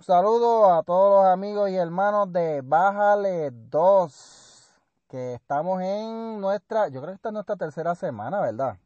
Saludo 0.00 0.72
a 0.72 0.82
todos 0.82 1.22
los 1.22 1.30
amigos 1.30 1.68
y 1.68 1.76
hermanos 1.76 2.32
de 2.32 2.62
Bájale 2.62 3.50
2, 3.52 4.72
que 5.08 5.34
estamos 5.34 5.82
en 5.82 6.40
nuestra, 6.40 6.88
yo 6.88 7.02
creo 7.02 7.12
que 7.12 7.16
esta 7.16 7.28
es 7.28 7.32
nuestra 7.34 7.56
tercera 7.56 7.94
semana, 7.94 8.40
¿verdad? 8.40 8.78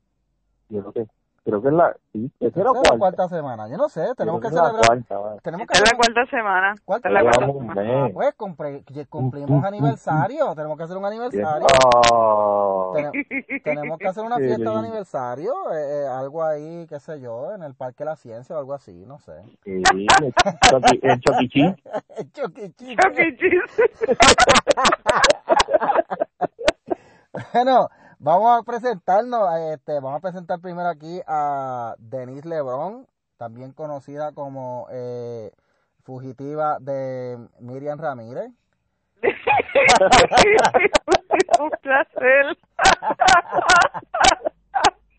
Yo 0.69 0.81
creo 0.81 0.93
que 0.93 1.13
creo 1.45 1.61
que 1.63 1.69
es 1.69 1.75
la, 1.75 1.95
sí, 2.13 2.31
Tercera 2.39 2.71
o 2.71 2.75
cuarta. 2.75 2.99
cuarta 2.99 3.29
semana, 3.29 3.69
yo 3.69 3.77
no 3.77 3.89
sé, 3.89 4.15
tenemos 4.17 4.41
que 4.41 4.49
creo 4.49 4.63
la 4.63 4.69
celebrar, 4.71 4.87
cuarta, 4.87 5.19
va. 5.19 5.37
tenemos 5.43 5.67
que 5.67 5.79
es 5.79 5.93
la 5.93 5.97
cuarta 5.97 6.27
semana. 6.31 6.75
¿Cuarta 6.85 7.09
es 7.09 7.15
la 7.15 7.21
cuarta 7.23 7.47
semana. 7.47 7.83
mes. 7.83 8.13
pues 8.15 8.35
que 8.87 9.07
cumplimos 9.07 9.65
aniversario, 9.65 10.55
tenemos 10.55 10.77
que 10.79 10.85
hacer 10.85 10.97
un 10.97 11.05
aniversario. 11.05 11.67
Oh. 12.13 12.93
Tenemos, 12.95 13.15
tenemos 13.65 13.99
que 13.99 14.09
hacer 14.09 14.25
una 14.25 14.37
fiesta 14.37 14.71
de 14.71 14.77
aniversario, 14.79 15.53
eh, 15.73 16.03
eh, 16.03 16.07
algo 16.09 16.43
ahí, 16.45 16.87
qué 16.89 16.99
sé 16.99 17.21
yo, 17.21 17.53
en 17.53 17.63
el 17.63 17.75
Parque 17.75 18.05
de 18.05 18.11
la 18.11 18.17
Ciencia 18.17 18.57
o 18.57 18.59
algo 18.59 18.73
así, 18.75 19.05
no 19.07 19.19
sé. 19.19 19.33
Sí, 19.65 19.83
el 19.83 19.83
Chucky- 19.93 21.01
el 21.03 21.23
E. 23.19 23.37
Cheese. 23.37 23.89
Bueno, 27.53 27.89
vamos 28.19 28.59
a 28.59 28.63
presentarnos, 28.63 29.49
este, 29.73 29.95
vamos 29.95 30.19
a 30.19 30.21
presentar 30.21 30.61
primero 30.61 30.89
aquí 30.89 31.21
a 31.27 31.95
Denise 31.99 32.49
Lebron, 32.49 33.07
también 33.37 33.73
conocida 33.73 34.33
como 34.33 34.87
eh, 34.91 35.53
fugitiva 36.03 36.79
de 36.81 37.39
Miriam 37.61 37.99
Ramírez. 37.99 38.51
Un 41.61 41.71
placer. 41.83 42.59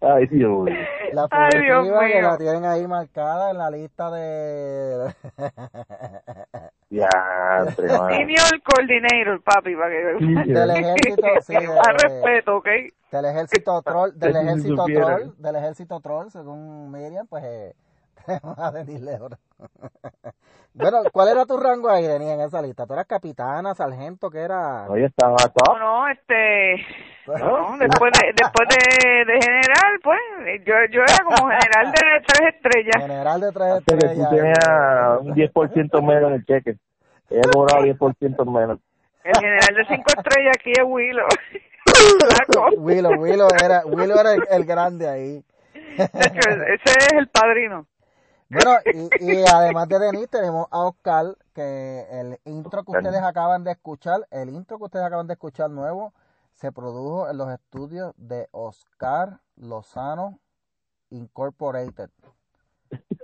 Ay, 0.02 0.28
Dios 0.28 0.64
mío. 0.64 0.76
La 1.14 1.28
Ay, 1.32 1.62
Dios 1.62 1.88
que 1.88 2.22
la 2.22 2.38
tienen 2.38 2.66
ahí 2.66 2.86
marcada 2.88 3.52
en 3.52 3.58
la 3.58 3.72
lista 3.72 4.12
de... 4.12 5.16
Ya. 7.02 7.66
Senior 7.76 8.62
Coordinator, 8.64 9.42
papi, 9.44 9.76
para 9.76 9.90
que... 9.90 10.16
Sí, 10.20 10.34
del 10.54 10.72
ejército, 10.72 11.28
sí, 11.42 11.54
de- 11.56 11.68
Más 11.68 11.94
respeto, 12.02 12.58
¿ok? 12.58 12.68
del 13.12 13.26
ejército 13.26 13.82
troll, 13.86 14.12
del 14.16 14.36
ejército 14.36 14.86
troll, 14.86 15.34
del 15.38 15.56
ejército 15.56 16.00
troll, 16.00 16.30
según 16.30 16.92
Miriam, 16.92 17.28
pues 17.28 17.44
eh, 17.46 17.76
tenemos 18.26 18.58
a 18.60 18.72
Denise 18.72 19.04
Lebron. 19.04 19.38
Bueno, 20.76 20.98
¿cuál 21.12 21.30
era 21.30 21.46
tu 21.46 21.58
rango 21.58 21.90
ahí, 21.90 22.06
Denise, 22.06 22.34
en 22.34 22.42
esa 22.42 22.62
lista? 22.62 22.86
¿Tú 22.86 22.94
eras 22.94 23.06
capitana, 23.08 23.74
sargento, 23.74 24.30
qué 24.30 24.42
era? 24.42 24.86
Oye, 24.90 25.06
estaba 25.06 25.32
No, 25.32 25.50
top. 25.54 25.80
no, 25.80 26.08
este... 26.10 26.76
No, 27.28 27.78
después 27.80 28.12
de, 28.14 28.34
después 28.36 28.68
de, 28.70 29.26
de 29.26 29.40
general, 29.42 30.00
pues, 30.04 30.20
yo, 30.66 30.74
yo 30.92 31.02
era 31.02 31.24
como 31.24 31.50
general 31.50 31.92
de 31.92 32.22
tres 32.28 32.54
estrellas. 32.54 33.02
General 33.02 33.42
de 33.42 33.52
tres 33.52 33.74
que 33.88 33.96
tú 33.98 34.06
estrellas. 34.06 34.30
tenías 34.30 35.20
un 35.22 35.34
10% 35.34 36.02
menos 36.04 36.30
en 36.30 36.34
el 36.36 36.46
cheque. 36.46 36.76
Ella 37.32 37.42
cobraba 37.52 37.82
10% 37.84 38.46
menos. 38.46 38.80
El 39.24 39.34
general 39.40 39.76
de 39.76 39.86
cinco 39.88 40.14
estrellas 40.16 40.54
aquí 40.60 40.72
es 40.72 40.84
Willow. 40.86 41.28
Willow, 42.78 43.20
Willow 43.20 43.48
era, 43.64 43.82
Willow 43.86 44.20
era 44.20 44.34
el, 44.34 44.44
el 44.52 44.66
grande 44.66 45.08
ahí. 45.10 45.44
De 45.74 46.04
hecho, 46.04 46.50
ese 46.50 46.98
es 47.00 47.14
el 47.14 47.28
padrino. 47.30 47.88
Bueno, 48.56 48.78
y, 48.94 49.10
y 49.20 49.46
además 49.46 49.90
de 49.90 50.00
Denise 50.00 50.28
tenemos 50.30 50.68
a 50.72 50.86
Oscar, 50.88 51.38
que 51.54 52.08
el 52.10 52.40
intro 52.46 52.86
que 52.86 52.92
ustedes 52.94 53.22
acaban 53.22 53.66
de 53.66 53.72
escuchar, 53.72 54.28
el 54.32 54.50
intro 54.50 54.78
que 54.78 54.86
ustedes 54.86 55.06
acaban 55.06 55.28
de 55.28 55.34
escuchar 55.34 55.70
nuevo, 55.70 56.14
se 56.54 56.72
produjo 56.72 57.30
en 57.30 57.38
los 57.38 57.52
estudios 57.52 58.14
de 58.18 58.48
Oscar 58.52 59.42
Lozano 59.58 60.40
Incorporated. 61.10 62.10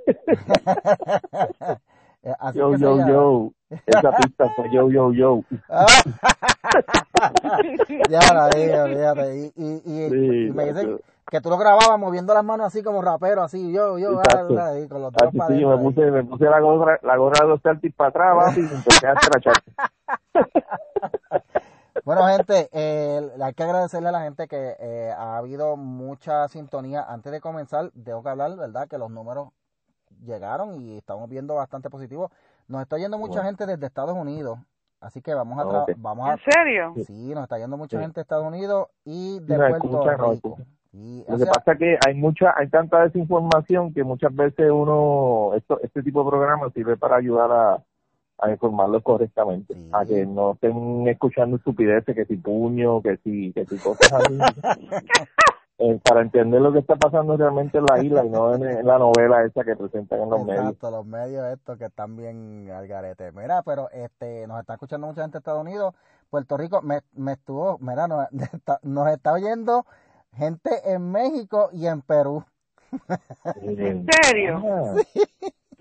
Eh, 2.23 2.33
Así 2.39 2.59
Yo, 2.59 2.75
yo, 2.75 2.97
llama. 2.97 3.09
yo. 3.11 3.51
Esa 3.85 4.11
pista 4.17 4.49
fue 4.55 4.69
yo, 4.71 4.89
yo, 4.91 5.13
yo. 5.13 5.41
Ah. 5.69 5.85
ya 8.09 8.19
la 8.33 8.49
dije, 8.49 8.81
olvídate. 8.81 9.37
Y, 9.37 9.53
y, 9.55 9.81
y, 9.85 10.09
Sí, 10.09 10.47
y 10.47 10.51
me 10.51 10.65
dicen 10.65 10.99
que 11.29 11.39
tú 11.41 11.49
lo 11.49 11.57
grababas 11.57 11.97
moviendo 11.97 12.33
las 12.33 12.43
manos 12.43 12.67
así 12.67 12.83
como 12.83 13.01
rapero, 13.01 13.41
así, 13.43 13.71
yo, 13.71 13.97
yo, 13.97 14.19
ah, 14.19 14.23
con 14.89 15.01
los 15.01 15.07
Ah, 15.11 15.11
dedos 15.17 15.31
sí, 15.31 15.37
para 15.37 15.47
sí, 15.47 15.65
me 15.65 15.77
puse, 15.77 16.11
me 16.11 16.23
puse 16.25 16.43
la 16.45 16.59
gorra, 16.59 16.99
la 17.03 17.15
gorra 17.17 17.43
de 17.45 17.49
los 17.49 17.61
Celtics 17.61 17.95
para 17.95 18.09
atrás, 18.09 18.35
papi, 18.35 18.59
y 18.61 18.75
empecé 18.75 19.07
a 19.07 19.13
trachar. 19.15 19.53
Bueno, 22.03 22.25
gente, 22.25 22.67
eh, 22.71 23.21
hay 23.41 23.53
que 23.53 23.63
agradecerle 23.63 24.09
a 24.09 24.11
la 24.11 24.21
gente 24.23 24.47
que 24.47 24.75
eh, 24.79 25.11
ha 25.15 25.37
habido 25.37 25.77
mucha 25.77 26.47
sintonía. 26.47 27.03
Antes 27.07 27.31
de 27.31 27.39
comenzar, 27.41 27.91
tengo 28.03 28.23
que 28.23 28.29
hablar, 28.29 28.55
¿verdad? 28.55 28.87
Que 28.87 28.97
los 28.97 29.11
números 29.11 29.49
llegaron 30.23 30.81
y 30.81 30.97
estamos 30.97 31.29
viendo 31.29 31.55
bastante 31.55 31.89
positivo. 31.89 32.29
Nos 32.67 32.81
está 32.81 32.97
yendo 32.97 33.17
mucha 33.17 33.41
Bueno. 33.41 33.47
gente 33.49 33.65
desde 33.65 33.85
Estados 33.85 34.15
Unidos, 34.15 34.59
así 34.99 35.21
que 35.21 35.33
vamos 35.33 35.59
a, 35.59 35.61
Ah, 35.63 35.65
tra- 35.65 35.83
ok. 35.83 35.91
vamos 35.97 36.29
a, 36.29 36.33
¿En 36.33 36.39
serio? 36.39 36.93
sí, 37.05 37.33
nos 37.33 37.43
está 37.43 37.57
yendo 37.57 37.77
mucha 37.77 37.97
Sí. 37.97 38.01
gente 38.03 38.15
de 38.15 38.21
Estados 38.21 38.45
Unidos 38.47 38.87
y 39.05 39.39
de 39.41 39.57
nos 39.57 39.69
Puerto 39.69 40.31
Rico. 40.31 40.57
Y, 40.93 41.23
Lo 41.25 41.37
que 41.37 41.43
sea, 41.45 41.53
pasa 41.53 41.71
es 41.71 41.77
que 41.79 41.97
hay 42.05 42.13
mucha, 42.15 42.53
hay 42.57 42.67
tanta 42.67 43.01
desinformación 43.03 43.93
que 43.93 44.03
muchas 44.03 44.35
veces 44.35 44.69
uno, 44.69 45.51
esto, 45.55 45.79
este 45.81 46.03
tipo 46.03 46.21
de 46.23 46.29
programas 46.29 46.73
sirve 46.73 46.97
para 46.97 47.15
ayudar 47.15 47.49
a, 47.49 47.83
a 48.39 48.51
informarlos 48.51 49.01
correctamente, 49.01 49.73
Sí. 49.73 49.89
a 49.93 50.03
que 50.05 50.25
no 50.25 50.51
estén 50.51 51.07
escuchando 51.07 51.55
estupideces, 51.55 52.13
que 52.13 52.25
si 52.25 52.35
puño, 52.35 53.01
que 53.01 53.15
si, 53.23 53.53
que 53.53 53.65
si 53.67 53.77
cosas 53.77 54.11
así, 54.11 54.37
Eh, 55.83 55.99
para 56.07 56.21
entender 56.21 56.61
lo 56.61 56.71
que 56.71 56.77
está 56.77 56.95
pasando 56.95 57.35
realmente 57.35 57.79
en 57.79 57.85
la 57.85 58.03
isla 58.03 58.23
y 58.23 58.29
no 58.29 58.53
en, 58.53 58.63
en 58.67 58.85
la 58.85 58.99
novela 58.99 59.43
esa 59.43 59.63
que 59.63 59.75
presentan 59.75 60.21
en 60.21 60.29
los 60.29 60.45
medios. 60.45 60.65
Exacto, 60.65 60.91
los 60.91 61.05
medios 61.07 61.43
estos 61.51 61.77
que 61.79 61.85
están 61.85 62.15
bien 62.15 62.69
al 62.69 62.87
garete. 62.87 63.31
Mira, 63.31 63.63
pero 63.63 63.89
este 63.89 64.45
nos 64.45 64.59
está 64.59 64.73
escuchando 64.73 65.07
mucha 65.07 65.23
gente 65.23 65.37
de 65.37 65.39
Estados 65.39 65.61
Unidos, 65.61 65.95
Puerto 66.29 66.55
Rico, 66.55 66.83
me, 66.83 66.99
me 67.13 67.31
estuvo, 67.33 67.79
mira, 67.79 68.07
nos, 68.07 68.27
está- 68.53 68.79
nos 68.83 69.07
está 69.09 69.33
oyendo 69.33 69.85
gente 70.35 70.69
en 70.85 71.11
México 71.11 71.69
y 71.73 71.87
en 71.87 72.01
Perú. 72.03 72.43
¿En 73.55 74.05
serio? 74.23 74.61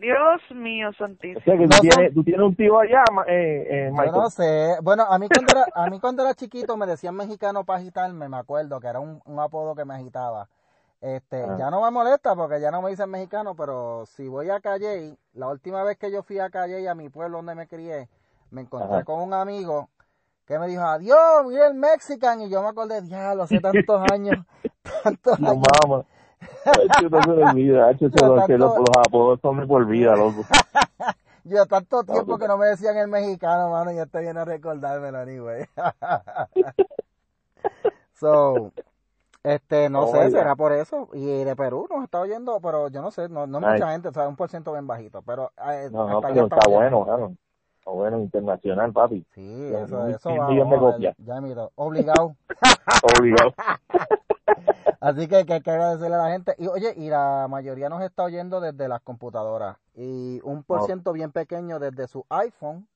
Dios 0.01 0.41
mío, 0.57 0.89
O 0.89 0.93
santísimo. 0.95 1.41
sea 1.45 1.55
que 1.57 1.65
No 1.65 1.69
tú, 1.69 1.77
son- 1.77 1.89
tienes, 1.89 2.15
tú 2.15 2.25
tienes 2.25 2.41
un 2.47 2.57
tío 2.57 2.79
allá, 2.81 3.05
eh, 3.27 3.67
eh, 3.71 3.85
Yo 3.89 3.93
Michael. 3.93 4.13
no 4.13 4.31
sé. 4.31 4.77
Bueno, 4.83 5.05
a 5.09 5.19
mí 5.19 5.29
cuando 5.29 5.53
era, 5.53 5.65
a 5.75 5.91
mí 5.91 6.01
cuando 6.01 6.23
era 6.23 6.35
chiquito 6.35 6.77
me 6.77 6.87
decían 6.87 7.15
mexicano 7.15 7.65
para 7.65 7.79
agitarme, 7.81 8.29
me 8.29 8.37
acuerdo 8.39 8.81
que 8.81 8.87
era 8.89 9.01
un, 9.01 9.21
un 9.25 9.39
apodo 9.41 9.75
que 9.75 9.85
me 9.85 9.95
agitaba. 9.95 10.49
Este, 11.01 11.43
Ah. 11.45 11.57
ya 11.59 11.71
no 11.71 11.83
me 11.83 11.91
molesta 11.91 12.35
porque 12.37 12.61
ya 12.61 12.71
no 12.71 12.83
me 12.83 12.91
dicen 12.91 13.09
mexicano, 13.11 13.55
pero 13.55 14.05
si 14.07 14.29
voy 14.29 14.51
a 14.51 14.61
Calle, 14.61 15.17
la 15.35 15.49
última 15.49 15.83
vez 15.83 15.97
que 15.97 16.11
yo 16.11 16.23
fui 16.23 16.39
a 16.39 16.51
Calle, 16.51 16.87
a 16.89 16.95
mi 16.95 17.09
pueblo 17.09 17.39
donde 17.39 17.55
me 17.55 17.67
crié, 17.67 18.09
me 18.51 18.63
encontré 18.63 18.97
Ajá. 18.97 19.05
con 19.05 19.21
un 19.21 19.33
amigo 19.33 19.89
que 20.47 20.59
me 20.59 20.67
dijo, 20.67 20.83
adiós, 20.83 21.47
mira 21.47 21.69
el 21.69 21.75
Mexican, 21.75 22.41
y 22.43 22.51
yo 22.51 22.61
me 22.63 22.69
acordé, 22.69 23.01
diablo, 23.03 23.45
hace 23.45 23.61
tantos 23.61 24.03
años, 24.13 24.45
tantos 25.05 25.39
No 25.41 25.51
años. 25.53 25.63
mames. 25.89 26.07
Hacho, 26.65 27.09
no 27.11 27.23
se 27.23 27.31
le 27.31 27.45
olvida, 27.45 27.89
hacho, 27.89 28.09
se 28.11 28.27
lo- 28.27 28.47
se 28.47 28.59
lo- 28.59 28.73
tanto- 28.73 28.93
los 28.93 29.07
apodos 29.07 29.41
son 29.41 29.61
de 29.61 29.67
por 29.67 29.87
vida, 29.87 30.15
loco. 30.17 30.45
Yo 31.45 31.65
tanto 31.67 32.03
tiempo 32.05 32.27
pues. 32.27 32.41
que 32.41 32.49
no 32.49 32.59
me 32.59 32.67
decían 32.67 32.97
el 32.99 33.09
mexicano, 33.09 33.71
mano, 33.71 33.93
y 33.93 33.99
este 33.99 34.21
viene 34.21 34.41
a 34.41 34.45
recordármelo, 34.45 35.19
anyway. 35.19 35.65
so, 38.15 38.73
este, 39.43 39.89
no 39.89 40.07
sé, 40.09 40.19
Oiga. 40.19 40.31
será 40.31 40.57
por 40.57 40.73
eso. 40.73 41.09
Y 41.15 41.45
de 41.45 41.57
Perú 41.57 41.87
nos 41.91 42.05
está 42.05 42.21
oyendo, 42.21 42.61
pero 42.61 42.89
yo 42.89 43.01
no 43.01 43.11
sé, 43.11 43.29
no, 43.29 43.47
no 43.47 43.59
Ay. 43.67 43.81
mucha 43.81 43.93
gente, 43.93 44.09
o 44.09 44.13
sea, 44.13 44.29
un 44.29 44.37
por 44.37 44.51
ciento 44.51 44.73
bien 44.73 44.87
bajito, 44.87 45.23
pero 45.23 45.51
eh, 45.67 45.89
No, 45.91 46.09
no, 46.09 46.21
pero 46.21 46.45
está 46.45 46.57
bien. 46.67 46.79
bueno, 46.79 47.05
claro. 47.05 47.33
Está 47.79 47.91
bueno, 47.91 48.19
internacional, 48.19 48.93
papi. 48.93 49.25
Sí, 49.35 49.71
Ya, 49.73 49.81
eso, 49.81 50.07
eso 50.09 50.29
va, 50.37 50.99
ya 51.19 51.41
miro, 51.41 51.73
obligado. 51.77 52.37
Obligado. 53.19 53.55
Así 55.01 55.29
que, 55.29 55.47
que 55.47 55.55
hay 55.55 55.61
que 55.63 55.71
agradecerle 55.71 56.15
a 56.15 56.19
la 56.19 56.31
gente. 56.31 56.55
Y 56.59 56.67
oye, 56.67 56.93
y 56.97 57.09
la 57.09 57.47
mayoría 57.49 57.89
nos 57.89 58.03
está 58.03 58.23
oyendo 58.25 58.61
desde 58.61 58.87
las 58.87 59.01
computadoras. 59.01 59.79
Y 59.95 60.41
un 60.45 60.63
por 60.63 60.81
Oh. 60.81 60.87
ciento 60.87 61.13
bien 61.13 61.33
pequeño 61.33 61.79
desde 61.79 62.07
su 62.07 62.25
iPhone. 62.29 62.87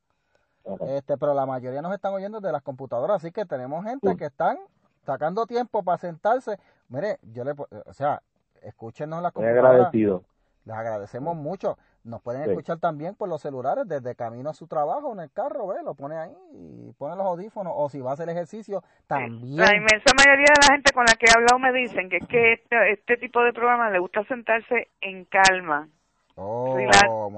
Este, 0.87 1.17
pero 1.19 1.35
la 1.35 1.45
mayoría 1.47 1.83
nos 1.83 1.93
están 1.95 2.13
oyendo 2.15 2.41
desde 2.41 2.53
las 2.53 2.63
computadoras, 2.63 3.17
así 3.17 3.31
que 3.33 3.45
tenemos 3.45 3.85
gente 3.85 4.09
Sí. 4.11 4.17
que 4.17 4.25
están 4.27 4.59
sacando 5.05 5.47
tiempo 5.47 5.83
para 5.83 5.99
sentarse. 5.99 6.59
Mire, 6.89 7.19
yo 7.23 7.45
le, 7.45 7.53
o 7.53 7.93
sea, 7.93 8.23
escúchenos 8.63 9.19
en 9.19 9.23
las 9.25 9.33
computadoras. 9.33 9.71
agradecido. 9.73 10.25
Les 10.65 10.75
agradecemos 10.77 11.37
mucho. 11.37 11.77
Nos 12.05 12.21
pueden 12.21 12.45
Sí. 12.45 12.51
escuchar 12.51 12.79
también 12.79 13.15
por 13.15 13.31
los 13.31 13.41
celulares 13.41 13.89
desde 13.89 14.15
camino 14.15 14.51
a 14.51 14.55
su 14.55 14.67
trabajo 14.67 15.13
en 15.15 15.21
el 15.21 15.33
carro, 15.33 15.67
ve, 15.69 15.77
lo 15.83 15.95
pone 15.95 16.17
ahí 16.19 16.37
y 16.53 16.93
pone 16.99 17.17
los 17.17 17.25
audífonos 17.25 17.73
o 17.75 17.89
si 17.89 18.01
va 18.01 18.11
a 18.11 18.13
hacer 18.15 18.29
ejercicio 18.29 18.83
también. 19.07 19.57
La 19.57 19.75
inmensa 19.75 20.13
mayoría 20.15 20.53
de 20.55 20.67
la 20.69 20.75
gente 20.75 20.93
con 20.93 21.07
la 21.07 21.15
que 21.15 21.27
he 21.27 21.33
hablado 21.35 21.59
me 21.59 21.73
dicen 21.73 22.11
que 22.11 22.19
es 22.19 22.27
que 22.29 22.53
este, 22.53 22.93
este 22.93 23.17
tipo 23.17 23.43
de 23.43 23.55
programa 23.55 23.89
le 23.91 23.99
gusta 24.01 24.23
sentarse 24.25 24.89
en 25.01 25.25
calma, 25.25 25.89
Oh, 26.37 26.67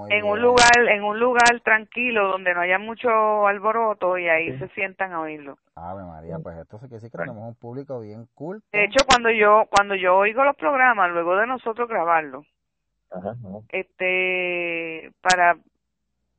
en 0.09 0.23
un 0.25 0.33
bien. 0.33 0.41
lugar, 0.41 0.89
en 0.89 1.03
un 1.03 1.19
lugar 1.19 1.61
tranquilo 1.63 2.29
donde 2.29 2.53
no 2.55 2.61
haya 2.61 2.79
mucho 2.79 3.45
alboroto 3.47 4.17
y 4.17 4.27
ahí 4.27 4.57
se 4.57 4.67
sientan 4.69 5.13
a 5.13 5.21
oírlo. 5.21 5.59
Ave 5.75 6.03
María, 6.03 6.39
pues 6.39 6.57
esto 6.57 6.79
sí 6.79 6.89
que 6.89 6.99
sí 6.99 7.09
que 7.11 7.17
tenemos 7.17 7.47
un 7.47 7.53
público 7.55 7.99
bien 7.99 8.27
cool. 8.33 8.63
De 8.71 8.85
hecho, 8.85 9.05
cuando 9.07 9.29
yo 9.29 9.65
cuando 9.69 9.93
yo 9.93 10.17
oigo 10.17 10.43
los 10.43 10.55
programas 10.55 11.11
luego 11.11 11.35
de 11.37 11.45
nosotros 11.45 11.87
grabarlos, 11.87 12.47
Ajá, 13.11 13.29
ajá. 13.29 13.59
este 13.69 15.11
para 15.21 15.57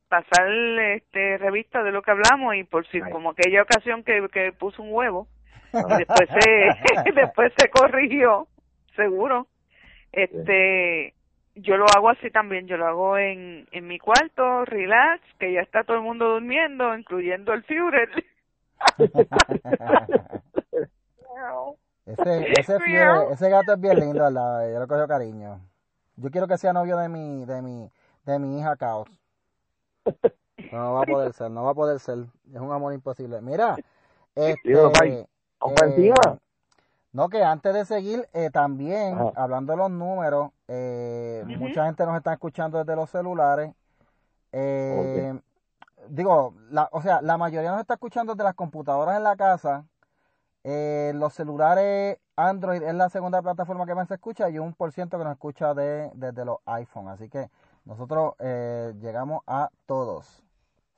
pasar 0.08 0.48
este 0.96 1.38
revista 1.38 1.82
de 1.82 1.92
lo 1.92 2.02
que 2.02 2.10
hablamos 2.10 2.54
y 2.56 2.64
por 2.64 2.86
si 2.88 3.00
como 3.00 3.30
aquella 3.30 3.62
ocasión 3.62 4.02
que, 4.02 4.26
que 4.32 4.52
puso 4.52 4.82
un 4.82 4.92
huevo 4.92 5.28
y 5.72 5.96
después 5.98 6.28
se 6.40 7.12
después 7.14 7.52
se 7.56 7.68
corrigió 7.70 8.48
seguro 8.96 9.46
este 10.12 11.14
yo 11.54 11.76
lo 11.76 11.86
hago 11.94 12.10
así 12.10 12.30
también 12.30 12.66
yo 12.66 12.76
lo 12.76 12.86
hago 12.86 13.18
en 13.18 13.66
en 13.72 13.86
mi 13.86 13.98
cuarto 13.98 14.64
relax 14.64 15.22
que 15.38 15.52
ya 15.52 15.60
está 15.60 15.84
todo 15.84 15.96
el 15.96 16.02
mundo 16.02 16.28
durmiendo 16.28 16.96
incluyendo 16.96 17.52
el 17.52 17.64
Führer. 17.64 18.08
Ese 22.06 22.52
ese, 22.58 22.80
fiel, 22.80 23.08
ese 23.32 23.50
gato 23.50 23.74
es 23.74 23.80
bien 23.80 24.00
lindo 24.00 24.24
¿verdad? 24.24 24.72
yo 24.72 24.80
le 24.80 24.86
cojo 24.86 25.06
cariño 25.06 25.60
yo 26.18 26.30
quiero 26.30 26.46
que 26.46 26.58
sea 26.58 26.72
novio 26.72 26.96
de 26.96 27.08
mi 27.08 27.44
de 27.44 27.62
mi 27.62 27.90
de 28.24 28.38
mi 28.38 28.58
hija 28.58 28.76
Caos 28.76 29.08
no, 30.72 30.94
va 30.94 31.02
a 31.02 31.06
poder 31.06 31.32
ser, 31.32 31.50
no 31.50 31.64
va 31.64 31.70
a 31.70 31.74
poder 31.74 31.98
ser. 32.00 32.18
Es 32.52 32.60
un 32.60 32.72
amor 32.72 32.92
imposible. 32.92 33.40
Mira, 33.40 33.76
este, 34.34 34.72
eh, 34.72 36.14
no, 37.12 37.28
que 37.28 37.42
antes 37.42 37.74
de 37.74 37.84
seguir, 37.84 38.28
eh, 38.32 38.50
también, 38.50 39.18
hablando 39.34 39.72
de 39.72 39.76
los 39.78 39.90
números, 39.90 40.50
eh, 40.68 41.42
mucha 41.58 41.86
gente 41.86 42.04
nos 42.04 42.16
está 42.16 42.32
escuchando 42.32 42.78
desde 42.78 42.96
los 42.96 43.10
celulares. 43.10 43.72
Digo, 46.08 46.54
la, 46.70 46.88
o 46.92 47.02
sea, 47.02 47.20
la 47.20 47.36
mayoría 47.36 47.70
nos 47.70 47.80
está 47.80 47.94
escuchando 47.94 48.34
desde 48.34 48.44
las 48.44 48.54
computadoras 48.54 49.16
en 49.16 49.24
la 49.24 49.36
casa. 49.36 49.84
Los 51.14 51.32
celulares 51.34 52.18
Android 52.36 52.82
es 52.82 52.94
la 52.94 53.08
segunda 53.08 53.42
plataforma 53.42 53.86
que 53.86 53.94
más 53.94 54.08
se 54.08 54.14
escucha 54.14 54.48
y 54.50 54.58
un 54.58 54.74
por 54.74 54.92
ciento 54.92 55.18
que 55.18 55.24
nos 55.24 55.32
escucha 55.32 55.74
de, 55.74 56.10
desde 56.14 56.44
los 56.44 56.58
iPhone. 56.66 57.08
Así 57.08 57.28
que 57.28 57.50
nosotros 57.84 58.34
llegamos 58.38 59.42
a 59.46 59.70
todos. 59.86 60.42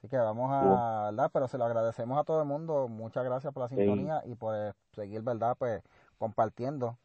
Así 0.00 0.08
que 0.08 0.16
vamos 0.16 0.50
a, 0.50 1.10
¿verdad? 1.10 1.30
Pero 1.30 1.46
se 1.46 1.58
lo 1.58 1.66
agradecemos 1.66 2.18
a 2.18 2.24
todo 2.24 2.40
el 2.40 2.48
mundo. 2.48 2.88
Muchas 2.88 3.22
gracias 3.22 3.52
por 3.52 3.64
la 3.64 3.68
sintonía 3.68 4.22
y 4.24 4.34
por 4.34 4.54
eh, 4.56 4.72
seguir, 4.94 5.20
¿verdad? 5.20 5.56
Pues 5.58 5.82
compartiendo. 6.18 6.96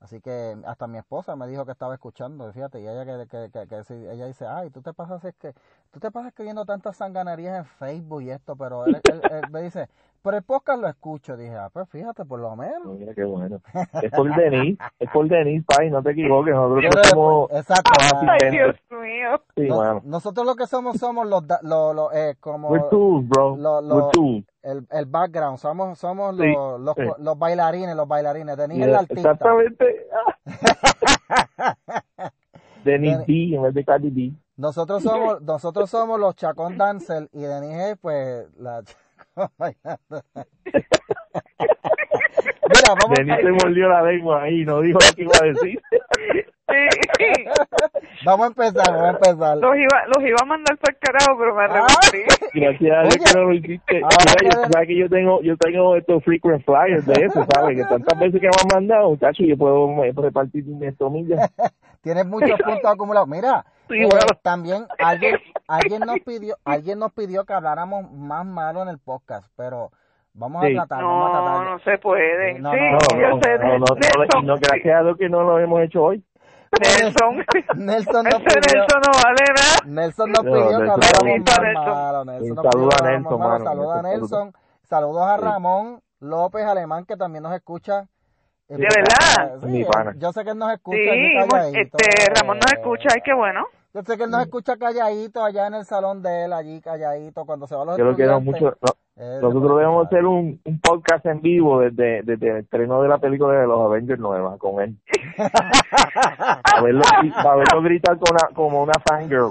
Así 0.00 0.20
que 0.20 0.58
hasta 0.66 0.86
mi 0.86 0.98
esposa 0.98 1.34
me 1.34 1.46
dijo 1.46 1.64
que 1.64 1.72
estaba 1.72 1.94
escuchando, 1.94 2.52
fíjate, 2.52 2.80
y 2.80 2.88
ella 2.88 3.06
que, 3.06 3.26
que, 3.26 3.50
que, 3.50 3.66
que 3.68 4.12
ella 4.12 4.26
dice, 4.26 4.46
ay, 4.46 4.68
tú 4.68 4.82
te 4.82 4.92
pasas 4.92 5.24
es 5.24 5.34
que 5.36 5.54
tú 5.92 6.00
te 6.00 6.10
pasas 6.10 6.30
escribiendo 6.30 6.66
tantas 6.66 6.96
sanganerías 6.96 7.56
en 7.56 7.64
Facebook 7.64 8.20
y 8.20 8.30
esto, 8.30 8.56
pero 8.56 8.84
él, 8.84 9.00
me 9.50 9.62
dice, 9.62 9.88
pero 10.22 10.36
el 10.36 10.42
podcast 10.42 10.80
lo 10.80 10.88
escucho. 10.88 11.36
Dije, 11.36 11.56
ah, 11.56 11.68
pues 11.72 11.88
fíjate, 11.88 12.24
por 12.24 12.40
lo 12.40 12.54
menos. 12.56 12.98
Mira 12.98 13.14
qué 13.14 13.24
bueno. 13.24 13.60
Es 14.00 14.10
por 14.10 14.34
Denis, 14.36 14.78
es 14.98 15.10
por 15.10 15.28
Denis, 15.28 15.64
Pai, 15.64 15.90
no 15.90 16.02
te 16.02 16.12
equivoques. 16.12 16.54
Nosotros 16.54 17.08
somos. 17.08 17.50
Exacto. 17.50 17.90
Ay, 18.28 18.50
Dios 18.50 18.76
mío. 18.90 19.42
Sí, 19.56 19.66
bueno. 19.68 20.00
Nosotros 20.04 20.46
lo 20.46 20.54
que 20.54 20.66
somos 20.66 20.96
somos 20.98 21.26
los, 21.26 21.42
los, 21.62 21.94
los 21.94 22.14
eh, 22.14 22.36
como. 22.40 22.68
We're 22.68 22.88
tools, 22.90 23.28
bro. 23.28 23.56
Los, 23.56 23.84
los, 23.84 23.96
We're 23.96 24.10
tools. 24.12 24.44
El, 24.62 24.86
el 24.90 25.06
background, 25.06 25.58
somos, 25.58 25.98
somos 25.98 26.36
sí, 26.36 26.52
los, 26.52 26.80
los, 26.80 26.94
sí. 26.94 27.02
los, 27.18 27.38
bailarines, 27.38 27.96
los 27.96 28.06
bailarines. 28.06 28.56
Denis 28.56 28.76
yeah, 28.76 28.86
es 28.86 28.90
el 28.90 28.96
artista. 28.96 29.30
Exactamente. 29.32 30.06
Denis 32.84 33.18
D 33.26 33.56
en 33.56 33.62
vez 33.62 33.74
de 33.74 33.84
Cardi 33.84 34.10
B. 34.10 34.32
Nosotros 34.56 35.02
somos, 35.02 35.42
nosotros 35.42 35.90
somos 35.90 36.20
los 36.20 36.36
Chacón 36.36 36.76
Dancer 36.76 37.28
y 37.32 37.40
Denis 37.40 37.76
es 37.76 37.98
pues 37.98 38.46
la. 38.58 38.82
Mira, 42.68 42.94
vamos 43.00 43.18
Denis 43.18 43.36
se 43.36 43.50
mordió 43.52 43.88
la 43.88 44.02
lengua 44.02 44.42
ahí, 44.42 44.64
no 44.64 44.80
dijo 44.80 44.98
lo 44.98 45.14
que 45.14 45.22
iba 45.22 45.32
a 45.40 45.46
decir. 45.46 45.80
vamos 48.24 48.44
a 48.44 48.48
empezar, 48.48 48.92
vamos 48.92 49.04
a 49.04 49.10
empezar. 49.10 49.56
Los 49.58 49.76
iba, 49.76 50.06
los 50.14 50.24
iba 50.24 50.36
a 50.42 50.44
mandar 50.46 50.78
para 50.78 50.92
el 50.92 50.98
carajo, 50.98 51.38
pero 51.38 51.54
me 51.54 51.64
arrepentí. 51.64 52.22
Ah, 52.30 52.36
gracias 52.54 52.96
a 52.96 53.02
Dios 53.02 53.16
que 53.16 53.38
no 53.38 53.44
lo 53.44 53.52
hiciste. 53.54 53.94
Mira, 53.94 54.08
yo, 54.42 54.50
sabes 54.70 54.88
que 54.88 54.96
yo 54.96 55.08
tengo, 55.08 55.42
yo 55.42 55.56
tengo 55.56 55.96
estos 55.96 56.24
frequent 56.24 56.64
flyers 56.64 57.06
de 57.06 57.24
eso, 57.24 57.46
¿sabes? 57.52 57.76
Que 57.76 57.84
tantas 57.84 58.18
veces 58.18 58.40
que 58.40 58.48
me 58.48 58.52
han 58.62 58.68
mandado, 58.80 59.10
muchachos, 59.10 59.46
yo 59.46 59.56
puedo 59.56 60.02
repartir 60.16 60.64
mis 60.64 60.96
tomillas. 60.96 61.50
Tienes 62.02 62.26
muchos 62.26 62.60
puntos 62.60 62.84
acumulados. 62.84 63.28
Mira, 63.28 63.64
sí, 63.92 64.02
eh, 64.02 64.08
bueno. 64.10 64.26
también 64.42 64.86
alguien, 64.98 65.38
alguien 65.68 66.00
nos 66.00 66.20
pidió, 66.20 66.56
alguien 66.64 66.98
nos 66.98 67.12
pidió 67.12 67.44
que 67.44 67.52
habláramos 67.52 68.10
más 68.10 68.44
malo 68.44 68.82
en 68.82 68.88
el 68.88 68.98
podcast, 68.98 69.46
pero 69.56 69.90
Vamos 70.34 70.64
sí. 70.64 70.72
a 70.72 70.86
tratar, 70.86 71.02
no, 71.02 71.08
vamos 71.08 71.28
a 71.28 71.42
tratar. 71.42 71.66
No, 71.66 71.78
se 71.80 71.98
puede. 71.98 72.58
No, 72.58 72.72
sí, 72.72 72.78
no, 72.80 73.20
yo 73.20 73.40
sé. 73.42 73.58
No, 73.58 73.78
no, 73.78 73.84
no, 73.84 74.42
no, 74.42 74.56
gracias 74.56 74.98
a 74.98 75.02
Dios 75.02 75.18
que 75.18 75.28
no 75.28 75.42
lo 75.42 75.58
hemos 75.58 75.82
hecho 75.82 76.02
hoy. 76.04 76.24
Nelson. 76.80 77.44
Nelson 77.76 78.24
no 78.24 78.38
pidió. 78.38 78.60
Nelson 78.60 79.02
no 79.02 79.12
vale 79.22 79.44
nada. 79.54 79.76
Nelson 79.84 80.32
nos 80.32 80.42
pidió 80.42 80.68
que 80.68 80.90
habláramos 80.90 81.38
más 81.46 81.84
malo. 81.84 82.24
Nelson 82.24 82.56
Saludos 82.70 82.94
a 82.98 83.10
Nelson, 83.10 83.38
mano. 83.38 83.64
Saludos 83.64 83.96
a 83.96 84.02
Nelson. 84.02 84.52
Saludos 84.82 85.22
a 85.22 85.36
Ramón 85.36 86.00
López 86.20 86.64
Alemán, 86.64 87.04
que 87.04 87.16
también 87.16 87.42
nos 87.42 87.54
escucha. 87.54 88.06
¿De 88.68 88.78
verdad? 88.78 89.60
Sí, 89.60 89.66
Mi 89.66 89.84
pana. 89.84 90.14
yo 90.16 90.32
sé 90.32 90.44
que 90.44 90.50
él 90.50 90.58
nos 90.58 90.72
escucha. 90.72 90.96
Sí, 90.96 91.78
este, 91.78 92.34
Ramón 92.34 92.58
nos 92.58 92.72
escucha, 92.72 93.08
ay, 93.12 93.20
qué 93.22 93.34
bueno. 93.34 93.66
Yo 93.94 94.02
sé 94.02 94.16
que 94.16 94.24
él 94.24 94.30
nos 94.30 94.42
escucha 94.42 94.76
calladito 94.78 95.44
allá 95.44 95.66
en 95.66 95.74
el 95.74 95.84
salón 95.84 96.22
de 96.22 96.44
él, 96.46 96.52
allí 96.54 96.80
calladito, 96.80 97.44
cuando 97.44 97.66
se 97.66 97.74
va 97.76 97.82
a 97.82 97.84
los 97.84 97.98
Yo 97.98 98.04
lo 98.04 98.14
quiero 98.16 98.40
mucho. 98.40 98.74
No, 98.80 98.92
Él 99.16 99.40
nosotros 99.42 99.76
debemos 99.76 100.06
hacer 100.06 100.24
un, 100.24 100.58
un 100.64 100.80
podcast 100.80 101.26
en 101.26 101.42
vivo 101.42 101.80
desde, 101.80 102.22
desde 102.22 102.50
el 102.50 102.56
estreno 102.58 103.02
de 103.02 103.08
la 103.08 103.18
película 103.18 103.52
de 103.60 103.66
los 103.66 103.78
Avengers 103.82 104.18
nueva 104.18 104.56
con 104.56 104.80
él. 104.82 104.96
A 106.74 106.80
verlo, 106.82 107.02
a 107.36 107.56
verlo 107.56 107.82
gritar 107.82 108.18
con 108.18 108.30
una, 108.32 108.54
como 108.54 108.82
una 108.82 108.92
fangirl. 109.08 109.50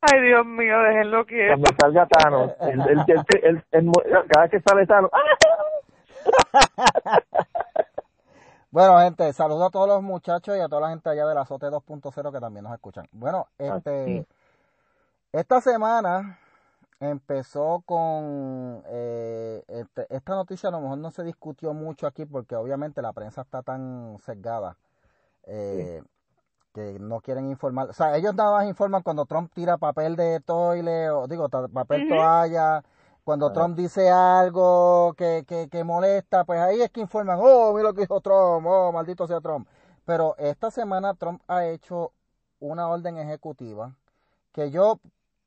Ay, 0.00 0.20
Dios 0.22 0.46
mío, 0.46 0.78
déjenlo 0.80 1.26
quieto. 1.26 1.54
Cuando 1.60 1.70
salga 1.80 2.06
Thanos, 2.06 2.52
el, 2.60 2.80
el, 2.80 3.04
el, 3.08 3.24
el- 3.42 3.64
el- 3.72 3.92
cada 4.28 4.42
vez 4.46 4.50
que 4.52 4.60
sale 4.60 4.86
Thanos, 4.86 5.10
Bueno, 8.70 9.00
gente, 9.00 9.32
saludo 9.32 9.66
a 9.66 9.70
todos 9.70 9.88
los 9.88 10.02
muchachos 10.02 10.56
y 10.56 10.60
a 10.60 10.68
toda 10.68 10.82
la 10.82 10.90
gente 10.90 11.10
allá 11.10 11.26
de 11.26 11.34
la 11.34 11.40
Azote 11.40 11.66
2.0 11.70 12.32
que 12.32 12.38
también 12.40 12.62
nos 12.64 12.72
escuchan. 12.72 13.08
Bueno, 13.10 13.48
este, 13.58 14.26
esta 15.32 15.60
semana 15.60 16.38
empezó 17.00 17.82
con 17.84 18.82
eh, 18.86 19.64
este- 19.66 20.06
esta 20.14 20.34
noticia 20.34 20.68
a 20.68 20.72
lo 20.72 20.80
mejor 20.80 20.98
no 20.98 21.10
se 21.10 21.24
discutió 21.24 21.72
mucho 21.74 22.06
aquí 22.06 22.26
porque 22.26 22.54
obviamente 22.54 23.02
la 23.02 23.12
prensa 23.12 23.40
está 23.42 23.62
tan 23.62 24.18
sesgada 24.24 24.76
eh, 25.44 26.02
que 26.74 26.98
no 27.00 27.20
quieren 27.20 27.48
informar. 27.50 27.88
O 27.90 27.92
sea, 27.92 28.16
ellos 28.16 28.34
nada 28.36 28.52
más 28.58 28.66
informan 28.68 29.02
cuando 29.02 29.26
Trump 29.26 29.52
tira 29.52 29.78
papel 29.78 30.14
de 30.14 30.40
toile 30.40 31.10
o 31.10 31.26
digo 31.26 31.48
papel 31.48 32.06
toalla. 32.08 32.84
Cuando 33.24 33.46
Ajá. 33.46 33.54
Trump 33.54 33.76
dice 33.76 34.10
algo 34.10 35.14
que, 35.16 35.44
que, 35.46 35.68
que 35.68 35.84
molesta, 35.84 36.44
pues 36.44 36.60
ahí 36.60 36.80
es 36.82 36.90
que 36.90 37.00
informan, 37.00 37.38
oh, 37.40 37.72
mira 37.74 37.88
lo 37.88 37.94
que 37.94 38.02
dijo 38.02 38.20
Trump, 38.20 38.66
oh, 38.66 38.92
maldito 38.92 39.26
sea 39.26 39.40
Trump. 39.40 39.68
Pero 40.04 40.34
esta 40.38 40.70
semana 40.70 41.14
Trump 41.14 41.42
ha 41.48 41.66
hecho 41.66 42.12
una 42.58 42.88
orden 42.88 43.18
ejecutiva 43.18 43.94
que 44.52 44.70
yo, 44.70 44.98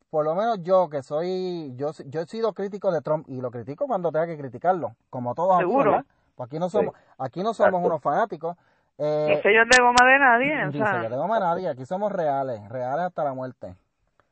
por 0.10 0.24
lo 0.26 0.36
menos 0.36 0.62
yo 0.64 0.90
que 0.90 1.04
soy, 1.04 1.74
yo, 1.76 1.92
yo 2.06 2.22
he 2.22 2.26
sido 2.28 2.54
crítico 2.54 2.92
de 2.92 3.02
Trump 3.02 3.28
y 3.30 3.42
lo 3.42 3.52
critico 3.52 3.88
cuando 3.88 4.12
tenga 4.12 4.28
que 4.28 4.38
criticarlo, 4.38 4.96
como 5.10 5.36
todos 5.36 5.54
aquí, 5.56 5.64
Seguro. 5.64 6.04
Pues 6.36 6.48
aquí 6.48 6.60
no 6.60 6.70
somos, 6.70 6.96
aquí 7.18 7.44
no 7.44 7.54
somos 7.54 7.80
Exacto. 7.80 7.88
unos 7.88 8.02
fanáticos. 8.02 8.56
No 8.98 9.06
Eh, 9.06 9.40
sé 9.42 9.54
yo 9.54 9.62
de 9.66 9.78
goma 9.84 10.06
de 10.06 10.20
nadie, 10.20 10.66
o 10.66 10.72
dice, 10.72 10.84
sea. 10.86 11.04
yo 11.04 11.10
tengo 11.10 11.28
más 11.28 11.40
nadie, 11.40 11.68
aquí 11.68 11.86
somos 11.86 12.12
reales, 12.12 12.68
reales 12.70 13.06
hasta 13.08 13.24
la 13.24 13.34
muerte. 13.34 13.76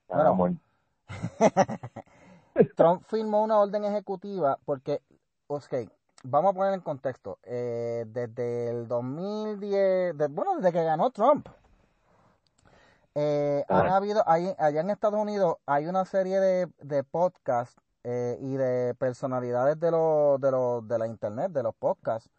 Ah, 0.10 0.16
Bueno, 0.16 0.30
amor. 0.30 0.52
Trump 2.76 3.04
firmó 3.08 3.44
una 3.44 3.60
orden 3.60 3.84
ejecutiva 3.86 4.58
porque, 4.66 5.02
ok, 5.48 5.74
vamos 6.24 6.52
a 6.52 6.56
poner 6.56 6.74
en 6.74 6.82
contexto, 6.82 7.40
eh, 7.44 8.06
desde 8.08 8.70
el 8.70 8.88
2010, 8.88 10.18
de- 10.18 10.28
bueno, 10.28 10.56
desde 10.58 10.72
que 10.72 10.84
ganó 10.84 11.12
Trump, 11.12 11.48
eh, 13.16 13.66
han 13.68 13.88
Ajá. 13.88 13.98
habido, 13.98 14.24
ahí, 14.26 14.54
allá 14.58 14.82
en 14.82 14.90
Estados 14.90 15.20
Unidos 15.20 15.58
hay 15.66 15.88
una 15.88 16.06
serie 16.06 16.40
de, 16.40 16.68
de 16.82 17.04
podcasts 17.04 17.76
eh, 18.04 18.38
y 18.42 18.56
de 18.56 18.96
personalidades 18.96 19.80
de, 19.80 19.92
los 19.92 20.40
de, 20.40 20.52
los 20.52 20.88
de 20.88 20.98
la 20.98 21.08
internet, 21.08 21.52
de 21.52 21.64
los 21.64 21.76
podcasts. 21.76 22.30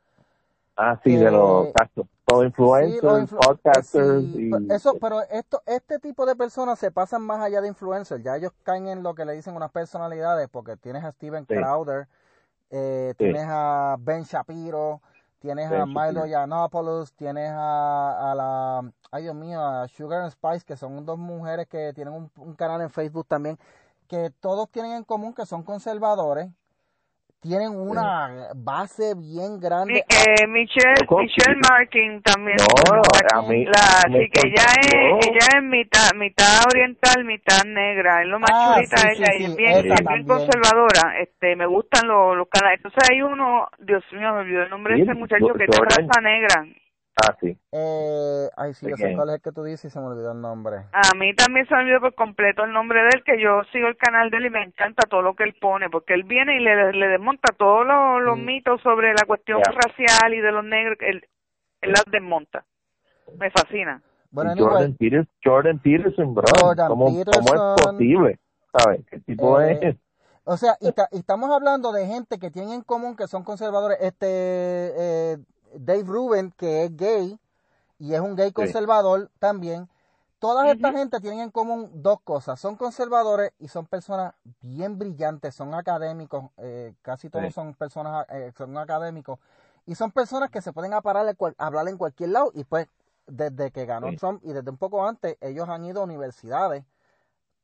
Ah, 0.76 0.98
sí, 1.04 1.10
que- 1.10 1.18
de 1.18 1.30
los 1.30 1.66
exacto. 1.66 2.08
Sí, 2.40 2.46
influencers, 2.46 3.02
los 3.02 3.20
influ- 3.20 3.38
podcasters 3.38 4.22
sí, 4.22 4.46
y... 4.46 4.50
pero 4.50 4.74
eso, 4.74 4.98
pero 5.00 5.22
esto, 5.22 5.62
este 5.66 5.98
tipo 5.98 6.26
de 6.26 6.36
personas 6.36 6.78
se 6.78 6.90
pasan 6.90 7.22
más 7.22 7.40
allá 7.40 7.60
de 7.60 7.68
influencers. 7.68 8.22
Ya 8.22 8.36
ellos 8.36 8.52
caen 8.62 8.88
en 8.88 9.02
lo 9.02 9.14
que 9.14 9.24
le 9.24 9.32
dicen 9.34 9.54
unas 9.56 9.70
personalidades, 9.70 10.48
porque 10.48 10.76
tienes 10.76 11.04
a 11.04 11.12
Steven 11.12 11.46
Sí. 11.46 11.54
Crowder, 11.54 12.08
eh, 12.70 13.14
tienes 13.18 13.46
a 13.48 13.96
Ben 14.00 14.22
Shapiro, 14.22 15.00
tienes 15.38 15.68
Ben 15.70 15.80
a 15.82 15.86
Milo. 15.86 16.26
Yiannopoulos, 16.26 17.12
tienes 17.14 17.50
a, 17.52 18.30
a 18.30 18.34
la, 18.34 18.92
ay 19.10 19.24
Dios 19.24 19.34
mío, 19.34 19.60
a 19.60 19.88
Sugar 19.88 20.22
and 20.22 20.30
Spice, 20.30 20.64
que 20.64 20.76
son 20.76 21.04
dos 21.04 21.18
mujeres 21.18 21.66
que 21.66 21.92
tienen 21.92 22.14
un, 22.14 22.30
un 22.36 22.54
canal 22.54 22.80
en 22.80 22.90
Facebook 22.90 23.26
también, 23.26 23.58
que 24.08 24.30
todos 24.40 24.70
tienen 24.70 24.92
en 24.92 25.04
común 25.04 25.34
que 25.34 25.46
son 25.46 25.62
conservadores, 25.62 26.50
tienen 27.42 27.70
una 27.74 28.48
base 28.54 29.14
bien 29.16 29.58
grande. 29.58 30.04
eh, 30.08 30.46
Michelle, 30.46 30.94
Michelle 31.10 31.58
Markin 31.68 32.22
también. 32.22 32.56
No, 32.56 33.02
a 33.34 33.42
mí, 33.42 33.64
la, 33.64 34.02
sí, 34.06 34.30
que 34.30 34.48
ella 34.48 34.64
es, 34.80 34.94
ella 35.26 35.46
es 35.58 35.62
mitad, 35.64 36.10
mitad 36.16 36.62
oriental, 36.70 37.24
mitad 37.24 37.64
negra. 37.66 38.22
Es 38.22 38.28
lo 38.28 38.38
más 38.38 38.50
Ah, 38.54 38.74
chulita 38.76 38.96
sí, 38.96 39.08
ella. 39.16 39.26
sí, 39.32 39.38
sí, 39.38 39.44
es 39.44 39.56
bien, 39.56 39.92
es 39.92 40.04
bien 40.06 40.26
conservadora. 40.26 41.18
Este, 41.20 41.56
me 41.56 41.66
gustan 41.66 42.06
los, 42.06 42.36
los 42.36 42.48
canales. 42.48 42.78
Entonces 42.78 43.10
hay 43.10 43.22
uno, 43.22 43.66
Dios 43.80 44.04
mío, 44.12 44.32
me 44.34 44.40
olvidó 44.40 44.62
el 44.62 44.70
nombre 44.70 44.94
de 44.94 45.02
ese 45.02 45.14
muchacho 45.14 45.52
que 45.54 45.64
es 45.64 45.70
de 45.70 45.78
raza 45.78 46.20
negra. 46.22 46.64
Ah, 47.14 47.36
sí. 47.40 47.56
Eh, 47.72 48.48
ay, 48.56 48.72
sí, 48.74 48.88
yo 48.88 48.96
sé 48.96 49.14
cuál 49.14 49.28
es 49.28 49.34
el 49.36 49.42
que 49.42 49.52
tú 49.52 49.62
dices 49.62 49.84
y 49.84 49.90
se 49.90 50.00
me 50.00 50.06
olvidó 50.06 50.32
el 50.32 50.40
nombre. 50.40 50.86
A 50.92 51.14
mí 51.16 51.34
también 51.34 51.66
se 51.68 51.74
me 51.74 51.82
olvidó 51.82 52.00
por 52.00 52.14
completo 52.14 52.64
el 52.64 52.72
nombre 52.72 53.02
de 53.02 53.10
él, 53.14 53.22
que 53.24 53.40
yo 53.40 53.62
sigo 53.70 53.86
el 53.88 53.96
canal 53.98 54.30
de 54.30 54.38
él 54.38 54.46
y 54.46 54.50
me 54.50 54.62
encanta 54.64 55.06
todo 55.08 55.20
lo 55.20 55.34
que 55.36 55.44
él 55.44 55.54
pone, 55.60 55.90
porque 55.90 56.14
él 56.14 56.24
viene 56.24 56.56
y 56.56 56.60
le, 56.64 56.92
le 56.94 57.08
desmonta 57.08 57.52
todos 57.56 57.86
los, 57.86 58.22
los 58.22 58.36
Sí. 58.38 58.44
mitos 58.44 58.80
sobre 58.80 59.12
la 59.12 59.24
cuestión 59.26 59.58
Yeah. 59.60 59.72
racial 59.84 60.34
y 60.34 60.40
de 60.40 60.52
los 60.52 60.64
negros, 60.64 60.96
él, 61.00 61.26
él 61.82 61.92
las 61.92 62.04
desmonta. 62.10 62.64
Me 63.38 63.50
fascina. 63.50 64.00
Bueno, 64.30 64.54
Y 64.56 64.58
Jordan, 64.60 64.96
Peters, 64.96 65.28
Jordan 65.44 65.78
Peterson, 65.80 66.34
bro. 66.34 66.44
Jordan 66.60 66.88
¿Cómo, 66.88 67.04
¿Cómo 67.04 67.24
Peterson. 67.24 67.74
es 67.76 67.82
posible? 67.84 68.38
¿Sabes? 68.74 69.00
¿Qué 69.10 69.20
tipo 69.20 69.60
Eh, 69.60 69.78
es? 69.82 69.96
o 70.44 70.56
sea, 70.56 70.76
y, 70.80 70.90
ta- 70.92 71.08
y 71.12 71.18
estamos 71.18 71.50
hablando 71.50 71.92
de 71.92 72.06
gente 72.06 72.38
que 72.38 72.50
tienen 72.50 72.72
en 72.72 72.82
común 72.82 73.14
que 73.16 73.26
son 73.26 73.44
conservadores. 73.44 73.98
Este, 74.00 74.26
eh, 74.26 75.36
Dave 75.74 76.04
Rubin, 76.04 76.52
que 76.52 76.84
es 76.84 76.96
gay 76.96 77.38
y 77.98 78.14
es 78.14 78.20
un 78.20 78.36
gay 78.36 78.52
conservador 78.52 79.30
también. 79.38 79.88
Toda 80.38 80.70
esta 80.72 80.88
Ujú. 80.88 80.98
gente 80.98 81.20
tienen 81.20 81.40
en 81.40 81.50
común 81.50 81.90
dos 82.02 82.20
cosas. 82.22 82.58
Son 82.60 82.76
conservadores 82.76 83.52
y 83.58 83.68
son 83.68 83.86
personas 83.86 84.34
bien 84.60 84.98
brillantes, 84.98 85.54
son 85.54 85.72
académicos. 85.74 86.50
eh, 86.58 86.94
casi 87.02 87.30
todos 87.30 87.44
Sí. 87.48 87.54
son 87.54 87.74
personas, 87.74 88.26
eh, 88.30 88.52
son 88.56 88.76
académicos. 88.76 89.38
Y 89.86 89.94
son 89.94 90.10
personas 90.10 90.50
que 90.50 90.60
se 90.62 90.72
pueden 90.72 90.94
aparar 90.94 91.36
hablar 91.58 91.88
en 91.88 91.96
cualquier 91.98 92.30
lado. 92.30 92.50
Y 92.54 92.64
pues, 92.64 92.88
desde 93.26 93.70
que 93.70 93.86
ganó 93.86 94.10
Sí. 94.10 94.16
Trump 94.16 94.42
y 94.44 94.52
desde 94.52 94.70
un 94.70 94.78
poco 94.78 95.06
antes, 95.06 95.36
ellos 95.40 95.68
han 95.68 95.84
ido 95.84 96.00
a 96.00 96.04
universidades 96.04 96.84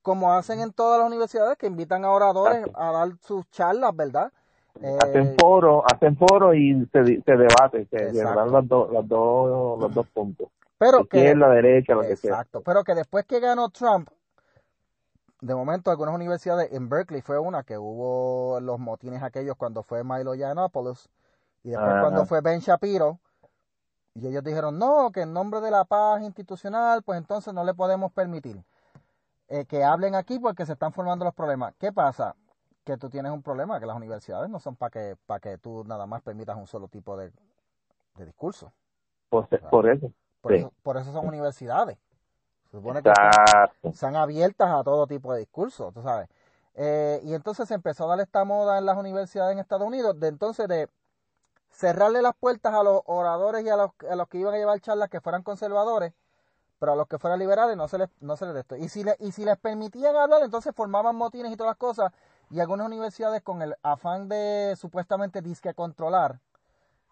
como 0.03 0.33
hacen 0.33 0.61
en 0.61 0.73
todas 0.73 0.99
las 1.01 1.07
universidades, 1.07 1.59
que 1.59 1.67
invitan 1.67 2.05
a 2.05 2.11
oradores 2.11 2.61
Exacto. 2.61 2.81
a 2.81 2.93
dar 2.93 3.09
sus 3.21 3.51
charlas, 3.51 3.95
¿verdad? 3.95 4.33
Eh, 4.81 4.99
hacen 5.01 5.35
foro, 5.39 5.83
hacen 5.87 6.17
foro 6.17 6.55
y 6.55 6.87
se, 6.93 7.05
se 7.23 7.37
debate, 7.37 7.87
se, 7.91 8.13
dan 8.13 8.51
los, 8.51 8.69
dos 8.69 8.93
los, 8.93 9.09
dos 9.09 9.81
los 9.81 9.95
dos 9.95 10.07
puntos. 10.09 10.49
pero 10.79 11.05
que, 11.05 11.19
Izquierda, 11.19 11.49
derecha, 11.51 11.95
lo 11.95 12.03
que 12.03 12.17
sea. 12.17 12.31
exacto, 12.31 12.63
pero 12.63 12.85
que 12.85 12.95
después 12.95 13.25
que 13.25 13.41
ganó 13.41 13.71
Trump, 13.71 14.09
de 15.41 15.55
momento 15.55 15.91
algunas 15.91 16.15
universidades, 16.15 16.73
en 16.73 16.89
Berkeley 16.89 17.23
fue 17.23 17.39
una 17.39 17.65
que 17.65 17.77
hubo 17.77 18.61
los 18.61 18.79
motines 18.79 19.23
aquellos 19.23 19.57
cuando 19.57 19.83
fue 19.83 20.05
Milo 20.05 20.35
Yiannopoulos, 20.35 21.11
y 21.65 21.71
después 21.71 21.91
Ajá. 21.91 22.01
cuando 22.01 22.25
fue 22.27 22.41
Ben 22.41 22.61
Shapiro, 22.61 23.19
y 24.15 24.27
ellos 24.27 24.43
dijeron, 24.43 24.79
no, 24.79 25.11
que 25.13 25.23
en 25.23 25.33
nombre 25.33 25.61
de 25.61 25.71
la 25.71 25.85
paz 25.85 26.23
institucional, 26.23 27.03
pues 27.03 27.19
entonces 27.19 27.55
no 27.55 27.65
le 27.65 27.75
podemos 27.75 28.13
permitir 28.13 28.65
eh, 29.49 29.65
que 29.65 29.83
hablen 29.85 30.15
aquí 30.15 30.39
porque 30.39 30.67
se 30.67 30.73
están 30.73 30.93
formando 30.93 31.25
los 31.25 31.35
problemas. 31.35 31.75
¿Qué 31.79 31.93
pasa? 31.93 32.35
Que 32.89 32.97
tú 32.97 33.11
tienes 33.11 33.31
un 33.33 33.43
problema, 33.43 33.79
que 33.79 33.85
las 33.85 33.99
universidades 33.99 34.49
no 34.49 34.59
son 34.61 34.75
para 34.75 34.89
que, 34.89 35.15
para 35.27 35.41
que 35.41 35.59
tú 35.59 35.85
nada 35.85 36.07
más 36.07 36.23
permitas 36.23 36.57
un 36.57 36.67
solo 36.67 36.89
tipo 36.89 37.19
de, 37.19 37.31
de 38.17 38.25
discurso. 38.25 38.73
Por, 39.29 39.47
por 39.47 39.87
eso. 39.91 40.11
Por, 40.41 40.53
Sí. 40.55 40.59
eso, 40.61 40.73
por 40.83 40.97
eso 40.97 41.13
son 41.13 41.27
universidades. 41.29 41.99
Se 42.71 42.79
supone 42.79 43.03
que 43.03 43.13
son 43.93 44.17
abiertas 44.17 44.71
a 44.71 44.83
todo 44.83 45.07
tipo 45.07 45.35
de 45.35 45.41
discursos, 45.41 45.93
tú 45.93 46.01
sabes. 46.01 46.31
Eh, 46.77 47.21
y 47.25 47.35
entonces 47.35 47.69
se 47.69 47.75
empezó 47.75 48.05
a 48.07 48.17
dar 48.17 48.21
esta 48.21 48.45
moda 48.45 48.79
en 48.79 48.87
las 48.87 48.97
universidades 48.97 49.53
en 49.53 49.59
Estados 49.59 49.87
Unidos 49.87 50.19
de 50.19 50.29
entonces 50.29 50.67
de 50.67 50.89
cerrarle 51.69 52.23
las 52.23 52.35
puertas 52.37 52.73
a 52.73 52.83
los 52.83 53.03
oradores 53.05 53.67
y 53.67 53.69
a 53.69 53.77
los, 53.77 53.91
a 54.11 54.17
los 54.17 54.29
que 54.29 54.39
iban 54.39 54.55
a 54.55 54.57
llevar 54.57 54.81
charlas 54.81 55.11
que 55.11 55.21
fueran 55.21 55.43
conservadores, 55.43 56.15
pero 56.79 56.93
a 56.93 56.97
los 56.97 57.07
que 57.07 57.19
fueran 57.19 57.39
liberales 57.39 57.77
no 57.77 57.87
se 57.87 57.99
les, 57.99 58.09
no 58.21 58.39
se 58.39 58.47
les 58.47 58.55
de 58.55 58.61
esto. 58.61 58.77
Y 58.77 58.89
si, 58.89 59.05
le- 59.05 59.17
y 59.19 59.33
si 59.33 59.45
les 59.45 59.59
permitían 59.59 60.17
hablar, 60.17 60.43
entonces 60.43 60.75
formaban 60.75 61.17
motines 61.17 61.53
y 61.53 61.57
todas 61.57 61.73
las 61.73 61.77
cosas. 61.77 62.13
Y 62.51 62.61
algunas 62.61 62.87
universidades 62.87 63.43
con 63.43 63.63
el 63.63 63.75
afán 63.83 64.29
de 64.29 64.75
supuestamente 64.79 65.43
disque 65.43 65.75
controlar, 65.75 66.41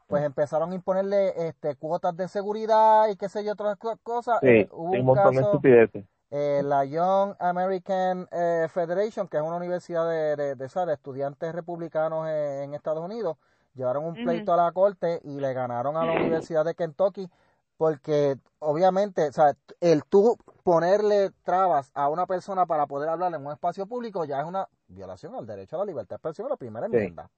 pues 0.08 0.24
empezaron 0.24 0.72
a 0.72 0.74
imponerle 0.74 1.48
este, 1.48 1.76
cuotas 1.76 2.16
de 2.16 2.28
seguridad 2.28 3.08
y 3.08 3.16
qué 3.16 3.28
sé 3.28 3.44
yo, 3.44 3.52
otras 3.52 3.76
co- 3.78 3.98
cosas. 4.02 4.40
Sí, 4.40 4.46
Eh, 4.46 4.68
hubo 4.72 4.96
un 4.96 5.00
un 5.00 5.06
montón 5.06 5.36
de 5.36 5.42
caso, 5.42 5.42
estupideces. 5.42 6.06
eh, 6.30 6.62
la 6.64 6.84
Young 6.84 7.34
American 7.40 8.28
eh, 8.32 8.68
Federation, 8.72 9.28
que 9.28 9.38
es 9.38 9.42
una 9.42 9.56
universidad 9.56 10.08
de, 10.08 10.36
de, 10.36 10.54
de, 10.56 10.68
de 10.86 10.92
estudiantes 10.94 11.54
republicanos 11.54 12.28
en, 12.28 12.34
en 12.70 12.74
Estados 12.74 13.04
Unidos, 13.04 13.36
llevaron 13.74 14.04
un 14.04 14.18
pleito 14.18 14.52
a 14.52 14.56
la 14.56 14.72
corte 14.72 15.20
y 15.24 15.40
le 15.40 15.52
ganaron 15.54 15.96
a 15.96 16.06
la 16.06 16.12
Universidad 16.14 16.64
de 16.64 16.74
Kentucky 16.74 17.30
porque 17.76 18.38
obviamente, 18.58 19.28
o 19.28 19.32
sea, 19.32 19.54
el 19.80 20.04
tú 20.04 20.38
ponerle 20.62 21.30
trabas 21.44 21.90
a 21.94 22.08
una 22.08 22.26
persona 22.26 22.66
para 22.66 22.86
poder 22.86 23.08
hablar 23.10 23.34
en 23.34 23.44
un 23.46 23.52
espacio 23.52 23.86
público 23.86 24.24
ya 24.24 24.40
es 24.40 24.46
una 24.46 24.68
violación 24.88 25.34
al 25.34 25.46
derecho 25.46 25.76
a 25.76 25.80
la 25.80 25.84
libertad 25.84 26.10
de 26.10 26.16
expresión, 26.16 26.48
la 26.48 26.56
primera 26.56 26.86
enmienda. 26.86 27.30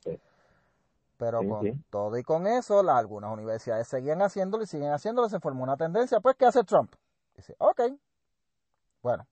Sí. 0.00 0.18
Pero 1.16 1.40
Sí, 1.40 1.48
con 1.48 1.84
todo 1.90 2.18
y 2.18 2.22
con 2.22 2.46
eso, 2.46 2.82
la- 2.82 2.98
algunas 2.98 3.32
universidades 3.32 3.86
seguían 3.88 4.20
haciéndolo 4.22 4.64
y 4.64 4.66
siguen 4.66 4.92
haciéndolo, 4.92 5.28
se 5.28 5.40
formó 5.40 5.62
una 5.62 5.76
tendencia. 5.76 6.20
Pues, 6.20 6.36
¿qué 6.36 6.46
hace 6.46 6.64
Trump? 6.64 6.92
Dice, 7.36 7.54
ok, 7.58 7.80
bueno, 9.02 9.26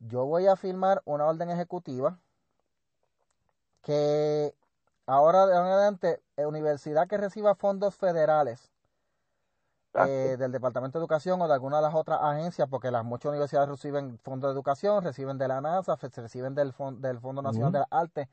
yo 0.00 0.24
voy 0.26 0.46
a 0.46 0.56
firmar 0.56 1.02
una 1.04 1.26
orden 1.26 1.50
ejecutiva 1.50 2.18
que 3.82 4.54
ahora 5.06 5.46
de 5.46 5.54
adelante, 5.56 6.22
eh, 6.36 6.46
universidad 6.46 7.06
que 7.08 7.16
reciba 7.16 7.54
fondos 7.54 7.96
federales 7.96 8.70
eh, 9.94 10.36
del 10.38 10.52
Departamento 10.52 10.98
de 10.98 11.02
Educación 11.02 11.40
o 11.42 11.48
de 11.48 11.54
alguna 11.54 11.76
de 11.78 11.82
las 11.82 11.94
otras 11.94 12.20
agencias, 12.22 12.68
porque 12.68 12.90
las 12.90 13.04
muchas 13.04 13.30
universidades 13.30 13.68
reciben 13.68 14.18
fondos 14.18 14.48
de 14.50 14.54
educación, 14.54 15.04
reciben 15.04 15.38
de 15.38 15.48
la 15.48 15.60
NASA, 15.60 15.96
reciben 15.96 16.54
del, 16.54 16.72
fon- 16.72 17.00
del 17.00 17.18
Fondo 17.20 17.42
Nacional 17.42 17.72
de 17.72 17.78
las 17.80 17.88
Artes. 17.90 18.28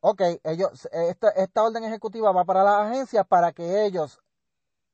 Ok, 0.00 0.22
ellos, 0.44 0.88
esta, 0.92 1.30
esta 1.30 1.62
orden 1.64 1.84
ejecutiva 1.84 2.32
va 2.32 2.44
para 2.44 2.62
las 2.64 2.90
agencias 2.90 3.26
para 3.26 3.52
que 3.52 3.84
ellos 3.86 4.20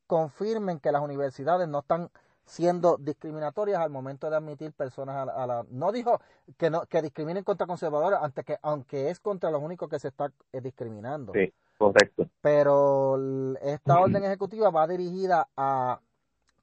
confirmen 0.06 0.80
que 0.80 0.92
las 0.92 1.02
universidades 1.02 1.68
no 1.68 1.80
están 1.80 2.10
siendo 2.44 2.96
discriminatorias 2.98 3.80
al 3.80 3.90
momento 3.90 4.28
de 4.28 4.36
admitir 4.36 4.72
personas 4.72 5.16
a 5.16 5.24
la, 5.26 5.32
a 5.32 5.46
la- 5.46 5.66
no 5.70 5.92
dijo 5.92 6.20
que 6.58 6.70
no 6.70 6.82
que 6.86 7.00
discriminen 7.02 7.44
contra 7.44 7.66
conservadores 7.66 8.18
antes 8.20 8.44
que 8.44 8.58
aunque 8.62 9.10
es 9.10 9.20
contra 9.20 9.50
los 9.50 9.62
únicos 9.62 9.88
que 9.88 9.98
se 9.98 10.08
está 10.08 10.32
eh, 10.52 10.60
discriminando. 10.60 11.32
Sí, 11.32 11.52
correcto. 11.86 12.28
pero 12.40 13.16
esta 13.60 14.00
orden 14.00 14.24
ejecutiva 14.24 14.70
va 14.70 14.86
dirigida 14.86 15.48
a 15.56 16.00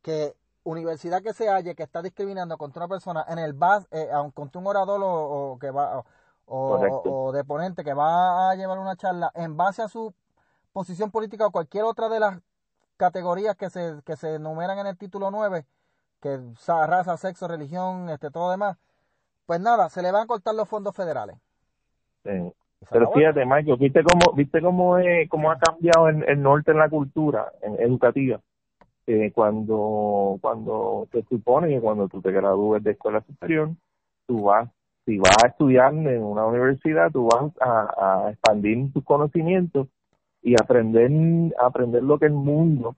que 0.02 0.36
universidad 0.64 1.22
que 1.22 1.34
se 1.34 1.50
halle 1.50 1.76
que 1.76 1.84
está 1.84 2.02
discriminando 2.02 2.58
contra 2.58 2.86
una 2.86 2.90
persona 2.90 3.26
en 3.28 3.40
el 3.40 3.54
bas, 3.54 3.88
eh, 3.92 4.10
contra 4.34 4.60
un 4.60 4.68
orador 4.68 5.02
o, 5.04 5.54
o 5.54 5.60
que 5.60 5.72
va 5.72 6.00
o, 6.00 6.06
o, 6.46 6.70
Correcto. 6.78 7.02
o 7.06 7.32
de 7.32 7.44
ponente 7.44 7.84
que 7.84 7.94
va 7.94 8.50
a 8.50 8.56
llevar 8.56 8.80
una 8.80 8.96
charla 8.96 9.32
en 9.36 9.56
base 9.58 9.82
a 9.82 9.88
su 9.88 10.14
posición 10.74 11.12
política 11.12 11.46
o 11.48 11.52
cualquier 11.52 11.84
otra 11.84 12.10
de 12.10 12.20
las 12.20 12.40
categorías 12.98 13.56
que 13.56 13.70
se 13.70 14.02
que 14.06 14.16
se 14.16 14.36
enumeran 14.36 14.78
en 14.80 14.88
el 14.88 14.98
título 14.98 15.32
9 15.32 15.66
que 16.22 16.40
raza, 16.68 17.18
sexo, 17.18 17.48
religión, 17.48 18.10
este 18.10 18.30
todo 18.30 18.52
demás, 18.52 18.78
pues 19.46 19.60
nada, 19.60 19.90
se 19.90 20.02
le 20.02 20.12
van 20.12 20.24
a 20.24 20.28
cortar 20.28 20.54
los 20.54 20.68
fondos 20.68 20.96
federales. 20.96 21.38
Sí. 22.24 22.54
Pero 22.92 23.12
fíjate, 23.12 23.46
Michael, 23.46 23.78
¿viste 23.78 24.02
cómo, 24.04 24.36
viste 24.36 24.62
cómo, 24.62 24.98
es- 24.98 25.30
cómo 25.30 25.52
ha 25.52 25.60
cambiado 25.60 26.10
el, 26.10 26.24
el 26.24 26.42
norte 26.42 26.72
en 26.72 26.78
la 26.78 26.90
cultura 26.90 27.52
en- 27.62 27.80
educativa? 27.82 28.40
Eh, 29.08 29.32
cuando, 29.34 30.38
cuando 30.42 31.08
se 31.12 31.24
supone 31.24 31.70
que 31.70 31.82
cuando 31.82 32.08
tú 32.08 32.22
te 32.22 32.32
gradúes 32.32 32.84
de 32.84 32.92
escuela 32.92 33.22
superior, 33.22 33.72
tú 34.28 34.44
vas, 34.44 34.70
si 35.06 35.18
vas 35.18 35.36
a 35.44 35.48
estudiar 35.48 35.94
en 35.94 36.24
una 36.24 36.46
universidad, 36.46 37.12
tú 37.12 37.28
vas 37.28 37.52
a, 37.60 38.26
a 38.26 38.32
expandir 38.32 38.94
tus 38.94 39.04
conocimientos 39.04 39.88
y 40.44 40.54
aprender, 40.54 41.12
aprender 41.60 42.04
lo 42.04 42.20
que 42.20 42.28
el 42.28 42.34
mundo 42.34 42.96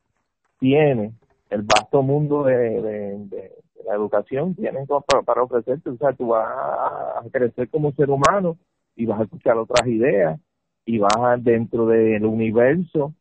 tiene, 0.60 1.14
el 1.50 1.64
vasto 1.64 2.02
mundo 2.02 2.44
de, 2.44 2.82
de, 2.82 3.52
la 3.86 3.96
educación 3.96 4.54
tiene 4.56 4.86
para, 4.86 5.24
para 5.24 5.44
ofrecerte. 5.44 5.90
O 5.90 5.98
sea, 5.98 6.14
tú 6.14 6.28
vas 6.28 6.46
a 6.48 7.24
crecer 7.32 7.70
como 7.70 7.92
ser 7.94 8.10
humano 8.10 8.58
y 8.95 9.05
vas 9.05 9.21
a 9.21 9.24
escuchar 9.24 9.57
otras 9.57 9.88
ideas 9.88 10.39
y 10.86 10.98
vas 11.00 11.15
a- 11.17 11.38
dentro 11.38 11.88
del 11.88 12.25
universo 12.25 13.13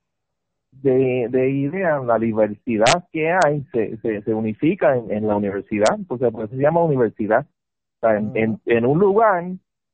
de, 0.72 1.28
de 1.30 1.50
ideas, 1.50 2.04
la 2.04 2.18
diversidad 2.18 3.06
que 3.12 3.30
hay 3.32 3.64
se, 3.72 3.96
se, 3.98 4.22
se 4.22 4.34
unifica 4.34 4.96
en, 4.96 5.10
en 5.10 5.26
la 5.26 5.36
universidad, 5.36 5.98
porque 6.08 6.30
por 6.30 6.44
eso 6.44 6.54
se 6.56 6.62
llama 6.62 6.84
universidad. 6.84 7.46
O 7.96 8.00
sea, 8.00 8.16
en, 8.18 8.32
en, 8.36 8.60
en 8.66 8.86
un 8.86 8.98
lugar 8.98 9.44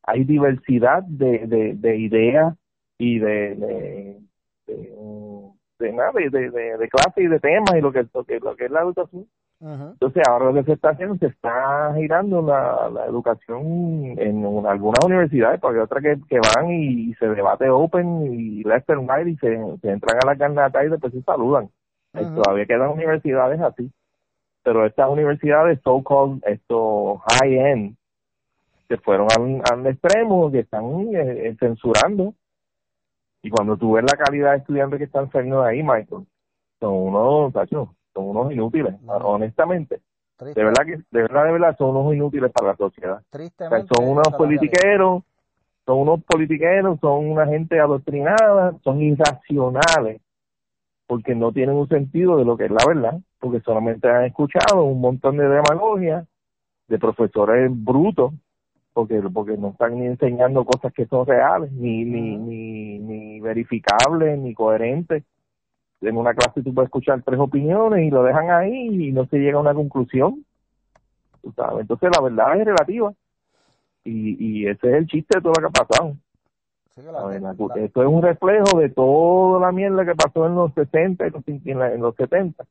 hay 0.03 0.25
diversidad 0.25 1.03
de, 1.05 1.47
de, 1.47 1.75
de 1.75 1.97
ideas 1.97 2.55
y 2.99 3.19
de, 3.19 3.55
de, 3.57 4.19
de, 5.79 5.93
nada, 5.93 6.13
de, 6.13 6.31
de, 6.31 6.51
de, 6.51 6.89
clases 6.89 7.25
y 7.25 7.27
de 7.27 7.41
temas 7.41 7.75
y 7.77 7.81
lo 7.81 7.93
que, 7.93 8.07
lo 8.13 8.25
que, 8.25 8.41
lo 8.41 8.57
que 8.57 8.65
es 8.67 8.71
la 8.71 8.83
educación. 8.83 9.27
Entonces 9.59 10.23
ahora 10.29 10.47
lo 10.47 10.55
que 10.55 10.65
se 10.65 10.73
está 10.75 10.91
haciendo, 10.91 11.17
se 11.17 11.27
está 11.27 11.95
girando 11.97 12.43
la, 12.43 12.91
la 12.91 13.07
educación 13.07 14.15
en 14.19 14.45
algunas 14.67 15.03
universidades, 15.03 15.61
porque 15.61 15.79
hay 15.79 15.85
otras 15.85 16.03
que, 16.03 16.19
que 16.29 16.41
van 16.55 16.71
y, 16.71 17.15
se 17.15 17.27
debate 17.27 17.71
open 17.71 18.35
y 18.35 18.63
left 18.65 18.91
and 18.91 19.11
right 19.11 19.27
y 19.27 19.37
se, 19.39 19.55
entran 19.55 20.19
a 20.23 20.27
la 20.27 20.37
carnata 20.37 20.85
y 20.85 20.91
después 20.91 21.13
se 21.13 21.23
saludan. 21.23 21.71
Todavía 22.13 22.67
quedan 22.67 22.91
universidades 22.91 23.61
así. 23.61 23.91
Pero 24.63 24.85
estas 24.85 25.09
universidades 25.09 25.81
so-called, 25.83 26.43
esto 26.45 27.23
high-end, 27.29 27.97
que 28.89 28.97
fueron 28.99 29.29
al, 29.37 29.63
al 29.71 29.87
extremo, 29.87 30.51
que 30.51 30.61
están 30.61 30.85
eh, 31.15 31.49
eh, 31.49 31.57
censurando. 31.59 32.35
Y 33.47 33.51
cuando 33.51 33.77
tú 33.77 33.93
ves 33.93 34.03
la 34.03 34.17
calidad 34.17 34.51
de 34.51 34.57
estudiantes 34.57 34.99
que 34.99 35.05
están 35.05 35.31
saliendo 35.31 35.63
de 35.63 35.71
ahí, 35.71 35.81
Michael, 35.81 36.27
son 36.81 36.95
unos, 36.95 37.53
son 37.53 37.89
unos 38.13 38.53
inútiles, 38.53 38.93
honestamente. 39.07 40.01
De 40.37 40.65
verdad 40.65 40.85
que, 40.85 40.97
de 40.97 41.23
verdad, 41.23 41.45
de 41.45 41.53
verdad, 41.53 41.77
son 41.79 41.95
unos 41.95 42.13
inútiles 42.13 42.51
para 42.51 42.73
la 42.73 42.77
sociedad. 42.77 43.23
son 43.95 44.09
unos 44.09 44.27
politiqueros, 44.37 45.23
son 45.87 45.99
unos 45.99 46.25
politiqueros, 46.25 46.99
son 46.99 47.31
una 47.31 47.47
gente 47.47 47.79
adoctrinada, 47.79 48.75
son 48.83 49.01
irracionales, 49.01 50.21
porque 51.07 51.37
no 51.37 51.53
tienen 51.53 51.77
un 51.77 51.89
sentido 51.89 52.39
de 52.39 52.45
lo 52.45 52.57
que 52.57 52.65
es 52.65 52.73
la 52.73 52.85
verdad, 52.85 53.21
porque 53.39 53.61
solamente 53.61 54.11
han 54.11 54.25
escuchado 54.25 54.83
un 54.83 55.01
montón 55.01 55.37
de 55.37 55.49
demagogia 55.49 56.27
de 56.89 56.99
profesores 56.99 57.71
brutos 57.73 58.33
porque 58.97 59.21
porque 59.21 59.59
no 59.59 59.69
están 59.69 59.99
ni 59.99 60.07
enseñando 60.07 60.65
cosas 60.65 60.91
que 60.95 61.05
son 61.05 61.27
reales, 61.27 61.71
ni 61.71 62.03
ni, 62.07 62.39
ni, 62.39 62.99
ni 62.99 63.41
verificables, 63.41 64.39
ni 64.39 64.55
coherentes. 64.55 65.23
En 66.01 66.17
una 66.17 66.33
clase 66.33 66.63
tú 66.63 66.73
puedes 66.73 66.89
escuchar 66.89 67.23
tres 67.23 67.39
opiniones 67.39 68.07
y 68.07 68.11
lo 68.11 68.23
dejan 68.23 68.51
ahí 68.51 69.09
y 69.09 69.13
no 69.13 69.27
se 69.27 69.37
llega 69.37 69.59
a 69.59 69.61
una 69.61 69.75
conclusión. 69.75 70.47
Entonces 71.45 72.11
la 72.17 72.23
verdad 72.23 72.59
es 72.59 72.65
relativa. 72.65 73.13
Y, 74.03 74.63
y 74.63 74.67
ese 74.67 74.89
es 74.89 74.95
el 74.95 75.07
chiste 75.07 75.37
de 75.37 75.43
todo 75.43 75.53
lo 75.61 75.69
que 75.69 75.79
ha 75.79 75.85
pasado. 75.85 76.17
esto 77.77 78.03
es 78.03 78.09
un 78.09 78.23
reflejo 78.23 78.79
de 78.79 78.89
toda 78.89 79.61
la 79.61 79.73
mierda 79.73 80.07
que 80.07 80.15
pasó 80.15 80.47
en 80.47 80.55
los 80.55 80.73
60 80.73 81.27
y 81.27 81.71
en 81.71 82.01
los, 82.01 82.17
70. 82.17 82.65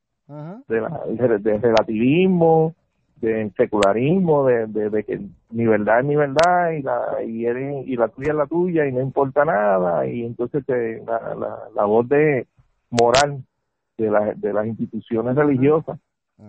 de, 0.67 0.81
la, 0.81 1.03
de 1.05 1.57
relativismo, 1.59 2.73
de 3.21 3.51
secularismo, 3.55 4.45
de, 4.45 4.67
de, 4.67 5.03
que 5.03 5.21
mi 5.49 5.65
verdad 5.65 5.99
es 5.99 6.05
mi 6.05 6.15
verdad 6.15 6.71
y 6.71 6.81
la, 6.81 7.23
y, 7.23 7.47
y 7.47 7.95
la 7.95 8.09
tuya 8.09 8.31
es 8.31 8.35
la 8.35 8.47
tuya 8.47 8.85
y 8.85 8.91
no 8.91 9.01
importa 9.01 9.45
nada 9.45 10.05
y 10.05 10.25
entonces 10.25 10.63
la, 10.67 11.35
la, 11.35 11.59
la, 11.73 11.85
voz 11.85 12.07
de 12.09 12.47
moral 12.89 13.43
de, 13.97 14.11
la, 14.11 14.33
de 14.33 14.53
las 14.53 14.67
instituciones 14.67 15.35
religiosas 15.35 15.97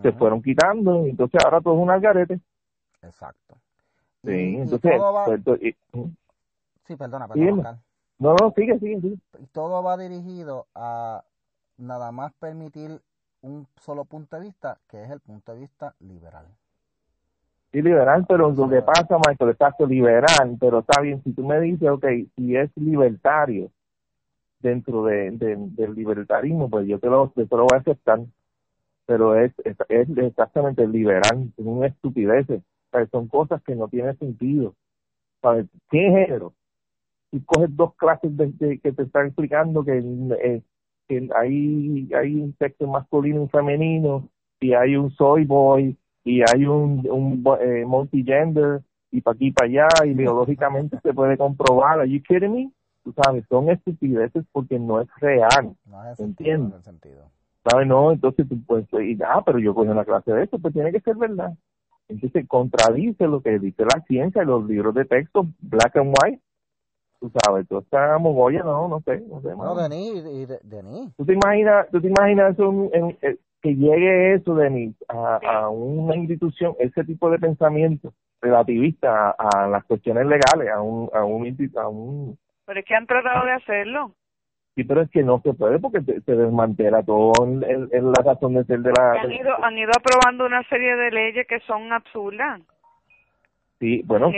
se 0.02 0.12
fueron 0.12 0.42
quitando 0.42 1.06
y 1.06 1.10
entonces 1.10 1.40
ahora 1.44 1.60
todo 1.60 1.74
es 1.74 1.80
un 1.80 1.90
algarete. 1.90 2.40
Exacto. 3.02 3.54
Sí, 4.24 4.56
entonces... 4.56 5.00
Pues, 5.44 5.74
sí, 6.86 6.96
perdona, 6.96 7.28
perdona. 7.28 7.78
No, 8.18 8.34
no, 8.34 8.52
sigue, 8.56 8.78
sigue, 8.80 9.00
sigue. 9.00 9.16
Todo 9.52 9.82
va 9.82 9.96
dirigido 9.96 10.66
a 10.74 11.22
nada 11.78 12.10
más 12.10 12.32
permitir 12.34 13.00
un 13.46 13.66
solo 13.80 14.04
punto 14.04 14.36
de 14.36 14.42
vista, 14.42 14.78
que 14.88 15.02
es 15.02 15.10
el 15.10 15.20
punto 15.20 15.52
de 15.52 15.60
vista 15.60 15.94
liberal. 16.00 16.46
Sí, 17.72 17.82
liberal, 17.82 18.24
pero 18.28 18.50
lo 18.50 18.68
que 18.68 18.82
pasa, 18.82 19.18
Michael, 19.26 19.50
exacto, 19.50 19.86
liberal, 19.86 20.56
pero 20.58 20.80
está 20.80 21.00
bien, 21.00 21.22
si 21.22 21.32
tú 21.32 21.44
me 21.44 21.60
dices, 21.60 21.88
ok, 21.88 22.06
si 22.36 22.56
es 22.56 22.70
libertario 22.76 23.70
dentro 24.60 25.04
de, 25.04 25.30
del 25.32 25.94
libertarismo, 25.94 26.68
pues 26.70 26.86
yo 26.86 26.98
te 26.98 27.08
lo, 27.08 27.28
te 27.28 27.46
lo 27.50 27.64
voy 27.64 27.74
a 27.74 27.80
aceptar, 27.80 28.20
pero 29.04 29.36
es, 29.36 29.52
es, 29.64 30.08
exactamente 30.16 30.86
liberal, 30.86 31.52
es 31.56 31.64
una 31.64 31.86
estupidez, 31.86 32.46
son 33.10 33.28
cosas 33.28 33.62
que 33.62 33.74
no 33.74 33.88
tienen 33.88 34.18
sentido. 34.18 34.74
¿Sabes? 35.42 35.66
¿Qué 35.90 35.98
género? 35.98 36.54
Si 37.30 37.40
coges 37.40 37.74
dos 37.76 37.94
clases 37.96 38.34
de, 38.36 38.78
que 38.78 38.92
te 38.92 39.02
están 39.02 39.26
explicando 39.26 39.84
que 39.84 39.98
eh, 40.42 40.62
hay, 41.08 42.08
hay 42.14 42.34
un 42.34 42.54
sexo 42.58 42.86
masculino 42.86 43.44
y 43.44 43.48
femenino, 43.48 44.28
y 44.60 44.72
hay 44.72 44.96
un 44.96 45.10
soy 45.12 45.44
boy, 45.44 45.96
y 46.24 46.40
hay 46.42 46.66
un, 46.66 47.06
un 47.10 47.44
eh, 47.60 47.84
multigender, 47.86 48.80
y 49.10 49.20
para 49.20 49.34
aquí 49.34 49.50
para 49.52 49.68
allá, 49.68 49.88
y 50.04 50.14
biológicamente 50.14 50.98
se 51.02 51.14
puede 51.14 51.36
comprobar. 51.36 52.00
¿Are 52.00 52.10
you 52.10 52.22
kidding 52.22 52.52
me? 52.52 52.70
Tú 53.04 53.14
sabes, 53.22 53.44
son 53.48 53.70
estupideces 53.70 54.44
porque 54.50 54.78
no 54.78 55.00
es 55.00 55.08
real. 55.20 55.76
No 55.86 56.10
es 56.10 56.18
¿Entiendes? 56.18 56.82
Sentido. 56.82 57.30
¿Sabes? 57.64 57.86
No, 57.86 58.12
entonces 58.12 58.48
tú 58.48 58.60
puedes 58.64 58.90
decir, 58.90 59.22
ah, 59.24 59.42
pero 59.44 59.58
yo 59.58 59.74
cogí 59.74 59.88
una 59.88 60.04
clase 60.04 60.32
de 60.32 60.44
eso, 60.44 60.58
pues 60.58 60.74
tiene 60.74 60.90
que 60.92 61.00
ser 61.00 61.16
verdad. 61.16 61.52
Entonces 62.08 62.46
contradice 62.48 63.26
lo 63.26 63.40
que 63.40 63.58
dice 63.58 63.84
la 63.84 64.00
ciencia 64.06 64.42
y 64.42 64.46
los 64.46 64.66
libros 64.66 64.94
de 64.94 65.04
texto, 65.04 65.46
black 65.60 65.96
and 65.96 66.14
white, 66.20 66.40
tú 67.20 67.32
sabes, 67.44 67.66
tú 67.68 67.78
estás 67.78 68.20
mogolla, 68.20 68.62
no, 68.62 68.88
no 68.88 69.00
sé, 69.00 69.20
no 69.28 69.40
sé. 69.40 69.48
No, 69.56 69.74
Denis, 69.74 70.24
y 70.24 70.46
Denis. 70.66 71.14
¿Tú 71.16 71.24
te 71.24 71.34
imaginas, 71.34 71.88
tú 71.90 72.00
te 72.00 72.08
imaginas 72.08 72.54
eso 72.54 72.90
en, 72.92 73.16
eh, 73.22 73.36
que 73.62 73.74
llegue 73.74 74.34
eso, 74.34 74.54
Denis, 74.54 74.94
a, 75.08 75.36
a 75.36 75.68
una 75.68 76.16
institución, 76.16 76.74
ese 76.78 77.04
tipo 77.04 77.30
de 77.30 77.38
pensamiento 77.38 78.12
relativista 78.40 79.30
a, 79.30 79.66
las 79.68 79.84
cuestiones 79.84 80.26
legales, 80.26 80.70
a 80.72 80.80
un, 80.80 81.10
a 81.12 81.24
un, 81.24 81.70
a 81.76 81.88
un... 81.88 82.38
Pero 82.64 82.80
es 82.80 82.86
que 82.86 82.94
han 82.94 83.06
tratado 83.06 83.46
de 83.46 83.52
hacerlo. 83.52 84.12
Sí, 84.74 84.84
pero 84.84 85.02
es 85.02 85.10
que 85.10 85.22
no 85.22 85.40
se 85.40 85.54
puede 85.54 85.78
porque 85.78 86.02
se 86.02 86.32
desmantela 86.32 87.02
todo 87.02 87.32
en, 87.44 87.60
la 87.60 88.22
razón 88.22 88.54
de 88.54 88.64
ser 88.64 88.80
de 88.80 88.92
la... 88.92 89.12
Han 89.22 89.32
ido, 89.32 89.64
han 89.64 89.78
ido 89.78 89.90
aprobando 89.96 90.44
una 90.44 90.62
serie 90.64 90.94
de 90.96 91.10
leyes 91.10 91.46
que 91.46 91.60
son 91.60 91.92
absurdas. 91.92 92.60
Sí, 93.78 94.02
bueno, 94.06 94.32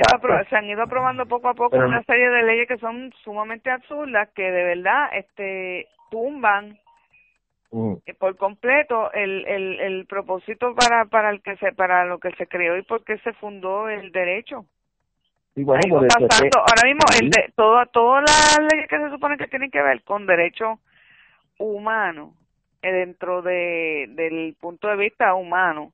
se 0.48 0.56
han, 0.56 0.64
ido 0.64 0.82
aprobando 0.82 1.24
poco 1.26 1.48
a 1.48 1.54
poco 1.54 1.76
una 1.76 2.02
serie 2.02 2.28
de 2.28 2.42
leyes 2.42 2.66
que 2.66 2.78
son 2.78 3.12
sumamente 3.22 3.70
absurdas, 3.70 4.28
que 4.34 4.42
de 4.42 4.64
verdad 4.64 5.10
este 5.12 5.86
tumban 6.10 6.76
mm. 7.70 7.92
eh, 8.04 8.14
por 8.14 8.36
completo 8.36 9.12
el, 9.12 9.46
el, 9.46 9.78
el 9.78 10.06
propósito 10.06 10.74
para 10.74 11.04
para 11.04 11.30
el 11.30 11.40
que 11.40 11.56
se 11.58 11.72
para 11.72 12.04
lo 12.04 12.18
que 12.18 12.32
se 12.32 12.48
creó 12.48 12.76
y 12.76 12.82
por 12.82 13.04
qué 13.04 13.18
se 13.18 13.32
fundó 13.34 13.88
el 13.88 14.10
derecho. 14.10 14.64
Sí, 15.54 15.62
bueno, 15.62 15.82
ahora 15.94 16.84
mismo 16.84 17.04
el 17.20 17.30
de, 17.30 17.52
todo, 17.54 17.86
todas 17.86 18.22
las 18.22 18.58
leyes 18.72 18.88
que 18.88 18.98
se 18.98 19.10
supone 19.10 19.36
que 19.36 19.46
tienen 19.46 19.70
que 19.70 19.82
ver 19.82 20.02
con 20.02 20.26
derechos 20.26 20.80
humanos 21.58 22.34
eh, 22.82 22.90
dentro 22.90 23.42
de 23.42 24.06
del 24.10 24.56
punto 24.60 24.88
de 24.88 24.96
vista 24.96 25.34
humano 25.34 25.92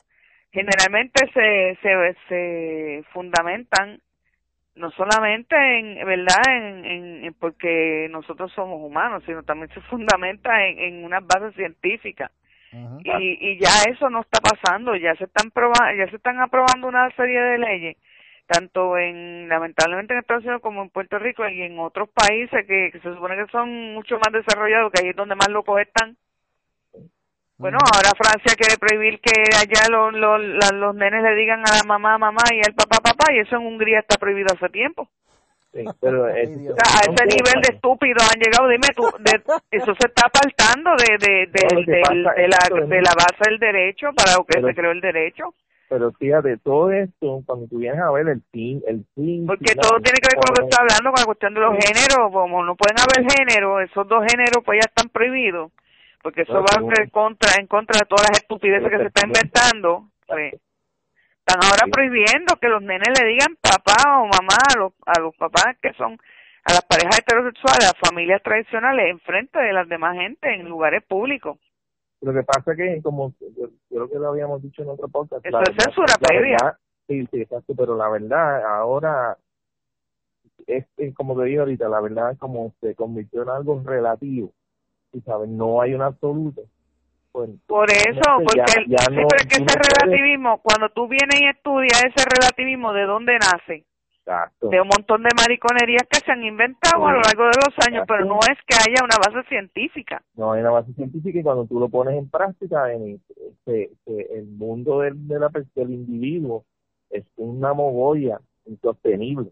generalmente 0.55 1.29
se, 1.35 1.77
se, 1.83 2.17
se 2.29 3.05
fundamentan 3.13 4.01
no 4.77 4.91
solamente 4.93 5.55
en 5.57 6.07
verdad 6.07 6.43
en, 6.49 7.25
en, 7.25 7.35
porque 7.35 8.09
nosotros 8.11 8.53
somos 8.53 8.81
humanos 8.81 9.23
sino 9.27 9.43
también 9.43 9.69
se 9.75 9.81
fundamenta 9.83 10.65
en, 10.67 10.79
en 10.79 11.05
unas 11.05 11.27
bases 11.27 11.55
científicas. 11.55 12.31
Y, 13.05 13.39
y 13.41 13.59
ya 13.61 13.71
eso 13.89 14.11
no 14.11 14.23
está 14.23 14.41
pasando 14.41 14.97
ya 14.97 15.15
se 15.15 15.25
están 15.25 15.51
probando 15.53 15.95
ya 15.97 16.11
se 16.11 16.17
están 16.17 16.41
aprobando 16.41 16.89
una 16.89 17.09
serie 17.11 17.41
de 17.41 17.59
leyes 17.59 17.97
tanto 18.47 18.99
en 18.99 19.49
lamentablemente 19.49 20.13
en 20.13 20.21
Estados 20.21 20.43
Unidos 20.43 20.61
como 20.61 20.83
en 20.83 20.91
Puerto 20.91 21.19
Rico 21.21 21.49
y 21.49 21.63
en 21.63 21.79
otros 21.79 22.09
países 22.09 22.67
que, 22.67 22.91
que 22.91 22.99
se 22.99 23.15
supone 23.15 23.37
que 23.37 23.51
son 23.53 23.95
mucho 23.95 24.17
más 24.17 24.33
desarrollados 24.33 24.91
que 24.93 25.03
ahí 25.03 25.11
es 25.11 25.17
donde 25.17 25.37
más 25.37 25.49
locos 25.51 25.81
están 25.81 26.17
bueno, 27.65 27.79
ahora 27.81 28.11
Francia 28.15 28.53
quiere 28.59 28.77
prohibir 28.77 29.21
que 29.21 29.33
allá 29.57 29.89
los, 29.89 30.13
los, 30.13 30.73
los 30.75 30.95
nenes 30.95 31.23
le 31.23 31.35
digan 31.35 31.61
a 31.61 31.79
la 31.79 31.83
mamá 31.87 32.19
mamá 32.19 32.43
y 32.53 32.59
al 32.59 32.75
papá 32.75 32.99
papá 33.03 33.33
y 33.33 33.39
eso 33.39 33.57
en 33.57 33.65
Hungría 33.65 34.01
está 34.01 34.19
prohibido 34.19 34.49
hace 34.53 34.69
tiempo. 34.69 35.09
Sí, 35.73 35.83
pero 35.99 36.27
a 36.27 36.39
ese 36.39 37.25
nivel 37.25 37.63
de 37.63 37.75
estúpido 37.75 38.21
han 38.21 38.39
llegado, 38.39 38.69
dime 38.69 38.89
tú, 38.95 39.09
de, 39.19 39.41
eso 39.71 39.95
se 39.99 40.09
está 40.09 40.27
apartando 40.27 40.91
de, 40.93 41.17
de, 41.17 41.49
de, 41.49 42.49
la, 42.49 42.87
de 42.87 43.01
la 43.01 43.13
base 43.17 43.49
del 43.49 43.59
derecho 43.59 44.11
para 44.15 44.37
lo 44.37 44.45
que 44.45 44.61
se 44.61 44.75
creó 44.75 44.93
el 44.93 45.01
derecho. 45.01 45.55
Pero 45.89 46.13
fíjate, 46.13 46.59
todo 46.59 46.93
esto, 46.93 47.43
cuando 47.47 47.67
tú 47.67 47.79
vienes 47.79 48.01
a 48.01 48.11
ver 48.11 48.29
el 48.29 48.43
fin, 48.53 48.83
el 48.87 49.07
fin... 49.15 49.47
Porque 49.47 49.75
todo 49.75 50.01
tiene 50.01 50.21
que 50.21 50.29
ver 50.35 50.37
con 50.37 50.51
lo 50.51 50.55
que 50.55 50.65
estoy 50.69 50.85
hablando, 50.85 51.13
con 51.13 51.21
la 51.21 51.27
cuestión 51.27 51.55
de 51.55 51.61
los 51.61 51.73
géneros, 51.73 52.31
como 52.31 52.63
no 52.63 52.77
pueden 52.77 52.97
haber 53.01 53.25
género, 53.33 53.81
esos 53.81 54.07
dos 54.07 54.23
géneros 54.31 54.63
pues 54.65 54.81
ya 54.83 54.89
están 54.89 55.09
prohibidos 55.09 55.73
porque 56.25 56.41
eso 56.41 56.55
va 56.55 56.81
en 56.81 57.11
contra, 57.11 57.51
en 57.61 57.67
contra 57.67 58.01
de 58.01 58.07
todas 58.07 58.27
las 58.31 58.41
estupideces 58.41 58.89
que 58.89 58.97
se 58.97 59.09
están 59.09 59.29
inventando. 59.29 60.09
Pues, 60.27 60.55
están 60.55 61.61
ahora 61.63 61.85
prohibiendo 61.93 62.57
que 62.57 62.69
los 62.69 62.81
nenes 62.81 63.13
le 63.21 63.29
digan 63.29 63.59
papá 63.61 64.23
o 64.23 64.25
mamá 64.25 64.57
a 64.75 64.79
los, 64.79 64.93
a 65.05 65.21
los 65.21 65.37
papás 65.37 65.77
que 65.83 65.93
son 65.93 66.17
a 66.65 66.73
las 66.73 66.83
parejas 66.87 67.19
heterosexuales, 67.19 67.85
a 67.85 67.93
las 67.93 68.11
familias 68.11 68.43
tradicionales, 68.43 69.11
enfrente 69.11 69.59
de 69.59 69.75
las 69.75 69.87
demás 69.87 70.17
gente, 70.17 70.49
en 70.49 70.67
lugares 70.67 71.05
públicos. 71.05 71.59
Lo 72.23 72.33
que 72.33 72.43
pasa 72.43 72.73
es 72.73 72.77
que, 72.79 73.03
como 73.03 73.35
yo, 73.59 73.69
creo 73.91 74.09
que 74.09 74.19
lo 74.19 74.29
habíamos 74.31 74.63
dicho 74.63 74.81
en 74.81 74.89
otro 74.89 75.09
podcast, 75.09 75.45
eso 75.45 75.61
es 75.61 75.77
censura 75.77 76.15
previa. 76.19 76.79
sí, 77.07 77.29
sí, 77.31 77.43
exacto, 77.43 77.75
pero 77.77 77.99
la 77.99 78.09
verdad, 78.09 78.65
ahora, 78.65 79.37
es, 80.67 80.87
es 80.97 81.15
como 81.15 81.39
te 81.39 81.45
digo 81.45 81.61
ahorita, 81.61 81.87
la 81.87 82.01
verdad 82.01 82.33
es 82.33 82.39
como 82.39 82.73
se 82.81 82.95
convirtió 82.95 83.43
en 83.43 83.51
algo 83.51 83.83
relativo 83.85 84.55
sabes, 85.21 85.49
no 85.49 85.81
hay 85.81 85.95
un 85.95 86.03
absoluto. 86.03 86.63
pues, 87.33 87.51
por 87.67 87.91
eso, 87.91 88.21
porque 88.45 88.61
el, 88.79 88.85
sí, 88.87 89.47
que 89.49 89.63
ese 89.63 89.79
relativismo, 89.79 90.61
cuando 90.63 90.89
tú 90.91 91.09
vienes 91.09 91.41
y 91.41 91.47
estudias 91.47 92.05
ese 92.05 92.25
relativismo, 92.41 92.93
¿de 92.93 93.05
dónde 93.05 93.39
nace? 93.39 93.85
De 94.63 94.81
un 94.81 94.89
montón 94.89 95.23
de 95.23 95.29
mariconerías 95.37 96.05
que 96.09 96.21
se 96.21 96.33
han 96.33 96.43
inventado 96.43 97.07
a 97.07 97.13
lo 97.13 97.21
largo 97.21 97.45
de 97.45 97.59
los 97.67 97.87
años, 97.87 98.05
pero 98.09 98.25
no 98.25 98.39
es 98.41 98.59
que 98.67 98.75
haya 98.75 99.05
una 99.05 99.17
base 99.19 99.47
científica. 99.49 100.23
No 100.35 100.53
hay 100.53 100.63
una 100.63 100.71
base 100.71 100.95
científica 100.95 101.39
y 101.39 101.43
cuando 101.43 101.67
tú 101.67 101.79
lo 101.79 101.91
pones 101.91 102.17
en 102.17 102.31
práctica, 102.31 102.91
en 102.91 103.21
este, 103.47 103.91
este, 103.91 104.39
el 104.39 104.47
mundo 104.47 105.01
del, 105.01 105.29
de 105.29 105.39
la, 105.39 105.51
del 105.75 105.91
individuo 105.91 106.65
es 107.11 107.27
una 107.37 107.75
mogolla 107.75 108.41
insostenible. 108.65 109.51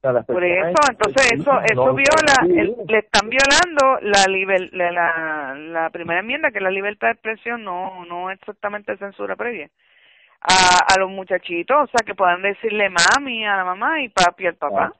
Por 0.00 0.44
eso, 0.44 0.78
entonces 0.90 1.32
eso 1.32 1.60
eso 1.64 1.94
viola, 1.94 2.64
le 2.86 2.98
están 2.98 3.28
violando 3.28 3.98
la, 4.02 4.92
la, 4.92 5.54
la 5.54 5.90
primera 5.90 6.20
enmienda, 6.20 6.50
que 6.50 6.58
es 6.58 6.62
la 6.62 6.70
libertad 6.70 7.08
de 7.08 7.12
expresión, 7.14 7.64
no 7.64 8.04
no 8.04 8.30
exactamente 8.30 8.96
censura 8.96 9.34
previa 9.34 9.68
a, 10.40 10.94
a 10.94 11.00
los 11.00 11.10
muchachitos, 11.10 11.76
o 11.76 11.86
sea, 11.86 12.04
que 12.04 12.14
puedan 12.14 12.42
decirle 12.42 12.88
mami 12.90 13.44
a 13.44 13.56
la 13.56 13.64
mamá 13.64 14.00
y 14.00 14.08
papi 14.08 14.46
al 14.46 14.54
papá. 14.54 14.92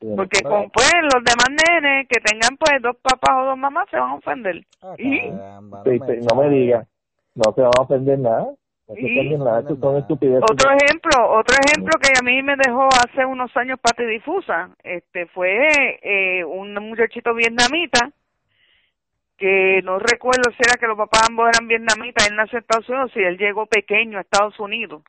Porque 0.00 0.42
con 0.42 0.70
pues 0.70 0.92
los 1.02 1.24
demás 1.24 1.48
nenes 1.50 2.06
que 2.08 2.20
tengan 2.20 2.56
pues 2.56 2.80
dos 2.80 2.96
papás 3.02 3.36
o 3.36 3.44
dos 3.46 3.58
mamás 3.58 3.88
se 3.90 3.98
van 3.98 4.10
a 4.10 4.14
ofender. 4.14 4.64
Ah, 4.80 4.94
y 4.96 5.28
no 5.28 6.40
me 6.40 6.48
digas, 6.50 6.86
no 7.34 7.52
se 7.52 7.62
van 7.62 7.72
a 7.76 7.82
ofender 7.82 8.18
nada. 8.20 8.46
Otro 8.88 10.70
ejemplo, 10.70 11.30
otro 11.30 11.56
ejemplo 11.62 11.92
que 12.00 12.12
a 12.18 12.22
mí 12.22 12.42
me 12.42 12.56
dejó 12.56 12.86
hace 12.86 13.24
unos 13.26 13.54
años 13.56 13.78
difusa 13.98 14.70
este 14.82 15.26
fue 15.26 15.98
eh, 16.02 16.44
un 16.44 16.72
muchachito 16.74 17.34
vietnamita 17.34 18.10
que 19.36 19.82
no 19.84 19.98
recuerdo 19.98 20.50
si 20.50 20.58
era 20.66 20.80
que 20.80 20.86
los 20.86 20.96
papás 20.96 21.28
ambos 21.28 21.48
eran 21.48 21.68
vietnamitas, 21.68 22.28
él 22.28 22.36
nació 22.36 22.58
en 22.58 22.62
Estados 22.62 22.88
Unidos 22.88 23.12
y 23.14 23.20
él 23.20 23.38
llegó 23.38 23.66
pequeño 23.66 24.18
a 24.18 24.22
Estados 24.22 24.58
Unidos. 24.58 25.02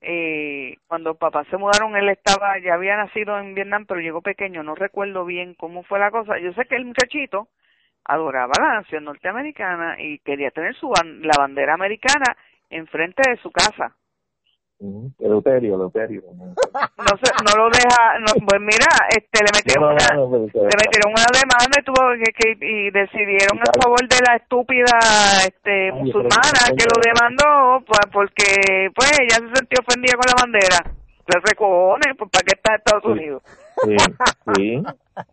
Eh, 0.00 0.76
cuando 0.86 1.14
papás 1.14 1.46
se 1.48 1.56
mudaron, 1.56 1.96
él 1.96 2.08
estaba, 2.08 2.58
ya 2.58 2.74
había 2.74 2.96
nacido 2.96 3.38
en 3.38 3.54
Vietnam, 3.54 3.84
pero 3.86 4.00
llegó 4.00 4.22
pequeño, 4.22 4.62
no 4.62 4.74
recuerdo 4.74 5.24
bien 5.24 5.54
cómo 5.54 5.82
fue 5.84 5.98
la 5.98 6.10
cosa. 6.10 6.38
Yo 6.38 6.52
sé 6.54 6.64
que 6.64 6.76
el 6.76 6.86
muchachito 6.86 7.48
adoraba 8.04 8.52
la 8.58 8.80
nación 8.80 9.04
norteamericana 9.04 10.00
y 10.00 10.18
quería 10.20 10.50
tener 10.50 10.74
su 10.74 10.92
la 11.20 11.34
bandera 11.38 11.74
americana 11.74 12.36
enfrente 12.70 13.22
de 13.28 13.36
su 13.38 13.50
casa. 13.50 13.94
Eleuterio, 15.18 15.74
Eleuterio. 15.74 16.22
No, 16.38 17.12
se, 17.18 17.28
no 17.42 17.50
lo 17.58 17.68
deja, 17.68 18.18
no, 18.20 18.30
pues 18.46 18.60
mira, 18.60 18.86
este 19.10 19.42
le 19.42 19.50
metieron 19.50 19.90
una, 19.90 20.06
le 20.14 20.76
metieron 20.78 21.10
una 21.10 21.26
demanda 21.34 21.74
y 21.80 21.82
tuvo 21.82 22.14
que, 22.14 22.30
que 22.32 22.48
y 22.64 22.90
decidieron 22.90 23.58
a 23.58 23.82
favor 23.82 24.06
de 24.06 24.18
la 24.24 24.36
estúpida 24.36 24.94
este 25.42 25.90
musulmana 25.90 26.70
que 26.76 26.86
lo 26.86 27.02
demandó 27.02 27.84
pues 27.86 28.06
porque 28.12 28.90
pues 28.94 29.18
ella 29.18 29.42
se 29.42 29.56
sintió 29.58 29.82
ofendida 29.82 30.14
con 30.14 30.30
la 30.30 30.42
bandera. 30.42 30.78
Clase 31.26 31.56
cojones, 31.56 32.14
pues 32.16 32.30
para 32.30 32.44
qué 32.46 32.54
está 32.54 32.72
en 32.72 32.78
Estados 32.78 33.04
Unidos. 33.04 33.42
Sí, 33.84 33.96
sí. 34.54 34.82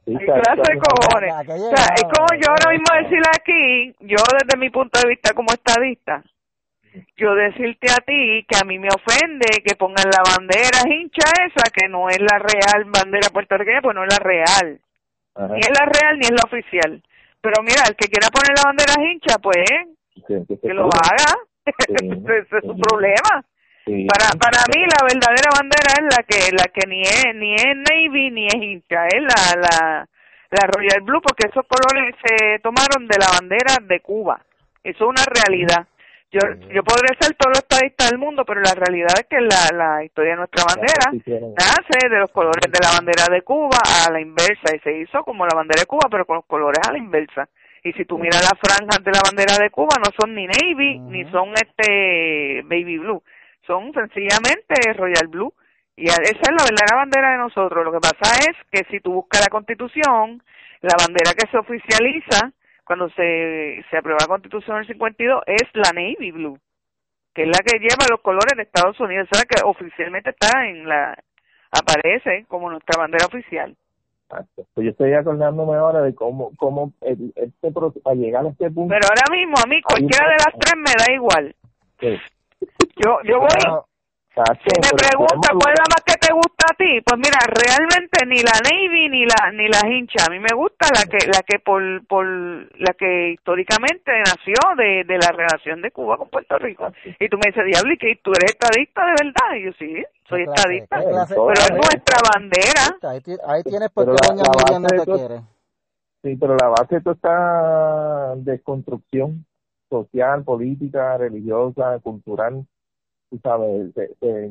sí 0.05 0.17
clase 0.25 0.73
de 0.73 0.79
cojones. 0.81 1.33
O 1.47 1.69
sea, 1.69 1.93
es 1.95 2.03
como 2.03 2.27
yo 2.33 2.49
ahora 2.49 2.71
mismo 2.71 2.89
decirle 2.97 3.29
aquí, 3.31 3.95
yo 4.01 4.17
desde 4.41 4.57
mi 4.57 4.71
punto 4.71 4.99
de 4.99 5.07
vista 5.07 5.33
como 5.33 5.53
estadista, 5.53 6.23
yo 7.17 7.35
decirte 7.35 7.87
a 7.91 7.97
ti 8.05 8.45
que 8.47 8.57
a 8.57 8.65
mí 8.65 8.79
me 8.79 8.87
ofende 8.87 9.61
que 9.63 9.75
pongan 9.75 10.05
la 10.05 10.23
bandera 10.23 10.79
hincha 10.87 11.29
esa, 11.45 11.69
que 11.73 11.87
no 11.87 12.09
es 12.09 12.19
la 12.19 12.39
real 12.39 12.85
bandera 12.85 13.29
puertorriqueña, 13.29 13.81
pues 13.81 13.95
no 13.95 14.03
es 14.03 14.13
la 14.13 14.19
real. 14.19 14.79
Ni 15.51 15.59
es 15.59 15.69
la 15.77 15.85
real 15.85 16.19
ni 16.19 16.25
es 16.25 16.31
la 16.31 16.43
oficial. 16.45 17.03
Pero 17.41 17.61
mira, 17.61 17.83
el 17.87 17.95
que 17.95 18.07
quiera 18.07 18.29
poner 18.29 18.55
la 18.57 18.63
bandera 18.65 18.93
hincha, 19.03 19.37
pues 19.39 19.65
que, 20.61 20.73
lo 20.73 20.85
haga. 20.85 21.35
Ese 21.65 22.57
es 22.57 22.63
su 22.63 22.77
problema. 22.77 23.43
Para 23.85 24.33
para 24.39 24.63
mí 24.73 24.81
la 24.81 25.05
verdadera 25.05 25.49
bandera 25.53 25.93
es 25.93 26.17
la 26.17 26.23
que 26.23 26.51
la 26.51 26.65
que 26.73 26.87
ni 26.87 27.01
es 27.03 27.35
ni 27.35 27.53
es 27.53 27.77
navy 27.77 28.31
ni 28.31 28.47
es 28.47 28.55
hincha, 28.55 29.05
es 29.05 29.21
la 29.21 29.61
la 29.61 30.09
la 30.49 30.67
royal 30.67 31.01
blue 31.01 31.21
porque 31.21 31.47
esos 31.49 31.65
colores 31.67 32.15
se 32.23 32.59
tomaron 32.59 33.07
de 33.07 33.17
la 33.19 33.27
bandera 33.31 33.77
de 33.83 33.99
Cuba. 33.99 34.41
Eso 34.83 35.03
es 35.03 35.09
una 35.09 35.23
realidad. 35.25 35.87
Yo, 36.35 36.41
yo 36.67 36.83
podré 36.83 37.15
ser 37.17 37.33
todo 37.35 37.47
los 37.47 37.59
estadista 37.59 38.09
del 38.09 38.17
mundo, 38.17 38.43
pero 38.43 38.59
la 38.59 38.75
realidad 38.75 39.15
es 39.15 39.25
que 39.29 39.39
la, 39.39 39.71
la 39.71 40.03
historia 40.03 40.31
de 40.31 40.37
nuestra 40.43 40.65
bandera 40.67 41.07
nace 41.55 42.09
de 42.09 42.19
los 42.19 42.29
colores 42.31 42.69
de 42.69 42.79
la 42.83 42.91
bandera 42.91 43.31
de 43.31 43.41
Cuba 43.41 43.79
a 44.05 44.11
la 44.11 44.19
inversa 44.19 44.75
y 44.75 44.79
se 44.79 44.99
hizo 44.99 45.23
como 45.23 45.45
la 45.45 45.55
bandera 45.55 45.79
de 45.79 45.85
Cuba, 45.85 46.09
pero 46.11 46.25
con 46.25 46.35
los 46.35 46.45
colores 46.45 46.85
a 46.85 46.91
la 46.91 46.97
inversa. 46.97 47.47
Y 47.85 47.93
si 47.93 48.03
tú 48.03 48.19
miras 48.19 48.41
las 48.41 48.59
franjas 48.59 49.01
de 49.01 49.11
la 49.11 49.21
bandera 49.23 49.55
de 49.63 49.69
Cuba, 49.69 49.95
no 49.97 50.11
son 50.19 50.35
ni 50.35 50.45
navy 50.45 50.99
ni 50.99 51.23
son 51.31 51.53
este 51.53 52.63
baby 52.63 52.97
blue, 52.97 53.23
son 53.65 53.93
sencillamente 53.93 54.75
royal 54.93 55.27
blue. 55.29 55.53
Y 55.95 56.07
esa 56.07 56.21
es 56.21 56.51
la 56.51 56.65
verdadera 56.67 56.97
bandera 56.97 57.31
de 57.31 57.37
nosotros. 57.37 57.85
Lo 57.85 57.93
que 57.93 58.01
pasa 58.01 58.35
es 58.39 58.57
que 58.69 58.83
si 58.91 58.99
tú 58.99 59.13
buscas 59.13 59.39
la 59.39 59.47
constitución, 59.47 60.43
la 60.81 60.97
bandera 60.99 61.31
que 61.31 61.47
se 61.49 61.57
oficializa 61.57 62.51
cuando 62.85 63.09
se, 63.09 63.83
se 63.89 63.97
aprueba 63.97 64.19
la 64.21 64.27
Constitución 64.27 64.77
del 64.77 64.87
52 64.87 65.43
es 65.47 65.63
la 65.73 65.91
Navy 65.93 66.31
Blue, 66.31 66.59
que 67.33 67.43
es 67.43 67.47
la 67.47 67.59
que 67.65 67.79
lleva 67.79 68.09
los 68.09 68.21
colores 68.21 68.55
de 68.55 68.63
Estados 68.63 68.99
Unidos, 68.99 69.27
es 69.31 69.39
la 69.39 69.45
que 69.45 69.61
oficialmente 69.63 70.29
está 70.29 70.67
en 70.67 70.87
la 70.87 71.17
aparece 71.71 72.45
como 72.47 72.69
nuestra 72.69 72.99
bandera 72.99 73.25
oficial. 73.25 73.75
Pues 74.27 74.85
yo 74.85 74.89
estoy 74.89 75.13
acordándome 75.13 75.75
ahora 75.75 76.01
de 76.01 76.15
cómo, 76.15 76.51
cómo 76.57 76.93
el, 77.01 77.31
este 77.35 77.71
para 77.71 78.15
llegar 78.15 78.45
a 78.45 78.49
este 78.49 78.71
punto. 78.71 78.93
Pero 78.93 79.07
ahora 79.07 79.35
mismo 79.35 79.55
a 79.63 79.67
mí 79.67 79.81
cualquiera 79.81 80.27
de 80.27 80.33
las 80.33 80.53
tres 80.59 80.73
me 80.77 80.91
da 80.97 81.13
igual. 81.13 81.55
Yo, 82.97 83.19
yo 83.23 83.39
voy, 83.39 83.47
si 84.35 84.71
me 84.83 84.91
pregunta 84.91 85.47
cuál 85.55 85.71
es 85.71 85.79
la 85.79 85.87
más 85.87 86.03
que 86.03 86.19
te 86.19 86.33
gusta 86.33 86.67
a 86.67 86.75
ti, 86.75 86.99
pues 86.99 87.17
mira, 87.17 87.39
realmente 87.47 88.25
ni 88.27 88.43
la 88.43 88.59
Navy 88.59 89.07
ni 89.07 89.23
la 89.23 89.51
ni 89.53 89.67
la 89.69 89.79
hincha, 89.87 90.25
a 90.27 90.29
mí 90.29 90.39
me 90.39 90.53
gusta 90.53 90.87
la 90.91 91.07
que 91.07 91.25
la 91.27 91.39
que 91.41 91.59
por 91.59 92.05
por 92.05 92.25
la 92.25 92.93
que 92.99 93.31
históricamente 93.31 94.11
nació 94.19 94.59
de, 94.75 95.05
de 95.05 95.17
la 95.17 95.31
relación 95.31 95.81
de 95.81 95.91
Cuba 95.91 96.17
con 96.17 96.27
Puerto 96.29 96.57
Rico. 96.57 96.91
Y 97.17 97.29
tú 97.29 97.37
me 97.37 97.47
dices, 97.47 97.63
"Diablo, 97.65 97.93
¿y 97.93 97.97
que 97.97 98.19
tú 98.21 98.31
eres 98.31 98.51
estadista 98.51 99.05
de 99.05 99.15
verdad?" 99.23 99.55
Y 99.55 99.63
yo, 99.63 99.71
"Sí, 99.79 100.03
soy 100.27 100.43
estadista." 100.43 100.99
pero 100.99 101.51
es 101.51 101.71
nuestra 101.71 102.19
bandera. 102.33 102.85
Ahí, 103.47 103.63
tienes 103.63 103.89
por 103.91 104.05
qué 104.05 104.27
doña 104.27 104.79
no 104.79 104.87
te 104.87 105.05
quiere. 105.05 105.41
Sí, 106.23 106.35
pero 106.35 106.57
la 106.57 106.69
base 106.69 106.95
de 106.95 107.01
toda 107.01 107.15
esta 107.15 108.35
desconstrucción 108.37 109.45
social, 109.89 110.43
política, 110.43 111.17
religiosa, 111.17 111.99
cultural 111.99 112.65
tú 113.35 113.41
sabes, 113.49 113.93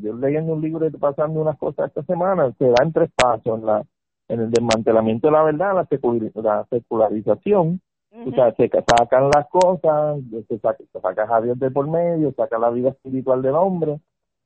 yo 0.03 0.15
leyendo 0.15 0.53
un 0.53 0.61
libro 0.61 0.87
y 0.87 0.91
pasando 0.91 1.41
unas 1.41 1.59
cosas 1.59 1.89
esta 1.89 2.03
semana, 2.05 2.53
se 2.59 2.67
da 2.67 2.77
en 2.83 2.93
tres 2.93 3.11
pasos, 3.15 3.59
en, 3.59 3.67
la, 3.67 3.85
en 4.29 4.41
el 4.41 4.51
desmantelamiento 4.51 5.29
de 5.29 5.33
la 5.33 5.43
verdad, 5.43 5.75
la, 5.75 6.43
la 6.43 6.67
secularización, 6.71 7.81
o 8.27 8.31
sea, 8.31 8.55
se 8.55 8.69
sacan 8.69 9.31
las 9.35 9.49
cosas, 9.49 10.21
se 10.49 10.59
saca, 10.59 11.37
a 11.37 11.41
Dios 11.41 11.59
de 11.59 11.71
por 11.71 11.89
medio, 11.89 12.33
saca 12.37 12.59
la 12.59 12.71
vida 12.71 12.91
espiritual 12.91 13.43
del 13.43 13.55
hombre, 13.55 14.01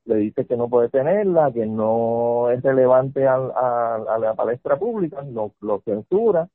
le 0.04 0.16
dice 0.16 0.46
que 0.46 0.56
no 0.56 0.68
puede 0.68 0.88
tenerla, 0.88 1.52
que 1.52 1.66
no 1.66 2.48
es 2.50 2.62
relevante 2.62 3.26
a, 3.26 3.34
a, 3.34 4.18
la 4.18 4.34
palestra 4.34 4.78
pública, 4.78 5.22
lo, 5.22 5.52
lo 5.60 5.82
censura. 5.84 6.48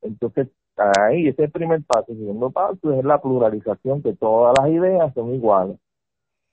Entonces, 0.00 0.48
ahí 0.76 1.22
ese 1.26 1.42
es 1.42 1.46
el 1.46 1.50
primer 1.50 1.82
paso. 1.82 2.12
El 2.12 2.18
segundo 2.18 2.50
paso 2.50 2.92
es 2.92 3.04
la 3.04 3.20
pluralización, 3.20 4.00
que 4.00 4.12
todas 4.12 4.54
las 4.60 4.70
ideas 4.70 5.12
son 5.14 5.34
iguales 5.34 5.76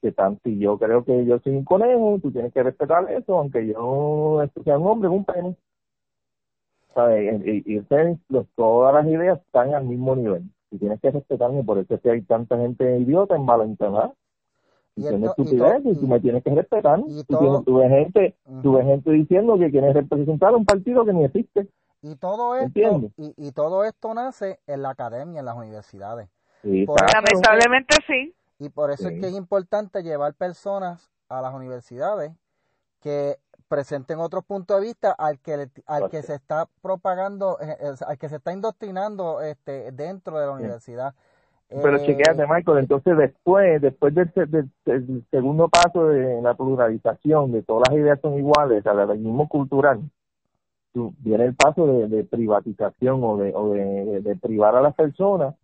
que 0.01 0.11
tan, 0.11 0.39
si 0.43 0.57
yo 0.57 0.77
creo 0.77 1.03
que 1.05 1.25
yo 1.25 1.39
soy 1.39 1.53
un 1.53 1.63
conejo, 1.63 2.19
tú 2.21 2.31
tienes 2.31 2.51
que 2.53 2.63
respetar 2.63 3.09
eso, 3.11 3.37
aunque 3.37 3.67
yo 3.67 4.41
sea 4.63 4.77
un 4.77 4.87
hombre, 4.87 5.09
un 5.09 5.25
pene. 5.25 5.55
Y, 7.45 7.75
y, 7.75 7.85
los, 8.29 8.47
todas 8.55 8.93
las 8.93 9.05
ideas 9.07 9.39
están 9.39 9.73
al 9.73 9.85
mismo 9.85 10.15
nivel. 10.15 10.43
Y 10.71 10.77
tienes 10.77 10.99
que 10.99 11.11
respetarme, 11.11 11.63
por 11.63 11.77
eso 11.77 11.95
es 11.95 12.01
que 12.01 12.11
hay 12.11 12.21
tanta 12.23 12.57
gente 12.57 12.99
idiota 12.99 13.35
en 13.35 13.45
malentendido. 13.45 14.15
Y, 14.95 15.03
y 15.03 15.25
estupidez, 15.25 15.85
y, 15.85 15.95
tú 15.95 16.07
me 16.07 16.19
tienes 16.19 16.43
que 16.43 16.53
respetar. 16.53 16.99
Y 17.07 17.23
tú, 17.23 17.75
ves 17.77 17.89
gente, 17.89 18.35
tú 18.61 18.73
ves 18.73 18.85
gente 18.85 19.11
diciendo 19.11 19.57
que 19.57 19.71
quieres 19.71 19.93
representar 19.93 20.53
un 20.53 20.65
partido 20.65 21.05
que 21.05 21.13
ni 21.13 21.23
existe. 21.23 21.67
Y 22.01 22.15
todo 22.15 22.55
esto, 22.55 23.11
y, 23.17 23.33
y 23.37 23.51
todo 23.51 23.85
esto 23.85 24.13
nace 24.13 24.59
en 24.65 24.81
la 24.81 24.89
academia, 24.89 25.39
en 25.39 25.45
las 25.45 25.55
universidades. 25.55 26.27
Lamentablemente 26.63 27.95
sí. 28.07 28.33
Y 28.61 28.69
por 28.69 28.91
eso 28.91 29.09
es 29.09 29.19
que 29.19 29.27
es 29.27 29.33
importante 29.33 30.03
llevar 30.03 30.35
personas 30.35 31.09
a 31.29 31.41
las 31.41 31.51
universidades 31.51 32.31
que 33.01 33.37
presenten 33.67 34.19
otros 34.19 34.45
puntos 34.45 34.79
de 34.79 34.85
vista 34.85 35.15
al 35.17 35.39
que 35.39 35.67
al 35.87 36.11
que 36.11 36.21
se 36.21 36.35
está 36.35 36.67
propagando 36.79 37.57
eh, 37.59 37.75
eh, 37.79 37.93
al 38.05 38.19
que 38.19 38.29
se 38.29 38.35
está 38.35 38.53
indoctrinando 38.53 39.41
este 39.41 39.91
dentro 39.93 40.37
de 40.37 40.45
la 40.45 40.51
universidad. 40.51 41.15
Pero 41.69 41.97
eh, 41.97 42.05
chequeate 42.05 42.45
Michael 42.45 42.77
entonces 42.77 43.17
después 43.17 43.81
después 43.81 44.13
del, 44.13 44.69
segundo 45.31 45.67
paso 45.67 46.09
de 46.09 46.39
la 46.43 46.53
pluralización 46.53 47.53
de 47.53 47.63
todas 47.63 47.89
las 47.89 47.97
ideas 47.97 48.19
son 48.21 48.37
iguales 48.37 48.85
al 48.85 49.17
mismo 49.17 49.47
cultural 49.47 50.01
viene 50.93 51.45
el 51.45 51.55
paso 51.55 51.87
de, 51.87 52.23
privatización 52.25 53.23
o 53.23 53.37
de 53.37 53.53
o 53.55 53.73
de 53.73 54.37
privar 54.39 54.75
a 54.75 54.81
las 54.81 54.93
personas 54.93 55.55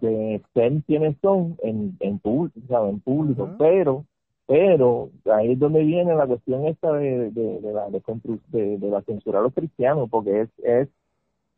de 0.00 0.42
ser 0.54 0.82
quienes 0.86 1.16
son 1.20 1.56
en, 1.62 1.96
en, 2.00 2.18
público, 2.18 2.58
en 2.86 3.00
público, 3.00 3.50
pero 3.58 4.04
pero 4.46 5.10
ahí 5.30 5.52
es 5.52 5.58
donde 5.58 5.84
viene 5.84 6.14
la 6.14 6.26
cuestión 6.26 6.64
esta 6.66 6.90
de, 6.94 7.30
de, 7.32 7.60
de 7.60 7.72
la 7.72 7.88
de, 7.90 8.78
de, 8.78 8.88
la 8.88 9.02
censura 9.02 9.40
a 9.40 9.42
los 9.42 9.52
cristianos 9.52 10.08
porque 10.10 10.40
es 10.40 10.48
es 10.64 10.88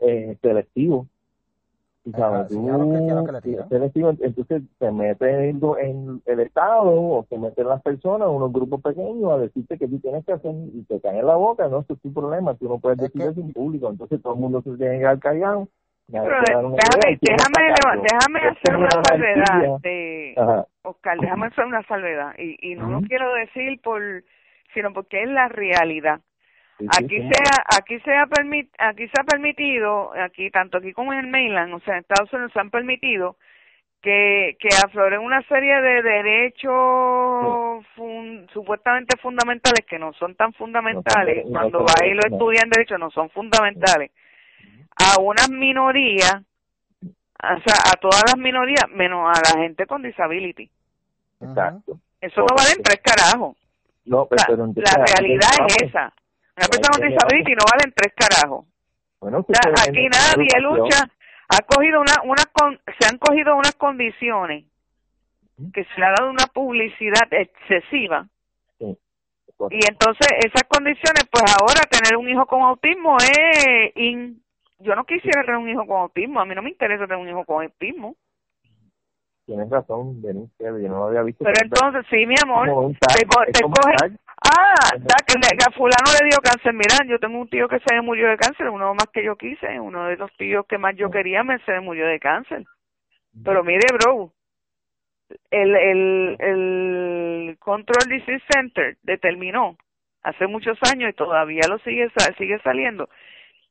eh, 0.00 0.36
selectivo. 0.42 1.06
Selectivo 3.68 4.10
entonces 4.20 4.62
se 4.78 4.90
mete 4.90 5.50
en, 5.50 5.60
en, 5.78 6.22
el 6.24 6.40
estado 6.40 6.90
o 6.90 7.26
se 7.28 7.38
meten 7.38 7.68
las 7.68 7.82
personas 7.82 8.28
unos 8.28 8.52
grupos 8.52 8.80
pequeños 8.80 9.30
a 9.30 9.38
decirte 9.38 9.78
que 9.78 9.86
tú 9.86 10.00
tienes 10.00 10.24
que 10.24 10.32
hacer 10.32 10.54
y 10.72 10.82
te 10.84 10.98
caen 11.00 11.18
en 11.18 11.26
la 11.26 11.36
boca 11.36 11.68
no 11.68 11.80
eso 11.80 11.92
es 11.92 12.00
tu 12.00 12.12
problema 12.12 12.54
tú 12.54 12.68
no 12.68 12.78
puedes 12.78 12.98
decir 12.98 13.20
eso 13.20 13.40
en 13.40 13.52
público 13.52 13.90
entonces 13.90 14.20
todo 14.22 14.32
el 14.32 14.40
mundo 14.40 14.62
se 14.62 14.76
tiene 14.78 14.94
que 14.94 14.98
quedar 15.00 15.18
callado 15.18 15.68
déjame, 16.10 17.16
déjame, 17.20 18.02
déjame 18.02 18.40
hacer 18.48 18.76
una 18.76 18.90
salvedad, 19.02 19.78
de, 19.82 20.34
Oscar, 20.82 21.18
déjame 21.18 21.46
hacer 21.46 21.64
una 21.64 21.82
salvedad. 21.84 22.34
Y, 22.38 22.72
y 22.72 22.74
no 22.74 22.88
lo 22.88 23.00
quiero 23.02 23.32
decir 23.34 23.80
por, 23.82 24.02
sino 24.74 24.92
porque 24.92 25.22
es 25.22 25.28
la 25.28 25.48
realidad. 25.48 26.20
Aquí 26.98 27.18
se 27.18 27.42
ha, 27.44 27.76
aquí 27.78 28.00
se 28.00 28.16
ha 28.16 28.26
permit, 28.26 28.70
aquí 28.78 29.06
se 29.08 29.20
ha 29.20 29.24
permitido, 29.24 30.12
aquí 30.18 30.50
tanto 30.50 30.78
aquí 30.78 30.92
como 30.92 31.12
en 31.12 31.20
el 31.20 31.26
mainland, 31.26 31.74
o 31.74 31.80
sea, 31.80 31.94
en 31.94 32.00
Estados 32.00 32.32
Unidos 32.32 32.52
se 32.54 32.60
han 32.60 32.70
permitido 32.70 33.36
que, 34.00 34.56
que 34.58 34.68
afloren 34.82 35.20
una 35.20 35.42
serie 35.42 35.78
de 35.82 36.02
derechos 36.02 37.84
supuestamente 38.52 39.18
fundamentales 39.18 39.84
que 39.86 39.98
no 39.98 40.14
son 40.14 40.34
tan 40.36 40.54
fundamentales. 40.54 41.44
Cuando 41.50 41.80
va 41.80 42.06
y 42.06 42.14
lo 42.14 42.22
estudian 42.22 42.70
derecho 42.70 42.96
no 42.96 43.10
son 43.10 43.28
fundamentales 43.28 44.10
a 45.00 45.20
unas 45.20 45.48
minorías, 45.50 46.42
o 47.02 47.60
sea, 47.64 47.92
a 47.92 47.96
todas 48.00 48.22
las 48.26 48.36
minorías, 48.36 48.84
menos 48.90 49.28
a 49.28 49.54
la 49.54 49.62
gente 49.62 49.86
con 49.86 50.02
disability. 50.02 50.70
Exacto. 51.40 51.98
Eso 52.20 52.40
no 52.42 52.54
vale 52.56 52.70
en 52.76 52.82
tres 52.82 53.00
carajos. 53.02 53.56
No, 54.04 54.26
pero, 54.26 54.66
la, 54.74 55.04
realidad 55.04 55.50
es 55.68 55.82
esa. 55.88 56.12
Una 56.56 56.68
persona 56.68 56.98
con 56.98 57.08
disability 57.08 57.52
no 57.52 57.64
vale 57.70 57.84
en 57.84 57.92
tres 57.92 58.14
carajos. 58.14 58.66
Bueno, 59.20 59.46
aquí 59.48 60.08
nadie 60.08 60.60
lucha. 60.60 61.08
Ha 61.48 61.62
cogido 61.66 62.00
una, 62.00 62.14
una 62.24 62.42
se 62.98 63.08
han 63.08 63.18
cogido 63.18 63.56
unas 63.56 63.74
condiciones 63.74 64.64
que 65.74 65.84
se 65.84 66.00
le 66.00 66.06
ha 66.06 66.14
dado 66.16 66.30
una 66.30 66.46
publicidad 66.46 67.26
excesiva. 67.30 68.26
Y 69.68 69.80
entonces 69.86 70.26
esas 70.38 70.62
condiciones, 70.68 71.24
pues 71.30 71.44
ahora 71.60 71.82
tener 71.90 72.16
un 72.16 72.28
hijo 72.30 72.46
con 72.46 72.62
autismo 72.62 73.18
es 73.18 73.92
in, 73.94 74.42
yo 74.80 74.94
no 74.94 75.04
quisiera 75.04 75.42
tener 75.42 75.56
un 75.56 75.68
hijo 75.68 75.86
con 75.86 76.00
autismo, 76.02 76.40
a 76.40 76.44
mí 76.44 76.54
no 76.54 76.62
me 76.62 76.70
interesa 76.70 77.06
tener 77.06 77.18
un 77.22 77.28
hijo 77.28 77.44
con 77.44 77.62
autismo. 77.62 78.16
Tienes 79.46 79.68
razón, 79.68 80.22
Denise, 80.22 80.52
yo 80.58 80.88
no 80.88 80.98
lo 80.98 81.04
había 81.06 81.22
visto. 81.22 81.44
Pero 81.44 81.56
entonces, 81.64 82.06
sí, 82.08 82.24
mi 82.24 82.34
amor, 82.42 82.94
te, 83.16 83.26
coge, 83.26 84.16
ah, 84.44 84.96
da, 84.96 85.16
que, 85.26 85.34
a 85.36 85.72
fulano 85.72 86.10
le 86.20 86.28
dio 86.28 86.38
cáncer, 86.42 86.72
mira, 86.72 86.96
yo 87.06 87.18
tengo 87.18 87.40
un 87.40 87.48
tío 87.48 87.68
que 87.68 87.80
se 87.80 88.00
murió 88.00 88.28
de 88.28 88.36
cáncer, 88.36 88.68
uno 88.68 88.94
más 88.94 89.08
que 89.12 89.24
yo 89.24 89.36
quise, 89.36 89.80
uno 89.80 90.06
de 90.06 90.16
los 90.16 90.30
tíos 90.36 90.66
que 90.66 90.78
más 90.78 90.94
yo 90.96 91.10
quería 91.10 91.42
me 91.42 91.58
se 91.64 91.80
murió 91.80 92.06
de 92.06 92.20
cáncer. 92.20 92.64
Pero 93.44 93.64
mire, 93.64 93.86
bro, 93.92 94.32
el, 95.50 95.76
el, 95.76 96.36
el 96.38 97.56
Control 97.58 98.08
Disease 98.08 98.44
Center 98.52 98.96
determinó 99.02 99.76
hace 100.22 100.46
muchos 100.46 100.78
años 100.92 101.10
y 101.10 101.14
todavía 101.14 101.62
lo 101.68 101.78
sigue 101.78 102.08
sigue 102.36 102.60
saliendo 102.60 103.08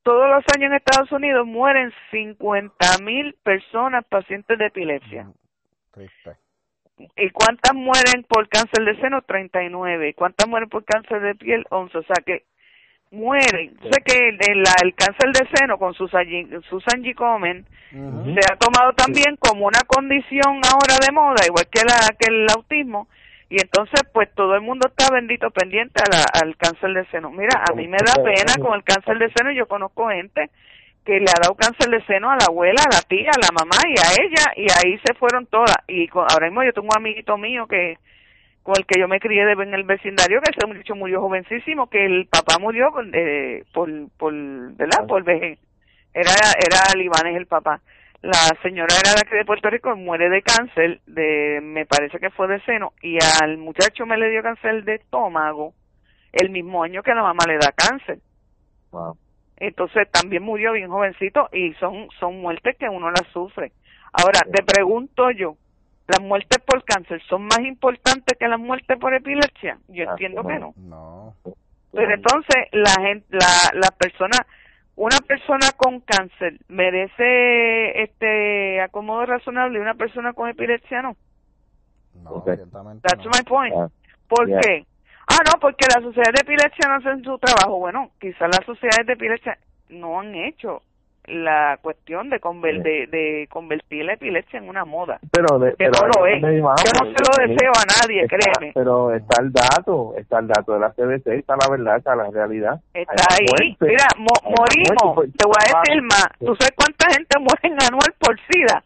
todos 0.03 0.29
los 0.29 0.43
años 0.55 0.71
en 0.71 0.73
Estados 0.73 1.12
Unidos 1.12 1.45
mueren 1.45 1.91
50 2.12 2.85
mil 3.03 3.33
personas 3.43 4.05
pacientes 4.05 4.57
de 4.57 4.65
epilepsia. 4.65 5.27
¿Y 7.15 7.29
cuántas 7.31 7.73
mueren 7.73 8.23
por 8.27 8.47
cáncer 8.49 8.83
de 8.85 8.99
seno? 8.99 9.21
39. 9.21 10.09
¿Y 10.09 10.13
cuántas 10.13 10.47
mueren 10.47 10.69
por 10.69 10.83
cáncer 10.83 11.21
de 11.21 11.35
piel? 11.35 11.65
11. 11.69 11.97
O 11.97 12.03
sea 12.03 12.15
que 12.25 12.43
mueren. 13.12 13.77
Sé 13.81 14.01
que 14.05 14.29
el, 14.29 14.63
el, 14.83 14.95
cáncer 14.95 15.31
de 15.31 15.47
seno 15.55 15.77
con 15.77 15.93
Susan, 15.93 16.25
Susan 16.69 17.03
G. 17.03 17.15
Komen 17.15 17.65
se 17.91 18.53
ha 18.53 18.55
tomado 18.57 18.93
también 18.93 19.35
como 19.39 19.65
una 19.65 19.81
condición 19.88 20.62
ahora 20.63 20.97
de 21.05 21.12
moda, 21.12 21.45
igual 21.47 21.67
que, 21.71 21.81
la, 21.81 22.15
que 22.19 22.31
el 22.31 22.45
autismo, 22.55 23.07
y 23.49 23.59
entonces 23.59 24.01
pues 24.13 24.29
todo 24.35 24.53
el 24.53 24.62
mundo 24.62 24.88
está 24.88 25.12
bendito 25.12 25.49
pendiente 25.49 26.03
al 26.41 26.55
cáncer 26.55 26.93
de 26.93 27.05
seno. 27.07 27.31
Mira, 27.31 27.63
a 27.67 27.73
mí 27.73 27.88
me 27.88 27.97
da 27.97 28.23
pena 28.23 28.53
con 28.62 28.75
el 28.75 28.83
cáncer 28.83 29.17
de 29.17 29.31
seno, 29.33 29.51
yo 29.51 29.67
conozco 29.67 30.09
gente 30.09 30.51
que 31.03 31.19
le 31.19 31.31
ha 31.31 31.41
dado 31.41 31.55
cáncer 31.55 31.89
de 31.89 32.05
seno 32.05 32.29
a 32.29 32.35
la 32.35 32.45
abuela, 32.47 32.83
a 32.83 32.93
la 32.93 33.01
tía, 33.01 33.31
a 33.31 33.39
la 33.39 33.49
mamá 33.51 33.81
y 33.88 33.97
a 33.97 34.23
ella 34.23 34.53
y 34.55 34.67
ahí 34.71 34.99
se 35.03 35.15
fueron 35.15 35.47
todas. 35.47 35.77
Y 35.88 36.07
ahora 36.13 36.45
mismo 36.45 36.63
yo 36.63 36.73
tengo 36.73 36.89
un 36.91 36.97
amiguito 36.97 37.38
mío 37.38 37.65
que 37.65 37.97
con 38.62 38.75
el 38.77 38.85
que 38.85 38.99
yo 38.99 39.07
me 39.07 39.19
crié 39.19 39.41
en 39.41 39.73
el 39.73 39.83
vecindario 39.83 40.41
que 40.41 40.51
ese 40.55 40.67
muchacho 40.67 40.95
murió 40.95 41.21
jovencísimo, 41.21 41.89
que 41.89 42.05
el 42.05 42.27
papá 42.27 42.59
murió 42.59 42.91
eh, 43.13 43.63
por, 43.73 43.89
por, 44.17 44.33
¿verdad? 44.75 45.07
Por 45.07 45.23
vejez. 45.23 45.57
Era, 46.13 46.33
era 46.59 46.95
libanés 46.95 47.35
el 47.35 47.47
papá 47.47 47.81
la 48.21 48.58
señora 48.62 48.93
era 48.99 49.13
de 49.13 49.21
aquí 49.21 49.36
de 49.36 49.45
Puerto 49.45 49.69
Rico, 49.69 49.95
muere 49.95 50.29
de 50.29 50.41
cáncer, 50.41 50.99
de 51.05 51.60
me 51.62 51.86
parece 51.86 52.19
que 52.19 52.29
fue 52.29 52.47
de 52.47 52.62
seno, 52.62 52.93
y 53.01 53.17
al 53.41 53.58
muchacho 53.58 54.05
me 54.05 54.17
le 54.17 54.29
dio 54.29 54.43
cáncer 54.43 54.84
de 54.84 54.95
estómago 54.95 55.73
el 56.34 56.49
mismo 56.49 56.84
año 56.84 57.01
que 57.01 57.13
la 57.13 57.23
mamá 57.23 57.45
le 57.47 57.58
da 57.58 57.71
cáncer. 57.71 58.19
Entonces 59.58 60.10
también 60.12 60.43
murió 60.43 60.73
bien 60.73 60.89
jovencito 60.89 61.49
y 61.51 61.73
son, 61.75 62.08
son 62.19 62.41
muertes 62.41 62.77
que 62.77 62.89
uno 62.89 63.10
las 63.10 63.27
sufre. 63.32 63.71
Ahora, 64.12 64.41
te 64.51 64.63
pregunto 64.63 65.32
yo, 65.32 65.55
¿las 66.08 66.21
muertes 66.21 66.60
por 66.65 66.84
cáncer 66.84 67.21
son 67.29 67.43
más 67.43 67.60
importantes 67.60 68.38
que 68.38 68.47
las 68.47 68.60
muertes 68.60 68.97
por 68.99 69.13
epilepsia? 69.13 69.77
Yo 69.88 70.05
ah, 70.08 70.12
entiendo 70.12 70.43
que 70.45 70.60
no. 70.60 70.73
No. 70.77 71.34
Pero 71.91 72.13
entonces 72.13 72.67
la 72.71 72.93
gente, 73.01 73.25
la, 73.29 73.79
la 73.79 73.89
persona 73.97 74.38
una 74.99 75.17
persona 75.25 75.71
con 75.77 76.01
cáncer 76.01 76.59
merece 76.67 78.03
este 78.03 78.81
acomodo 78.81 79.25
razonable 79.25 79.79
y 79.79 79.81
una 79.81 79.93
persona 79.93 80.33
con 80.33 80.49
epilepsia 80.49 81.01
no. 81.01 81.15
No, 82.21 82.43
That's 82.43 83.25
my 83.25 83.43
point. 83.47 83.73
¿Por 84.27 84.45
qué? 84.59 84.85
Ah, 85.25 85.38
no, 85.45 85.57
porque 85.62 85.85
la 85.88 86.01
sociedad 86.01 86.33
de 86.33 86.41
epilepsia 86.41 86.89
no 86.89 86.95
hacen 86.95 87.23
su 87.23 87.38
trabajo. 87.39 87.79
Bueno, 87.79 88.12
quizás 88.19 88.49
las 88.49 88.65
sociedades 88.65 89.07
de 89.07 89.13
epilepsia 89.13 89.57
no 89.88 90.19
han 90.19 90.35
hecho 90.35 90.83
la 91.25 91.77
cuestión 91.82 92.29
de, 92.29 92.39
de, 92.39 93.47
convertir 93.49 94.05
la 94.05 94.13
epilepsia 94.13 94.58
en 94.58 94.69
una 94.69 94.86
moda. 94.86 95.19
Pero, 95.32 95.60
que 95.77 95.89
no 95.89 96.08
lo 96.08 96.25
es. 96.25 96.41
Yo 96.41 96.49
no 96.49 97.12
se 97.12 97.23
lo 97.23 97.47
deseo 97.47 97.71
a 97.71 98.01
nadie, 98.01 98.27
créeme. 98.27 98.71
Pero 98.73 99.13
está 99.13 99.41
el 99.41 99.51
dato, 99.51 100.15
está 100.17 100.39
el 100.39 100.47
dato 100.47 100.73
de 100.73 100.79
la 100.79 100.91
CDC, 100.91 101.27
está 101.27 101.55
la 101.55 101.69
verdad, 101.69 101.97
está 101.97 102.15
la 102.15 102.29
realidad. 102.29 102.79
Está 102.93 103.23
ahí. 103.32 103.77
Mira, 103.79 104.08
morimos. 104.17 105.15
Pues, 105.15 105.32
te 105.34 105.45
voy 105.45 105.55
a 105.58 105.79
decir 105.79 106.01
más. 106.01 106.27
¿Tú 106.39 106.55
sabes 106.60 106.73
cuánta 106.75 107.13
gente 107.13 107.39
muere 107.39 107.86
anual 107.88 108.13
por 108.19 108.39
SIDA? 108.49 108.84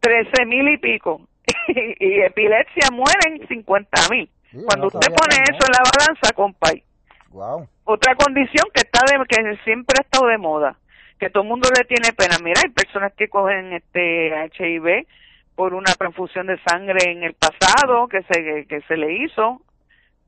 Trece 0.00 0.46
mil 0.46 0.68
y 0.68 0.78
pico. 0.78 1.20
y 1.68 2.20
epilepsia 2.20 2.90
mueren 2.92 3.46
cincuenta 3.48 4.00
mil. 4.10 4.28
Cuando 4.66 4.86
usted 4.86 5.08
pone 5.08 5.36
eso 5.42 5.66
en 5.66 5.72
la 5.72 5.82
balanza, 5.82 6.32
compay. 6.34 6.82
Wow. 7.30 7.68
Otra 7.84 8.14
condición 8.14 8.64
que 8.72 8.80
está 8.80 9.00
de, 9.06 9.22
que 9.26 9.56
siempre 9.64 9.96
ha 9.98 10.02
estado 10.02 10.28
de 10.28 10.38
moda 10.38 10.76
que 11.18 11.30
todo 11.30 11.42
el 11.42 11.48
mundo 11.48 11.68
le 11.76 11.84
tiene 11.84 12.12
pena. 12.12 12.36
Mira, 12.42 12.60
hay 12.64 12.70
personas 12.70 13.12
que 13.14 13.28
cogen 13.28 13.72
este 13.72 14.28
HIV 14.58 15.06
por 15.54 15.74
una 15.74 15.92
transfusión 15.94 16.46
de 16.46 16.58
sangre 16.62 17.10
en 17.10 17.22
el 17.22 17.34
pasado 17.34 18.08
que 18.08 18.22
se 18.22 18.66
que 18.66 18.80
se 18.82 18.96
le 18.96 19.24
hizo. 19.24 19.62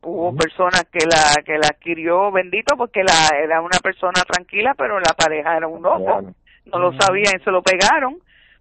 Hubo 0.01 0.35
personas 0.37 0.85
que 0.93 1.05
la 1.07 1.43
que 1.45 1.59
la 1.59 1.69
adquirió 1.69 2.31
bendito 2.31 2.77
porque 2.77 3.03
la 3.03 3.37
era 3.37 3.61
una 3.61 3.79
persona 3.83 4.23
tranquila, 4.23 4.75
pero 4.77 4.99
la 5.01 5.13
pareja 5.15 5.57
era 5.57 5.67
un 5.67 5.83
loco. 5.83 6.33
No 6.67 6.79
lo 6.79 6.93
sabían 6.93 7.41
y 7.41 7.45
se 7.45 7.51
lo 7.51 7.63
pegaron 7.63 8.19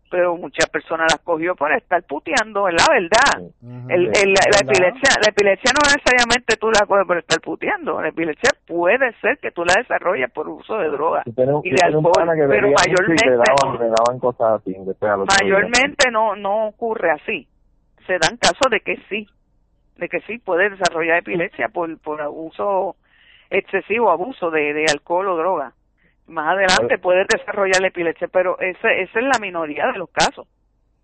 pero 0.10 0.36
muchas 0.38 0.70
personas 0.70 1.08
las 1.12 1.22
cogió 1.22 1.56
por 1.56 1.72
estar 1.72 2.04
puteando, 2.04 2.68
es 2.68 2.76
la 2.76 2.94
verdad. 2.94 3.52
el, 3.90 4.08
el, 4.08 4.34
la, 4.34 4.60
epilepsia, 4.62 5.16
la 5.22 5.30
epilepsia 5.30 5.72
no 5.74 5.82
necesariamente 5.84 6.56
tú 6.58 6.72
la 6.72 6.86
coges 6.86 7.06
por 7.06 7.18
estar 7.18 7.40
puteando, 7.42 8.02
la 8.02 8.10
epilepsia 8.10 8.52
puede 8.66 9.14
ser 9.22 9.38
que 9.40 9.52
tú 9.52 9.64
la 9.66 9.76
desarrolles 9.78 10.32
por 10.32 10.48
uso 10.48 10.78
de 10.78 10.90
drogas 10.90 11.26
y 11.28 11.72
de 11.72 11.82
alcohol, 11.84 12.14
pero 12.48 12.70
mayormente, 12.72 13.26
mayormente 15.42 16.12
no, 16.12 16.36
no 16.36 16.68
ocurre 16.68 17.12
así. 17.12 17.48
Se 18.06 18.14
dan 18.14 18.38
casos 18.38 18.72
de 18.72 18.80
que 18.80 18.98
sí, 19.10 19.28
de 19.98 20.08
que 20.08 20.22
sí 20.22 20.38
puede 20.38 20.70
desarrollar 20.70 21.20
epilepsia 21.20 21.70
por, 21.70 21.98
por 22.00 22.22
uso 22.30 22.96
excesivo, 23.50 24.12
abuso 24.12 24.52
de, 24.52 24.74
de 24.74 24.86
alcohol 24.90 25.28
o 25.28 25.38
droga 25.38 25.74
más 26.28 26.56
adelante 26.56 26.98
puede 26.98 27.26
desarrollar 27.26 27.82
la 27.82 27.88
epilepsia, 27.88 28.28
pero 28.28 28.60
ese, 28.60 29.02
esa 29.02 29.20
es 29.20 29.26
la 29.26 29.40
minoría 29.40 29.88
de 29.88 29.98
los 29.98 30.10
casos. 30.10 30.48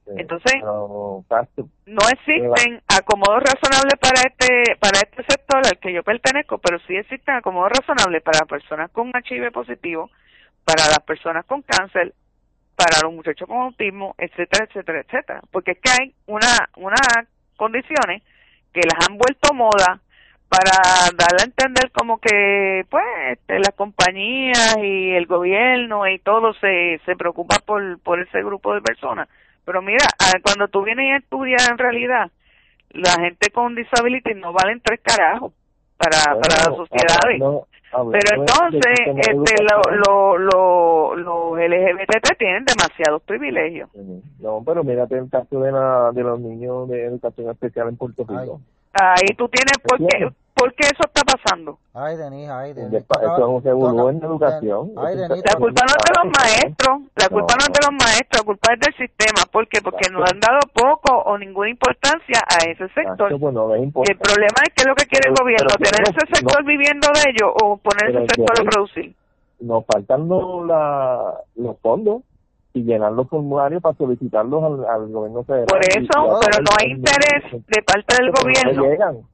Entonces, 0.05 0.61
no 0.61 2.01
existen 2.11 2.81
acomodos 2.89 3.41
razonables 3.41 3.93
para 4.01 4.21
este 4.27 4.75
para 4.77 4.99
este 4.99 5.23
sector 5.23 5.61
al 5.65 5.79
que 5.79 5.93
yo 5.93 6.03
pertenezco, 6.03 6.57
pero 6.57 6.77
sí 6.79 6.97
existen 6.97 7.35
acomodos 7.35 7.71
razonables 7.71 8.21
para 8.21 8.45
personas 8.45 8.91
con 8.91 9.13
HIV 9.13 9.53
positivo, 9.53 10.09
para 10.65 10.87
las 10.87 10.99
personas 10.99 11.45
con 11.45 11.61
cáncer 11.61 12.13
para 12.75 13.01
los 13.03 13.13
muchachos 13.13 13.47
con 13.47 13.61
autismo, 13.61 14.15
etcétera, 14.17 14.65
etcétera, 14.65 15.01
etcétera. 15.01 15.41
Porque 15.51 15.71
es 15.71 15.79
que 15.79 15.91
hay 15.91 16.15
una, 16.25 16.69
unas 16.75 17.27
condiciones 17.55 18.23
que 18.73 18.81
las 18.81 19.07
han 19.07 19.17
vuelto 19.17 19.53
moda 19.53 20.01
para 20.53 21.09
darle 21.17 21.41
a 21.41 21.45
entender 21.45 21.91
como 21.91 22.19
que 22.19 22.85
pues 22.91 23.03
este, 23.31 23.57
las 23.57 23.73
compañías 23.73 24.77
y 24.77 25.09
el 25.11 25.25
gobierno 25.25 26.07
y 26.07 26.19
todo 26.19 26.53
se, 26.53 27.01
se 27.05 27.15
preocupa 27.15 27.55
por, 27.65 27.99
por 28.01 28.19
ese 28.19 28.43
grupo 28.43 28.75
de 28.75 28.81
personas. 28.81 29.27
Pero 29.65 29.81
mira, 29.81 30.05
cuando 30.43 30.67
tú 30.67 30.83
vienes 30.83 31.13
a 31.13 31.17
estudiar 31.17 31.71
en 31.71 31.77
realidad, 31.79 32.29
la 32.91 33.13
gente 33.13 33.49
con 33.49 33.73
disability 33.73 34.35
no 34.35 34.53
valen 34.53 34.79
tres 34.81 34.99
carajos 35.01 35.53
para, 35.97 36.39
para 36.39 36.55
las 36.55 36.75
sociedades. 36.75 37.41
pero 38.11 38.41
entonces, 38.41 38.99
este, 39.25 39.63
lo, 40.05 40.37
lo, 40.37 41.15
los 41.15 41.57
LGBT 41.57 42.37
tienen 42.37 42.65
demasiados 42.65 43.23
privilegios. 43.23 43.89
No, 44.39 44.61
pero 44.63 44.83
mírate 44.83 45.17
el 45.17 45.31
caso 45.31 45.61
de, 45.61 45.71
la, 45.71 46.11
de 46.13 46.21
los 46.21 46.39
niños 46.39 46.89
de 46.89 47.05
educación 47.05 47.49
especial 47.49 47.89
en 47.89 47.97
Puerto 47.97 48.23
Rico. 48.27 48.61
Ahí 48.93 49.33
tú 49.35 49.49
tienes, 49.49 49.77
¿por 49.79 49.97
qué, 49.97 50.29
¿por 50.53 50.73
qué 50.75 50.83
eso 50.85 51.01
está 51.01 51.23
pasando? 51.25 51.79
Ay, 51.95 52.15
Denis, 52.15 52.47
ay, 52.47 52.73
Denis. 52.73 53.01
Eso 53.01 53.37
es 53.37 53.43
un 53.43 53.63
revolú 53.63 54.09
en 54.09 54.23
educación. 54.23 54.91
Ay, 54.97 55.17
Denis, 55.17 55.43
la 55.45 55.55
culpa 55.55 55.81
no 55.81 55.93
es 55.97 56.03
de 56.03 56.13
los 56.13 56.33
maestros, 56.37 57.01
la 57.15 57.29
culpa 57.29 57.53
no, 57.57 57.63
es 57.65 57.73
de 57.73 57.81
los 57.81 57.91
maestros, 57.91 58.37
la 58.37 58.45
culpa 58.45 58.73
es 58.73 58.79
del 58.79 58.93
sistema. 58.93 59.41
¿Por 59.51 59.67
qué? 59.67 59.81
Porque 59.81 60.09
no 60.11 60.19
han 60.19 60.39
dado 60.39 60.59
poco 60.73 61.11
o 61.25 61.37
ninguna 61.39 61.69
importancia 61.69 62.39
a 62.47 62.69
ese 62.69 62.87
sector. 62.89 63.29
Pues 63.39 63.53
no 63.53 63.75
y 63.75 64.11
el 64.11 64.17
problema 64.17 64.59
es 64.61 64.73
que 64.75 64.81
es 64.83 64.87
lo 64.87 64.95
que 64.95 65.05
quiere 65.05 65.29
el 65.29 65.35
gobierno, 65.35 65.73
tener 65.81 66.01
ese 66.03 66.25
sector 66.33 66.63
viviendo 66.63 67.07
de 67.13 67.31
ello 67.31 67.51
o 67.63 67.77
poner 67.77 68.15
ese 68.15 68.35
sector 68.35 68.61
a 68.61 68.69
producir. 68.69 69.15
Nos 69.59 69.85
faltan 69.85 70.27
los, 70.27 70.67
la, 70.67 71.33
los 71.55 71.79
fondos 71.79 72.21
y 72.73 72.83
llenar 72.83 73.11
los 73.11 73.29
formularios 73.29 73.81
para 73.81 73.95
solicitarlos 73.95 74.87
al, 74.89 75.07
gobierno 75.09 75.43
federal. 75.43 75.67
Por 75.67 75.79
eso, 75.79 76.39
pero 76.41 76.63
no 76.63 76.71
hay 76.81 76.91
interés 76.91 77.51
de 77.51 77.81
parte 77.83 78.15
del 78.19 78.31
gobierno. 78.31 79.29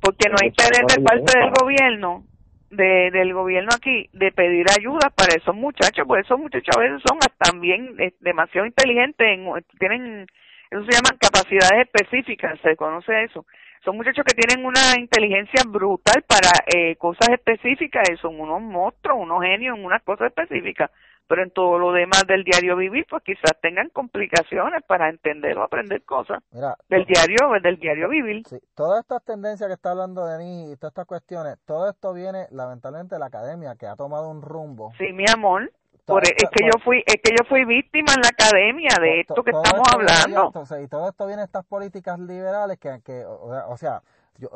Porque 0.00 0.28
no 0.30 0.36
hay 0.40 0.48
interés 0.48 0.96
de 0.96 1.02
parte 1.02 1.38
del 1.38 1.50
gobierno, 1.60 2.24
de, 2.70 3.10
del 3.10 3.34
gobierno 3.34 3.68
aquí, 3.76 4.08
de 4.12 4.32
pedir 4.32 4.66
ayuda 4.78 5.10
para 5.10 5.34
esos 5.34 5.54
muchachos, 5.54 6.06
porque 6.06 6.22
esos 6.22 6.38
muchachos 6.38 6.74
a 6.76 6.80
veces 6.80 7.02
son 7.06 7.18
también 7.36 7.94
eh, 7.98 8.14
demasiado 8.20 8.66
inteligentes, 8.66 9.38
tienen, 9.78 10.26
eso 10.70 10.84
se 10.84 10.92
llaman 10.92 11.18
capacidades 11.20 11.86
específicas, 11.86 12.58
se 12.62 12.76
conoce 12.76 13.24
eso. 13.24 13.44
Son 13.84 13.96
muchachos 13.96 14.24
que 14.24 14.34
tienen 14.34 14.64
una 14.64 14.98
inteligencia 14.98 15.62
brutal 15.66 16.24
para 16.26 16.50
eh, 16.66 16.96
cosas 16.96 17.28
específicas, 17.30 18.08
y 18.10 18.16
son 18.16 18.40
unos 18.40 18.62
monstruos, 18.62 19.18
unos 19.20 19.42
genios 19.42 19.76
en 19.76 19.84
unas 19.84 20.02
cosas 20.02 20.28
específicas 20.28 20.90
pero 21.28 21.42
en 21.42 21.50
todo 21.50 21.78
lo 21.78 21.92
demás 21.92 22.24
del 22.26 22.42
diario 22.42 22.74
vivir, 22.74 23.06
pues 23.08 23.22
quizás 23.22 23.52
tengan 23.60 23.90
complicaciones 23.90 24.82
para 24.84 25.10
entender 25.10 25.56
o 25.58 25.62
aprender 25.62 26.02
cosas 26.02 26.42
del 26.88 27.04
diario 27.04 27.36
del 27.62 27.78
diario 27.78 28.08
vivir. 28.08 28.46
Sí, 28.48 28.58
todas 28.74 29.00
estas 29.00 29.22
tendencias 29.24 29.68
que 29.68 29.74
está 29.74 29.90
hablando 29.90 30.26
Denis 30.26 30.72
y 30.72 30.76
todas 30.76 30.92
estas 30.92 31.06
cuestiones, 31.06 31.56
todo 31.66 31.90
esto 31.90 32.14
viene 32.14 32.46
lamentablemente 32.50 33.14
de 33.14 33.18
la 33.18 33.26
academia 33.26 33.76
que 33.76 33.86
ha 33.86 33.94
tomado 33.94 34.30
un 34.30 34.40
rumbo. 34.40 34.92
Sí, 34.96 35.12
mi 35.12 35.24
amor. 35.30 35.70
Por, 36.06 36.26
e, 36.26 36.30
es 36.30 36.48
que 36.50 36.64
yo 36.64 36.80
fui 36.82 37.04
es 37.04 37.16
que 37.22 37.34
yo 37.38 37.44
fui 37.46 37.66
víctima 37.66 38.14
en 38.16 38.22
la 38.22 38.30
academia 38.30 38.88
de 38.98 39.20
esto 39.20 39.44
que 39.44 39.50
estamos 39.50 39.86
hablando. 39.92 40.50
y 40.82 40.88
todo 40.88 41.10
esto 41.10 41.26
viene 41.26 41.42
de 41.42 41.46
estas 41.46 41.66
políticas 41.66 42.18
liberales 42.18 42.78
que, 42.78 43.02
que 43.04 43.26
o, 43.26 43.76
sea, 43.76 44.00
yo 44.38 44.48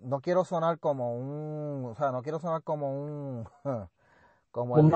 no 0.00 0.20
quiero 0.20 0.46
sonar 0.46 0.78
como 0.78 1.14
un, 1.14 1.84
o 1.84 1.94
sea, 1.94 2.10
no 2.10 2.22
quiero 2.22 2.38
sonar 2.38 2.62
como 2.62 2.94
un 2.94 3.46
como 4.50 4.74
un 4.76 4.90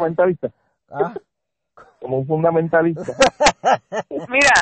¿Ah? 0.95 1.15
Como 2.01 2.19
un 2.19 2.27
fundamentalista. 2.27 3.03
Mira, 4.29 4.53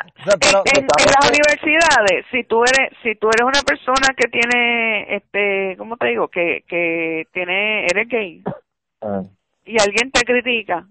en, 0.75 0.87
las 0.87 1.29
universidades, 1.29 2.25
si 2.31 2.45
tú 2.45 2.63
eres, 2.63 2.97
si 3.03 3.17
tú 3.17 3.29
eres 3.29 3.45
una 3.45 3.63
persona 3.63 4.15
que 4.17 4.29
tiene, 4.29 5.17
este, 5.17 5.77
¿cómo 5.77 5.97
te 5.97 6.07
digo? 6.09 6.29
Que, 6.29 6.65
que 6.69 7.27
tiene, 7.33 7.85
eres 7.87 8.09
gay 8.09 8.43
ah. 9.01 9.23
y 9.65 9.81
alguien 9.81 10.11
te 10.13 10.25
critica, 10.25 10.87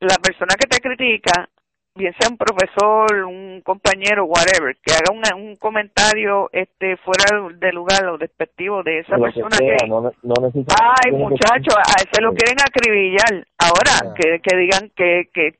la 0.00 0.16
persona 0.16 0.54
que 0.58 0.66
te 0.66 0.80
critica 0.80 1.48
bien 1.94 2.14
sea 2.18 2.30
un 2.30 2.36
profesor, 2.36 3.24
un 3.24 3.60
compañero, 3.62 4.24
whatever, 4.24 4.76
que 4.82 4.92
haga 4.92 5.34
un 5.34 5.56
comentario 5.56 6.48
este 6.52 6.96
fuera 6.98 7.50
de 7.54 7.72
lugar 7.72 8.06
o 8.06 8.18
despectivo 8.18 8.82
de 8.82 9.00
esa 9.00 9.16
persona 9.16 9.56
que, 9.58 9.76
ay 9.82 11.12
muchacho, 11.12 11.76
a 11.76 12.02
ese 12.02 12.22
lo 12.22 12.32
quieren 12.32 12.58
acribillar. 12.60 13.46
Ahora 13.58 14.14
que, 14.14 14.40
que 14.40 14.56
digan 14.56 14.90
que 14.94 15.28
que 15.32 15.58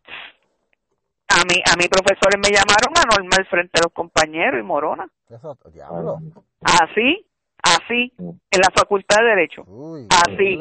a 1.28 1.44
mí 1.44 1.62
a 1.70 1.76
mi 1.76 1.88
profesores 1.88 2.38
me 2.38 2.50
llamaron 2.50 2.94
anormal 2.96 3.46
frente 3.46 3.78
a 3.78 3.84
los 3.84 3.92
compañeros 3.92 4.60
y 4.60 4.64
morona. 4.64 5.08
Eso, 5.28 5.56
diablo. 5.72 6.18
Así, 6.62 7.26
así, 7.62 8.12
en 8.18 8.60
la 8.60 8.70
Facultad 8.74 9.18
de 9.18 9.28
Derecho. 9.28 9.64
así 10.24 10.58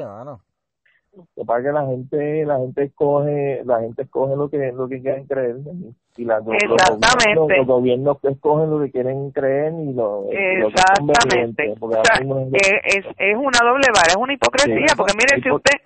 para 1.46 1.64
que 1.64 1.72
la 1.72 1.86
gente 1.86 2.46
la 2.46 2.58
gente 2.60 2.84
escoge 2.84 3.62
la 3.66 3.80
gente 3.82 4.04
escoge 4.04 4.36
lo 4.36 4.50
que 4.50 4.72
lo 4.72 4.88
que 4.88 5.02
quieren 5.02 5.26
creer 5.26 5.58
y 6.18 6.26
la, 6.26 6.38
exactamente 6.38 7.58
los, 7.58 7.68
gobiernos, 7.68 8.18
escogen 8.24 8.70
lo 8.70 8.80
que 8.82 8.92
quieren 8.92 9.32
creer 9.32 9.74
y 9.74 9.94
lo 9.94 10.26
exactamente. 10.30 11.74
es, 12.54 13.06
es 13.18 13.36
una 13.36 13.60
doble 13.64 13.88
vara 13.94 14.10
es 14.10 14.18
una 14.18 14.34
hipocresía 14.34 14.94
porque 14.98 15.14
mire 15.16 15.42
si 15.42 15.52
usted 15.52 15.80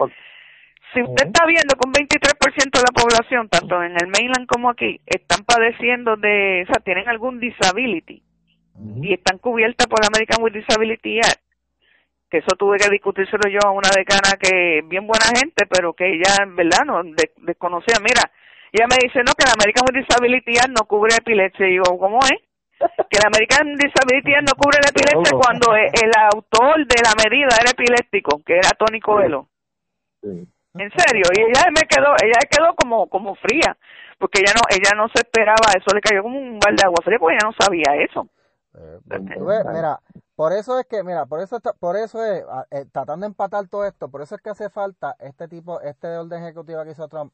si 0.93 1.01
usted 1.01 1.27
está 1.27 1.45
viendo 1.45 1.75
que 1.75 1.87
un 1.87 1.93
23% 1.93 2.71
de 2.71 2.81
la 2.81 3.01
población 3.01 3.49
tanto 3.49 3.81
en 3.83 3.93
el 3.93 4.07
mainland 4.07 4.47
como 4.47 4.69
aquí 4.69 4.99
están 5.05 5.45
padeciendo 5.45 6.15
de 6.15 6.63
o 6.63 6.65
sea 6.65 6.81
tienen 6.83 7.07
algún 7.07 7.39
disability 7.39 8.23
y 9.01 9.13
están 9.13 9.37
cubiertas 9.37 9.87
por 9.87 9.99
American 10.03 10.43
with 10.43 10.53
Disability 10.53 11.19
Act 11.19 11.41
que 12.33 12.39
eso 12.39 12.57
tuve 12.57 12.77
que 12.79 12.89
discutírselo 12.89 13.45
yo 13.45 13.59
a 13.63 13.69
una 13.69 13.93
decana 13.95 14.33
que 14.41 14.81
bien 14.85 15.05
buena 15.05 15.29
gente, 15.37 15.67
pero 15.69 15.93
que 15.93 16.17
ella, 16.17 16.41
en 16.41 16.55
verdad, 16.55 16.81
no 16.83 17.03
desconocía. 17.45 18.01
Mira, 18.01 18.25
ella 18.71 18.87
me 18.89 18.97
dice, 19.05 19.21
no, 19.21 19.37
que 19.37 19.45
la 19.45 19.53
American 19.53 19.85
Disability 19.93 20.57
Act 20.57 20.73
no 20.73 20.87
cubre 20.87 21.13
epilepsia. 21.13 21.69
Y 21.69 21.77
yo, 21.77 21.83
¿cómo 21.83 22.17
es? 22.25 22.41
Que 23.05 23.21
la 23.21 23.29
American 23.29 23.77
Disability 23.77 24.33
Act 24.33 24.49
no 24.49 24.57
cubre 24.57 24.81
la 24.81 24.89
epilepsia 24.89 25.37
cuando 25.37 25.77
e, 25.77 25.93
el 25.93 26.09
autor 26.33 26.81
de 26.89 26.99
la 27.05 27.13
medida 27.21 27.53
era 27.53 27.69
epiléptico, 27.69 28.41
que 28.41 28.57
era 28.57 28.73
Tony 28.81 28.99
Coelho. 28.99 29.45
En 30.25 30.89
serio, 30.89 31.29
y 31.37 31.39
ella 31.39 31.69
me 31.69 31.85
quedó, 31.85 32.17
ella 32.17 32.41
quedó 32.49 32.73
como, 32.73 33.05
como 33.13 33.35
fría, 33.35 33.77
porque 34.17 34.41
ella 34.41 34.57
no, 34.57 34.65
ella 34.73 34.97
no 34.97 35.05
se 35.13 35.21
esperaba, 35.21 35.69
eso 35.77 35.93
le 35.93 36.01
cayó 36.01 36.23
como 36.23 36.39
un 36.39 36.57
balde 36.57 36.81
de 36.81 36.87
agua 36.87 37.05
fría, 37.05 37.19
porque 37.19 37.37
ella 37.37 37.45
no 37.45 37.53
sabía 37.53 37.93
eso. 38.01 38.25
Eh, 38.73 38.97
mira, 39.21 39.99
por 40.35 40.53
eso 40.53 40.79
es 40.79 40.85
que, 40.87 41.03
mira, 41.03 41.25
por 41.25 41.39
eso 41.41 41.59
por 41.79 41.95
eso 41.95 42.23
es, 42.23 42.43
eh, 42.71 42.85
tratando 42.91 43.25
de 43.25 43.27
empatar 43.27 43.67
todo 43.67 43.85
esto, 43.85 44.09
por 44.09 44.21
eso 44.21 44.35
es 44.35 44.41
que 44.41 44.49
hace 44.49 44.69
falta 44.69 45.15
este 45.19 45.47
tipo, 45.47 45.79
este 45.81 46.07
orden 46.17 46.43
ejecutivo 46.43 46.83
que 46.83 46.91
hizo 46.91 47.07
Trump 47.07 47.33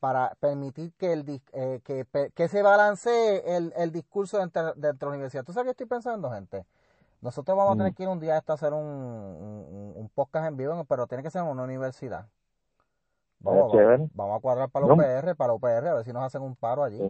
para 0.00 0.34
permitir 0.40 0.92
que 0.94 1.12
el 1.12 1.40
eh, 1.52 1.80
que, 1.84 2.06
que 2.34 2.48
se 2.48 2.62
balancee 2.62 3.56
el, 3.56 3.72
el 3.76 3.92
discurso 3.92 4.38
dentro, 4.38 4.72
de 4.74 4.94
la 4.98 5.08
universidad. 5.08 5.44
¿Tú 5.44 5.52
sabes 5.52 5.66
qué 5.66 5.70
estoy 5.72 5.86
pensando, 5.86 6.30
gente? 6.30 6.64
Nosotros 7.20 7.56
vamos 7.56 7.74
a 7.74 7.76
tener 7.76 7.92
mm. 7.92 7.94
que 7.94 8.02
ir 8.02 8.08
un 8.08 8.18
día 8.18 8.36
a 8.36 8.52
hacer 8.52 8.72
un, 8.72 8.80
un, 8.80 10.10
podcast 10.14 10.48
en 10.48 10.56
vivo, 10.56 10.84
pero 10.84 11.06
tiene 11.06 11.22
que 11.22 11.30
ser 11.30 11.42
en 11.42 11.48
una 11.48 11.64
universidad. 11.64 12.26
Vamos, 13.40 13.72
vamos, 14.14 14.38
a 14.38 14.40
cuadrar 14.40 14.68
para 14.70 14.86
la 14.86 14.94
UPR, 14.94 15.36
para 15.36 15.48
la 15.48 15.54
UPR, 15.54 15.88
a 15.88 15.94
ver 15.94 16.04
si 16.04 16.12
nos 16.12 16.22
hacen 16.24 16.42
un 16.42 16.56
paro 16.56 16.82
allí. 16.82 17.00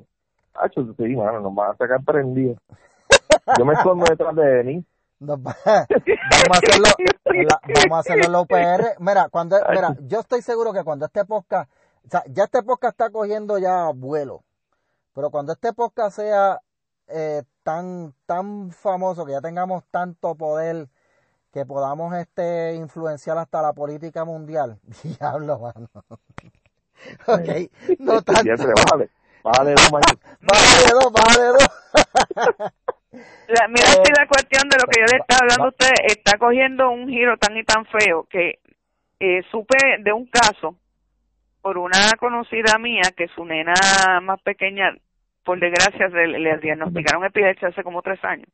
Ah, 0.55 0.69
sí, 0.69 0.81
nos 0.81 1.55
van 1.55 1.71
a 1.71 1.77
sacar 1.77 2.03
prendidos. 2.03 2.59
Yo 3.57 3.65
me 3.65 3.73
escondo 3.75 4.05
detrás 4.09 4.35
de 4.35 4.45
Denis. 4.45 4.85
vamos 5.21 5.55
a 5.55 6.57
hacerlo, 6.57 6.89
vamos 7.75 7.93
a 7.93 7.99
hacerlo 7.99 8.25
en 8.25 8.33
la 8.33 8.41
UPR. 8.41 8.97
Mira, 9.01 9.29
cuando, 9.29 9.59
mira, 9.71 9.95
yo 10.07 10.21
estoy 10.21 10.41
seguro 10.41 10.73
que 10.73 10.83
cuando 10.83 11.05
este 11.05 11.27
podcast, 11.27 11.71
o 12.07 12.09
sea, 12.09 12.25
ya 12.29 12.45
este 12.45 12.63
podcast 12.63 12.93
está 12.93 13.11
cogiendo 13.11 13.59
ya 13.59 13.91
vuelo, 13.95 14.43
pero 15.15 15.31
cuando 15.31 15.53
este 15.53 15.75
podcast 15.75 16.17
sea 16.17 16.61
eh, 17.09 17.43
tan, 17.63 18.15
tan 18.25 18.71
famoso, 18.71 19.27
que 19.27 19.33
ya 19.33 19.43
tengamos 19.43 19.85
tanto 19.91 20.35
poder, 20.37 20.89
que 21.53 21.67
podamos 21.67 22.15
este 22.15 22.77
influenciar 22.77 23.37
hasta 23.37 23.61
la 23.61 23.75
política 23.75 24.25
mundial, 24.25 24.81
diablo, 25.03 25.59
mano. 25.59 25.91
ok, 27.27 27.71
no 27.99 28.23
tanto. 28.23 28.57
Bájale, 29.43 29.75
bájale 29.75 29.75
dos, 29.75 29.91
bájale 30.41 30.91
dos, 30.93 31.13
bájale 31.13 31.47
dos. 31.47 32.73
La, 33.13 33.67
mira 33.69 33.87
si 33.87 33.99
eh, 33.99 34.15
la 34.17 34.27
cuestión 34.27 34.69
de 34.69 34.77
lo 34.79 34.87
que 34.87 35.01
yo 35.01 35.07
le 35.07 35.19
estaba 35.19 35.41
hablando 35.43 35.65
a 35.65 35.69
usted 35.69 35.93
está 36.07 36.39
cogiendo 36.39 36.91
un 36.91 37.09
giro 37.09 37.37
tan 37.37 37.57
y 37.57 37.65
tan 37.65 37.85
feo 37.87 38.25
que 38.31 38.61
eh, 39.19 39.43
supe 39.51 39.77
de 39.99 40.13
un 40.13 40.27
caso 40.27 40.77
por 41.61 41.77
una 41.77 42.13
conocida 42.19 42.79
mía 42.79 43.03
que 43.17 43.29
su 43.29 43.45
nena 43.45 43.75
más 44.23 44.41
pequeña, 44.43 44.97
por 45.45 45.59
desgracia, 45.59 46.07
le, 46.09 46.59
diagnosticaron 46.59 47.25
epilepsia 47.25 47.69
hace 47.69 47.83
como 47.83 48.01
tres 48.01 48.23
años. 48.25 48.49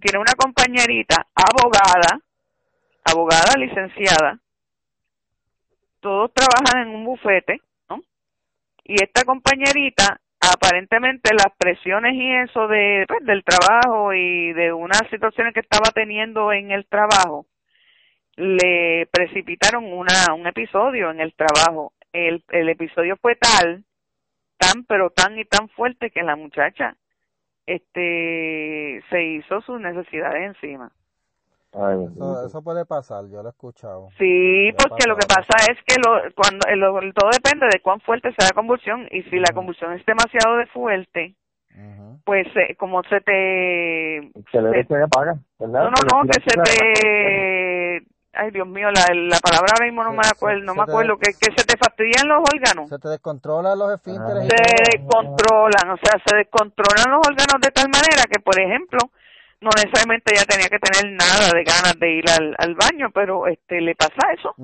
Tiene 0.00 0.18
una 0.18 0.32
compañerita 0.32 1.26
abogada, 1.34 2.20
abogada 3.04 3.56
licenciada, 3.58 4.38
todos 6.00 6.32
trabajan 6.32 6.88
en 6.88 6.94
un 6.94 7.04
bufete, 7.04 7.60
y 8.82 8.94
esta 8.94 9.22
compañerita 9.24 10.18
aparentemente 10.40 11.34
las 11.34 11.52
presiones 11.58 12.14
y 12.14 12.32
eso 12.32 12.66
de 12.68 13.04
pues, 13.06 13.24
del 13.24 13.44
trabajo 13.44 14.12
y 14.14 14.52
de 14.52 14.72
unas 14.72 15.02
situaciones 15.10 15.54
que 15.54 15.60
estaba 15.60 15.90
teniendo 15.92 16.52
en 16.52 16.70
el 16.70 16.86
trabajo 16.86 17.46
le 18.36 19.06
precipitaron 19.12 19.84
una 19.84 20.34
un 20.34 20.46
episodio 20.46 21.10
en 21.10 21.20
el 21.20 21.34
trabajo. 21.34 21.92
El 22.12 22.42
el 22.50 22.68
episodio 22.68 23.16
fue 23.20 23.36
tal 23.36 23.84
tan 24.58 24.84
pero 24.84 25.10
tan 25.10 25.38
y 25.38 25.44
tan 25.44 25.68
fuerte 25.68 26.10
que 26.10 26.22
la 26.22 26.36
muchacha 26.36 26.96
este 27.66 29.02
se 29.10 29.22
hizo 29.22 29.60
sus 29.60 29.80
necesidades 29.80 30.56
encima 30.56 30.90
eso, 31.72 32.62
puede 32.62 32.84
pasar, 32.84 33.24
yo 33.30 33.42
lo 33.42 33.48
he 33.48 33.52
escuchado. 33.52 34.08
Sí, 34.18 34.72
porque 34.76 35.06
lo 35.06 35.16
que 35.16 35.26
pasa 35.26 35.70
es 35.70 35.78
que 35.86 35.96
lo, 36.00 36.20
cuando 36.34 36.66
todo 37.14 37.30
depende 37.30 37.66
de 37.70 37.80
cuán 37.80 38.00
fuerte 38.00 38.34
sea 38.34 38.48
la 38.48 38.54
convulsión 38.54 39.06
y 39.10 39.22
si 39.24 39.38
la 39.38 39.52
convulsión 39.54 39.92
es 39.92 40.04
demasiado 40.04 40.56
de 40.56 40.66
fuerte, 40.66 41.34
pues 42.24 42.46
eh, 42.56 42.74
como 42.76 43.02
se 43.04 43.20
te... 43.20 44.32
Se, 44.50 44.84
se 44.84 45.02
apaga, 45.02 45.36
¿verdad? 45.58 45.84
No, 45.84 45.90
no, 45.90 46.22
no, 46.22 46.28
que 46.28 46.40
se 46.42 46.56
te... 46.60 48.06
Ay, 48.32 48.52
Dios 48.52 48.66
mío, 48.66 48.88
la, 48.90 49.12
la 49.12 49.38
palabra 49.42 49.72
ahora 49.74 49.86
mismo 49.86 50.04
no 50.04 50.12
me 50.12 50.22
acuerdo, 50.22 50.62
no 50.62 50.74
me 50.74 50.82
acuerdo, 50.82 51.18
que, 51.18 51.32
que 51.32 51.50
se 51.50 51.66
te 51.66 51.76
fastidian 51.76 52.28
los 52.28 52.38
órganos. 52.38 52.88
Se 52.88 52.98
te 52.98 53.08
descontrolan 53.08 53.76
los 53.76 53.92
esfínteres. 53.92 54.46
Se 54.46 54.98
descontrolan, 54.98 55.90
o 55.90 55.96
sea, 55.96 56.22
se 56.24 56.36
descontrolan 56.36 57.10
los 57.10 57.26
órganos 57.26 57.60
de 57.60 57.70
tal 57.70 57.88
manera 57.90 58.22
que, 58.30 58.38
por 58.38 58.60
ejemplo, 58.60 58.98
no 59.60 59.70
necesariamente 59.76 60.32
ella 60.34 60.44
tenía 60.46 60.68
que 60.68 60.78
tener 60.78 61.12
nada 61.12 61.52
de 61.52 61.64
ganas 61.64 61.98
de 61.98 62.10
ir 62.10 62.24
al, 62.30 62.54
al 62.58 62.74
baño, 62.74 63.10
pero 63.12 63.46
este 63.46 63.80
le 63.80 63.94
pasa 63.94 64.32
eso. 64.32 64.54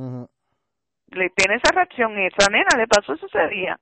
Le 1.08 1.30
tiene 1.30 1.56
esa 1.56 1.72
reacción 1.72 2.18
y 2.18 2.26
esa 2.26 2.50
nena 2.50 2.76
le 2.76 2.86
pasó 2.86 3.12
eso 3.12 3.26
ese 3.26 3.48
día. 3.48 3.78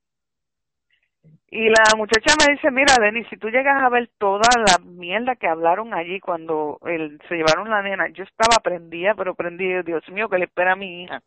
Y 1.51 1.69
la 1.69 1.85
muchacha 1.97 2.35
me 2.37 2.53
dice, 2.53 2.69
mira, 2.73 2.97
Denis, 3.01 3.29
si 3.31 3.37
tú 3.37 3.49
llegas 3.49 3.81
a 3.81 3.89
ver 3.89 4.11
toda 4.19 4.49
la 4.57 4.85
mierda 4.85 5.37
que 5.37 5.47
hablaron 5.47 5.95
allí 5.95 6.19
cuando 6.19 6.81
el, 6.85 7.21
se 7.29 7.37
llevaron 7.37 7.71
la 7.71 7.81
nena, 7.81 8.09
yo 8.09 8.25
estaba 8.25 8.61
prendida, 8.61 9.15
pero 9.15 9.37
prendida, 9.37 9.85
Dios 9.85 10.03
mío, 10.09 10.29
¿qué 10.29 10.39
le 10.39 10.47
espera 10.47 10.73
a 10.73 10.77
mi 10.77 11.05
hija? 11.05 11.23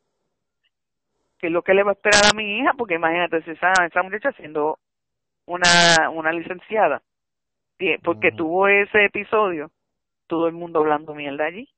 ¿Qué 1.39 1.47
es 1.47 1.53
lo 1.53 1.61
que 1.61 1.73
le 1.73 1.83
va 1.83 1.91
a 1.91 1.93
esperar 1.93 2.23
a 2.29 2.35
mi 2.35 2.59
hija? 2.59 2.73
Porque 2.77 2.95
imagínate, 2.95 3.41
si 3.43 3.51
esa, 3.51 3.71
esa 3.85 4.03
muchacha 4.03 4.33
siendo 4.33 4.79
una, 5.45 6.09
una 6.09 6.33
licenciada, 6.33 7.01
porque 8.03 8.33
tuvo 8.33 8.67
ese 8.67 9.05
episodio, 9.05 9.71
todo 10.27 10.47
el 10.47 10.53
mundo 10.53 10.79
hablando 10.79 11.15
mierda 11.15 11.45
allí. 11.45 11.69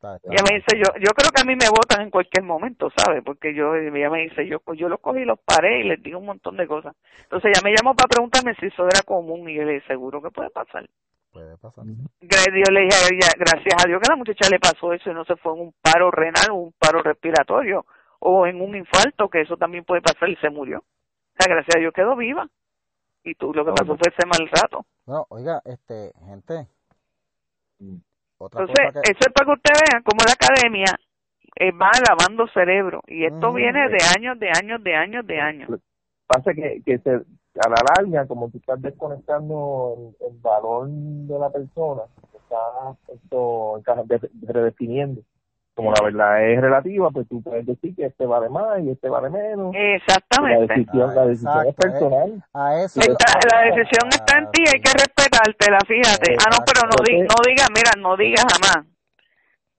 Ella 0.00 0.44
me 0.48 0.58
dice, 0.58 0.78
yo 0.78 0.94
yo 1.00 1.10
creo 1.10 1.30
que 1.34 1.42
a 1.42 1.44
mí 1.44 1.56
me 1.56 1.68
votan 1.68 2.02
en 2.02 2.10
cualquier 2.10 2.44
momento, 2.44 2.88
¿sabe? 2.96 3.20
Porque 3.20 3.52
yo, 3.52 3.74
ella 3.74 4.10
me 4.10 4.22
dice, 4.22 4.46
yo 4.46 4.60
yo 4.74 4.88
los 4.88 5.00
cogí, 5.00 5.24
los 5.24 5.40
paré 5.40 5.80
y 5.80 5.88
les 5.88 6.00
digo 6.00 6.20
un 6.20 6.26
montón 6.26 6.56
de 6.56 6.68
cosas. 6.68 6.94
Entonces 7.22 7.50
ella 7.50 7.60
me 7.64 7.74
llamó 7.74 7.96
para 7.96 8.08
preguntarme 8.08 8.54
si 8.54 8.66
eso 8.66 8.84
era 8.86 9.02
común 9.02 9.48
y 9.48 9.54
yo 9.54 9.64
le 9.64 9.74
dije, 9.74 9.86
seguro 9.88 10.22
que 10.22 10.30
puede 10.30 10.50
pasar. 10.50 10.88
Puede 11.32 11.58
pasar. 11.58 11.84
Dios 11.84 12.70
le 12.70 12.80
dije 12.82 12.94
a 12.94 13.08
ella, 13.12 13.28
gracias 13.36 13.84
a 13.84 13.88
Dios 13.88 14.00
que 14.00 14.08
a 14.08 14.14
la 14.14 14.16
muchacha 14.16 14.48
le 14.48 14.60
pasó 14.60 14.92
eso 14.92 15.10
y 15.10 15.14
no 15.14 15.24
se 15.24 15.36
fue 15.36 15.52
en 15.54 15.60
un 15.62 15.74
paro 15.82 16.12
renal 16.12 16.50
o 16.52 16.56
un 16.56 16.72
paro 16.78 17.02
respiratorio 17.02 17.84
o 18.20 18.46
en 18.46 18.60
un 18.60 18.76
infarto, 18.76 19.28
que 19.28 19.40
eso 19.40 19.56
también 19.56 19.84
puede 19.84 20.00
pasar 20.00 20.28
y 20.28 20.36
se 20.36 20.50
murió. 20.50 20.78
O 20.78 21.42
sea, 21.42 21.52
gracias 21.52 21.76
a 21.76 21.78
Dios 21.80 21.92
quedó 21.92 22.14
viva. 22.16 22.48
Y 23.24 23.34
tú 23.34 23.52
lo 23.52 23.64
que 23.64 23.72
pasó 23.72 23.96
fue 23.96 24.12
ese 24.14 24.26
mal 24.26 24.48
rato. 24.48 24.86
No, 25.06 25.26
oiga, 25.28 25.60
este, 25.64 26.12
gente, 26.26 26.68
entonces, 27.80 28.76
eso 29.02 29.18
es 29.20 29.32
para 29.32 29.46
que 29.46 29.52
usted 29.52 29.74
vea 29.74 30.02
cómo 30.04 30.22
la 30.24 30.32
academia 30.32 30.98
eh, 31.56 31.72
va 31.72 31.90
lavando 32.08 32.46
cerebro. 32.48 33.02
Y 33.06 33.24
esto 33.24 33.52
viene 33.52 33.88
de 33.88 33.98
años, 34.16 34.38
de 34.38 34.50
años, 34.50 34.82
de 34.82 34.94
años, 34.94 35.26
de 35.26 35.40
años. 35.40 35.70
Pasa 36.26 36.54
que, 36.54 36.82
que 36.84 36.98
se, 36.98 37.10
a 37.10 37.68
la 37.68 37.82
larga, 37.96 38.26
como 38.26 38.50
tú 38.50 38.58
estás 38.58 38.80
desconectando 38.80 40.14
el, 40.20 40.38
valor 40.40 40.88
de 40.88 41.38
la 41.38 41.50
persona, 41.50 42.02
está 42.34 42.96
esto 43.12 43.82
redefiniendo 44.42 45.22
como 45.78 45.92
la 45.92 46.02
verdad 46.02 46.42
es 46.42 46.60
relativa, 46.60 47.08
pues 47.12 47.28
tú 47.28 47.40
puedes 47.40 47.64
decir 47.64 47.94
que 47.94 48.06
este 48.06 48.26
vale 48.26 48.48
más 48.48 48.80
y 48.80 48.90
este 48.90 49.08
vale 49.08 49.30
menos. 49.30 49.72
Exactamente. 49.72 50.66
La 50.66 50.74
decisión, 50.74 51.14
la 51.14 51.26
decisión 51.26 51.66
es 51.68 51.74
personal. 51.76 52.44
A 52.52 52.82
eso, 52.82 52.98
la 52.98 53.60
decisión 53.62 54.08
está 54.10 54.38
en 54.38 54.50
ti, 54.50 54.64
hay 54.66 54.80
que 54.82 54.90
respetártela, 54.90 55.78
fíjate. 55.86 56.34
Ah, 56.34 56.50
no, 56.50 56.64
pero 56.66 56.82
no, 56.82 56.96
digas, 57.06 57.28
no 57.30 57.36
digas, 57.46 57.68
mira, 57.72 57.90
no 57.96 58.16
digas 58.16 58.44
jamás 58.50 58.86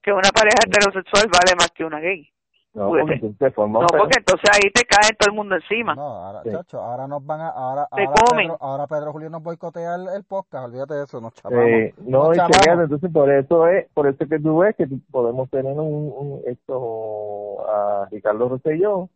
que 0.02 0.14
una 0.14 0.30
pareja 0.30 0.60
heterosexual 0.66 1.28
vale 1.28 1.56
más 1.58 1.70
que 1.72 1.84
una 1.84 2.00
gay. 2.00 2.32
No, 2.74 2.90
porque, 2.90 3.14
entonces, 3.14 3.54
no, 3.58 3.88
porque 3.88 4.20
entonces 4.20 4.50
ahí 4.54 4.72
te 4.72 4.86
cae 4.86 5.16
todo 5.18 5.32
el 5.32 5.36
mundo 5.36 5.56
encima. 5.56 5.96
No, 5.96 6.02
ahora, 6.02 6.44
chacho, 6.44 6.80
ahora 6.80 7.08
nos 7.08 7.26
van 7.26 7.42
a, 7.42 7.50
ahora, 7.50 7.88
ahora, 7.90 8.14
Pedro, 8.36 8.58
ahora 8.60 8.88
Pedro 8.88 9.12
Julio 9.12 9.30
nos 9.32 9.42
boicotea 9.42 9.96
el, 9.96 10.08
el, 10.10 10.24
podcast, 10.24 10.66
olvídate 10.66 10.94
de 10.94 11.04
eso, 11.04 11.20
nos. 11.20 11.34
Eh, 11.52 11.96
no, 12.06 12.32
entonces 12.32 13.12
por 13.12 13.32
eso 13.32 13.68
es, 13.68 13.88
por 13.94 14.08
eso 14.08 14.28
que 14.28 14.40
tú 14.40 14.60
ves 14.60 14.76
que 14.76 14.88
podemos 15.10 15.50
tener 15.50 15.74
un, 15.74 16.14
un 16.16 16.42
esto 16.46 17.68
a 17.68 18.08
Ricardo 18.12 18.50
Rosselló 18.50 19.10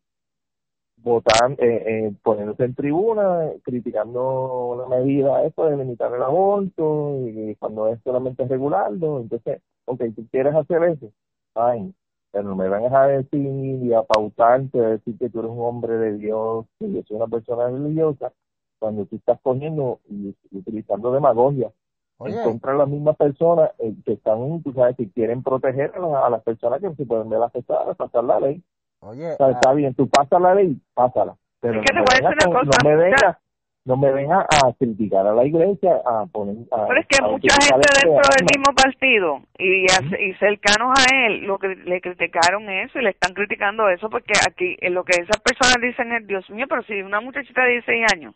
votando, 1.03 1.61
eh, 1.61 1.83
eh, 1.85 2.13
poniéndose 2.23 2.63
en 2.63 2.75
tribuna, 2.75 3.51
criticando 3.63 4.77
la 4.79 4.95
medida 4.95 5.43
esto 5.43 5.65
de 5.65 5.77
limitar 5.77 6.13
el 6.13 6.23
aborto, 6.23 7.27
y, 7.27 7.55
cuando 7.55 7.89
es 7.89 7.99
solamente 8.03 8.47
regularlo, 8.47 9.19
entonces, 9.19 9.61
ok, 9.85 10.01
tú 10.15 10.25
quieres 10.31 10.55
hacer 10.55 10.83
eso, 10.83 11.11
fine, 11.53 11.93
pero 12.33 12.49
no 12.49 12.55
me 12.55 12.67
van 12.67 12.93
a 12.93 13.05
decir 13.05 13.39
y 13.39 13.93
a 13.93 14.01
pautarte, 14.01 14.79
a 14.83 14.89
decir 14.89 15.15
que 15.19 15.29
tú 15.29 15.39
eres 15.39 15.51
un 15.51 15.61
hombre 15.61 15.93
de 15.93 16.17
Dios, 16.17 16.65
que 16.79 16.91
yo 16.91 17.03
soy 17.07 17.17
una 17.17 17.27
persona 17.27 17.67
religiosa, 17.67 18.33
cuando 18.79 19.05
tú 19.05 19.17
estás 19.17 19.39
poniendo 19.41 19.99
y 20.09 20.35
utilizando 20.51 21.11
demagogia 21.13 21.69
Oye. 22.17 22.35
en 22.35 22.43
contra 22.43 22.71
de 22.71 22.79
las 22.79 22.87
mismas 22.87 23.15
personas 23.17 23.69
eh, 23.77 23.93
que 24.03 24.13
están, 24.13 24.63
tú 24.63 24.73
sabes, 24.73 24.97
que 24.97 25.11
quieren 25.11 25.43
proteger 25.43 25.93
a, 25.95 26.29
las 26.31 26.41
personas 26.41 26.81
que 26.81 26.91
se 26.95 27.05
pueden 27.05 27.29
ver 27.29 27.43
afectadas, 27.43 27.95
pasar 27.95 28.23
la 28.23 28.39
ley. 28.39 28.63
Oye, 29.01 29.31
está 29.31 29.51
ah. 29.63 29.73
bien, 29.75 29.93
tú 29.93 30.09
pasas 30.09 30.41
la 30.41 30.55
ley, 30.55 30.81
pásala. 30.95 31.35
Pero 31.59 31.81
es 31.81 31.85
que 31.85 31.93
no, 31.93 32.03
te 32.03 32.15
voy 32.17 32.25
a 32.25 32.29
decir 32.29 32.49
una 32.49 32.59
cosa, 32.59 32.79
no 32.83 32.89
me 32.89 32.95
vengas 32.95 33.37
no 33.85 33.97
me 33.97 34.11
venga 34.11 34.41
a 34.41 34.73
criticar 34.79 35.27
a 35.27 35.33
la 35.33 35.45
iglesia, 35.45 36.01
a 36.05 36.25
poner... 36.27 36.55
Pero 36.69 36.99
es 36.99 37.07
que 37.07 37.21
mucha 37.21 37.53
gente 37.55 37.87
dentro 38.01 38.29
del 38.37 38.47
mismo 38.55 38.73
partido 38.75 39.41
y, 39.57 39.85
y 39.85 40.33
cercanos 40.35 40.93
a 40.97 41.27
él 41.27 41.41
lo 41.45 41.59
que 41.59 41.75
le 41.75 41.99
criticaron 41.99 42.69
eso 42.69 42.99
y 42.99 43.03
le 43.03 43.09
están 43.09 43.33
criticando 43.33 43.89
eso 43.89 44.09
porque 44.09 44.33
aquí 44.47 44.77
lo 44.89 45.03
que 45.03 45.19
esas 45.19 45.41
personas 45.41 45.81
dicen 45.81 46.13
es, 46.13 46.25
Dios 46.27 46.49
mío, 46.49 46.65
pero 46.69 46.83
si 46.83 47.01
una 47.01 47.19
muchachita 47.19 47.63
de 47.63 47.71
16 47.71 48.05
años 48.13 48.35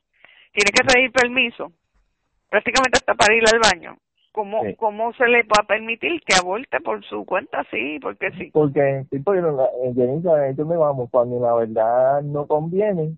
tiene 0.51 0.71
que 0.73 0.83
pedir 0.83 1.11
permiso 1.11 1.71
prácticamente 2.49 2.97
hasta 2.97 3.13
para 3.15 3.35
ir 3.35 3.43
al 3.51 3.59
baño, 3.59 3.97
¿cómo, 4.33 4.61
¿cómo 4.77 5.13
se 5.13 5.27
le 5.27 5.43
va 5.43 5.61
a 5.61 5.67
permitir 5.67 6.21
que 6.25 6.35
aborte 6.35 6.79
por 6.81 7.03
su 7.05 7.25
cuenta? 7.25 7.63
Sí, 7.71 7.99
porque 8.01 8.31
sí. 8.31 8.51
Porque, 8.51 9.05
sí, 9.09 9.19
porque 9.19 9.39
en 9.39 10.67
me 10.67 10.77
vamos, 10.77 11.09
cuando 11.09 11.39
la 11.39 11.53
verdad 11.53 12.21
no 12.21 12.47
conviene, 12.47 13.15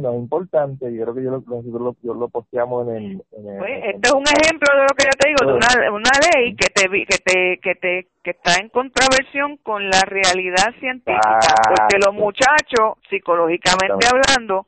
no 0.00 0.12
es 0.12 0.18
importante, 0.18 0.92
yo 0.92 1.02
creo 1.02 1.14
que 1.14 1.22
yo 1.22 1.30
lo, 1.30 1.42
nosotros 1.46 1.80
lo, 1.80 1.96
yo 2.02 2.14
lo 2.14 2.28
posteamos 2.28 2.88
en 2.88 2.96
el... 2.96 3.22
pues, 3.30 3.84
este 3.84 4.08
es 4.08 4.12
un 4.12 4.24
ejemplo 4.24 4.68
de 4.74 4.82
lo 4.82 4.94
que 4.94 5.04
yo 5.04 5.10
te 5.18 5.28
digo, 5.28 5.46
de 5.46 5.52
una, 5.54 5.92
una 5.92 6.10
ley 6.34 6.54
que 6.54 6.68
te, 6.68 6.88
que 6.88 7.18
te 7.24 7.58
que 7.58 7.74
te 7.74 8.08
que 8.22 8.30
está 8.30 8.60
en 8.60 8.68
contraversión 8.68 9.56
con 9.58 9.88
la 9.88 10.02
realidad 10.02 10.74
científica, 10.80 11.38
ah, 11.40 11.74
porque 11.76 11.98
los 12.04 12.14
muchachos, 12.14 12.98
psicológicamente 13.08 14.06
hablando, 14.06 14.66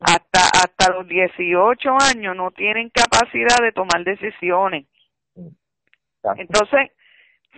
hasta 0.00 0.40
hasta 0.40 0.92
los 0.92 1.08
18 1.08 1.90
años 2.14 2.36
no 2.36 2.50
tienen 2.52 2.90
capacidad 2.90 3.58
de 3.60 3.72
tomar 3.72 4.04
decisiones. 4.04 4.86
Entonces, 6.36 6.90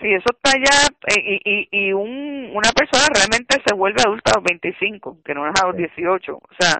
si 0.00 0.12
eso 0.12 0.26
está 0.30 0.58
ya 0.58 0.88
eh, 1.14 1.40
y, 1.44 1.68
y, 1.70 1.92
un, 1.92 2.50
una 2.52 2.70
persona 2.72 3.06
realmente 3.14 3.62
se 3.64 3.74
vuelve 3.74 4.02
adulta 4.04 4.32
a 4.32 4.38
los 4.38 4.44
25, 4.44 5.18
que 5.24 5.34
no 5.34 5.48
es 5.48 5.60
a 5.60 5.66
los 5.66 5.76
18, 5.76 6.34
o 6.34 6.54
sea, 6.58 6.78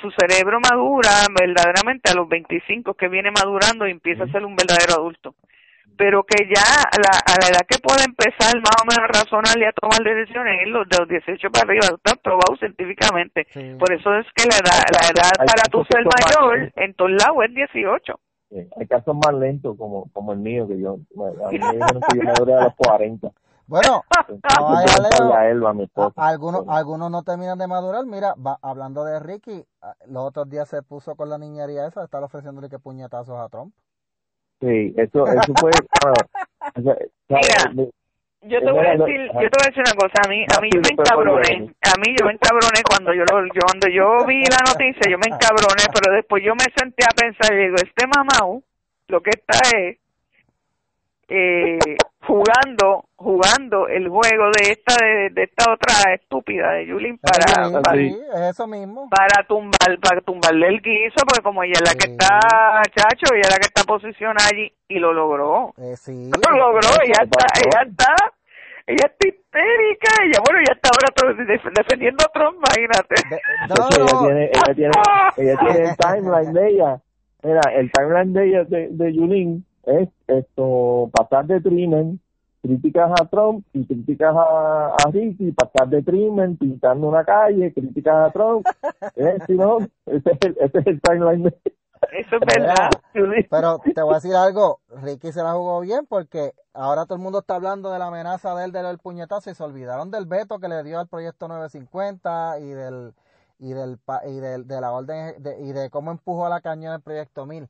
su 0.00 0.10
cerebro 0.12 0.58
madura 0.60 1.10
verdaderamente 1.38 2.10
a 2.10 2.14
los 2.14 2.28
25 2.28 2.94
que 2.94 3.08
viene 3.08 3.30
madurando 3.30 3.86
y 3.86 3.90
empieza 3.90 4.24
a 4.24 4.32
ser 4.32 4.44
un 4.44 4.56
verdadero 4.56 4.94
adulto. 4.94 5.34
Pero 5.98 6.22
que 6.22 6.48
ya 6.48 6.64
a 6.64 6.96
la, 6.96 7.12
a 7.12 7.36
la 7.42 7.48
edad 7.48 7.66
que 7.68 7.76
puede 7.78 8.04
empezar 8.04 8.56
más 8.56 8.72
o 8.80 8.86
menos 8.88 9.04
a 9.04 9.20
razonar 9.20 9.58
y 9.58 9.64
a 9.64 9.72
tomar 9.72 10.00
decisiones 10.00 10.62
es 10.62 10.68
los 10.68 10.88
de 10.88 10.96
los 10.98 11.08
18 11.08 11.50
para 11.50 11.66
arriba, 11.66 11.92
está 11.92 12.16
probado 12.16 12.56
científicamente. 12.56 13.44
Por 13.78 13.92
eso 13.92 14.14
es 14.16 14.26
que 14.34 14.48
la 14.48 14.56
edad, 14.56 14.80
la 14.96 15.08
edad 15.12 15.32
para 15.36 15.68
tu 15.68 15.84
ser 15.84 16.06
mayor 16.06 16.72
en 16.76 16.94
todos 16.94 17.10
lados 17.10 17.44
es 17.44 17.54
18 17.54 18.18
hay 18.50 18.86
casos 18.86 19.14
más 19.14 19.34
lentos 19.34 19.76
como, 19.76 20.10
como 20.12 20.32
el 20.32 20.38
mío, 20.38 20.66
que 20.66 20.78
yo, 20.78 20.98
a 21.44 21.50
mí 21.50 21.58
me 21.58 21.72
dijeron 21.72 22.02
que 22.08 22.18
yo 22.18 22.22
me 22.24 22.32
duré 22.38 22.54
a 22.54 22.64
los 22.64 22.74
40. 22.76 23.30
Bueno, 23.66 24.02
algunos, 26.16 26.64
algunos 26.66 27.10
no 27.10 27.22
terminan 27.22 27.56
de 27.56 27.68
madurar. 27.68 28.04
Mira, 28.04 28.34
va, 28.34 28.58
hablando 28.62 29.04
de 29.04 29.20
Ricky, 29.20 29.64
los 30.08 30.24
otros 30.24 30.50
días 30.50 30.68
se 30.68 30.82
puso 30.82 31.14
con 31.14 31.30
la 31.30 31.38
niñería 31.38 31.86
esa, 31.86 32.02
estar 32.02 32.20
ofreciéndole 32.24 32.68
que 32.68 32.80
puñetazos 32.80 33.38
a 33.38 33.48
Trump. 33.48 33.72
Sí, 34.60 34.92
eso, 34.96 35.24
eso 35.24 35.52
fue, 35.60 35.70
yo 38.42 38.60
te 38.60 38.70
voy 38.72 38.86
a 38.86 38.96
decir, 38.96 39.20
yo 39.34 39.48
te 39.50 39.56
voy 39.58 39.64
a 39.64 39.68
decir 39.68 39.84
una 39.84 39.96
cosa, 40.00 40.16
a 40.24 40.28
mí, 40.28 40.46
a 40.56 40.60
mí 40.60 40.70
yo 40.72 40.80
me 40.80 40.88
encabroné, 40.88 41.70
a 41.82 41.94
mí 42.00 42.16
yo 42.18 42.24
me 42.24 42.32
encabroné 42.32 42.80
cuando 42.88 43.12
yo 43.12 43.24
lo, 43.24 43.44
yo, 43.46 43.60
cuando 43.66 43.88
yo 43.88 44.26
vi 44.26 44.42
la 44.48 44.64
noticia, 44.64 45.10
yo 45.10 45.18
me 45.18 45.28
encabroné, 45.28 45.84
pero 45.92 46.14
después 46.14 46.42
yo 46.42 46.54
me 46.54 46.64
senté 46.74 47.04
a 47.04 47.12
pensar 47.14 47.52
y 47.52 47.64
digo, 47.64 47.76
este 47.76 48.06
mamau, 48.06 48.62
lo 49.08 49.20
que 49.20 49.30
está 49.30 49.60
es, 49.76 49.98
eh, 51.30 51.78
jugando 52.26 53.04
jugando 53.14 53.86
el 53.86 54.08
juego 54.08 54.50
de 54.50 54.72
esta 54.72 54.94
de, 55.04 55.42
esta 55.42 55.72
otra 55.72 56.12
estúpida 56.14 56.72
de 56.72 56.86
Yulin 56.86 57.18
para, 57.18 57.80
para 57.80 58.50
eso 58.50 58.66
mismo. 58.66 59.08
para 59.08 59.46
tumbar 59.46 59.98
para 60.02 60.20
tumbarle 60.22 60.68
el 60.68 60.80
guiso 60.80 61.16
porque 61.26 61.42
como 61.42 61.62
ella 61.62 61.74
es 61.74 61.82
la 61.82 61.94
que 61.94 62.10
está 62.10 62.82
chacho 62.94 63.34
ella 63.34 63.42
es 63.42 63.50
la 63.50 63.56
que 63.56 63.66
está 63.66 63.84
posicionada 63.84 64.48
allí 64.52 64.72
y 64.88 64.98
lo 64.98 65.12
logró. 65.12 65.72
Eh, 65.78 65.96
sí, 65.96 66.30
lo 66.30 66.56
logró 66.56 66.88
ella 67.04 67.22
está 67.22 67.46
ella 67.60 67.82
está 67.88 68.14
ella 68.86 69.06
está 69.06 69.28
histérica 69.28 70.22
ella 70.24 70.40
bueno 70.44 70.60
ella 70.60 70.74
está 70.74 70.90
ahora 70.90 71.70
defendiendo 71.74 72.24
a 72.24 72.32
Trump 72.32 72.58
imagínate. 72.58 73.14
No, 73.68 73.88
ella 73.88 74.18
tiene 74.18 74.44
ella 74.46 74.74
tiene 74.74 74.92
ella 75.36 75.58
tiene 75.58 75.90
el 75.90 75.96
timeline 76.22 76.52
de 76.52 76.68
ella. 76.68 77.00
Mira 77.42 77.60
el 77.74 77.90
timeline 77.92 78.32
de 78.32 78.46
ella 78.46 78.64
de, 78.64 78.88
de 78.90 79.12
Yulin 79.14 79.64
es 79.84 80.08
esto 80.26 81.10
pasar 81.12 81.46
de 81.46 81.60
Trimen, 81.60 82.20
críticas 82.62 83.10
a 83.20 83.26
Trump 83.26 83.64
y 83.72 83.84
críticas 83.86 84.34
a, 84.36 84.94
a 84.94 85.10
Ricky, 85.10 85.52
pasar 85.52 85.88
de 85.88 86.02
Trimen, 86.02 86.56
pintando 86.56 87.08
una 87.08 87.24
calle, 87.24 87.72
críticas 87.72 88.28
a 88.28 88.32
Trump. 88.32 88.66
¿eh? 89.16 89.38
Si 89.46 89.54
no, 89.54 89.78
ese 90.06 90.30
es 90.30 90.38
el, 90.42 90.56
ese 90.60 90.78
es 90.78 90.86
el 90.86 91.00
timeline 91.00 91.46
Eso 92.12 92.36
es 92.36 92.40
verdad. 92.40 92.90
Pero 93.50 93.78
te 93.94 94.02
voy 94.02 94.12
a 94.12 94.16
decir 94.16 94.34
algo, 94.34 94.80
Ricky 95.02 95.32
se 95.32 95.42
la 95.42 95.52
jugó 95.52 95.80
bien 95.80 96.06
porque 96.06 96.52
ahora 96.74 97.04
todo 97.04 97.16
el 97.16 97.22
mundo 97.22 97.40
está 97.40 97.56
hablando 97.56 97.90
de 97.90 97.98
la 97.98 98.06
amenaza 98.06 98.54
de 98.54 98.64
él 98.66 98.72
del 98.72 98.98
puñetazo 98.98 99.50
y 99.50 99.54
se 99.54 99.62
olvidaron 99.62 100.10
del 100.10 100.26
veto 100.26 100.58
que 100.58 100.68
le 100.68 100.82
dio 100.82 100.98
al 101.00 101.08
proyecto 101.08 101.48
950 101.48 102.58
y 102.60 102.68
del 102.68 103.14
y 103.58 103.72
del 103.74 103.98
y 104.26 104.40
del, 104.40 104.66
de 104.66 104.80
la 104.80 104.92
orden 104.92 105.34
y 105.60 105.72
de 105.72 105.90
cómo 105.90 106.10
empujó 106.10 106.46
a 106.46 106.48
la 106.48 106.60
cañón 106.60 106.94
el 106.94 107.02
proyecto 107.02 107.46
1000. 107.46 107.68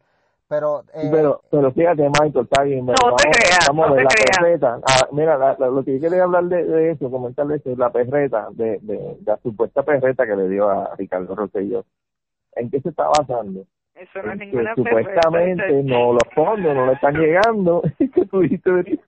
Pero, 0.50 0.82
eh, 0.94 1.08
pero, 1.12 1.42
pero 1.48 1.70
fíjate, 1.70 2.02
Michael, 2.02 2.44
está 2.50 2.64
bien. 2.64 2.84
No 2.84 2.94
te 2.94 3.30
creas, 3.30 3.72
no 3.72 3.94
te 3.94 4.02
la 4.02 4.08
perreta. 4.08 4.80
Ah, 4.84 5.06
mira, 5.12 5.56
lo 5.56 5.84
que 5.84 5.94
yo 5.94 6.00
quería 6.00 6.24
hablar 6.24 6.42
de, 6.46 6.64
de 6.64 6.90
eso, 6.90 7.08
comentarle 7.08 7.54
eso, 7.54 7.70
es 7.70 7.78
la 7.78 7.90
perreta, 7.90 8.48
de, 8.50 8.80
de, 8.82 9.16
la 9.24 9.36
supuesta 9.44 9.84
perreta 9.84 10.26
que 10.26 10.34
le 10.34 10.48
dio 10.48 10.68
a 10.68 10.96
Ricardo 10.96 11.36
Rosselló. 11.36 11.84
¿En 12.56 12.68
qué 12.68 12.80
se 12.80 12.88
está 12.88 13.06
basando? 13.06 13.64
Eso 13.94 14.22
no 14.24 14.32
es 14.32 14.38
ninguna 14.40 14.74
que 14.74 14.82
Supuestamente 14.82 15.82
no 15.84 16.14
los 16.14 16.34
fondos 16.34 16.74
no 16.74 16.86
le 16.86 16.94
están 16.94 17.14
llegando. 17.14 17.82
¿Qué 17.98 18.26
tú 18.26 18.40
dijiste? 18.40 18.98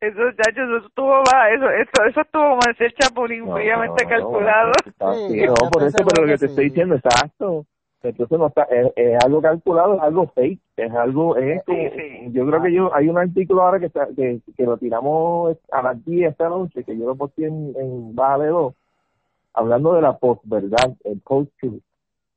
Eso, 0.00 0.20
muchachos, 0.20 0.68
eso 0.68 0.86
estuvo 0.86 1.22
va, 1.32 1.48
eso, 1.48 1.70
eso, 1.70 2.04
eso 2.10 2.20
estuvo 2.20 2.42
como 2.42 2.60
decir 2.66 2.92
chapulín 2.98 3.50
fríamente 3.50 4.04
calculado. 4.04 4.72
No, 4.98 5.70
por 5.70 5.82
eso, 5.84 5.96
pero 6.06 6.26
lo 6.26 6.28
que 6.30 6.38
te 6.38 6.46
estoy 6.46 6.64
diciendo, 6.68 6.96
exacto 6.96 7.64
entonces 8.02 8.38
no 8.38 8.46
está 8.46 8.62
es, 8.64 9.24
algo 9.24 9.42
calculado 9.42 9.94
es 9.94 10.00
algo 10.00 10.26
fake 10.28 10.60
es 10.76 10.92
algo 10.92 11.36
es 11.36 11.62
yo 12.32 12.46
creo 12.46 12.62
que 12.62 12.72
yo 12.72 12.94
hay 12.94 13.08
un 13.08 13.18
artículo 13.18 13.62
ahora 13.62 13.78
que 13.78 13.86
está, 13.86 14.08
que, 14.16 14.40
que 14.56 14.64
lo 14.64 14.78
tiramos 14.78 15.56
a 15.70 15.82
las 15.82 16.04
10 16.04 16.30
esta 16.30 16.48
noche 16.48 16.84
que 16.84 16.96
yo 16.96 17.06
lo 17.06 17.16
puse 17.16 17.46
en, 17.46 17.74
en 17.78 18.14
Baja 18.14 18.38
de 18.38 18.48
2 18.48 18.74
hablando 19.54 19.94
de 19.94 20.02
la 20.02 20.16
post 20.16 20.42
verdad 20.44 20.96
el 21.04 21.20
post 21.20 21.52
truth 21.60 21.82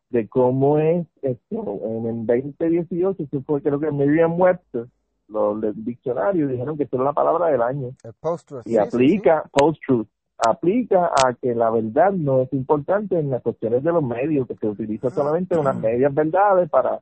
de 0.09 0.27
cómo 0.27 0.79
es 0.79 1.07
esto 1.21 1.79
en 1.85 2.05
el 2.05 2.25
2018 2.25 3.23
eso 3.23 3.41
fue 3.45 3.61
creo 3.61 3.79
que 3.79 3.91
Merriam 3.91 4.39
Webster 4.39 4.87
los 5.29 5.61
del 5.61 5.83
diccionario 5.83 6.47
dijeron 6.47 6.77
que 6.77 6.83
eso 6.83 6.95
era 6.95 7.05
la 7.05 7.13
palabra 7.13 7.47
del 7.47 7.61
año. 7.61 7.91
El 8.03 8.13
post 8.13 8.47
truth 8.47 8.67
y 8.67 8.77
aplica 8.77 9.43
post 9.51 9.81
truth 9.85 10.07
aplica 10.47 11.05
a 11.07 11.33
que 11.33 11.55
la 11.55 11.69
verdad 11.69 12.11
no 12.11 12.41
es 12.41 12.53
importante 12.53 13.17
en 13.17 13.29
las 13.29 13.41
cuestiones 13.41 13.83
de 13.83 13.91
los 13.91 14.03
medios, 14.03 14.47
que 14.47 14.55
se 14.55 14.67
utiliza 14.67 15.09
solamente 15.09 15.57
unas 15.57 15.75
medias 15.77 16.13
verdades 16.13 16.69
para, 16.69 16.99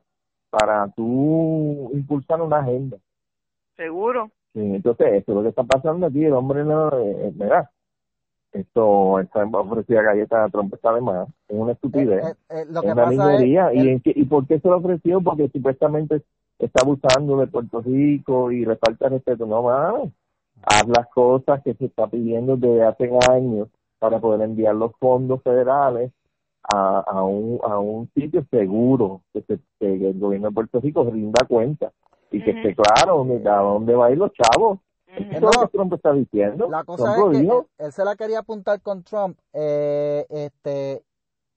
para 0.50 0.88
tú 0.88 1.90
impulsar 1.92 2.40
una 2.40 2.58
agenda. 2.58 2.98
Seguro. 3.76 4.30
Sí, 4.52 4.60
entonces, 4.60 5.06
esto 5.14 5.32
es 5.32 5.36
lo 5.36 5.42
que 5.42 5.48
está 5.48 5.64
pasando 5.64 6.06
aquí, 6.06 6.24
el 6.24 6.34
hombre 6.34 6.64
no, 6.64 6.88
eh, 6.98 7.32
mira, 7.34 7.70
esto 8.52 9.18
está 9.18 9.44
ofrecida 9.44 10.02
galleta 10.02 10.44
a 10.44 10.48
Trump 10.50 10.74
está 10.74 10.92
de 10.92 11.00
más, 11.00 11.26
es 11.48 11.56
una 11.56 11.72
estupidez, 11.72 12.22
eh, 12.22 12.34
eh, 12.50 12.66
es 12.68 12.76
una 12.76 13.06
niñería. 13.06 13.72
¿Y, 13.72 13.88
en 13.88 14.02
¿Y 14.04 14.24
por 14.24 14.46
qué 14.46 14.60
se 14.60 14.68
lo 14.68 14.76
ofreció? 14.76 15.22
Porque 15.22 15.48
supuestamente 15.48 16.22
está 16.58 16.82
abusando 16.82 17.38
de 17.38 17.46
Puerto 17.46 17.80
Rico 17.80 18.52
y 18.52 18.66
le 18.66 18.76
falta 18.76 19.08
respeto. 19.08 19.46
No, 19.46 19.62
más 19.62 19.94
haz 20.64 20.86
las 20.88 21.08
cosas 21.08 21.62
que 21.62 21.74
se 21.74 21.86
está 21.86 22.06
pidiendo 22.06 22.56
desde 22.56 22.84
hace 22.84 23.10
años 23.30 23.68
para 23.98 24.20
poder 24.20 24.42
enviar 24.42 24.74
los 24.74 24.92
fondos 24.98 25.42
federales 25.42 26.12
a, 26.62 27.00
a, 27.00 27.22
un, 27.22 27.60
a 27.62 27.78
un 27.78 28.08
sitio 28.14 28.44
seguro, 28.50 29.22
que, 29.32 29.42
se, 29.42 29.60
el 29.80 30.18
gobierno 30.18 30.48
de 30.48 30.54
Puerto 30.54 30.80
Rico 30.80 31.04
rinda 31.04 31.46
cuenta 31.48 31.92
y 32.30 32.42
que 32.42 32.50
esté 32.50 32.74
claro 32.74 33.22
a 33.22 33.62
dónde 33.62 33.94
va 33.94 34.06
a 34.06 34.10
ir 34.10 34.18
los 34.18 34.32
chavos. 34.32 34.78
Eso 35.06 35.30
es 35.30 35.42
lo 35.42 35.50
que 35.50 35.68
Trump 35.68 35.92
está 35.92 36.12
diciendo. 36.12 36.68
La 36.70 36.84
cosa 36.84 37.14
es 37.14 37.38
que 37.38 37.48
él, 37.78 37.92
se 37.92 38.04
la 38.04 38.16
quería 38.16 38.38
apuntar 38.38 38.80
con 38.80 39.02
Trump, 39.02 39.38
eh, 39.52 40.24
este, 40.30 41.04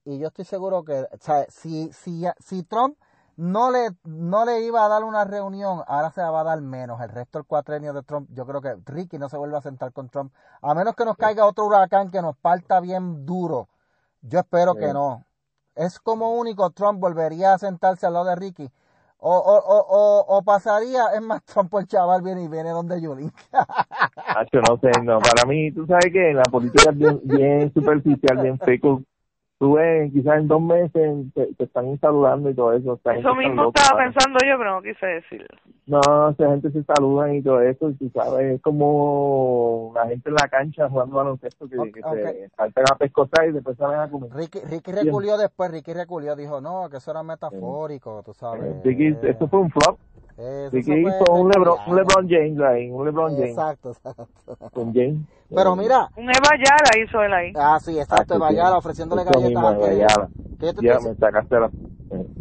y 0.04 0.18
yo 0.18 0.28
estoy 0.28 0.44
seguro 0.44 0.84
que, 0.84 0.92
o 0.92 1.18
sea, 1.18 1.46
si, 1.48 1.90
si, 1.92 2.24
si 2.38 2.62
Trump 2.64 2.98
no 3.36 3.70
le, 3.70 3.90
no 4.04 4.44
le 4.44 4.62
iba 4.62 4.84
a 4.84 4.88
dar 4.88 5.04
una 5.04 5.24
reunión, 5.24 5.82
ahora 5.86 6.10
se 6.10 6.22
va 6.22 6.40
a 6.40 6.44
dar 6.44 6.60
menos. 6.62 7.00
El 7.00 7.10
resto 7.10 7.38
del 7.38 7.46
cuatrenio 7.46 7.92
de 7.92 8.02
Trump, 8.02 8.28
yo 8.32 8.46
creo 8.46 8.60
que 8.60 8.76
Ricky 8.86 9.18
no 9.18 9.28
se 9.28 9.36
vuelve 9.36 9.58
a 9.58 9.62
sentar 9.62 9.92
con 9.92 10.08
Trump, 10.08 10.32
a 10.62 10.74
menos 10.74 10.94
que 10.94 11.04
nos 11.04 11.16
caiga 11.16 11.46
otro 11.46 11.66
huracán 11.66 12.10
que 12.10 12.22
nos 12.22 12.36
parta 12.36 12.80
bien 12.80 13.26
duro. 13.26 13.68
Yo 14.22 14.40
espero 14.40 14.74
que 14.74 14.92
no. 14.92 15.24
Es 15.74 16.00
como 16.00 16.34
único, 16.34 16.70
Trump 16.70 16.98
volvería 16.98 17.52
a 17.52 17.58
sentarse 17.58 18.06
al 18.06 18.14
lado 18.14 18.26
de 18.26 18.36
Ricky. 18.36 18.70
O, 19.18 19.34
o, 19.34 19.58
o, 19.58 20.36
o, 20.36 20.42
pasaría, 20.42 21.06
es 21.14 21.22
más, 21.22 21.42
Trump 21.44 21.72
el 21.74 21.86
chaval 21.86 22.22
viene 22.22 22.44
y 22.44 22.48
viene 22.48 22.70
donde 22.70 23.00
Julie. 23.00 23.30
no 24.68 24.76
sé, 24.78 24.90
no, 25.02 25.18
para 25.18 25.44
mí, 25.46 25.72
tú 25.72 25.86
sabes 25.86 26.12
que 26.12 26.32
la 26.34 26.42
política 26.44 26.90
es 26.90 26.98
bien, 26.98 27.20
bien 27.24 27.72
superficial, 27.72 28.38
bien 28.38 28.58
feco 28.64 29.02
tú 29.58 29.74
ves, 29.74 30.12
quizás 30.12 30.38
en 30.38 30.48
dos 30.48 30.60
meses 30.60 31.26
te, 31.34 31.64
están 31.64 31.98
saludando 32.00 32.50
y 32.50 32.54
todo 32.54 32.72
eso. 32.72 33.00
Eso 33.04 33.34
mismo 33.34 33.68
estaba 33.68 34.04
pensando 34.04 34.38
yo, 34.46 34.58
pero 34.58 34.74
no 34.74 34.82
quise 34.82 35.06
decirlo. 35.06 35.48
No, 35.86 36.30
esa 36.30 36.50
gente 36.50 36.70
se 36.72 36.82
saluda 36.82 37.32
y 37.32 37.42
todo 37.42 37.60
eso, 37.60 37.90
y 37.90 37.94
tú 37.94 38.10
sabes, 38.12 38.56
es 38.56 38.62
como 38.62 39.92
la 39.94 40.06
gente 40.08 40.28
en 40.28 40.34
la 40.34 40.48
cancha 40.48 40.88
jugando 40.88 41.16
baloncesto 41.16 41.68
que, 41.68 41.76
que 41.92 42.02
se 42.02 42.48
saltan 42.56 42.84
a 42.90 42.96
pescotar 42.96 43.48
y 43.48 43.52
después 43.52 43.76
salen 43.76 44.00
a 44.00 44.10
comer. 44.10 44.30
Ricky, 44.34 44.60
Ricky 44.60 44.92
reculió 44.92 45.36
después, 45.38 45.70
Ricky 45.70 45.92
reculió, 45.92 46.34
dijo, 46.34 46.60
no, 46.60 46.88
que 46.90 46.96
eso 46.96 47.12
era 47.12 47.22
metafórico, 47.22 48.22
tú 48.24 48.34
sabes. 48.34 48.82
Ricky, 48.82 49.16
esto 49.22 49.48
fue 49.48 49.60
un 49.60 49.70
flop. 49.70 49.98
Ricky 50.70 50.92
hizo 50.92 51.32
un 51.32 51.48
Lebron, 51.48 51.78
un 51.86 51.96
LeBron 51.96 52.28
James 52.28 52.60
ahí, 52.60 52.90
un 52.90 53.06
LeBron 53.06 53.32
James. 53.36 53.50
Exacto, 53.50 53.90
exacto. 53.90 54.28
Con 54.72 54.92
James. 54.92 55.26
Pero 55.54 55.76
mira. 55.76 56.08
Un 56.16 56.24
Eva 56.24 56.50
Yala 56.58 57.04
hizo 57.04 57.22
él 57.22 57.32
ahí. 57.32 57.52
Ah, 57.56 57.78
sí, 57.80 57.98
exacto, 57.98 58.34
Eva 58.34 58.52
Yala 58.52 58.76
ofreciéndole 58.76 59.24
galletas 59.24 59.64
a 59.64 59.92
Yala. 59.92 60.28
Yo 60.58 60.74
te, 60.74 60.86
ya, 60.86 60.98
me 61.00 61.14
sacaste 61.14 61.60
la... 61.60 61.70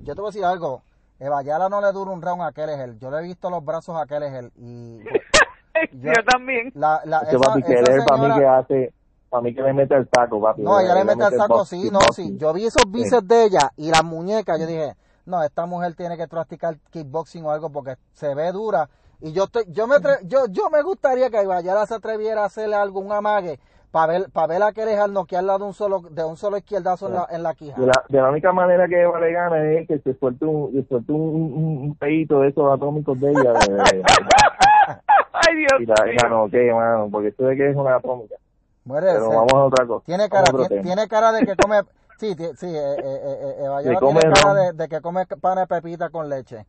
yo 0.04 0.16
te 0.16 0.22
voy 0.22 0.30
a 0.30 0.32
decir 0.32 0.46
algo. 0.46 0.82
Eva 1.20 1.42
Yala 1.44 1.70
no 1.70 1.82
le 1.82 1.92
dura 1.94 2.12
un 2.12 2.22
round 2.22 2.42
a 2.42 2.52
Kelleher. 2.52 2.98
Yo 2.98 3.10
le 3.12 3.20
he 3.20 3.24
visto 3.24 3.50
los 3.50 3.64
brazos 3.64 3.96
a 3.96 4.06
Kelleher 4.06 4.52
y... 4.58 5.00
yo, 5.94 6.12
también. 6.30 6.72
La, 6.76 7.02
la, 7.06 7.20
esa, 7.20 7.40
papi, 7.40 7.62
señora... 7.64 8.06
para 8.06 8.22
mí 8.22 8.40
que 8.40 8.46
hace... 8.46 8.94
Para 9.30 9.42
mí 9.42 9.54
que 9.54 9.62
le 9.62 9.74
mete 9.74 9.96
el 9.96 10.08
saco, 10.14 10.42
papi. 10.42 10.62
No, 10.62 10.80
ella 10.80 10.96
le, 10.96 11.04
mete 11.04 11.24
el 11.24 11.34
saco, 11.38 11.66
sí, 11.66 11.90
no, 11.92 12.00
sí. 12.14 12.38
Yo 12.38 12.54
vi 12.54 12.66
esos 12.66 12.84
bíceps 12.90 13.28
de 13.28 13.46
ella 13.46 13.72
y 13.76 13.90
las 13.90 14.04
muñecas, 14.04 14.60
yo 14.60 14.68
dije, 14.68 14.96
no, 15.26 15.44
esta 15.44 15.66
mujer 15.66 15.96
tiene 15.96 16.18
que 16.18 16.28
practicar 16.28 16.78
kickboxing 16.92 17.46
o 17.46 17.52
algo 17.52 17.70
porque 17.70 17.96
se 18.14 18.34
ve 18.36 18.52
dura. 18.52 18.90
Y 19.22 19.32
yo 19.32 19.46
estoy, 19.46 19.64
yo 19.70 19.88
me 19.88 19.96
yo, 20.24 20.46
yo 20.50 20.70
me 20.70 20.82
gustaría 20.82 21.30
que 21.30 21.46
Vallada 21.46 21.86
se 21.86 21.96
atreviera 21.96 22.44
a 22.44 22.46
hacerle 22.46 22.76
algún 22.76 23.12
amague 23.12 23.60
para 23.96 24.08
ver, 24.12 24.30
para 24.30 24.48
ver 24.48 24.62
a 24.62 24.74
que 24.74 24.86
dejar 24.86 25.10
noquearla 25.10 25.58
de 25.58 25.64
un 25.64 25.74
solo, 25.74 26.02
de 26.02 26.24
un 26.26 26.36
solo 26.36 26.58
izquierdazo 26.58 27.08
en 27.08 27.14
la, 27.14 27.28
en 27.32 27.44
la 27.44 27.54
quija. 27.54 27.80
De 27.80 27.88
la, 27.88 28.04
de 28.10 28.22
la 28.22 28.30
única 28.30 28.52
manera 28.52 28.90
que 28.90 29.02
Eva 29.02 29.22
le 29.22 29.32
gana 29.32 29.72
es 29.72 29.88
que 29.88 30.00
se 30.00 30.14
suelte 30.20 30.44
un, 30.44 30.74
se 30.74 30.86
suelte 30.88 31.14
un, 31.14 31.54
un, 31.82 31.96
peito 31.96 32.42
de 32.42 32.50
esos 32.50 32.74
atómicos 32.74 33.18
de 33.22 33.32
ella. 33.32 33.54
Ay, 35.32 35.56
Dios 35.56 35.80
y 35.80 35.86
la, 35.86 35.96
y 36.12 36.30
no, 36.30 36.50
¿qué, 36.50 36.74
mano? 36.74 37.08
Porque 37.10 37.30
esto 37.30 37.46
de 37.46 37.56
que 37.56 37.70
es 37.70 37.76
una 37.78 37.96
atómica. 37.96 38.36
Muere 38.84 39.08
Pero 39.14 39.30
vamos 39.30 39.54
a 39.54 39.64
otra 39.64 39.88
cosa. 39.88 40.06
Tiene 40.06 40.28
cara, 40.28 40.52
tiene, 40.68 40.84
tiene, 40.84 41.08
cara 41.08 41.32
de 41.32 41.46
que 41.46 41.56
come, 41.56 41.80
sí, 42.18 42.34
sí, 42.58 42.68
eh, 42.68 42.96
eh, 42.98 43.04
eh, 43.04 43.56
eh 43.60 43.68
Vallada 43.68 44.00
tiene 44.00 44.22
cara 44.34 44.54
de, 44.54 44.72
de, 44.74 44.88
que 44.88 45.02
come 45.02 45.26
pan 45.26 45.58
de 45.58 45.68
pepita 45.68 46.10
con 46.10 46.30
leche. 46.30 46.66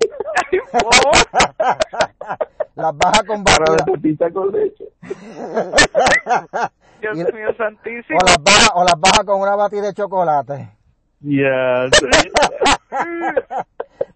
las 2.74 2.94
baja 2.96 3.22
con 3.26 3.44
batida. 3.44 3.84
pepita 3.84 4.30
con 4.30 4.52
leche. 4.52 4.84
Dios 7.00 7.16
mío 7.32 7.54
santísimo. 7.56 8.18
O 8.20 8.24
las 8.24 8.42
baja, 8.42 8.72
o 8.74 8.82
las 8.84 8.98
baja 8.98 9.24
con 9.24 9.40
una 9.40 9.54
batida 9.56 9.82
de 9.82 9.94
chocolate. 9.94 10.76
Yeah. 11.20 11.88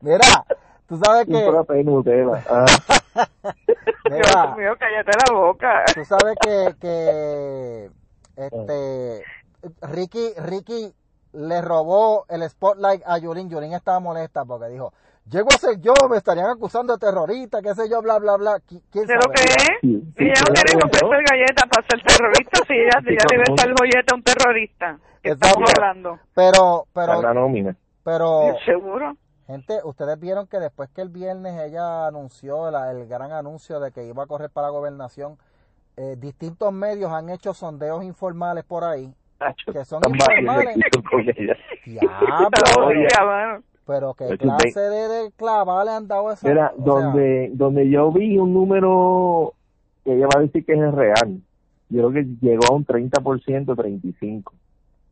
Mira, 0.00 0.44
Tú 0.92 1.00
sabes 1.02 1.26
que... 1.26 1.34
Ah. 1.34 1.40
Dios 4.04 4.10
Mira, 4.10 4.54
mío, 4.56 4.76
cállate 4.78 5.12
la 5.26 5.34
boca. 5.34 5.84
tú 5.94 6.04
sabes 6.04 6.36
que, 6.42 6.74
que 6.78 7.90
este 8.36 9.24
Ricky 9.82 10.32
Ricky 10.38 10.92
le 11.32 11.62
robó 11.62 12.24
el 12.28 12.48
spotlight 12.48 13.02
a 13.06 13.18
Yulín. 13.18 13.48
Yulín 13.48 13.72
estaba 13.72 14.00
molesta 14.00 14.44
porque 14.44 14.68
dijo, 14.68 14.92
llego 15.30 15.48
a 15.54 15.58
ser 15.58 15.80
yo, 15.80 15.94
me 16.10 16.16
estarían 16.18 16.50
acusando 16.50 16.92
de 16.92 16.98
terrorista, 16.98 17.62
qué 17.62 17.74
sé 17.74 17.88
yo, 17.88 18.02
bla, 18.02 18.18
bla, 18.18 18.36
bla. 18.36 18.56
¿Qui- 18.58 18.82
¿Quién 18.90 19.06
que 19.06 19.12
es? 19.14 19.80
Sí, 19.80 20.14
ella 20.18 20.32
no 20.46 20.80
yo. 20.80 20.86
ofrecer 20.86 21.24
galletas 21.30 21.64
para 21.70 21.86
ser 21.88 22.02
terrorista, 22.06 22.60
si 22.66 22.74
ella, 22.74 23.00
Sí, 23.00 23.08
ella 23.10 23.24
debe 23.30 23.42
estar 23.44 23.68
joyeta 23.78 24.12
a 24.12 24.16
un 24.16 24.22
terrorista. 24.22 24.98
¿Qué 25.22 25.30
estamos 25.30 25.70
hablando? 25.76 26.18
Pero, 26.34 26.86
en 26.94 27.06
la 27.06 27.12
pero, 27.22 27.32
nómina. 27.34 27.76
pero, 28.02 28.56
¿Seguro? 28.66 29.16
gente, 29.46 29.80
ustedes 29.84 30.18
vieron 30.18 30.46
que 30.48 30.58
después 30.58 30.90
que 30.90 31.00
el 31.02 31.08
viernes 31.08 31.60
ella 31.60 32.06
anunció 32.06 32.70
la- 32.70 32.90
el 32.90 33.06
gran 33.06 33.32
anuncio 33.32 33.80
de 33.80 33.92
que 33.92 34.04
iba 34.04 34.24
a 34.24 34.26
correr 34.26 34.50
para 34.50 34.66
la 34.68 34.72
gobernación, 34.72 35.38
eh, 35.96 36.16
distintos 36.18 36.72
medios 36.72 37.12
han 37.12 37.28
hecho 37.30 37.54
sondeos 37.54 38.02
informales 38.02 38.64
por 38.64 38.82
ahí, 38.84 39.14
Que 39.72 39.84
son 39.84 40.02
informales. 40.08 40.76
Diablo, 41.86 43.62
pero 43.86 44.14
qué 44.14 44.24
Eso 44.26 44.36
clase 44.38 44.80
de, 44.80 45.08
de 45.08 45.32
clava 45.32 45.84
le 45.84 45.90
han 45.90 46.08
dado 46.08 46.28
a 46.28 46.34
esa 46.34 46.48
Mira, 46.48 46.72
sea, 46.74 46.84
donde, 46.84 47.50
donde 47.54 47.90
yo 47.90 48.12
vi 48.12 48.38
un 48.38 48.54
número 48.54 49.54
que 50.04 50.14
ella 50.14 50.26
va 50.26 50.40
a 50.40 50.42
decir 50.42 50.64
que 50.64 50.72
es 50.72 50.94
real, 50.94 51.40
yo 51.88 52.10
creo 52.10 52.12
que 52.12 52.26
llegó 52.40 52.66
a 52.70 52.74
un 52.74 52.86
30%, 52.86 53.66
35%. 53.66 54.44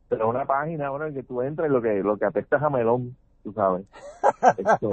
Pero 0.09 0.29
una 0.29 0.45
página 0.45 0.87
ahora 0.87 1.07
en 1.07 1.13
que 1.13 1.23
tú 1.23 1.41
entras 1.41 1.69
lo 1.69 1.81
que, 1.81 2.01
lo 2.03 2.17
que 2.17 2.25
apesta 2.25 2.57
es 2.57 2.63
a 2.63 2.69
melón, 2.69 3.15
tú 3.43 3.53
sabes. 3.53 3.85
Esto. 4.57 4.91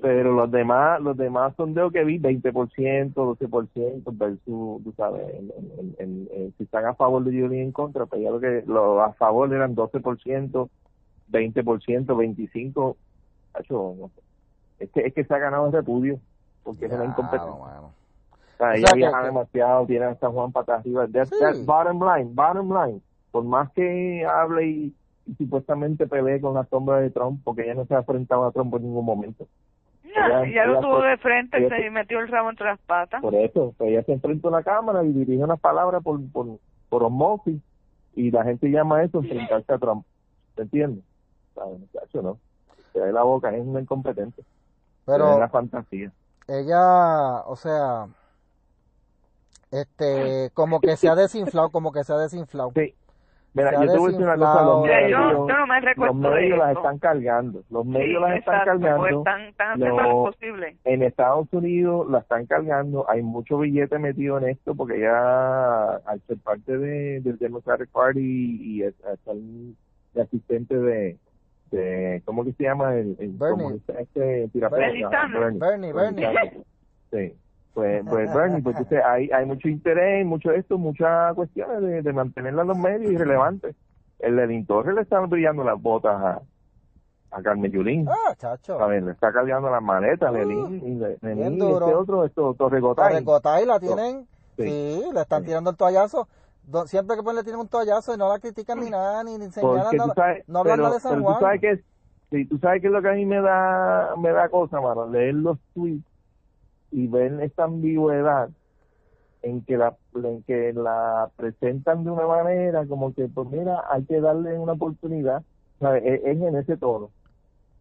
Pero 0.00 0.32
los 0.32 0.50
demás, 0.50 1.00
los 1.00 1.16
demás 1.16 1.54
sondeos 1.56 1.92
que 1.92 2.04
vi, 2.04 2.18
20%, 2.18 3.12
12% 3.14 4.02
versus, 4.16 4.82
tú 4.84 4.92
sabes, 4.96 5.22
en, 5.34 5.50
en- 5.56 5.94
en- 5.98 6.28
en- 6.32 6.54
si 6.56 6.64
están 6.64 6.84
a 6.86 6.94
favor 6.94 7.24
de 7.24 7.30
Julie 7.40 7.62
en 7.62 7.72
contra, 7.72 8.06
pues 8.06 8.22
ya 8.22 8.30
lo 8.30 8.38
que, 8.40 8.62
los 8.66 9.00
a 9.00 9.12
favor 9.14 9.52
eran 9.52 9.74
12%, 9.74 10.68
20%, 11.28 12.16
25%, 12.16 12.96
Hacho, 13.54 13.94
no 13.98 14.08
sé. 14.14 14.20
Es 14.84 14.90
que, 14.90 15.00
es 15.06 15.14
que 15.14 15.24
se 15.24 15.34
ha 15.34 15.38
ganado 15.38 15.66
el 15.66 15.72
repudio, 15.72 16.18
porque 16.62 16.86
es 16.86 16.92
una 16.92 17.06
incompetencia. 17.06 17.50
O 17.50 17.68
sea, 18.58 18.68
O 18.68 18.72
ella 18.72 18.86
sea, 18.88 18.94
viaja 18.96 19.20
que- 19.20 19.26
demasiado, 19.26 19.86
tiene 19.86 20.04
a 20.06 20.14
San 20.16 20.32
Juan 20.32 20.52
para 20.52 20.74
arriba. 20.76 21.06
That's, 21.08 21.30
Sí. 21.30 21.36
that's 21.40 21.64
bottom 21.64 22.00
line, 22.02 22.30
bottom 22.34 22.68
line. 22.72 23.00
Por 23.30 23.44
más 23.44 23.70
que 23.72 24.26
hable 24.26 24.66
y, 24.66 24.94
y 25.26 25.34
supuestamente 25.36 26.06
pelee 26.06 26.40
con 26.40 26.52
la 26.54 26.64
sombra 26.66 26.98
de 27.00 27.10
Trump, 27.10 27.40
porque 27.44 27.62
ella 27.62 27.74
no 27.74 27.86
se 27.86 27.94
ha 27.94 27.98
enfrentado 27.98 28.44
a 28.44 28.52
Trump 28.52 28.74
en 28.74 28.82
ningún 28.82 29.04
momento. 29.06 29.46
Ya, 30.14 30.42
Ella- 30.42 30.50
ya 30.54 30.64
lo 30.66 30.72
ella 30.72 30.80
tuvo 30.80 31.02
de 31.02 31.16
frente, 31.18 31.58
ella 31.58 31.76
se 31.76 31.90
metió 31.90 32.20
el 32.20 32.28
rabo 32.28 32.50
entre 32.50 32.66
las 32.66 32.78
patas. 32.80 33.20
Por 33.22 33.34
eso, 33.34 33.74
pues 33.76 33.90
ella 33.90 34.02
se 34.04 34.12
enfrenta 34.12 34.48
a 34.48 34.50
la 34.52 34.62
cámara 34.62 35.04
y 35.04 35.12
dirige 35.12 35.42
unas 35.42 35.60
palabras 35.60 36.02
por, 36.02 36.20
por, 36.30 36.46
por 36.88 37.02
osmosis, 37.04 37.60
y 38.14 38.30
la 38.30 38.44
gente 38.44 38.68
llama 38.70 39.02
eso 39.02 39.18
enfrentarse 39.18 39.72
a 39.72 39.78
Trump. 39.78 40.04
¿Se 40.54 40.62
entiende? 40.62 41.02
¿Sabes? 41.54 41.78
Muchacho, 41.80 42.22
no. 42.22 42.38
Se 42.92 43.00
da 43.00 43.12
la 43.12 43.22
boca, 43.22 43.54
es 43.54 43.66
una 43.66 43.80
incompetente. 43.80 44.40
es 44.40 44.46
Pero 45.04 45.36
una 45.36 45.48
fantasía. 45.48 46.10
ella, 46.48 47.42
o 47.46 47.56
sea, 47.56 48.06
este, 49.70 50.50
como 50.54 50.80
que 50.80 50.96
se 50.96 51.08
ha 51.08 51.14
desinflado, 51.14 51.70
como 51.70 51.92
que 51.92 52.04
se 52.04 52.12
ha 52.12 52.16
desinflado. 52.18 52.72
Sí. 52.74 52.94
Mira, 53.56 53.72
yo 53.72 53.80
te 53.92 53.98
voy 53.98 54.04
a 54.04 54.10
decir 54.12 54.24
una 54.26 54.36
cosa, 54.36 54.62
los 54.62 54.86
yo, 54.86 54.92
medios, 54.92 55.10
yo 55.10 55.46
no 55.48 55.66
me 55.66 55.80
los 55.96 56.14
medios 56.14 56.58
las 56.58 56.76
están 56.76 56.98
cargando, 56.98 57.62
los 57.70 57.86
medios 57.86 58.06
Sí, 58.06 58.12
las 58.12 58.38
están 58.38 58.54
exacto, 58.54 58.80
cargando, 58.80 59.18
están, 59.18 59.40
están 59.42 59.70
haciendo 59.72 59.96
Lo- 60.02 60.08
lo 60.08 60.24
posible. 60.24 60.76
en 60.84 61.02
Estados 61.02 61.48
Unidos 61.52 62.10
la 62.10 62.18
están 62.18 62.46
cargando, 62.46 63.08
hay 63.08 63.22
mucho 63.22 63.58
billete 63.58 63.98
metido 63.98 64.36
en 64.38 64.50
esto 64.50 64.74
porque 64.74 65.00
ya 65.00 65.96
al 65.96 66.20
ser 66.26 66.36
parte 66.38 66.76
de, 66.76 67.20
del 67.22 67.38
Democratic 67.38 67.88
Party 67.90 68.20
y 68.60 68.82
es- 68.82 68.94
es 69.00 69.26
el 69.26 69.74
de 70.14 70.22
asistente 70.22 70.76
de, 70.78 71.16
de 71.70 72.22
¿cómo 72.26 72.44
que 72.44 72.52
se 72.52 72.62
llama? 72.64 72.94
El, 72.94 73.16
el 73.18 73.30
Bernie. 73.30 73.80
este 73.98 74.48
Bernie. 74.68 75.06
Bernie, 75.58 75.92
Bernie. 75.92 76.64
Sí. 77.10 77.34
Pues, 77.76 78.02
pues 78.08 78.32
Bernie, 78.32 78.62
pues 78.62 78.74
entonces 78.74 79.04
hay, 79.04 79.28
hay 79.30 79.44
mucho 79.44 79.68
interés, 79.68 80.24
mucho 80.24 80.48
de 80.48 80.60
esto, 80.60 80.78
muchas 80.78 81.34
cuestiones 81.34 81.82
de, 81.82 82.00
de 82.00 82.12
mantenerla 82.14 82.62
en 82.62 82.68
los 82.68 82.78
medios 82.78 83.12
irrelevantes. 83.12 83.76
El 84.18 84.36
Lenin 84.36 84.64
Torres 84.64 84.94
le 84.94 85.02
están 85.02 85.28
brillando 85.28 85.62
las 85.62 85.78
botas 85.78 86.14
a, 86.14 86.40
a 87.32 87.42
Carmen 87.42 87.70
Yulín. 87.70 88.08
Ah, 88.08 88.34
chacho. 88.34 88.80
A 88.80 88.86
ver, 88.86 89.02
le 89.02 89.12
está 89.12 89.30
cargando 89.30 89.68
las 89.68 89.82
maletas, 89.82 90.30
Uh, 90.32 90.34
Lenin, 90.36 90.86
y 90.86 90.94
le- 90.94 91.18
y 91.34 91.42
este 91.42 91.62
otro, 91.94 92.24
esto, 92.24 92.54
Torregotay. 92.54 93.10
Torrecotay 93.12 93.66
la 93.66 93.78
tienen, 93.78 94.26
Sí. 94.56 94.62
sí, 94.62 95.04
le 95.12 95.20
están 95.20 95.42
Sí. 95.42 95.48
tirando 95.48 95.68
el 95.68 95.76
toallazo. 95.76 96.28
Siempre 96.86 97.14
que 97.18 97.22
pues 97.22 97.36
le 97.36 97.42
tienen 97.42 97.60
un 97.60 97.68
toallazo 97.68 98.14
y 98.14 98.16
no 98.16 98.30
la 98.30 98.38
critican 98.38 98.80
ni 98.80 98.88
nada, 98.88 99.22
ni, 99.22 99.36
ni 99.36 99.50
señalan 99.50 99.94
nada, 99.98 100.14
sabes, 100.14 100.48
no 100.48 100.60
hablan 100.60 100.76
pero, 100.78 100.92
de 100.94 101.00
San 101.00 101.12
pero 101.12 101.24
Juan. 101.24 101.38
tú 101.38 101.44
sabes 101.44 101.60
que, 101.60 101.84
sí, 102.30 102.44
tú 102.46 102.56
sabes 102.56 102.80
que 102.80 102.86
es 102.86 102.92
lo 102.94 103.02
que 103.02 103.10
a 103.10 103.12
mí 103.12 103.26
me 103.26 103.42
da, 103.42 104.14
me 104.16 104.30
da 104.32 104.48
cosa, 104.48 104.80
mano, 104.80 105.06
leer 105.10 105.34
los 105.34 105.58
tweets 105.74 106.02
y 106.96 107.08
ver 107.08 107.38
esta 107.42 107.64
ambigüedad 107.64 108.48
en 109.42 109.60
que 109.60 109.76
la 109.76 109.94
en 110.14 110.42
que 110.44 110.72
la 110.72 111.30
presentan 111.36 112.04
de 112.04 112.10
una 112.10 112.26
manera 112.26 112.86
como 112.86 113.12
que 113.12 113.28
pues 113.28 113.50
mira 113.50 113.84
hay 113.90 114.02
que 114.04 114.18
darle 114.18 114.58
una 114.58 114.72
oportunidad 114.72 115.42
¿sabes? 115.78 116.02
Es, 116.06 116.20
es 116.24 116.40
en 116.40 116.56
ese 116.56 116.78
tono. 116.78 117.10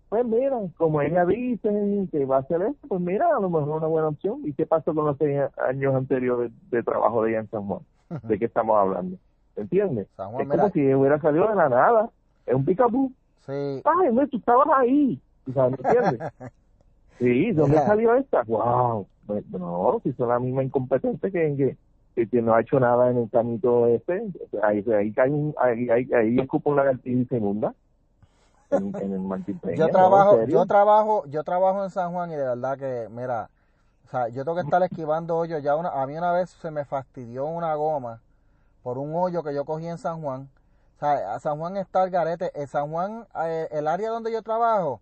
Pues 0.10 0.26
mira 0.26 0.58
como 0.76 1.02
ella 1.02 1.26
dice 1.26 1.70
que 2.12 2.26
va 2.26 2.38
a 2.38 2.40
hacer 2.40 2.62
esto 2.62 2.90
pues 2.90 3.00
mira 3.00 3.38
a 3.38 3.40
lo 3.40 3.50
mejor 3.50 3.70
una 3.70 3.88
buena 3.88 4.10
opción. 4.10 4.42
Y 4.44 4.52
qué 4.52 4.66
pasó 4.66 4.94
con 4.94 5.06
los 5.06 5.18
seis 5.18 5.40
años 5.66 5.96
anteriores 5.96 6.52
de 6.70 6.84
trabajo 6.84 7.24
de 7.24 7.30
ella 7.30 7.40
en 7.40 7.50
San 7.50 7.68
Juan 7.68 7.80
de 8.22 8.38
qué 8.38 8.46
estamos 8.46 8.78
hablando 8.78 9.18
¿entiendes? 9.56 10.10
San 10.18 10.32
Juan, 10.32 10.42
es 10.42 10.48
mira, 10.50 10.64
como 10.64 10.74
si 10.74 10.94
hubiera 10.94 11.22
salido 11.22 11.48
de 11.48 11.56
la 11.56 11.70
nada. 11.70 12.10
Es 12.46 12.54
un 12.54 12.66
picabú 12.66 13.14
sí, 13.46 13.82
ay 13.86 14.12
no 14.12 14.28
tú 14.28 14.36
estabas 14.36 14.68
ahí. 14.76 15.22
¿me 15.46 15.68
entiendes? 15.68 16.20
Sí, 17.20 17.52
¿dónde 17.52 17.78
salió 17.78 18.16
esta? 18.16 18.44
¡Wow! 18.44 19.08
No, 19.52 20.02
si 20.04 20.14
son 20.14 20.30
la 20.30 20.40
misma 20.40 20.64
incompetente 20.64 21.32
que, 21.32 21.78
que, 22.16 22.28
que, 22.28 22.42
no 22.42 22.54
ha 22.54 22.62
hecho 22.62 22.80
nada 22.80 23.10
en 23.10 23.18
el 23.18 23.30
camino 23.30 23.88
este, 23.88 24.24
ahí, 24.62 24.84
ahí 24.92 25.14
ahí, 25.18 25.90
ahí, 25.90 26.10
ahí 26.14 26.48
inunda. 27.32 27.74
En, 28.72 28.96
en 28.96 29.14
el 29.14 29.20
Martín 29.20 29.60
Peña, 29.60 29.76
yo 29.76 29.88
trabajo, 29.90 30.44
yo 30.46 30.66
trabajo, 30.66 31.24
yo 31.28 31.44
trabajo 31.44 31.84
en 31.84 31.90
San 31.92 32.12
Juan 32.12 32.32
y 32.32 32.36
de 32.36 32.44
verdad 32.44 32.78
que, 32.78 33.08
mira, 33.12 33.50
o 34.06 34.10
sea, 34.10 34.28
yo 34.28 34.44
tengo 34.44 34.56
que 34.56 34.64
estar 34.64 34.82
esquivando 34.84 35.36
hoyos. 35.36 35.64
Ya 35.64 35.76
una, 35.76 35.90
a 35.90 36.06
mí 36.06 36.18
una 36.18 36.32
vez 36.32 36.50
se 36.50 36.72
me 36.72 36.86
fastidió 36.86 37.46
una 37.46 37.74
goma 37.76 38.22
por 38.84 38.98
un 38.98 39.16
hoyo 39.16 39.44
que 39.44 39.54
yo 39.54 39.66
cogí 39.66 39.88
en 39.88 39.98
San 39.98 40.22
Juan. 40.22 40.50
O 40.96 41.00
sea, 41.00 41.34
a 41.34 41.40
San 41.40 41.58
Juan 41.58 41.78
está 41.78 42.04
el 42.04 42.12
garete. 42.12 42.52
En 42.54 42.68
San 42.68 42.92
Juan, 42.92 43.26
eh, 43.46 43.68
el 43.72 43.88
área 43.88 44.10
donde 44.10 44.32
yo 44.32 44.42
trabajo, 44.44 45.02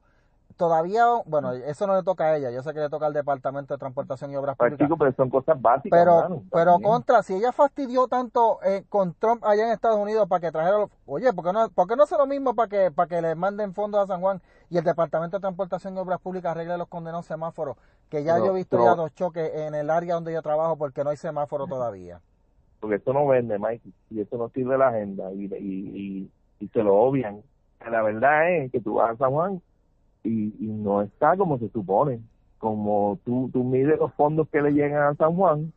todavía, 0.58 1.06
bueno, 1.26 1.52
eso 1.54 1.88
no 1.88 1.96
le 1.96 2.04
toca 2.04 2.26
a 2.26 2.38
ella. 2.38 2.52
Yo 2.52 2.62
sé 2.64 2.74
que 2.74 2.80
le 2.80 2.90
toca 2.90 3.06
al 3.06 3.14
Departamento 3.14 3.74
de 3.74 3.78
Transportación 3.78 4.32
y 4.32 4.36
Obras 4.36 4.56
Pues, 4.58 4.70
Públicas. 4.72 4.86
chico, 4.88 4.98
pero 4.98 5.12
son 5.14 5.30
cosas 5.30 5.62
básicas, 5.62 6.00
Pero, 6.00 6.16
mano, 6.22 6.44
pero 6.52 6.72
también. 6.74 6.92
contra, 6.92 7.24
si 7.24 7.36
ella 7.36 7.52
fastidió 7.52 8.08
tanto 8.08 8.60
eh, 8.64 8.84
con 8.90 9.14
Trump 9.16 9.44
allá 9.46 9.66
en 9.66 9.72
Estados 9.72 9.98
Unidos 10.00 10.28
para 10.28 10.40
que 10.42 10.52
trajera, 10.52 10.78
los- 10.80 10.90
oye, 11.06 11.32
¿por 11.34 11.46
qué 11.46 11.54
no, 11.54 11.70
por 11.70 11.88
qué 11.88 11.96
no 11.96 12.04
hace 12.04 12.18
lo 12.18 12.26
mismo 12.28 12.54
para 12.56 12.70
que, 12.70 12.92
para 12.92 13.08
que 13.08 13.22
le 13.22 13.36
manden 13.36 13.74
fondos 13.74 14.02
a 14.02 14.08
San 14.08 14.22
Juan 14.22 14.42
y 14.70 14.78
el 14.78 14.84
Departamento 14.84 15.38
de 15.38 15.42
Transportación 15.42 15.96
y 15.96 16.00
Obras 16.00 16.20
Públicas 16.20 16.52
arregle 16.52 16.78
los 16.78 16.88
condenados 16.88 17.26
semáforos? 17.26 17.78
Que 18.10 18.24
ya 18.24 18.34
Pero- 18.36 18.46
yo 18.48 18.52
he 18.52 18.56
visto 18.56 18.78
pero- 18.78 18.90
ya 18.90 18.96
dos 18.96 19.14
choques 19.16 19.52
en 19.56 19.76
el 19.76 19.90
área 19.90 20.16
donde 20.16 20.34
yo 20.34 20.42
trabajo 20.42 20.78
porque 20.78 21.04
no 21.04 21.10
hay 21.10 21.18
semáforo 21.18 21.68
todavía. 21.68 22.22
Porque 22.80 22.96
esto 22.98 23.14
no 23.14 23.26
vende, 23.26 23.58
Mike, 23.58 23.90
y 24.10 24.20
eso 24.22 24.38
no 24.38 24.50
sirve 24.50 24.78
la 24.78 24.90
agenda, 24.90 25.32
y, 25.32 25.46
y, 25.46 25.50
y, 25.58 26.32
y 26.60 26.68
se 26.68 26.84
lo 26.84 26.96
obvian. 26.96 27.42
La 27.90 28.02
verdad 28.02 28.50
es 28.52 28.72
que 28.72 28.80
tú 28.82 28.96
vas 28.96 29.12
a 29.12 29.18
San 29.18 29.32
Juan 29.32 29.62
y, 30.24 30.54
y 30.60 30.68
no 30.68 31.02
está 31.02 31.36
como 31.38 31.58
se 31.60 31.70
supone. 31.70 32.20
Como 32.58 33.20
tú, 33.26 33.50
tú 33.52 33.64
mides 33.64 34.00
los 34.00 34.14
fondos 34.14 34.48
que 34.50 34.62
le 34.62 34.72
llegan 34.72 35.04
a 35.04 35.16
San 35.16 35.36
Juan, 35.36 35.74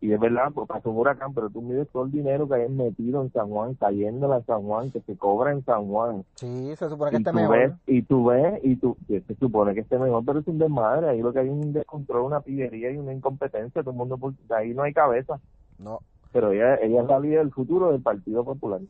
y 0.00 0.12
es 0.12 0.20
verdad, 0.20 0.52
pues 0.54 0.68
pasó 0.68 0.90
un 0.90 0.98
huracán, 0.98 1.32
pero 1.34 1.48
tú 1.50 1.60
mides 1.62 1.88
todo 1.88 2.04
el 2.04 2.12
dinero 2.12 2.46
que 2.46 2.54
hay 2.54 2.68
metido 2.68 3.20
en 3.22 3.32
San 3.32 3.48
Juan, 3.48 3.74
cayéndole 3.74 4.34
a 4.34 4.42
San 4.42 4.62
Juan, 4.62 4.90
que 4.92 5.00
se 5.00 5.16
cobra 5.16 5.50
en 5.52 5.64
San 5.64 5.88
Juan. 5.88 6.22
Sí, 6.36 6.76
se 6.76 6.88
supone 6.88 7.10
que 7.10 7.16
Y 7.16 7.20
esté 7.20 7.32
mejor. 7.32 7.58
ves, 7.58 7.72
y 7.86 8.02
tú 8.02 8.26
ves, 8.26 8.60
y 8.62 8.76
tú, 8.76 8.96
se 9.08 9.22
supone 9.40 9.74
que 9.74 9.80
esté 9.80 9.98
mejor, 9.98 10.22
pero 10.24 10.38
es 10.40 10.46
un 10.46 10.58
desmadre. 10.58 11.08
Ahí 11.08 11.20
lo 11.22 11.32
que 11.32 11.40
hay 11.40 11.46
es 11.48 11.52
un 11.52 11.72
descontrol, 11.72 12.22
una 12.26 12.40
pillería 12.40 12.92
y 12.92 12.96
una 12.98 13.12
incompetencia. 13.12 13.82
Todo 13.82 13.90
el 13.92 13.96
mundo, 13.96 14.18
por- 14.18 14.34
ahí 14.50 14.72
no 14.74 14.82
hay 14.84 14.92
cabeza. 14.92 15.40
No. 15.78 16.00
Pero 16.30 16.52
ella, 16.52 16.76
ella 16.76 17.00
es 17.02 17.08
la 17.08 17.18
líder 17.18 17.38
del 17.38 17.50
futuro 17.52 17.90
del 17.90 18.02
Partido 18.02 18.44
Popular. 18.44 18.80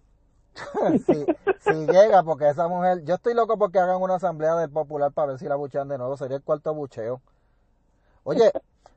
si, 1.06 1.26
si 1.60 1.86
llega, 1.86 2.22
porque 2.22 2.48
esa 2.48 2.68
mujer, 2.68 3.04
yo 3.04 3.14
estoy 3.16 3.34
loco 3.34 3.58
porque 3.58 3.78
hagan 3.78 4.00
una 4.02 4.16
asamblea 4.16 4.54
del 4.56 4.70
popular 4.70 5.12
para 5.12 5.28
ver 5.28 5.38
si 5.38 5.46
la 5.46 5.56
buchean 5.56 5.88
de 5.88 5.98
nuevo, 5.98 6.16
sería 6.16 6.36
el 6.36 6.42
cuarto 6.42 6.74
bucheo. 6.74 7.20
Oye, 8.24 8.52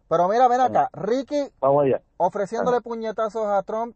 pero 0.10 0.28
mira, 0.28 0.48
ven 0.48 0.62
acá, 0.62 0.90
Ricky 0.94 1.52
Vamos 1.62 1.86
allá. 1.86 2.02
ofreciéndole 2.18 2.82
puñetazos 2.82 3.48
a 3.48 3.64
Trump, 3.64 3.96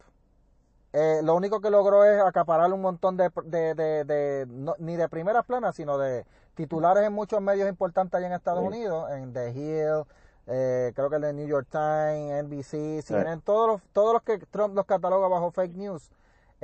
eh, 0.93 1.20
lo 1.24 1.36
único 1.36 1.59
que 1.59 1.70
logró 1.70 2.05
es 2.05 2.22
acaparar 2.22 2.72
un 2.72 2.82
montón 2.82 3.18
de, 3.18 3.30
de, 3.43 3.76
de, 3.76 4.03
de- 4.05 4.45
no- 4.47 4.76
ni 4.80 4.95
de 4.95 5.09
primeras 5.09 5.45
planas, 5.45 5.76
sino 5.76 5.97
de 5.97 6.26
titulares 6.55 7.03
en 7.03 7.11
muchos 7.11 7.41
medios 7.41 7.68
importantes 7.68 8.18
allá 8.18 8.28
en 8.28 8.34
Estados 8.34 8.63
Unidos, 8.63 9.11
en 9.11 9.34
The 9.34 9.49
Hill, 9.51 10.05
eh, 10.47 10.93
creo 10.95 11.09
que 11.09 11.18
el 11.18 11.22
de 11.24 11.34
New 11.34 11.47
York 11.47 11.68
Times, 11.70 12.43
NBC, 12.45 13.01
CNN, 13.01 13.41
todos 13.41 13.68
los, 13.68 13.82
todos 13.91 14.13
los 14.13 14.22
que 14.22 14.38
Trump 14.38 14.74
los 14.74 14.86
cataloga 14.86 15.28
bajo 15.28 15.51
fake 15.51 15.76
news, 15.76 16.09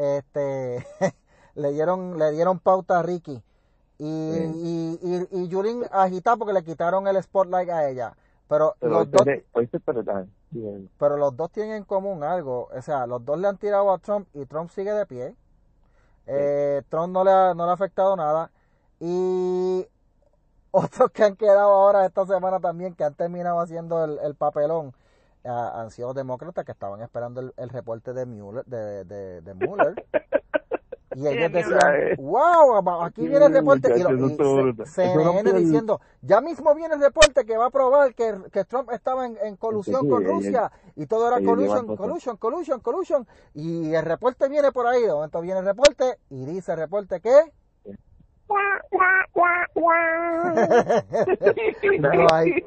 este, 0.01 0.85
le 1.55 1.71
dieron, 1.71 2.17
le 2.17 2.31
dieron 2.31 2.59
pauta 2.59 2.99
a 2.99 3.03
Ricky. 3.03 3.41
Y, 3.97 4.05
y, 4.05 4.99
y, 5.01 5.27
y 5.31 5.47
Yulín 5.47 5.83
agita 5.91 6.35
porque 6.35 6.53
le 6.53 6.63
quitaron 6.63 7.07
el 7.07 7.21
spotlight 7.21 7.69
a 7.69 7.87
ella. 7.89 8.15
Pero, 8.51 8.75
los 8.81 9.09
dos, 9.09 9.25
pero 10.97 11.15
los 11.15 11.37
dos 11.37 11.51
tienen 11.51 11.77
en 11.77 11.83
común 11.85 12.21
algo. 12.21 12.67
O 12.75 12.81
sea, 12.81 13.07
los 13.07 13.23
dos 13.23 13.39
le 13.39 13.47
han 13.47 13.57
tirado 13.57 13.93
a 13.93 13.97
Trump 13.99 14.27
y 14.33 14.45
Trump 14.45 14.69
sigue 14.71 14.91
de 14.91 15.05
pie. 15.05 15.35
Eh, 16.27 16.81
Trump 16.89 17.13
no 17.13 17.23
le, 17.23 17.31
ha, 17.31 17.53
no 17.53 17.63
le 17.63 17.71
ha 17.71 17.73
afectado 17.73 18.15
nada. 18.17 18.51
Y 18.99 19.87
otros 20.71 21.11
que 21.11 21.23
han 21.23 21.37
quedado 21.37 21.71
ahora 21.71 22.05
esta 22.05 22.25
semana 22.25 22.59
también, 22.59 22.93
que 22.93 23.05
han 23.05 23.13
terminado 23.13 23.59
haciendo 23.61 24.03
el, 24.03 24.35
papelón, 24.35 24.93
han 25.43 25.91
sido 25.91 26.13
demócratas 26.13 26.65
que 26.65 26.71
estaban 26.71 27.01
esperando 27.01 27.53
el, 27.55 27.69
reporte 27.69 28.13
de 28.13 28.25
Mueller, 28.25 28.65
de, 28.65 29.05
de, 29.05 29.41
de 29.41 29.53
Mueller 29.53 29.95
y 31.15 31.27
ellos 31.27 31.51
decían, 31.51 32.15
wow, 32.17 33.03
aquí 33.03 33.27
viene 33.27 33.45
el 33.45 33.53
reporte. 33.53 33.93
Y, 33.97 34.03
lo, 34.03 34.85
CNN 34.85 35.53
diciendo, 35.53 35.99
ya 36.21 36.39
mismo 36.39 36.73
viene 36.73 36.95
el 36.95 37.01
reporte 37.01 37.45
que 37.45 37.57
va 37.57 37.65
a 37.65 37.69
probar 37.69 38.15
que, 38.15 38.37
que 38.51 38.63
Trump 38.63 38.89
estaba 38.91 39.25
en, 39.25 39.37
en 39.43 39.57
colusión 39.57 40.07
con 40.07 40.23
Rusia. 40.23 40.71
Y 40.95 41.07
todo 41.07 41.27
era 41.27 41.45
collusion, 41.45 41.95
collusion, 41.97 42.37
collusion, 42.37 42.79
collusion. 42.79 43.27
Y 43.53 43.93
el 43.93 44.05
reporte 44.05 44.47
viene 44.47 44.71
por 44.71 44.87
ahí. 44.87 45.01
De 45.01 45.11
momento 45.11 45.41
viene 45.41 45.59
el 45.59 45.65
reporte 45.65 46.17
y 46.29 46.45
dice 46.45 46.71
el 46.73 46.77
reporte 46.79 47.19
que... 47.19 47.51
no 51.99 52.27
hay 52.33 52.65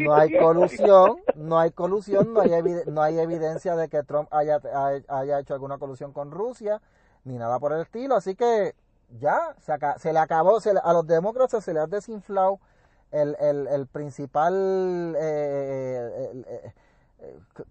no 0.00 0.14
hay 0.14 0.38
colusión 0.38 1.16
no 1.34 1.58
hay 1.58 1.70
colusión 1.70 2.32
no 2.32 3.02
hay 3.02 3.18
evidencia 3.18 3.76
de 3.76 3.88
que 3.88 4.02
Trump 4.02 4.28
haya 4.32 4.60
haya 5.08 5.40
hecho 5.40 5.54
alguna 5.54 5.78
colusión 5.78 6.12
con 6.12 6.30
Rusia 6.30 6.80
ni 7.26 7.36
nada 7.36 7.58
por 7.58 7.72
el 7.72 7.82
estilo. 7.82 8.14
Así 8.14 8.34
que 8.34 8.74
ya 9.20 9.54
se, 9.98 10.12
le 10.12 10.18
acabó, 10.18 10.58
a 10.82 10.92
los 10.92 11.06
demócratas 11.06 11.64
se 11.64 11.74
les 11.74 11.82
ha 11.82 11.86
desinflado 11.86 12.60
el, 13.10 13.36
el, 13.40 13.66
el 13.66 13.86
principal... 13.86 15.14
Eh, 15.18 16.10
eh, 16.14 16.44
eh, 16.46 16.72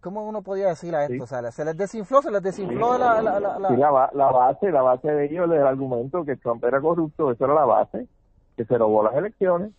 ¿Cómo 0.02 0.28
uno 0.28 0.42
podía 0.42 0.68
decir 0.68 0.96
a 0.96 1.06
esto? 1.06 1.24
O 1.24 1.28
sea, 1.28 1.52
se 1.52 1.66
les 1.66 1.78
desinfló, 1.78 2.22
se 2.22 2.32
les 2.32 2.42
desinfló 2.42 2.98
la, 2.98 3.22
la, 3.22 3.40
la, 3.40 3.60
la... 3.60 3.70
la, 3.70 4.32
base, 4.32 4.72
la 4.72 4.82
base 4.82 5.12
de 5.12 5.26
ellos, 5.26 5.50
el 5.52 5.66
argumento 5.66 6.26
que 6.26 6.36
Trump 6.38 6.64
era 6.64 6.82
corrupto, 6.82 7.32
eso 7.32 7.46
era 7.46 7.54
la 7.54 7.66
base, 7.66 8.08
que 8.58 8.66
se 8.66 8.78
robó 8.78 9.04
las 9.04 9.16
elecciones. 9.16 9.72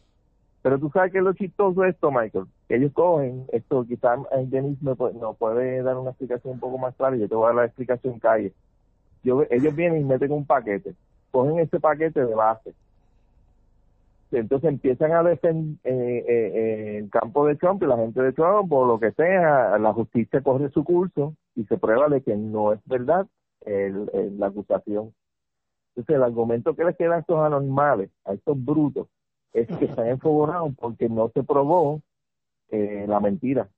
Pero 0.63 0.79
tú 0.79 0.91
sabes 0.91 1.13
que 1.13 1.21
lo 1.21 1.33
chistoso 1.33 1.85
es 1.85 1.95
esto, 1.95 2.11
Michael, 2.11 2.47
que 2.69 2.77
ellos 2.77 2.93
cogen 2.93 3.47
esto, 3.53 3.85
quizás 3.85 4.19
Denis 4.47 4.83
nos 4.83 5.37
puede 5.37 5.83
dar 5.83 5.97
una 5.97 6.11
explicación 6.11 6.55
un 6.55 6.61
poco 6.61 6.79
más 6.79 6.95
clara 6.97 7.17
yo 7.17 7.29
te 7.29 7.35
voy 7.35 7.45
a 7.45 7.47
dar 7.49 7.55
la 7.57 7.65
explicación 7.67 8.19
calle 8.19 8.53
ellos 9.51 9.75
vienen 9.75 10.01
y 10.01 10.05
meten 10.05 10.33
un 10.33 10.45
paquete, 10.45 10.95
cogen 11.31 11.59
ese 11.59 11.81
paquete 11.81 12.25
de 12.25 12.35
base. 12.35 12.73
Entonces 14.33 14.69
empiezan 14.69 15.13
a 15.13 15.23
defender 15.23 15.79
eh, 15.85 16.25
eh, 16.27 16.53
eh, 16.55 16.99
el 16.99 17.11
campo 17.11 17.47
de 17.47 17.57
Trump 17.57 17.83
y 17.83 17.87
la 17.87 17.97
gente 17.97 18.21
de 18.21 18.33
Trump, 18.33 18.69
por 18.69 18.87
lo 18.87 18.99
que 18.99 19.13
sea, 19.13 19.79
la 19.79 19.93
justicia 19.93 20.41
corre 20.41 20.71
su 20.71 20.83
curso 20.85 21.35
y 21.55 21.65
se 21.65 21.79
prueba 21.79 22.09
de 22.09 22.23
que 22.23 22.37
no 22.37 22.73
es 22.73 22.81
verdad 22.87 23.27
la 23.65 24.47
acusación. 24.47 25.13
Entonces 25.91 26.17
el 26.17 26.23
argumento 26.23 26.77
que 26.77 26.85
les 26.85 26.97
queda 26.97 27.17
a 27.17 27.19
estos 27.21 27.39
anormales, 27.39 28.11
a 28.25 28.33
estos 28.33 28.63
brutos, 28.63 29.09
es 29.53 29.67
que 29.79 29.87
están 29.87 30.07
enfogonados 30.07 30.73
porque 30.79 31.09
no 31.09 31.31
se 31.31 31.43
probó 31.43 32.01
la 32.71 33.19
mentira. 33.21 33.69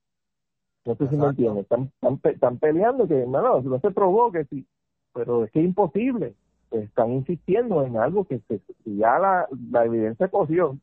No 0.84 0.94
sé 0.96 1.06
si 1.08 1.16
me 1.16 1.26
entienden. 1.26 1.58
Están, 1.58 1.90
están, 2.24 2.58
peleando 2.58 3.06
que, 3.06 3.26
no, 3.26 3.60
no 3.60 3.80
se 3.80 3.90
probó 3.90 4.32
que 4.32 4.44
si 4.46 4.66
pero 5.12 5.44
es 5.44 5.50
que 5.50 5.60
es 5.60 5.64
imposible. 5.64 6.34
Están 6.70 7.12
insistiendo 7.12 7.84
en 7.84 7.96
algo 7.96 8.24
que 8.24 8.40
se, 8.40 8.60
ya 8.84 9.18
la, 9.18 9.48
la 9.70 9.84
evidencia 9.84 10.28
cogió, 10.28 10.78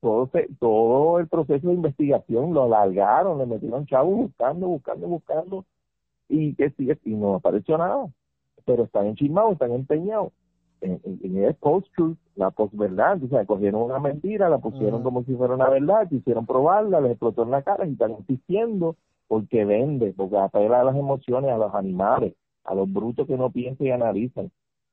todo, 0.00 0.30
todo 0.58 1.18
el 1.18 1.28
proceso 1.28 1.68
de 1.68 1.74
investigación 1.74 2.54
lo 2.54 2.64
alargaron, 2.64 3.38
le 3.38 3.46
metieron 3.46 3.86
chavos 3.86 4.16
buscando, 4.16 4.66
buscando, 4.68 5.06
buscando, 5.06 5.64
y 6.28 6.54
que 6.54 6.70
sigue, 6.70 6.98
y 7.04 7.14
no 7.14 7.34
apareció 7.34 7.76
nada. 7.76 8.08
Pero 8.64 8.84
están 8.84 9.06
enchismados, 9.06 9.52
están 9.52 9.72
empeñados 9.72 10.32
en, 10.80 11.00
en, 11.04 11.44
el 11.44 11.54
post-truth, 11.54 12.16
la 12.36 12.50
post-verdad. 12.50 13.22
O 13.22 13.28
sea, 13.28 13.44
cogieron 13.44 13.82
una 13.82 13.98
mentira, 13.98 14.48
la 14.48 14.58
pusieron 14.58 15.02
como 15.02 15.24
si 15.24 15.34
fuera 15.34 15.54
una 15.54 15.68
verdad, 15.68 16.08
quisieron 16.08 16.46
probarla, 16.46 17.00
les 17.00 17.12
explotó 17.12 17.42
en 17.42 17.50
la 17.50 17.62
cara 17.62 17.86
y 17.86 17.92
están 17.92 18.12
insistiendo 18.12 18.96
porque 19.28 19.64
vende, 19.64 20.12
porque 20.16 20.38
apela 20.38 20.80
a 20.80 20.84
las 20.84 20.96
emociones, 20.96 21.50
a 21.50 21.58
los 21.58 21.74
animales 21.74 22.34
a 22.64 22.74
los 22.74 22.92
brutos 22.92 23.26
que 23.26 23.36
no 23.36 23.50
piensan 23.50 23.86
y 23.86 23.90
analizan, 23.90 24.50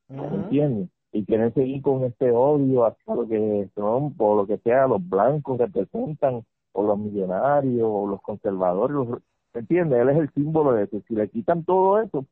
¿entiendes? 0.09 0.89
Y 1.11 1.25
quieren 1.25 1.53
seguir 1.53 1.81
con 1.81 2.03
este 2.03 2.31
odio 2.31 2.85
hasta 2.85 3.15
lo 3.15 3.27
que 3.27 3.69
son, 3.75 4.13
por 4.15 4.37
lo 4.37 4.47
que 4.47 4.57
sea, 4.59 4.87
los 4.87 5.07
blancos 5.07 5.57
representan, 5.57 6.43
o 6.73 6.83
los 6.83 6.99
millonarios, 6.99 7.87
o 7.89 8.07
los 8.07 8.21
conservadores, 8.21 8.95
los, 8.95 9.21
¿entiendes? 9.53 9.99
Él 9.99 10.09
es 10.09 10.17
el 10.17 10.29
símbolo 10.33 10.73
de 10.73 10.83
eso. 10.83 11.01
Si 11.07 11.15
le 11.15 11.29
quitan 11.29 11.63
todo 11.63 11.99
eso, 12.01 12.25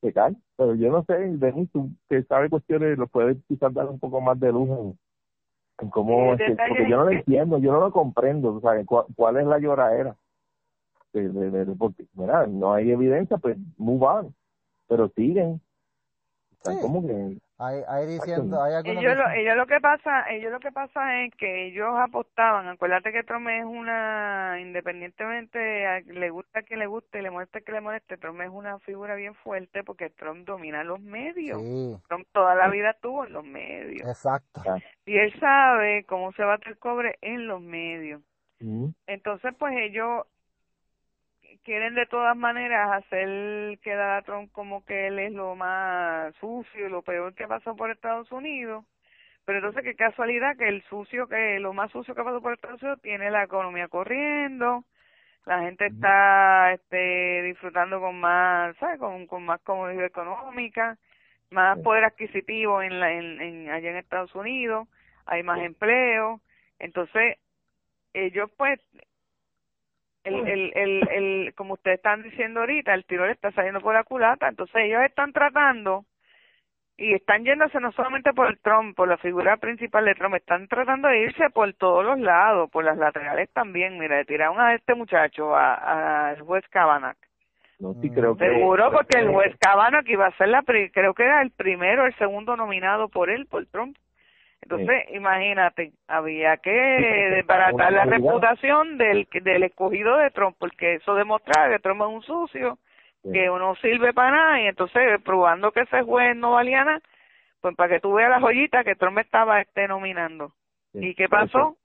se 0.00 0.12
cae. 0.12 0.34
Pero 0.56 0.74
yo 0.74 0.90
no 0.90 1.04
sé, 1.04 1.14
Denis, 1.14 1.70
tú 1.72 1.90
que 2.08 2.22
sabes 2.24 2.50
cuestiones, 2.50 2.98
lo 2.98 3.06
puedes 3.06 3.38
quizás 3.46 3.72
dar 3.72 3.88
un 3.88 3.98
poco 3.98 4.20
más 4.20 4.38
de 4.38 4.52
luz 4.52 4.68
en, 5.78 5.90
cómo, 5.90 6.34
es 6.34 6.40
porque 6.68 6.90
yo 6.90 6.96
no 6.96 7.04
lo 7.04 7.10
entiendo, 7.10 7.58
yo 7.58 7.72
no 7.72 7.80
lo 7.80 7.92
comprendo, 7.92 8.60
¿sabes? 8.60 8.84
¿Cuál, 8.84 9.06
cuál 9.14 9.36
es 9.38 9.46
la 9.46 9.58
lloradera? 9.58 10.16
De, 11.12 11.28
de, 11.30 11.50
de, 11.50 11.74
porque, 11.76 12.04
mira, 12.14 12.46
no 12.46 12.74
hay 12.74 12.90
evidencia, 12.90 13.38
pues 13.38 13.56
move 13.78 14.04
on 14.04 14.34
pero 14.88 15.10
siguen. 15.10 15.60
Están 16.58 16.80
como 16.80 17.06
que 17.06 17.38
hay, 17.60 18.06
diciendo, 18.06 18.62
hay 18.62 18.74
ellos, 18.84 19.16
lo, 19.16 19.30
ellos 19.30 19.56
lo 19.56 19.66
que 19.66 19.80
pasa, 19.80 20.30
ellos 20.30 20.52
lo 20.52 20.60
que 20.60 20.70
pasa 20.70 21.22
es 21.22 21.34
que 21.34 21.66
ellos 21.66 21.88
apostaban, 21.96 22.68
acuérdate 22.68 23.10
que 23.10 23.24
Trump 23.24 23.48
es 23.48 23.64
una, 23.64 24.58
independientemente 24.60 26.02
le 26.02 26.30
gusta 26.30 26.62
que 26.62 26.76
le 26.76 26.86
guste, 26.86 27.20
le 27.20 27.32
moleste 27.32 27.62
que 27.62 27.72
le 27.72 27.80
moleste, 27.80 28.16
Trump 28.16 28.40
es 28.42 28.50
una 28.50 28.78
figura 28.80 29.16
bien 29.16 29.34
fuerte 29.34 29.82
porque 29.82 30.10
Trump 30.10 30.46
domina 30.46 30.84
los 30.84 31.00
medios. 31.00 31.60
Trump 32.08 32.28
toda 32.32 32.54
la 32.54 32.68
vida 32.68 32.90
estuvo 32.90 33.24
en 33.24 33.32
los 33.32 33.44
medios. 33.44 34.08
Exacto. 34.08 34.62
Y 35.04 35.18
él 35.18 35.32
sabe 35.40 36.04
cómo 36.04 36.32
se 36.32 36.44
bate 36.44 36.68
el 36.68 36.78
cobre 36.78 37.18
en 37.22 37.48
los 37.48 37.60
medios. 37.60 38.22
Entonces, 39.06 39.54
pues 39.58 39.74
ellos 39.76 40.26
quieren 41.68 41.94
de 41.94 42.06
todas 42.06 42.34
maneras 42.34 42.90
hacer 42.92 43.78
quedar 43.80 44.16
a 44.16 44.22
Trump 44.22 44.50
como 44.52 44.86
que 44.86 45.08
él 45.08 45.18
es 45.18 45.32
lo 45.32 45.54
más 45.54 46.34
sucio 46.36 46.86
y 46.86 46.88
lo 46.88 47.02
peor 47.02 47.34
que 47.34 47.46
pasó 47.46 47.76
por 47.76 47.90
Estados 47.90 48.32
Unidos. 48.32 48.86
Pero 49.44 49.58
entonces 49.58 49.84
qué 49.84 49.94
casualidad 49.94 50.56
que 50.56 50.66
el 50.66 50.82
sucio 50.84 51.28
que 51.28 51.58
lo 51.58 51.74
más 51.74 51.90
sucio 51.90 52.14
que 52.14 52.24
pasó 52.24 52.40
por 52.40 52.54
Estados 52.54 52.80
Unidos 52.80 53.02
tiene 53.02 53.30
la 53.30 53.44
economía 53.44 53.86
corriendo, 53.88 54.84
la 55.44 55.60
gente 55.60 55.88
está 55.88 56.72
este 56.72 57.42
disfrutando 57.42 58.00
con 58.00 58.18
más, 58.18 58.74
¿sabes? 58.78 58.98
Con, 58.98 59.26
con 59.26 59.44
más 59.44 59.60
comodidad 59.60 60.06
económica, 60.06 60.96
más 61.50 61.78
poder 61.80 62.04
adquisitivo 62.04 62.80
en 62.80 62.98
la 62.98 63.12
en, 63.12 63.42
en 63.42 63.68
allá 63.68 63.90
en 63.90 63.96
Estados 63.98 64.34
Unidos, 64.34 64.88
hay 65.26 65.42
más 65.42 65.60
empleo. 65.60 66.40
Entonces, 66.78 67.36
ellos 68.14 68.50
pues 68.56 68.80
el, 70.28 70.48
el, 70.48 70.72
el, 70.74 71.08
el, 71.08 71.54
como 71.54 71.74
ustedes 71.74 71.96
están 71.96 72.22
diciendo 72.22 72.60
ahorita, 72.60 72.94
el 72.94 73.04
tiro 73.04 73.26
le 73.26 73.32
está 73.32 73.50
saliendo 73.52 73.80
por 73.80 73.94
la 73.94 74.04
culata, 74.04 74.48
entonces 74.48 74.76
ellos 74.76 75.02
están 75.02 75.32
tratando 75.32 76.04
y 76.96 77.14
están 77.14 77.44
yéndose 77.44 77.78
no 77.78 77.92
solamente 77.92 78.32
por 78.32 78.48
el 78.48 78.58
Trump, 78.58 78.96
por 78.96 79.08
la 79.08 79.16
figura 79.18 79.56
principal 79.56 80.04
de 80.04 80.16
Trump, 80.16 80.34
están 80.34 80.66
tratando 80.66 81.08
de 81.08 81.22
irse 81.22 81.48
por 81.50 81.72
todos 81.74 82.04
los 82.04 82.18
lados, 82.18 82.68
por 82.70 82.84
las 82.84 82.98
laterales 82.98 83.48
también, 83.52 83.98
mira, 83.98 84.24
tiraron 84.24 84.60
a 84.60 84.74
este 84.74 84.94
muchacho, 84.94 85.54
a, 85.54 86.30
al 86.30 86.40
juez 86.40 86.64
Kavanaugh. 86.68 87.14
No, 87.78 87.94
sí, 88.02 88.10
creo 88.10 88.36
que, 88.36 88.48
Seguro, 88.48 88.90
porque 88.90 89.18
el 89.18 89.28
juez 89.28 89.56
Kavanaugh 89.60 90.04
iba 90.08 90.26
a 90.26 90.36
ser 90.36 90.48
la, 90.48 90.64
creo 90.64 91.14
que 91.14 91.22
era 91.22 91.42
el 91.42 91.52
primero 91.52 92.04
el 92.04 92.14
segundo 92.16 92.56
nominado 92.56 93.08
por 93.08 93.30
él, 93.30 93.46
por 93.46 93.64
Trump. 93.66 93.96
Entonces, 94.70 95.14
imagínate, 95.14 95.92
había 96.08 96.58
que 96.58 96.70
desbaratar 96.70 97.90
la 97.90 98.04
reputación 98.04 98.98
del, 98.98 99.26
del 99.42 99.62
escogido 99.62 100.18
de 100.18 100.30
Trump, 100.30 100.56
porque 100.58 100.96
eso 100.96 101.14
demostraba 101.14 101.70
que 101.70 101.78
Trump 101.78 102.02
es 102.02 102.08
un 102.08 102.22
sucio, 102.22 102.78
que 103.32 103.48
uno 103.48 103.74
sirve 103.76 104.12
para 104.12 104.30
nada, 104.30 104.60
y 104.60 104.66
entonces, 104.66 105.22
probando 105.24 105.72
que 105.72 105.80
ese 105.80 106.02
juez 106.02 106.36
no 106.36 106.52
valía 106.52 106.84
nada, 106.84 107.00
pues 107.62 107.74
para 107.76 107.94
que 107.94 108.00
tú 108.00 108.12
veas 108.12 108.28
la 108.28 108.40
joyita 108.40 108.84
que 108.84 108.94
Trump 108.94 109.16
estaba 109.18 109.58
este 109.62 109.88
nominando. 109.88 110.52
¿Y 110.92 111.14
qué 111.14 111.30
pasó? 111.30 111.78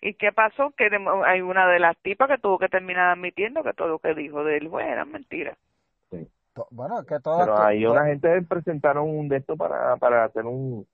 ¿Y 0.00 0.14
qué 0.14 0.32
pasó? 0.32 0.70
Que 0.70 0.88
hay 1.26 1.42
una 1.42 1.68
de 1.68 1.80
las 1.80 1.98
tipas 1.98 2.28
que 2.28 2.38
tuvo 2.38 2.58
que 2.58 2.70
terminar 2.70 3.10
admitiendo 3.10 3.62
que 3.62 3.74
todo 3.74 3.88
lo 3.88 3.98
que 3.98 4.14
dijo 4.14 4.42
del 4.42 4.68
juez 4.68 4.86
era 4.86 5.04
mentira. 5.04 5.54
Bueno, 6.70 7.04
que 7.06 7.20
todas... 7.20 7.46
Pero 7.46 7.62
ahí 7.62 7.84
una 7.84 8.06
gente 8.06 8.40
presentaron 8.40 9.06
un 9.06 9.28
de 9.28 9.36
esto 9.36 9.54
para, 9.54 9.96
para 9.98 10.24
hacer 10.24 10.46
un 10.46 10.86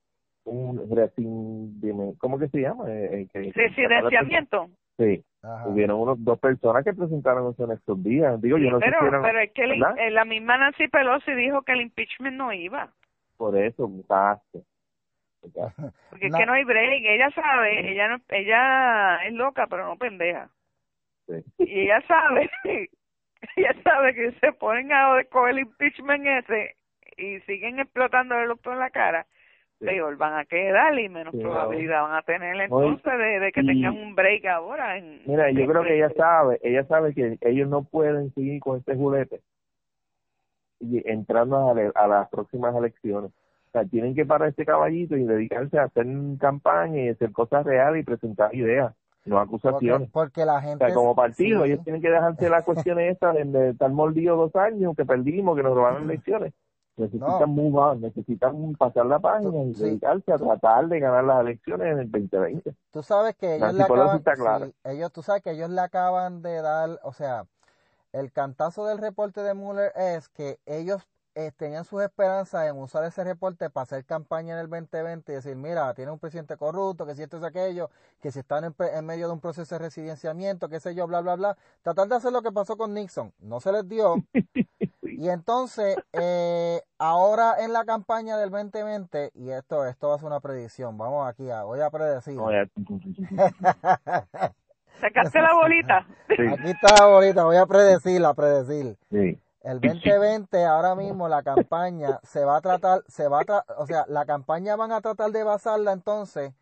un 0.44 0.90
resin, 0.94 1.80
¿cómo 2.18 2.38
que 2.38 2.48
se 2.48 2.60
llama? 2.60 2.84
Eh, 2.88 3.28
eh 3.34 3.52
Residenciamiento. 3.54 4.68
Sí. 4.98 5.24
Hubieron 5.66 5.98
unos, 5.98 6.22
dos 6.22 6.38
personas 6.38 6.84
que 6.84 6.92
presentaron 6.92 7.52
eso 7.52 7.64
en 7.64 7.72
estos 7.72 8.02
días. 8.02 8.40
Digo, 8.40 8.58
yo 8.58 8.70
no 8.70 8.78
pero, 8.78 8.98
sé 9.00 9.18
pero 9.22 9.40
es 9.40 9.52
que 9.52 9.64
eh, 9.64 10.10
la 10.10 10.24
misma 10.24 10.58
Nancy 10.58 10.86
Pelosi 10.88 11.32
dijo 11.34 11.62
que 11.62 11.72
el 11.72 11.80
impeachment 11.80 12.36
no 12.36 12.52
iba. 12.52 12.90
Por 13.36 13.56
eso, 13.56 13.88
mutaste. 13.88 14.62
Porque 16.10 16.26
es 16.26 16.34
que 16.34 16.46
no 16.46 16.52
hay 16.52 16.62
break. 16.62 17.02
Ella 17.04 17.30
sabe, 17.30 17.90
ella 17.90 18.08
no, 18.08 18.18
ella 18.28 19.16
es 19.26 19.32
loca, 19.32 19.66
pero 19.66 19.86
no 19.86 19.96
pendeja. 19.96 20.48
Sí. 21.26 21.34
Y 21.58 21.80
ella 21.80 22.00
sabe, 22.06 22.48
ella 23.56 23.74
sabe 23.82 24.14
que 24.14 24.32
se 24.32 24.52
ponen 24.52 24.92
a 24.92 25.24
con 25.30 25.50
el 25.50 25.58
impeachment 25.60 26.24
ese 26.24 26.76
y 27.16 27.40
siguen 27.40 27.80
explotando 27.80 28.38
el 28.38 28.52
otro 28.52 28.72
en 28.72 28.78
la 28.78 28.90
cara 28.90 29.26
peor 29.84 30.16
van 30.16 30.38
a 30.38 30.44
quedar 30.44 30.98
y 30.98 31.08
menos 31.08 31.34
probabilidad 31.34 32.02
van 32.02 32.16
a 32.16 32.22
tener 32.22 32.60
entonces 32.60 33.12
de, 33.18 33.52
que 33.52 33.62
tengan 33.62 33.96
un 33.96 34.14
break 34.14 34.44
ahora. 34.46 34.96
En, 34.96 35.22
mira, 35.26 35.50
yo 35.50 35.66
creo 35.66 35.82
que 35.82 35.96
ella 35.96 36.10
sabe, 36.16 36.58
ella 36.62 36.84
sabe 36.84 37.14
que 37.14 37.38
ellos 37.40 37.68
no 37.68 37.84
pueden 37.84 38.32
seguir 38.34 38.60
con 38.60 38.78
este 38.78 38.94
julete 38.94 39.40
y 40.80 41.02
entrando 41.08 41.74
a, 41.94 42.06
las 42.06 42.28
próximas 42.28 42.74
elecciones. 42.74 43.30
O 43.30 43.70
sea, 43.72 43.84
tienen 43.84 44.14
que 44.14 44.26
parar 44.26 44.48
este 44.48 44.66
caballito 44.66 45.16
y 45.16 45.24
dedicarse 45.24 45.78
a 45.78 45.84
hacer 45.84 46.06
campaña 46.38 47.02
y 47.02 47.08
hacer 47.08 47.32
cosas 47.32 47.64
reales 47.64 48.02
y 48.02 48.04
presentar 48.04 48.54
ideas, 48.54 48.92
no 49.24 49.38
acusaciones. 49.38 50.10
Porque, 50.10 50.44
la 50.44 50.60
gente... 50.60 50.84
O 50.84 50.86
sea, 50.86 50.94
como 50.94 51.14
partido, 51.14 51.64
ellos 51.64 51.82
tienen 51.84 52.02
que 52.02 52.10
dejarse 52.10 52.50
las 52.50 52.64
cuestiones 52.64 53.12
estas 53.12 53.34
de, 53.34 53.44
de 53.44 53.70
estar 53.70 53.90
mordidos 53.90 54.52
dos 54.52 54.62
años, 54.62 54.94
que 54.96 55.06
perdimos, 55.06 55.56
que 55.56 55.62
nos 55.62 55.74
robaron 55.74 56.04
elecciones 56.04 56.52
necesitan 56.96 57.54
no. 57.54 57.94
necesitan 57.94 58.74
pasar 58.74 59.06
la 59.06 59.18
página 59.18 59.62
y 59.62 59.72
dedicarse 59.72 60.32
a 60.32 60.38
tratar 60.38 60.88
de 60.88 61.00
ganar 61.00 61.24
las 61.24 61.40
elecciones 61.40 61.92
en 61.92 61.98
el 62.00 62.10
2020. 62.10 62.74
Tú 62.90 63.02
sabes 63.02 63.34
que 63.36 63.56
ellos 63.56 63.74
le 63.74 63.82
acaban, 63.82 64.74
ellos, 64.84 65.12
tú 65.12 65.22
sabes 65.22 65.42
que 65.42 65.52
ellos 65.52 65.70
le 65.70 65.80
acaban 65.80 66.42
de 66.42 66.60
dar, 66.60 67.00
o 67.02 67.12
sea, 67.12 67.46
el 68.12 68.30
cantazo 68.30 68.86
del 68.86 68.98
reporte 68.98 69.42
de 69.42 69.54
Mueller 69.54 69.92
es 69.96 70.28
que 70.28 70.58
ellos 70.66 71.08
eh, 71.34 71.50
tenían 71.56 71.86
sus 71.86 72.02
esperanzas 72.02 72.68
en 72.68 72.76
usar 72.76 73.04
ese 73.04 73.24
reporte 73.24 73.70
para 73.70 73.84
hacer 73.84 74.04
campaña 74.04 74.52
en 74.52 74.60
el 74.60 74.68
2020 74.68 75.32
y 75.32 75.34
decir, 75.34 75.56
mira, 75.56 75.94
tiene 75.94 76.10
un 76.10 76.18
presidente 76.18 76.58
corrupto, 76.58 77.06
que 77.06 77.14
si 77.14 77.22
esto 77.22 77.38
es 77.38 77.42
aquello, 77.42 77.88
que 78.20 78.30
si 78.30 78.40
están 78.40 78.64
en, 78.64 78.74
en, 78.78 79.06
medio 79.06 79.28
de 79.28 79.32
un 79.32 79.40
proceso 79.40 79.74
de 79.74 79.78
residenciamiento, 79.78 80.68
qué 80.68 80.78
sé 80.78 80.94
yo, 80.94 81.06
bla, 81.06 81.22
bla, 81.22 81.36
bla. 81.36 81.56
Tratar 81.80 82.08
de 82.08 82.16
hacer 82.16 82.32
lo 82.32 82.42
que 82.42 82.52
pasó 82.52 82.76
con 82.76 82.92
Nixon. 82.92 83.32
No 83.40 83.60
se 83.60 83.72
les 83.72 83.88
dio. 83.88 84.16
Y 85.18 85.28
entonces, 85.28 85.96
eh, 86.12 86.80
ahora 86.98 87.64
en 87.64 87.72
la 87.72 87.84
campaña 87.84 88.36
del 88.36 88.50
2020, 88.50 89.32
y 89.34 89.50
esto, 89.50 89.86
esto 89.86 90.08
va 90.08 90.16
a 90.16 90.18
ser 90.18 90.26
una 90.26 90.40
predicción, 90.40 90.98
vamos 90.98 91.28
aquí, 91.28 91.50
a, 91.50 91.64
voy 91.64 91.80
a 91.80 91.90
predecir. 91.90 92.38
Sacaste 95.00 95.40
la 95.40 95.54
bolita. 95.54 96.06
Aquí 96.28 96.70
está 96.70 96.94
la 97.00 97.06
bolita, 97.06 97.44
voy 97.44 97.56
a 97.56 97.66
predecir, 97.66 98.24
a 98.24 98.34
predecir. 98.34 98.96
El 99.62 99.80
2020, 99.80 100.64
ahora 100.64 100.94
mismo 100.94 101.28
la 101.28 101.42
campaña 101.42 102.18
se 102.22 102.44
va 102.44 102.56
a 102.56 102.60
tratar, 102.60 103.02
se 103.06 103.28
va 103.28 103.40
a 103.40 103.64
o 103.78 103.86
sea, 103.86 104.04
la 104.08 104.24
campaña 104.24 104.76
van 104.76 104.92
a 104.92 105.00
tratar 105.00 105.30
de 105.30 105.44
basarla 105.44 105.92
entonces, 105.92 106.52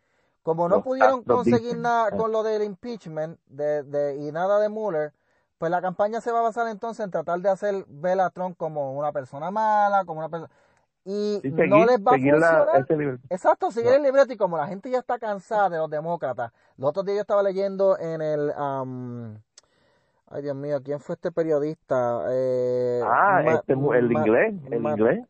como 0.43 0.69
no 0.69 0.83
pudieron 0.83 1.23
conseguir 1.23 1.77
nada 1.77 2.11
con 2.11 2.31
lo 2.31 2.43
del 2.43 2.63
impeachment 2.63 3.39
de, 3.47 3.83
de, 3.83 4.17
y 4.17 4.31
nada 4.31 4.59
de 4.59 4.69
Mueller, 4.69 5.13
pues 5.61 5.69
la 5.69 5.79
campaña 5.79 6.21
se 6.21 6.31
va 6.31 6.39
a 6.39 6.41
basar 6.41 6.67
entonces 6.69 7.05
en 7.05 7.11
tratar 7.11 7.39
de 7.39 7.47
hacer 7.47 7.85
ver 7.87 8.19
a 8.19 8.31
Trump 8.31 8.57
como 8.57 8.97
una 8.97 9.11
persona 9.11 9.51
mala, 9.51 10.05
como 10.05 10.17
una 10.17 10.27
persona... 10.27 10.51
Y, 11.05 11.39
no 11.43 11.85
les 11.85 11.99
va 11.99 12.13
a 12.13 12.15
funcionar. 12.15 13.19
Exacto, 13.29 13.69
seguir 13.69 13.91
el 13.91 14.01
libreto 14.01 14.33
y 14.33 14.37
como 14.37 14.57
la 14.57 14.65
gente 14.65 14.89
ya 14.89 14.97
está 14.97 15.19
cansada 15.19 15.69
de 15.69 15.77
los 15.77 15.87
demócratas. 15.87 16.51
Los 16.77 16.89
otros 16.89 17.05
días 17.05 17.17
yo 17.17 17.21
estaba 17.21 17.43
leyendo 17.43 17.95
en 17.99 18.23
el... 18.23 18.51
ay, 20.31 20.41
Dios 20.41 20.55
mío, 20.55 20.81
¿quién 20.83 20.99
fue 20.99 21.13
este 21.13 21.31
periodista? 21.31 22.23
Eh, 22.31 23.03
ah, 23.05 23.43
este, 23.45 23.73
el 23.73 24.11
inglés, 24.11 24.55
el 24.65 24.83
inglés 24.83 25.27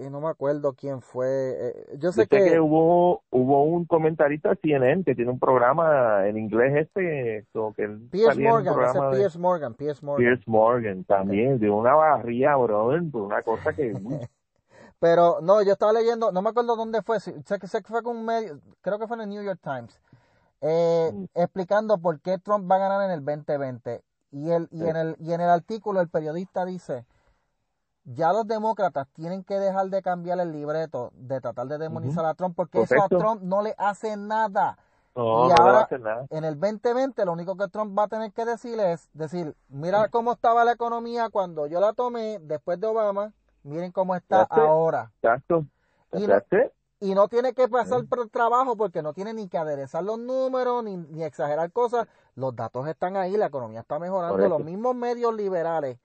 y 0.00 0.10
no 0.10 0.20
me 0.20 0.28
acuerdo 0.28 0.74
quién 0.74 1.00
fue. 1.00 1.26
Eh, 1.28 1.96
yo 1.98 2.12
sé, 2.12 2.26
que... 2.26 2.58
hubo 2.58 3.22
hubo 3.30 3.64
un 3.64 3.84
comentarista 3.84 4.50
de 4.50 4.56
CNN 4.56 5.04
que 5.04 5.14
tiene 5.14 5.30
un 5.30 5.38
programa 5.38 6.26
en 6.26 6.38
inglés 6.38 6.86
este, 6.86 7.46
que 7.76 7.88
Piers 8.10 8.38
Morgan, 8.38 8.74
ese 8.84 9.16
Piers 9.16 9.38
Morgan, 9.38 9.74
Piers 9.74 10.02
Morgan. 10.02 10.24
Piers 10.24 10.48
Morgan 10.48 11.04
también, 11.04 11.58
de 11.58 11.70
una 11.70 11.94
barría, 11.94 12.56
brother, 12.56 13.02
una 13.12 13.42
cosa 13.42 13.72
que... 13.72 13.92
Pero 15.00 15.40
no, 15.40 15.62
yo 15.62 15.72
estaba 15.72 15.92
leyendo, 15.92 16.30
no 16.30 16.42
me 16.42 16.50
acuerdo 16.50 16.76
dónde 16.76 17.02
fue, 17.02 17.18
sé 17.18 17.34
que, 17.60 17.66
sé 17.66 17.82
que 17.82 17.88
fue 17.88 18.04
con 18.04 18.16
un 18.16 18.24
medio, 18.24 18.60
creo 18.82 19.00
que 19.00 19.08
fue 19.08 19.16
en 19.16 19.22
el 19.22 19.28
New 19.30 19.42
York 19.42 19.58
Times, 19.60 20.00
eh, 20.60 21.10
mm. 21.12 21.24
explicando 21.34 21.98
por 21.98 22.20
qué 22.20 22.38
Trump 22.38 22.70
va 22.70 22.76
a 22.76 22.78
ganar 22.78 23.10
en 23.10 23.10
el 23.10 23.24
2020. 23.24 24.00
Y, 24.30 24.50
el, 24.50 24.68
y, 24.70 24.86
en 24.86 24.96
el, 24.96 25.16
y 25.18 25.32
en 25.32 25.40
el 25.40 25.50
artículo 25.50 26.00
el 26.00 26.08
periodista 26.08 26.64
dice 26.64 27.04
ya 28.04 28.32
los 28.32 28.46
demócratas 28.46 29.06
tienen 29.12 29.44
que 29.44 29.58
dejar 29.58 29.88
de 29.88 30.02
cambiar 30.02 30.40
el 30.40 30.52
libreto 30.52 31.10
de 31.14 31.40
tratar 31.40 31.68
de 31.68 31.78
demonizar 31.78 32.24
a 32.24 32.34
Trump 32.34 32.54
porque 32.56 32.82
eso 32.82 33.02
a 33.02 33.08
Trump 33.08 33.42
no 33.42 33.62
le 33.62 33.74
hace 33.78 34.16
nada. 34.16 34.76
y 35.14 35.20
ahora, 35.20 35.88
en 36.30 36.44
el 36.44 36.58
2020, 36.58 37.24
lo 37.24 37.32
único 37.32 37.56
que 37.56 37.68
Trump 37.68 37.96
va 37.96 38.04
a 38.04 38.08
tener 38.08 38.32
que 38.32 38.44
decir 38.44 38.78
es 38.80 39.08
decir, 39.12 39.54
mira 39.68 40.08
cómo 40.08 40.32
estaba 40.32 40.64
la 40.64 40.72
economía 40.72 41.28
cuando 41.28 41.66
yo 41.66 41.80
la 41.80 41.92
tomé 41.92 42.38
después 42.40 42.80
de 42.80 42.86
Obama, 42.86 43.32
miren 43.62 43.92
cómo 43.92 44.16
está 44.16 44.42
ahora. 44.42 45.12
Exacto. 45.22 45.66
Y 46.12 46.26
no, 46.26 46.42
y 47.00 47.14
no 47.14 47.28
tiene 47.28 47.54
que 47.54 47.68
pasar 47.68 48.04
por 48.06 48.28
trabajo 48.28 48.76
porque 48.76 49.02
no 49.02 49.12
tiene 49.12 49.32
ni 49.32 49.48
que 49.48 49.58
aderezar 49.58 50.04
los 50.04 50.18
números 50.18 50.84
ni, 50.84 50.96
ni 50.96 51.24
exagerar 51.24 51.70
cosas. 51.72 52.06
Los 52.34 52.54
datos 52.54 52.86
están 52.86 53.16
ahí, 53.16 53.36
la 53.36 53.46
economía 53.46 53.80
está 53.80 53.98
mejorando. 53.98 54.48
Los 54.48 54.62
mismos 54.62 54.94
medios 54.94 55.34
liberales 55.34 55.98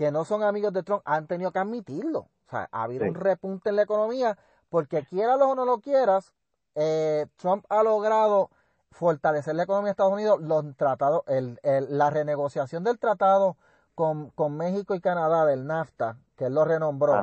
que 0.00 0.10
no 0.10 0.24
son 0.24 0.42
amigos 0.42 0.72
de 0.72 0.82
Trump 0.82 1.02
han 1.04 1.26
tenido 1.26 1.52
que 1.52 1.58
admitirlo. 1.58 2.20
O 2.20 2.50
sea, 2.50 2.70
ha 2.72 2.84
habido 2.84 3.04
un 3.04 3.14
repunte 3.14 3.68
en 3.68 3.76
la 3.76 3.82
economía 3.82 4.38
porque 4.70 5.04
quieras 5.04 5.38
o 5.42 5.54
no 5.54 5.66
lo 5.66 5.80
quieras, 5.80 6.32
eh, 6.74 7.26
Trump 7.36 7.66
ha 7.68 7.82
logrado 7.82 8.48
fortalecer 8.92 9.56
la 9.56 9.64
economía 9.64 9.88
de 9.88 9.90
Estados 9.90 10.14
Unidos, 10.14 10.40
los 10.40 10.74
tratados, 10.74 11.22
el, 11.26 11.60
la 11.62 12.08
renegociación 12.08 12.82
del 12.82 12.98
tratado 12.98 13.58
con, 13.94 14.30
con, 14.30 14.56
México 14.56 14.94
y 14.94 15.00
Canadá 15.02 15.44
del 15.44 15.66
NAFTA, 15.66 16.16
que 16.34 16.46
él 16.46 16.54
lo 16.54 16.64
renombró. 16.64 17.22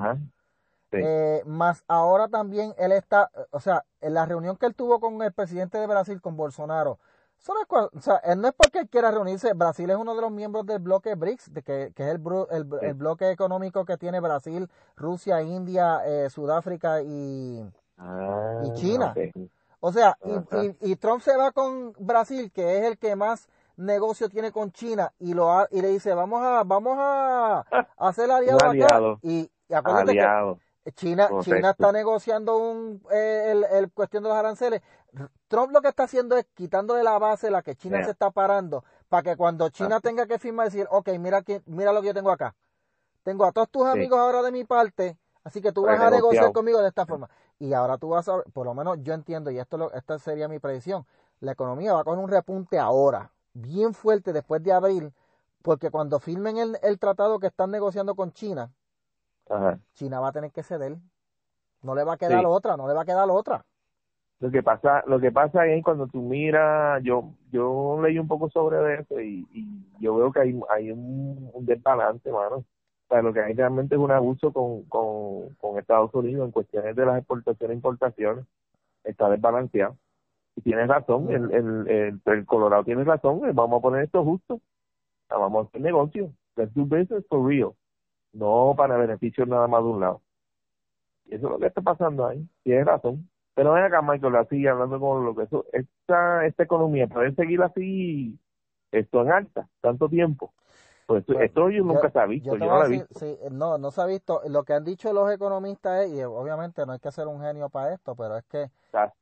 Eh, 0.91 1.41
más 1.47 1.83
ahora 1.87 2.27
también 2.27 2.75
él 2.77 2.91
está, 2.91 3.31
o 3.49 3.59
sea, 3.59 3.85
en 4.01 4.13
la 4.13 4.27
reunión 4.27 4.55
que 4.55 4.67
él 4.67 4.75
tuvo 4.75 4.99
con 4.99 5.19
el 5.23 5.33
presidente 5.33 5.79
de 5.79 5.87
Brasil, 5.87 6.21
con 6.21 6.37
Bolsonaro, 6.37 6.99
o 7.47 8.01
sea, 8.01 8.21
no 8.35 8.47
es 8.47 8.53
porque 8.53 8.87
quiera 8.87 9.11
reunirse. 9.11 9.53
Brasil 9.53 9.89
es 9.89 9.95
uno 9.95 10.15
de 10.15 10.21
los 10.21 10.31
miembros 10.31 10.65
del 10.65 10.79
bloque 10.79 11.15
BRICS, 11.15 11.53
de 11.53 11.61
que, 11.61 11.91
que 11.95 12.03
es 12.03 12.15
el, 12.15 12.67
el, 12.81 12.93
bloque 12.93 13.31
económico 13.31 13.85
que 13.85 13.97
tiene 13.97 14.19
Brasil, 14.19 14.67
Rusia, 14.95 15.41
India, 15.41 16.01
eh, 16.05 16.29
Sudáfrica 16.29 17.01
y, 17.01 17.65
ah, 17.97 18.61
y 18.65 18.73
China. 18.73 19.13
O 19.79 19.91
sea, 19.91 20.17
y, 20.23 20.91
y, 20.91 20.95
Trump 20.95 21.21
se 21.21 21.37
va 21.37 21.51
con 21.51 21.93
Brasil, 21.99 22.51
que 22.51 22.79
es 22.79 22.83
el 22.85 22.97
que 22.97 23.15
más 23.15 23.47
negocio 23.77 24.27
tiene 24.27 24.51
con 24.51 24.71
China, 24.71 25.13
y 25.19 25.33
lo 25.33 25.67
y 25.69 25.81
le 25.81 25.89
dice, 25.89 26.13
vamos 26.15 26.41
a 26.43 26.63
vamos 26.63 26.97
a, 26.99 27.63
hacer 27.97 28.29
aliado, 28.31 28.59
aliado. 28.59 29.11
acá. 29.13 29.19
Y, 29.21 29.51
y 29.69 29.73
acuérdate 29.73 30.13
que 30.13 30.57
China, 30.93 31.29
China 31.41 31.71
está 31.71 31.91
negociando 31.91 32.57
un, 32.57 33.01
eh, 33.11 33.51
el, 33.51 33.65
el 33.65 33.91
cuestión 33.91 34.23
de 34.23 34.29
los 34.29 34.37
aranceles. 34.37 34.81
Trump 35.47 35.71
lo 35.71 35.81
que 35.81 35.87
está 35.89 36.03
haciendo 36.03 36.35
es 36.37 36.45
quitando 36.53 36.93
de 36.93 37.03
la 37.03 37.17
base 37.19 37.49
la 37.51 37.61
que 37.61 37.75
China 37.75 38.03
se 38.03 38.11
está 38.11 38.31
parando 38.31 38.83
para 39.09 39.23
que 39.23 39.35
cuando 39.37 39.69
China 39.69 39.99
tenga 40.01 40.25
que 40.27 40.39
firmar 40.39 40.65
decir, 40.67 40.87
ok, 40.89 41.09
mira, 41.19 41.43
mira 41.65 41.93
lo 41.93 42.01
que 42.01 42.07
yo 42.07 42.13
tengo 42.13 42.31
acá. 42.31 42.55
Tengo 43.23 43.45
a 43.45 43.51
todos 43.51 43.69
tus 43.69 43.85
amigos 43.85 44.19
ahora 44.19 44.41
de 44.41 44.51
mi 44.51 44.63
parte, 44.63 45.17
así 45.43 45.61
que 45.61 45.71
tú 45.71 45.83
vas 45.83 45.99
a 45.99 46.09
negociar 46.09 46.51
conmigo 46.51 46.79
de 46.81 46.87
esta 46.87 47.05
forma. 47.05 47.29
Y 47.59 47.73
ahora 47.73 47.97
tú 47.97 48.09
vas 48.09 48.27
a, 48.29 48.41
por 48.53 48.65
lo 48.65 48.73
menos 48.73 48.97
yo 49.01 49.13
entiendo, 49.13 49.51
y 49.51 49.59
esto 49.59 49.77
lo, 49.77 49.91
esta 49.93 50.19
sería 50.19 50.47
mi 50.47 50.59
predicción, 50.59 51.05
la 51.39 51.51
economía 51.53 51.93
va 51.93 52.03
con 52.03 52.19
un 52.19 52.29
repunte 52.29 52.79
ahora, 52.79 53.31
bien 53.53 53.93
fuerte 53.93 54.33
después 54.33 54.63
de 54.63 54.71
abril, 54.73 55.13
porque 55.61 55.89
cuando 55.91 56.19
firmen 56.19 56.57
el, 56.57 56.77
el 56.83 56.99
tratado 56.99 57.39
que 57.39 57.47
están 57.47 57.71
negociando 57.71 58.15
con 58.15 58.31
China, 58.31 58.71
China 59.93 60.19
va 60.19 60.29
a 60.29 60.31
tener 60.31 60.51
que 60.51 60.63
ceder. 60.63 60.97
No 61.81 61.95
le 61.95 62.03
va 62.03 62.13
a 62.13 62.17
quedar 62.17 62.45
otra, 62.45 62.75
no 62.77 62.87
le 62.87 62.93
va 62.93 63.01
a 63.01 63.05
quedar 63.05 63.29
otra. 63.29 63.65
Lo 64.39 64.51
que 64.51 64.61
pasa, 64.61 65.03
lo 65.07 65.19
que 65.19 65.31
pasa 65.31 65.65
es 65.65 65.83
cuando 65.83 66.07
tú 66.07 66.21
miras, 66.21 67.01
yo 67.03 67.33
yo 67.51 67.99
leí 68.01 68.19
un 68.19 68.27
poco 68.27 68.49
sobre 68.49 69.01
eso 69.01 69.19
y, 69.19 69.47
y 69.51 69.65
yo 69.99 70.15
veo 70.15 70.31
que 70.31 70.41
hay, 70.41 70.59
hay 70.69 70.91
un, 70.91 71.51
desbalance, 71.65 72.31
mano. 72.31 72.57
O 72.57 72.65
sea, 73.09 73.21
lo 73.21 73.33
que 73.33 73.39
hay 73.41 73.53
realmente 73.53 73.95
es 73.95 74.01
un 74.01 74.11
abuso 74.11 74.51
con, 74.53 74.83
con, 74.83 75.55
con 75.55 75.79
Estados 75.79 76.13
Unidos 76.13 76.45
en 76.45 76.51
cuestiones 76.51 76.95
de 76.95 77.05
las 77.05 77.17
exportaciones 77.17 77.73
e 77.73 77.77
importaciones. 77.77 78.45
Está 79.03 79.29
desbalanceado. 79.29 79.97
Y 80.55 80.61
tienes 80.61 80.87
razón, 80.87 81.31
el, 81.31 81.51
el, 81.51 82.21
el, 82.25 82.45
Colorado 82.45 82.83
tiene 82.83 83.03
razón, 83.03 83.41
eh, 83.47 83.51
vamos 83.53 83.79
a 83.79 83.81
poner 83.81 84.03
esto 84.03 84.23
justo. 84.23 84.59
vamos 85.29 85.65
a 85.65 85.69
hacer 85.69 85.81
negocio. 85.81 86.31
Let's 86.55 86.73
do 86.75 86.85
business 86.85 87.25
for 87.29 87.47
real. 87.47 87.73
No 88.33 88.75
para 88.77 88.97
beneficio 88.97 89.45
nada 89.45 89.67
más 89.67 89.83
de 89.83 89.89
un 89.89 89.99
lado. 90.01 90.21
Y 91.25 91.35
eso 91.35 91.47
es 91.47 91.51
lo 91.53 91.59
que 91.59 91.67
está 91.67 91.81
pasando 91.81 92.27
ahí. 92.27 92.47
Tienes 92.63 92.85
razón 92.85 93.27
Pero 93.57 93.73
ven 93.73 93.85
acá, 93.85 94.03
Michael, 94.03 94.35
así 94.35 94.67
hablando 94.67 94.99
con 94.99 95.25
lo 95.25 95.35
que 95.35 95.43
eso, 95.43 95.65
esta, 95.73 96.45
esta 96.45 96.61
economía 96.61 97.07
puede 97.07 97.33
seguir 97.33 97.59
así, 97.63 98.39
esto 98.91 99.23
en 99.23 99.31
alta, 99.31 99.67
tanto 99.81 100.07
tiempo. 100.07 100.53
Pues, 101.07 101.25
Pues, 101.25 101.39
esto 101.41 101.67
yo 101.71 101.83
nunca 101.83 102.11
se 102.11 102.19
ha 102.19 102.27
visto, 102.27 102.51
yo, 102.51 102.59
voy 102.59 102.67
no 102.67 102.77
lo 102.77 102.85
he 102.85 102.89
visto. 102.89 103.19
sí, 103.19 103.35
no, 103.49 103.79
no 103.79 103.89
se 103.89 104.01
ha 104.01 104.05
visto. 104.05 104.41
Lo 104.47 104.63
que 104.63 104.73
han 104.73 104.83
dicho 104.83 105.11
los 105.11 105.31
economistas 105.31 106.05
es, 106.05 106.13
y 106.13 106.23
obviamente 106.23 106.85
no 106.85 106.91
hay 106.93 106.99
que 106.99 107.11
ser 107.11 107.25
un 107.27 107.41
genio 107.41 107.67
para 107.69 107.93
esto, 107.95 108.15
pero 108.15 108.37
es 108.37 108.43
que 108.45 108.69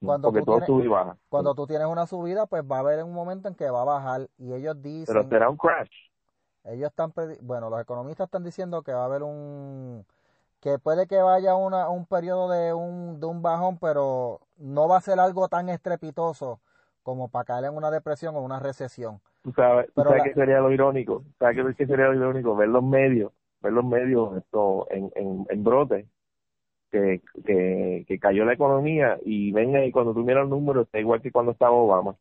cuando 0.02 0.34
tú 0.34 0.44
todo 0.44 0.60
tienes- 0.60 0.90
baja. 0.90 1.16
cuando 1.30 1.56
tú 1.56 1.66
tienes 1.66 1.88
una 1.88 2.06
subida, 2.06 2.46
pues 2.46 2.62
va 2.64 2.76
a 2.78 2.80
haber 2.80 3.06
un 3.06 3.14
momento 3.14 3.48
en 3.48 3.56
que 3.56 3.70
va 3.70 3.84
a 3.84 3.86
bajar. 3.86 4.28
Y 4.38 4.52
ellos 4.52 4.82
dicen, 4.82 5.16
Pero 5.16 5.30
será 5.30 5.50
un 5.50 5.56
crash. 5.56 5.92
ellos 6.66 6.90
están, 6.90 7.14
bueno, 7.42 7.70
los 7.70 7.80
economistas 7.80 8.26
están 8.26 8.44
diciendo 8.44 8.84
que 8.84 8.92
va 8.92 9.04
a 9.04 9.06
haber 9.06 9.24
un, 9.24 10.06
que 10.66 10.80
puede 10.80 11.06
que 11.06 11.22
vaya 11.22 11.54
una, 11.54 11.90
un 11.90 12.08
periodo 12.08 12.50
de 12.50 12.74
un, 12.74 13.20
de 13.20 13.28
un 13.28 13.44
bajón, 13.44 13.78
pero 13.78 14.40
no 14.58 14.88
va 14.88 14.98
a 14.98 15.02
ser 15.02 15.20
algo 15.20 15.48
tan 15.48 15.70
estrepitoso 15.70 16.60
como 17.04 17.28
para 17.28 17.46
caer 17.46 17.66
en 17.66 17.78
una 17.78 17.92
depresión 17.92 18.36
o 18.36 18.42
una 18.42 18.60
recesión. 18.60 19.22
Tú 19.44 19.52
sabes, 19.52 19.86
Pero 19.94 20.06
sabes 20.10 20.24
la- 20.24 20.24
qué 20.24 20.34
sería 20.34 20.58
lo 20.62 20.72
irónico, 20.72 21.24
sabes 21.38 21.76
qué, 21.78 21.86
sería 21.86 22.08
lo 22.08 22.16
irónico, 22.16 22.56
ver 22.56 22.70
los 22.70 22.84
medios, 22.84 23.32
ver 23.62 23.74
los 23.74 23.86
medios 23.86 24.38
esto 24.38 24.88
en, 24.90 25.12
en, 25.14 25.46
en 25.52 25.64
brote, 25.64 26.08
que, 26.92 27.22
que, 27.46 28.04
que 28.08 28.20
cayó 28.20 28.44
la 28.44 28.54
economía 28.54 29.20
y 29.24 29.52
ven 29.52 29.76
ahí 29.76 29.92
cuando 29.92 30.16
tú 30.16 30.22
miras 30.22 30.42
los 30.50 30.50
números, 30.50 30.88
está 30.88 31.00
igual 31.00 31.22
que 31.22 31.32
cuando 31.32 31.52
estaba 31.52 31.74
Obama. 31.74 32.16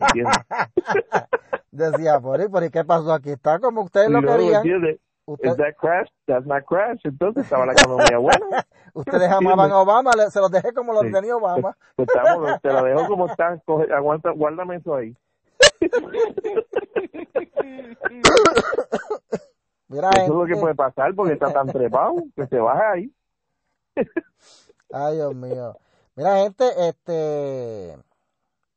¿Entiendes? 0.00 0.42
Decía, 1.70 2.18
por 2.20 2.40
ahí, 2.40 2.48
por 2.48 2.62
ahí, 2.62 2.70
¿qué 2.70 2.84
pasó 2.84 3.12
aquí? 3.12 3.30
Está 3.30 3.60
como 3.60 3.82
ustedes 3.82 4.10
lo 4.10 4.18
Y 4.18 4.22
no, 4.22 4.32
querían. 4.32 4.64
¿entiendes? 4.64 5.00
Usted- 5.28 5.50
Is 5.50 5.56
that 5.58 5.76
crash? 5.76 6.08
That's 6.26 6.46
not 6.46 6.64
crash. 6.64 7.00
Entonces 7.04 7.44
estaba 7.44 7.66
la 7.66 7.72
economía 7.72 8.16
buena. 8.18 8.66
ustedes 8.94 9.30
amaban 9.30 9.70
a 9.70 9.78
Obama, 9.80 10.12
se 10.30 10.40
los 10.40 10.50
dejé 10.50 10.72
como 10.72 10.92
los 10.94 11.02
Sí. 11.02 11.12
tenía 11.12 11.36
Obama. 11.36 11.76
Pues 11.96 12.08
estamos, 12.08 12.60
te 12.62 12.72
lo 12.72 12.82
dejo 12.84 13.06
como 13.08 13.26
está, 13.26 13.58
coge, 13.66 13.92
aguanta, 13.92 14.30
guárdame 14.30 14.76
eso 14.76 14.94
ahí. 14.94 15.14
Mira, 19.88 20.10
Eso 20.10 20.22
es 20.24 20.28
lo 20.28 20.46
que 20.46 20.56
puede 20.56 20.74
pasar 20.74 21.14
porque 21.14 21.32
está 21.32 21.52
tan 21.52 21.66
trepado 21.66 22.16
que 22.36 22.46
se 22.46 22.58
baja 22.58 22.92
ahí. 22.92 23.12
ay 24.92 25.16
Dios 25.16 25.34
mío. 25.34 25.76
Mira, 26.14 26.36
gente, 26.38 26.64
este, 26.88 27.96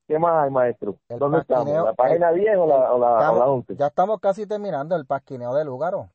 ¿Qué 0.07 0.19
más 0.19 0.43
hay, 0.45 0.51
maestro? 0.51 0.95
El 1.09 1.19
¿Dónde 1.19 1.39
estamos? 1.39 1.65
pasquineo- 1.65 1.85
¿La 1.85 1.93
página 1.93 2.31
10 2.31 2.57
o 2.57 2.67
la, 2.67 2.93
o 2.93 2.99
la, 2.99 3.03
o 3.13 3.15
la 3.15 3.19
estamos- 3.19 3.47
11? 3.47 3.75
ya 3.75 3.87
estamos 3.87 4.19
casi 4.19 4.45
terminando 4.45 4.95
el 4.95 5.05
pasquineo 5.05 5.53
de 5.53 5.65
Lúgaro. 5.65 6.09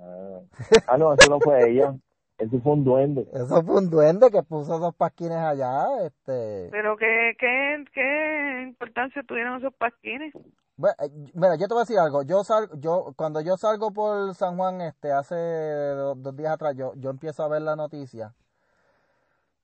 Ah. 0.00 0.40
Ah, 0.86 0.96
no, 0.96 1.12
eso 1.12 1.28
no 1.30 1.40
fue 1.40 1.70
ella. 1.70 1.94
Eso 2.38 2.60
fue 2.60 2.72
un 2.72 2.84
duende. 2.84 3.28
Eso 3.32 3.62
fue 3.62 3.76
un 3.76 3.90
duende 3.90 4.30
que 4.30 4.42
puso 4.42 4.76
esos 4.76 4.94
pasquines 4.94 5.38
allá, 5.38 5.86
este, 6.04 6.70
Pero 6.70 6.96
¿qué, 6.96 7.34
qué, 7.38 7.84
qué 7.92 8.62
importancia 8.62 9.22
tuvieron 9.24 9.58
esos 9.58 9.74
pasquines? 9.74 10.32
Bueno, 10.76 10.94
eh, 11.00 11.10
mira, 11.34 11.56
yo 11.56 11.66
te 11.66 11.74
voy 11.74 11.80
a 11.80 11.82
decir 11.84 11.98
algo. 11.98 12.22
Yo 12.22 12.44
salgo, 12.44 12.76
yo 12.76 13.12
cuando 13.16 13.40
yo 13.40 13.56
salgo 13.56 13.90
por 13.90 14.32
San 14.36 14.56
Juan, 14.56 14.80
este, 14.80 15.10
hace 15.10 15.34
do- 15.34 16.14
dos, 16.14 16.36
días 16.36 16.52
atrás, 16.52 16.76
yo, 16.76 16.92
yo 16.94 17.10
empiezo 17.10 17.42
a 17.42 17.48
ver 17.48 17.62
la 17.62 17.74
noticia. 17.74 18.32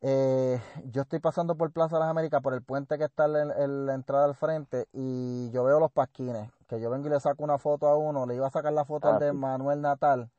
Eh, 0.01 0.61
yo 0.93 1.03
estoy 1.03 1.21
pasando 1.21 1.57
por 1.57 1.73
Plaza 1.73 1.97
de 1.97 2.01
las 2.01 2.11
Américas, 2.11 2.43
por 2.43 2.53
el 2.55 2.63
puente 2.63 2.99
que 2.99 3.05
está 3.05 3.27
en, 3.27 3.51
en 3.57 3.87
la 3.87 3.95
entrada 3.95 4.25
al 4.25 4.35
frente, 4.35 4.87
y 4.93 5.51
yo 5.53 5.63
veo 5.65 5.79
los 5.79 5.93
pasquines. 5.93 6.51
Que 6.69 6.81
yo 6.81 6.91
vengo 6.91 7.07
y 7.07 7.11
le 7.11 7.21
saco 7.21 7.45
una 7.45 7.59
foto 7.59 7.87
a 7.89 7.97
uno, 7.97 8.27
le 8.27 8.35
iba 8.35 8.47
a 8.47 8.51
sacar 8.51 8.73
la 8.73 8.85
foto 8.85 9.09
Ah, 9.09 9.15
al 9.15 9.19
de 9.21 9.31
sí. 9.31 9.37
Manuel 9.37 9.81
Natal. 9.83 10.31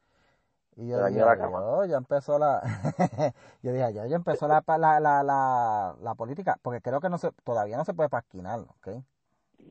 Y 0.78 0.88
yo 0.90 1.06
dije, 1.06 1.20
la. 1.22 1.50
"Oh, 1.50 1.86
ya 1.86 1.96
empezó 1.98 2.38
la, 2.38 2.62
yo 3.62 3.72
dije, 3.72 3.94
ya, 3.94 4.06
ya 4.08 4.16
empezó 4.16 4.48
la, 4.48 4.62
la, 4.68 5.00
la, 5.00 5.24
la, 5.24 5.96
la 6.02 6.16
política, 6.16 6.58
porque 6.62 6.82
creo 6.82 7.00
que 7.00 7.10
no 7.10 7.18
se, 7.18 7.32
todavía 7.44 7.78
no 7.78 7.86
se 7.86 7.94
puede 7.94 8.10
pasquinar, 8.10 8.60
¿ok? 8.60 8.88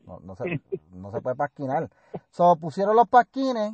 No, 0.05 0.19
no, 0.21 0.35
se, 0.35 0.45
no 0.91 1.11
se 1.11 1.21
puede 1.21 1.35
pasquinar. 1.35 1.89
So, 2.31 2.55
pusieron 2.55 2.95
los 2.95 3.07
pasquines 3.07 3.73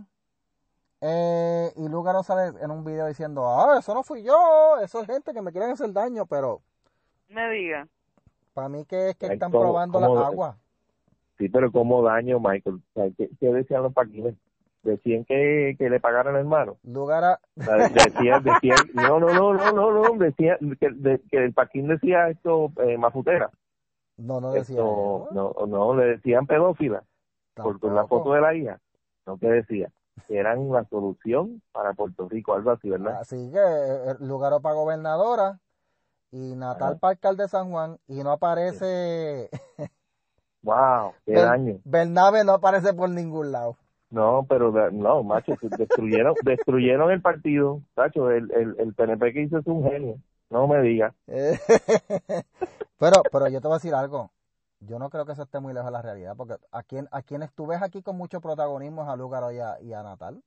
eh, 1.00 1.72
y 1.78 1.88
Lugaro 1.88 2.22
sale 2.24 2.54
en 2.62 2.70
un 2.70 2.84
video 2.84 3.08
diciendo, 3.08 3.48
ah, 3.48 3.78
eso 3.80 3.94
no 3.94 4.04
fui 4.04 4.24
yo, 4.24 4.78
eso 4.82 5.00
es 5.00 5.08
gente 5.08 5.34
que 5.34 5.42
me 5.42 5.52
quieren 5.52 5.72
hacer 5.72 5.92
daño, 5.94 6.26
pero 6.26 6.62
Me 7.30 7.50
diga. 7.50 7.88
para 8.54 8.68
mí 8.70 8.86
que 8.86 9.12
es 9.12 9.16
que 9.16 9.28
están 9.28 9.52
¿cómo- 9.52 9.64
probando 9.64 10.00
la 10.02 10.26
agua. 10.28 10.58
Sí, 11.42 11.50
pero 11.50 11.72
¿cómo 11.72 12.04
daño, 12.04 12.40
Michael? 12.40 12.76
O 12.76 12.94
sea, 12.94 13.06
¿qué, 13.18 13.28
qué 13.40 13.48
decían 13.52 13.82
los 13.82 13.94
paquines? 13.94 14.36
Decían 14.84 15.26
que, 15.26 15.76
que 15.78 15.90
le 15.90 16.00
pagaran 16.00 16.36
al 16.36 16.42
hermano. 16.42 16.78
Lugara, 16.84 17.40
O 17.58 17.64
sea, 17.64 17.76
decían, 17.78 18.44
decían, 18.44 18.78
no, 18.94 19.20
no, 19.20 19.34
no, 19.34 19.54
no, 19.54 19.72
no, 19.72 19.92
no, 19.92 20.18
decían 20.24 20.58
que, 20.80 20.90
de- 20.92 21.20
que 21.32 21.44
el 21.46 21.54
paquín 21.54 21.88
decía 21.88 22.30
esto, 22.30 22.72
eh, 22.78 22.96
mafutera. 22.98 23.50
no, 24.18 24.40
no 24.40 24.52
decía 24.52 24.76
Esto, 24.78 25.30
no, 25.32 25.54
no, 25.66 25.96
le 25.96 26.06
decían 26.18 26.46
pedófila 26.46 27.02
por, 27.56 27.80
por 27.80 27.92
la 27.92 28.06
foto 28.06 28.34
de 28.34 28.42
la 28.42 28.54
hija. 28.54 28.80
No, 29.26 29.38
que 29.38 29.48
decía? 29.48 29.90
Que 30.28 30.38
eran 30.38 30.72
la 30.72 30.84
solución 30.86 31.62
para 31.72 31.94
Puerto 31.94 32.30
Rico, 32.30 32.54
algo 32.54 32.70
así, 32.70 32.88
¿verdad? 32.88 33.18
Así 33.20 33.52
que 33.52 33.58
eh, 33.60 34.16
Lugaro 34.20 34.62
para 34.62 34.76
gobernadora 34.76 35.60
y 36.32 36.56
Natal 36.56 36.92
Ajá. 36.94 37.00
para 37.00 37.12
alcalde 37.14 37.44
de 37.44 37.50
San 37.50 37.72
Juan 37.72 37.98
y 38.08 38.24
no 38.24 38.32
aparece, 38.32 39.50
Wow, 40.64 41.14
qué 41.26 41.34
Ber- 41.34 41.44
daño. 41.44 41.80
Bernabe 41.84 42.44
no 42.44 42.54
aparece 42.54 42.94
por 42.94 43.10
ningún 43.10 43.52
lado. 43.52 43.78
No, 44.10 44.46
pero 44.48 44.92
no, 44.92 45.24
macho, 45.24 45.54
destruyeron, 45.62 46.36
destruyeron 46.44 47.12
el 47.12 47.22
partido, 47.22 47.82
macho, 47.96 48.30
el, 48.30 48.52
el, 48.52 48.76
el 48.78 48.94
PNP 48.94 49.34
que 49.34 49.42
hizo 49.44 49.58
es 49.60 49.68
un 49.68 49.90
genio, 49.90 50.18
no 50.50 50.68
me 50.68 50.82
digas. 50.82 51.14
Pero, 53.00 53.24
pero 53.32 53.48
yo 53.48 53.62
te 53.62 53.68
voy 53.68 53.76
a 53.76 53.78
decir 53.80 53.96
algo. 53.96 54.30
Yo 54.82 55.00
no 55.00 55.10
creo 55.10 55.26
que 55.26 55.32
eso 55.32 55.44
esté 55.44 55.60
muy 55.60 55.74
lejos 55.74 55.88
de 55.88 55.92
la 55.92 56.02
realidad, 56.04 56.36
porque 56.36 56.56
a, 56.72 56.84
quien, 56.84 57.08
a 57.12 57.22
quienes 57.24 57.52
tú 57.54 57.66
ves 57.66 57.82
aquí 57.82 58.04
con 58.04 58.16
mucho 58.18 58.42
protagonismo 58.42 59.02
es 59.04 59.10
a 59.10 59.16
Lugaro 59.16 59.52
y 59.52 59.60
a, 59.60 59.80
y 59.82 59.94
a 59.94 60.04
Natal. 60.04 60.44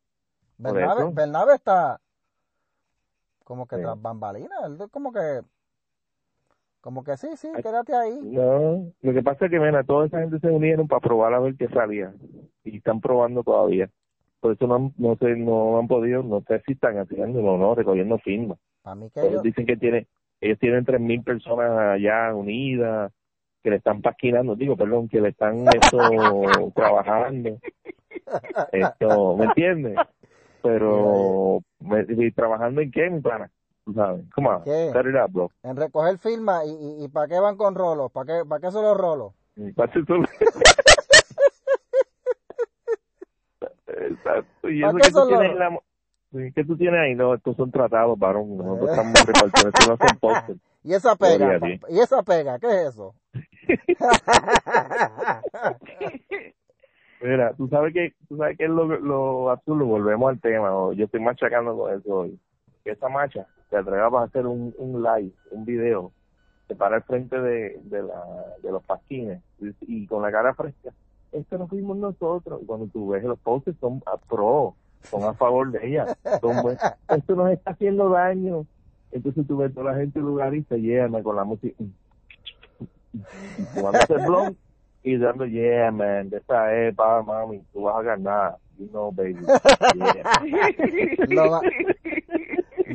Bernabe. 0.58 1.10
Bernabe 1.12 1.54
está 1.54 2.00
como 3.44 3.66
que 3.66 3.76
Sí. 3.76 3.82
tras 3.82 4.00
bambalinas, 4.00 4.58
él 4.64 4.78
como 4.90 5.12
que, 5.12 5.42
como 6.84 7.02
que 7.02 7.16
sí, 7.16 7.28
sí, 7.36 7.48
quédate 7.62 7.96
ahí. 7.96 8.18
No, 8.20 8.92
lo 9.00 9.12
que 9.14 9.22
pasa 9.22 9.46
es 9.46 9.50
que, 9.50 9.58
mira, 9.58 9.82
toda 9.84 10.06
esa 10.06 10.20
gente 10.20 10.38
se 10.38 10.48
unieron 10.50 10.86
para 10.86 11.00
probar 11.00 11.32
a 11.32 11.40
ver 11.40 11.56
qué 11.56 11.66
salía, 11.68 12.12
y 12.62 12.76
están 12.76 13.00
probando 13.00 13.42
todavía. 13.42 13.88
Por 14.40 14.52
eso 14.52 14.66
no, 14.66 14.74
han- 14.74 14.94
no 14.98 15.16
sé, 15.16 15.34
no 15.34 15.78
han 15.78 15.88
podido, 15.88 16.22
no 16.22 16.42
sé 16.46 16.60
si 16.66 16.72
están 16.72 16.98
haciéndolo 16.98 17.54
o 17.54 17.56
no, 17.56 17.74
recogiendo 17.74 18.18
firmas. 18.18 18.58
Ellos 19.16 19.42
dicen 19.42 19.64
que 19.64 19.78
tiene, 19.78 20.06
ellos 20.42 20.58
tienen 20.58 20.84
tres 20.84 21.00
mil 21.00 21.22
personas 21.22 21.70
allá 21.70 22.34
unidas, 22.34 23.10
que 23.62 23.70
le 23.70 23.76
están 23.76 24.02
pasquinando, 24.02 24.54
digo, 24.54 24.76
perdón, 24.76 25.08
que 25.08 25.22
le 25.22 25.30
están 25.30 25.56
esto 25.72 26.70
trabajando. 26.74 27.58
Esto, 28.72 29.36
¿me 29.38 29.46
entiendes? 29.46 30.02
Pero, 30.62 31.60
me- 31.80 32.04
¿y 32.26 32.30
trabajando 32.32 32.82
en 32.82 32.90
qué, 32.90 33.08
mi 33.08 33.22
pana? 33.22 33.50
Sabes, 33.92 34.24
come 34.34 34.48
on, 34.48 34.62
¿Qué? 34.64 34.90
set 34.92 35.06
it 35.06 35.14
up, 35.14 35.30
bro. 35.30 35.50
en 35.62 35.76
recoger 35.76 36.16
firmas, 36.18 36.64
y, 36.66 36.70
y, 36.70 37.04
y 37.04 37.08
¿para 37.08 37.28
qué 37.28 37.38
van 37.38 37.56
con 37.56 37.74
rolos? 37.74 38.10
¿Para 38.12 38.26
qué, 38.26 38.44
para 38.48 38.60
qué 38.60 38.70
son 38.70 38.82
los 38.84 38.96
rolos? 38.96 39.34
Pase 39.76 40.02
tú- 40.04 40.24
Exacto, 43.86 44.70
y 44.70 44.80
¿Para 44.80 44.90
eso 44.90 44.96
qué 44.96 45.02
que 45.02 45.12
tú 45.12 45.26
tienes 45.28 45.50
en 45.52 45.58
la 45.58 45.78
que 46.54 46.64
tú 46.64 46.76
tienes 46.76 46.98
ahí, 47.00 47.14
no, 47.14 47.34
estos 47.34 47.54
son 47.56 47.70
tratados, 47.70 48.18
varón, 48.18 48.56
nosotros 48.56 48.90
estamos 48.90 49.24
repartiendo, 49.26 49.68
estos 49.68 49.86
no 49.88 49.96
son 49.96 50.18
póster. 50.18 50.56
Y 50.86 50.92
esa 50.92 51.16
pega, 51.16 51.58
y 51.88 51.98
esa 51.98 52.22
pega, 52.22 52.58
¿qué 52.58 52.66
es 52.66 52.88
eso? 52.88 53.14
Mira, 57.22 57.54
tú 57.56 57.68
sabes 57.68 57.94
que, 57.94 58.12
tú 58.28 58.36
sabes 58.36 58.58
que 58.58 58.64
es 58.64 58.70
lo, 58.70 58.84
lo 58.84 59.50
absurdo, 59.50 59.86
volvemos 59.86 60.28
al 60.28 60.38
tema, 60.42 60.68
yo 60.94 61.04
estoy 61.06 61.20
machacando 61.20 61.74
con 61.76 61.98
eso 61.98 62.14
hoy. 62.14 62.38
Esta 62.84 63.08
macha 63.08 63.46
te 63.74 63.80
atrevas 63.80 64.14
a 64.14 64.22
hacer 64.26 64.46
un, 64.46 64.72
un 64.78 65.02
live, 65.02 65.32
un 65.50 65.64
video, 65.64 66.12
te 66.68 66.76
para 66.76 66.94
al 66.94 67.02
frente 67.02 67.40
de, 67.40 67.80
de, 67.82 68.02
la, 68.04 68.24
de 68.62 68.70
los 68.70 68.84
pasquines 68.84 69.42
y, 69.60 69.74
y 69.80 70.06
con 70.06 70.22
la 70.22 70.30
cara 70.30 70.54
fresca. 70.54 70.92
Esto 71.32 71.58
no 71.58 71.66
fuimos 71.66 71.96
nosotros. 71.96 72.62
Y 72.62 72.66
cuando 72.66 72.86
tú 72.86 73.08
ves 73.08 73.24
los 73.24 73.36
posts 73.40 73.74
son 73.80 74.00
a 74.06 74.16
pro, 74.16 74.76
son 75.02 75.24
a 75.24 75.34
favor 75.34 75.72
de 75.72 75.88
ella. 75.88 76.16
Son 76.40 76.56
esto 77.08 77.34
nos 77.34 77.50
está 77.50 77.72
haciendo 77.72 78.10
daño. 78.10 78.64
Entonces 79.10 79.44
tú 79.44 79.56
ves 79.56 79.74
toda 79.74 79.90
la 79.90 79.98
gente 79.98 80.20
del 80.20 80.28
lugar 80.28 80.54
y 80.54 80.62
se 80.62 80.78
llena 80.78 81.20
con 81.24 81.34
la 81.34 81.42
música. 81.42 81.74
Fumándose 83.74 84.14
el 84.14 84.24
blog 84.24 84.54
y 85.02 85.16
dando, 85.16 85.46
yeah, 85.46 85.90
man, 85.90 86.30
de 86.30 86.36
esta 86.36 86.72
es, 86.76 86.94
pa, 86.94 87.22
mami, 87.24 87.60
tú 87.72 87.82
vas 87.82 87.96
a 87.96 88.02
ganar. 88.02 88.56
You 88.78 88.86
know, 88.88 89.10
baby. 89.10 89.36
Yeah. 89.96 90.24
Lo 91.28 91.60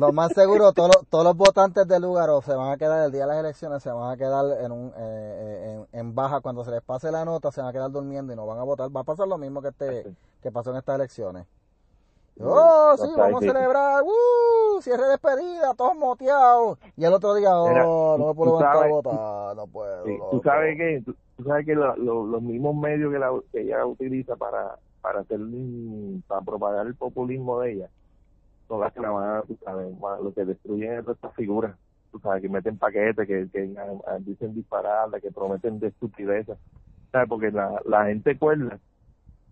Lo 0.00 0.14
más 0.14 0.32
seguro, 0.32 0.72
todos 0.72 0.92
los, 0.96 1.06
todos 1.08 1.24
los 1.24 1.36
votantes 1.36 1.86
de 1.86 2.00
Lugaro 2.00 2.40
se 2.40 2.54
van 2.54 2.72
a 2.72 2.78
quedar 2.78 3.04
el 3.04 3.12
día 3.12 3.22
de 3.22 3.26
las 3.26 3.40
elecciones, 3.40 3.82
se 3.82 3.90
van 3.90 4.10
a 4.10 4.16
quedar 4.16 4.46
en, 4.64 4.72
un, 4.72 4.92
eh, 4.96 5.84
en, 5.92 6.00
en 6.00 6.14
baja. 6.14 6.40
Cuando 6.40 6.64
se 6.64 6.70
les 6.70 6.80
pase 6.80 7.12
la 7.12 7.26
nota, 7.26 7.52
se 7.52 7.60
van 7.60 7.68
a 7.68 7.72
quedar 7.72 7.90
durmiendo 7.90 8.32
y 8.32 8.36
no 8.36 8.46
van 8.46 8.58
a 8.58 8.62
votar. 8.62 8.88
Va 8.96 9.02
a 9.02 9.04
pasar 9.04 9.28
lo 9.28 9.36
mismo 9.36 9.60
que, 9.60 9.68
este, 9.68 10.14
que 10.42 10.50
pasó 10.50 10.70
en 10.70 10.78
estas 10.78 10.94
elecciones. 10.94 11.46
Oh, 12.42 12.94
sí, 12.96 13.08
vamos 13.14 13.42
a 13.42 13.46
celebrar. 13.46 14.02
¡Uh! 14.02 14.80
cierre 14.80 15.02
de 15.02 15.10
despedida, 15.10 15.74
todos 15.74 15.94
moteados. 15.94 16.78
Y 16.96 17.04
el 17.04 17.12
otro 17.12 17.34
día, 17.34 17.54
oh, 17.54 18.16
no 18.16 18.28
me 18.28 18.34
puedo 18.34 18.58
levantar 18.58 18.86
a 18.86 18.88
votar, 18.88 19.56
no 19.56 19.66
puedo. 19.66 20.04
tú 20.30 20.40
sabes 20.42 20.78
que, 20.78 21.02
tú, 21.04 21.44
sabes 21.44 21.66
que 21.66 21.74
los 21.74 22.42
mismos 22.42 22.74
medios 22.74 23.12
que, 23.12 23.18
la, 23.18 23.30
que 23.52 23.60
ella 23.60 23.84
utiliza 23.84 24.36
para, 24.36 24.78
para 25.02 25.20
hacer, 25.20 25.38
para 26.26 26.40
propagar 26.40 26.86
el 26.86 26.94
populismo 26.94 27.60
de 27.60 27.72
ella, 27.72 27.90
que 28.94 29.00
la 29.00 29.10
van 29.10 29.36
a, 29.36 29.42
tú 29.42 29.58
sabes, 29.64 29.86
lo 30.22 30.32
que 30.32 30.44
destruyen 30.44 30.98
es 30.98 31.08
estas 31.08 31.34
figuras 31.34 31.74
tú 32.10 32.18
sabes, 32.20 32.42
que 32.42 32.48
meten 32.48 32.78
paquetes, 32.78 33.26
que, 33.26 33.48
que 33.50 33.74
ah, 33.78 34.18
dicen 34.20 34.54
disparadas, 34.54 35.20
que 35.22 35.30
prometen 35.30 35.78
de 35.78 35.88
estupideces, 35.88 36.58
¿sabes? 37.12 37.28
Porque 37.28 37.50
la, 37.50 37.80
la 37.86 38.06
gente 38.06 38.36
cuerda, 38.36 38.78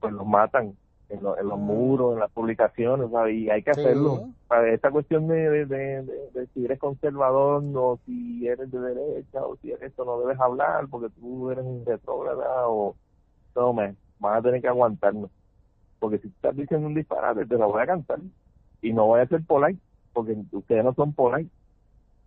pues 0.00 0.12
los 0.12 0.26
matan 0.26 0.74
en, 1.08 1.18
en 1.18 1.48
los 1.48 1.58
mm. 1.58 1.62
muros, 1.62 2.14
en 2.14 2.20
las 2.20 2.30
publicaciones, 2.30 3.10
¿sabes? 3.10 3.34
Y 3.36 3.50
hay 3.50 3.62
que 3.62 3.70
hacerlo. 3.70 4.28
Esta 4.66 4.90
cuestión 4.90 5.28
de, 5.28 5.66
de, 5.66 5.66
de, 5.66 6.46
si 6.54 6.64
eres 6.64 6.78
conservador 6.78 7.62
o 7.74 7.98
si 8.04 8.46
eres 8.46 8.70
de 8.70 8.80
derecha 8.80 9.44
o 9.44 9.56
si 9.56 9.70
eres 9.70 9.90
esto, 9.90 10.04
no 10.04 10.20
debes 10.20 10.40
hablar 10.40 10.88
porque 10.88 11.10
tú 11.20 11.50
eres 11.50 11.64
un 11.64 11.84
retrógrada 11.84 12.68
o... 12.68 12.94
No, 13.54 13.72
me 13.72 13.96
van 14.20 14.36
a 14.36 14.42
tener 14.42 14.60
que 14.60 14.68
aguantarnos. 14.68 15.30
Porque 15.98 16.18
si 16.18 16.28
estás 16.28 16.54
diciendo 16.54 16.86
un 16.86 16.94
disparate, 16.94 17.44
te 17.44 17.56
lo 17.56 17.72
voy 17.72 17.82
a 17.82 17.86
cantar. 17.86 18.20
Y 18.82 18.92
no 18.92 19.06
voy 19.06 19.20
a 19.20 19.26
ser 19.26 19.42
polite, 19.44 19.80
porque 20.12 20.36
ustedes 20.52 20.84
no 20.84 20.94
son 20.94 21.12
polite. 21.12 21.50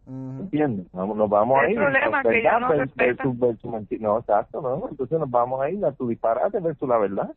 ¿Entiendes? 0.08 0.92
nos 0.94 1.30
vamos 1.30 1.60
a 1.60 1.70
ir. 1.70 1.78
problema 1.78 2.24
que 2.24 2.42
ya 2.42 2.60
no 2.60 2.70
versus, 2.70 3.40
versus, 3.40 4.02
No, 4.02 4.20
exacto, 4.20 4.62
no. 4.62 4.90
Entonces 4.90 5.20
nos 5.20 5.30
vamos 5.30 5.62
a 5.62 5.70
ir 5.70 5.86
a 5.86 5.92
tu 5.92 6.08
disparate 6.08 6.60
versus 6.60 6.90
la 6.90 6.98
verdad. 6.98 7.32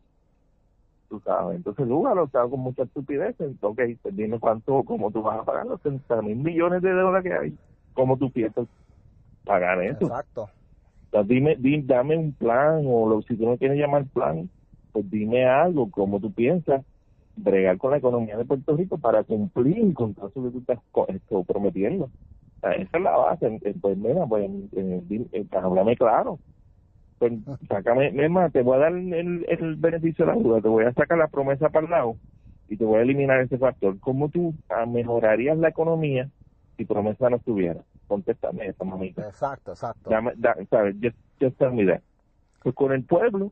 Tú 1.07 1.19
sabes. 1.21 1.57
Entonces, 1.57 1.87
Lugar 1.87 2.15
lo 2.15 2.27
con 2.27 2.59
mucha 2.59 2.83
estupidez. 2.83 3.39
Entonces, 3.39 3.97
pues 4.01 4.15
dime 4.15 4.39
cuánto, 4.39 4.83
cómo 4.83 5.11
tú 5.11 5.21
vas 5.21 5.39
a 5.39 5.43
pagar 5.43 5.67
los 5.67 5.79
30 5.81 6.21
mil 6.23 6.37
millones 6.37 6.81
de 6.81 6.93
deuda 6.93 7.21
que 7.21 7.33
hay. 7.33 7.57
¿Cómo 7.93 8.17
tú 8.17 8.31
piensas 8.31 8.67
pagar 9.45 9.81
eso? 9.83 10.05
Exacto. 10.05 10.49
dime, 11.25 11.55
dame 11.83 12.17
un 12.17 12.33
plan, 12.33 12.83
o 12.85 13.07
lo, 13.07 13.21
si 13.21 13.37
tú 13.37 13.45
no 13.45 13.57
quieres 13.57 13.77
llamar 13.77 14.05
plan, 14.05 14.49
pues 14.91 15.09
dime 15.09 15.45
algo, 15.45 15.89
cómo 15.91 16.19
tú 16.19 16.31
piensas 16.31 16.83
bregar 17.37 17.77
con 17.77 17.91
la 17.91 17.97
economía 17.97 18.37
de 18.37 18.45
Puerto 18.45 18.75
Rico 18.75 18.97
para 18.97 19.23
cumplir 19.23 19.93
con 19.93 20.13
todo 20.13 20.27
eso 20.27 20.43
que 20.43 20.49
tú 20.51 20.59
estás 20.59 20.79
prometiendo 21.47 22.09
esa 22.73 22.97
es 22.97 23.03
la 23.03 23.17
base. 23.17 23.59
Pues 23.81 23.97
mira, 23.97 24.25
pues 24.25 24.49
eh, 24.75 25.45
háblame 25.51 25.95
claro. 25.95 26.39
Pues 27.19 27.33
sácame, 27.67 28.29
más, 28.29 28.51
te 28.51 28.61
voy 28.61 28.77
a 28.77 28.79
dar 28.79 28.93
el, 28.93 29.45
el 29.47 29.75
beneficio 29.75 30.25
de 30.25 30.33
la 30.33 30.37
duda, 30.37 30.61
te 30.61 30.67
voy 30.67 30.85
a 30.85 30.93
sacar 30.93 31.17
la 31.17 31.27
promesa 31.27 31.69
para 31.69 31.85
el 31.85 31.91
lado 31.91 32.15
y 32.67 32.77
te 32.77 32.85
voy 32.85 32.99
a 32.99 33.03
eliminar 33.03 33.39
ese 33.39 33.57
factor. 33.57 33.99
¿Cómo 33.99 34.29
tú 34.29 34.53
ah, 34.69 34.85
mejorarías 34.85 35.57
la 35.57 35.69
economía 35.69 36.29
si 36.77 36.85
promesa 36.85 37.29
no 37.29 37.37
estuviera? 37.37 37.81
Contéstame 38.07 38.67
esa 38.67 38.83
mamita. 38.83 39.27
Exacto, 39.27 39.71
exacto. 39.71 40.09
¿sabes? 40.69 40.95
Just, 41.01 41.17
just 41.39 41.57
tell 41.57 41.71
me 41.71 41.85
that. 41.85 42.01
Pues 42.61 42.75
con 42.75 42.91
el 42.91 43.03
pueblo 43.03 43.51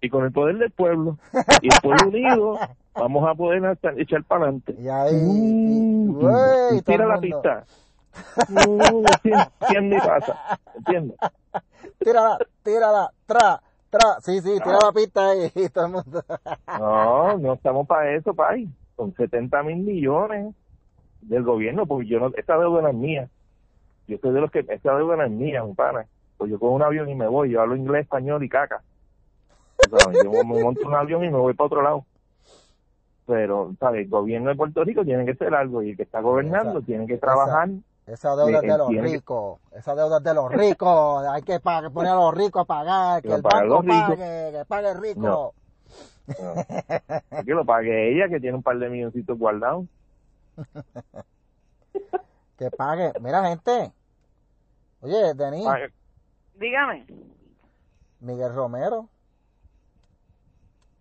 y 0.00 0.08
con 0.08 0.24
el 0.24 0.32
poder 0.32 0.58
del 0.58 0.70
pueblo 0.70 1.18
y 1.62 1.68
el 1.68 1.80
pueblo 1.82 2.08
unido 2.08 2.58
vamos 2.94 3.28
a 3.28 3.34
poder 3.34 3.78
echar 3.96 4.24
para 4.24 4.44
adelante. 4.44 4.74
Y 4.78 4.88
ahí, 4.88 6.08
uh, 6.08 6.82
tira 6.84 7.06
la 7.06 7.18
pista. 7.18 7.64
¿Quién 9.68 9.88
me 9.88 9.98
pasa? 9.98 10.58
¿Entiendes? 10.76 11.16
Tírala, 11.98 12.38
tírala, 12.62 13.10
tra, 13.26 13.62
tra. 13.90 14.20
Sí, 14.20 14.40
sí, 14.40 14.58
tira 14.62 14.78
la 14.82 14.92
pista 14.92 15.34
y 15.54 15.68
todo 15.70 15.86
el 15.86 15.92
mundo. 15.92 16.24
no, 16.78 17.38
no 17.38 17.52
estamos 17.54 17.86
para 17.86 18.14
eso, 18.14 18.34
pay. 18.34 18.68
Con 18.96 19.14
70 19.14 19.62
mil 19.62 19.78
millones 19.78 20.54
del 21.22 21.42
gobierno, 21.42 21.86
porque 21.86 22.06
yo 22.06 22.20
no, 22.20 22.30
esta 22.36 22.58
deuda 22.58 22.82
no 22.82 22.88
es 22.88 22.94
mía. 22.94 23.28
Yo 24.06 24.18
soy 24.18 24.32
de 24.32 24.40
los 24.40 24.50
que, 24.50 24.64
esta 24.68 24.96
deuda 24.96 25.16
no 25.16 25.24
es 25.24 25.30
mía, 25.30 25.64
mi 25.64 25.74
pana. 25.74 26.06
Pues 26.36 26.50
yo 26.50 26.58
cojo 26.58 26.74
un 26.74 26.82
avión 26.82 27.08
y 27.08 27.14
me 27.14 27.26
voy, 27.26 27.50
yo 27.50 27.62
hablo 27.62 27.76
inglés, 27.76 28.02
español 28.02 28.42
y 28.42 28.48
caca. 28.48 28.82
yo 30.24 30.30
me 30.44 30.62
monto 30.62 30.86
un 30.86 30.94
avión 30.94 31.24
y 31.24 31.30
me 31.30 31.38
voy 31.38 31.54
para 31.54 31.66
otro 31.66 31.82
lado 31.82 32.04
pero 33.26 33.74
¿sabes? 33.78 34.04
el 34.04 34.08
gobierno 34.08 34.50
de 34.50 34.56
Puerto 34.56 34.84
Rico 34.84 35.04
tiene 35.04 35.24
que 35.24 35.32
hacer 35.32 35.54
algo 35.54 35.82
y 35.82 35.90
el 35.90 35.96
que 35.96 36.02
está 36.02 36.20
gobernando 36.20 36.82
tiene 36.82 37.06
que 37.06 37.18
trabajar 37.18 37.68
esa 38.06 38.34
deuda 38.34 38.58
es 38.58 38.62
de 38.62 38.78
los 38.78 38.88
ricos. 38.88 39.60
Esa 39.70 39.94
deuda 39.94 40.18
es 40.18 40.24
de 40.24 40.34
los 40.34 40.52
ricos. 40.52 41.24
Hay 41.26 41.42
que 41.42 41.60
poner 41.60 42.12
a 42.12 42.16
los 42.16 42.34
ricos 42.34 42.62
a 42.62 42.64
pagar. 42.64 43.22
Que 43.22 43.32
el 43.32 43.42
banco 43.42 43.84
pague. 43.84 44.52
Que 44.52 44.64
pague 44.66 44.90
el 44.90 45.00
rico. 45.00 45.20
No. 45.20 45.52
que 47.44 47.54
lo 47.54 47.64
pague 47.64 48.12
ella, 48.12 48.28
que 48.28 48.40
tiene 48.40 48.56
un 48.56 48.62
par 48.62 48.78
de 48.78 48.88
milloncitos 48.88 49.38
guardados. 49.38 49.86
que 52.58 52.70
pague. 52.70 53.12
Mira, 53.20 53.48
gente. 53.48 53.92
Oye, 55.00 55.34
Denis. 55.34 55.66
Dígame. 56.54 57.06
Miguel 58.20 58.52
Romero. 58.52 59.08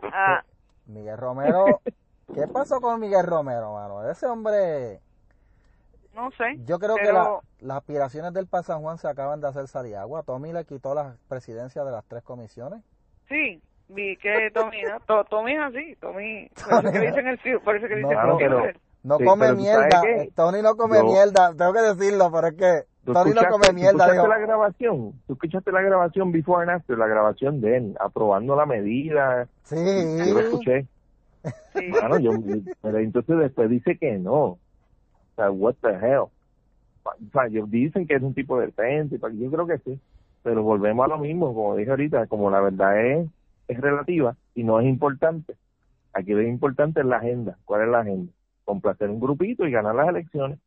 Ah. 0.01 0.43
Miguel 0.85 1.17
Romero. 1.17 1.81
¿Qué 2.33 2.47
pasó 2.47 2.79
con 2.79 2.99
Miguel 2.99 3.25
Romero, 3.25 3.73
mano? 3.73 4.09
Ese 4.09 4.25
hombre 4.25 4.99
no 6.15 6.29
sé. 6.31 6.57
Yo 6.65 6.77
creo 6.79 6.95
que 6.95 7.11
las 7.61 7.77
aspiraciones 7.77 8.33
del 8.33 8.47
Paz 8.47 8.65
San 8.65 8.81
Juan 8.81 8.97
se 8.97 9.07
acaban 9.07 9.39
de 9.39 9.47
hacer 9.47 9.67
sariagua. 9.67 10.23
Tommy 10.23 10.51
le 10.51 10.65
quitó 10.65 10.93
la 10.93 11.15
presidencia 11.29 11.83
de 11.83 11.91
las 11.91 12.03
tres 12.05 12.23
comisiones. 12.23 12.81
Sí, 13.29 13.61
vi 13.87 14.17
que 14.17 14.51
Tommy, 14.53 14.81
¿no? 14.83 15.23
Tommy 15.25 15.53
es 15.53 15.61
así, 15.61 15.95
Tommy, 16.01 16.49
por 16.69 16.85
eso 16.85 16.91
que 16.91 16.99
dicen 16.99 17.27
el 17.27 17.61
por 17.61 17.75
eso 17.77 17.87
que 17.87 17.95
dicen 17.95 18.17
no, 19.03 19.17
no 19.17 19.17
come 19.17 19.53
mierda, 19.53 20.01
Tony 20.35 20.61
no 20.61 20.75
come 20.75 21.01
mierda, 21.01 21.55
tengo 21.55 21.73
que 21.73 21.81
decirlo, 21.81 22.31
pero 22.31 22.47
es 22.47 22.53
que 22.53 22.83
Tony 23.03 23.31
no 23.33 23.41
come 23.49 23.73
mierda. 23.73 24.05
¿Tú 24.05 24.11
escuchaste 24.11 24.27
la 24.27 24.37
grabación? 24.37 25.13
¿Tú 25.25 25.33
escuchaste 25.33 25.71
la 25.71 25.81
grabación 25.81 26.31
before 26.31 26.61
and 26.61 26.71
after, 26.71 26.97
la 26.97 27.07
grabación 27.07 27.61
de 27.61 27.77
él, 27.77 27.97
aprobando 27.99 28.55
la 28.55 28.67
medida? 28.67 29.47
Sí. 29.63 29.75
Yo 29.75 30.33
lo 30.35 30.39
escuché. 30.41 30.87
Sí. 31.73 31.91
Yo, 32.21 32.31
pero 32.81 32.99
entonces 32.99 33.37
después 33.37 33.69
dice 33.69 33.97
que 33.97 34.17
no 34.19 34.59
what 35.37 35.75
the 35.81 35.89
hell. 35.89 36.27
dicen 37.69 38.05
que 38.05 38.15
es 38.15 38.21
un 38.21 38.33
tipo 38.33 38.59
de 38.59 38.67
defensa, 38.67 39.15
yo 39.33 39.51
creo 39.51 39.65
que 39.65 39.79
sí, 39.79 39.99
pero 40.43 40.63
volvemos 40.63 41.05
a 41.05 41.09
lo 41.09 41.17
mismo, 41.17 41.53
como 41.53 41.75
dije 41.75 41.89
ahorita, 41.89 42.27
como 42.27 42.51
la 42.51 42.61
verdad 42.61 43.03
es, 43.03 43.29
es 43.67 43.79
relativa 43.79 44.35
y 44.53 44.63
no 44.63 44.79
es 44.79 44.87
importante. 44.87 45.55
Aquí 46.13 46.33
lo 46.33 46.41
importante 46.41 46.99
es 46.99 47.05
la 47.05 47.17
agenda. 47.17 47.57
¿Cuál 47.65 47.83
es 47.83 47.87
la 47.87 47.99
agenda? 48.01 48.31
Complacer 48.65 49.09
un 49.09 49.19
grupito 49.19 49.65
y 49.65 49.71
ganar 49.71 49.95
las 49.95 50.09
elecciones. 50.09 50.59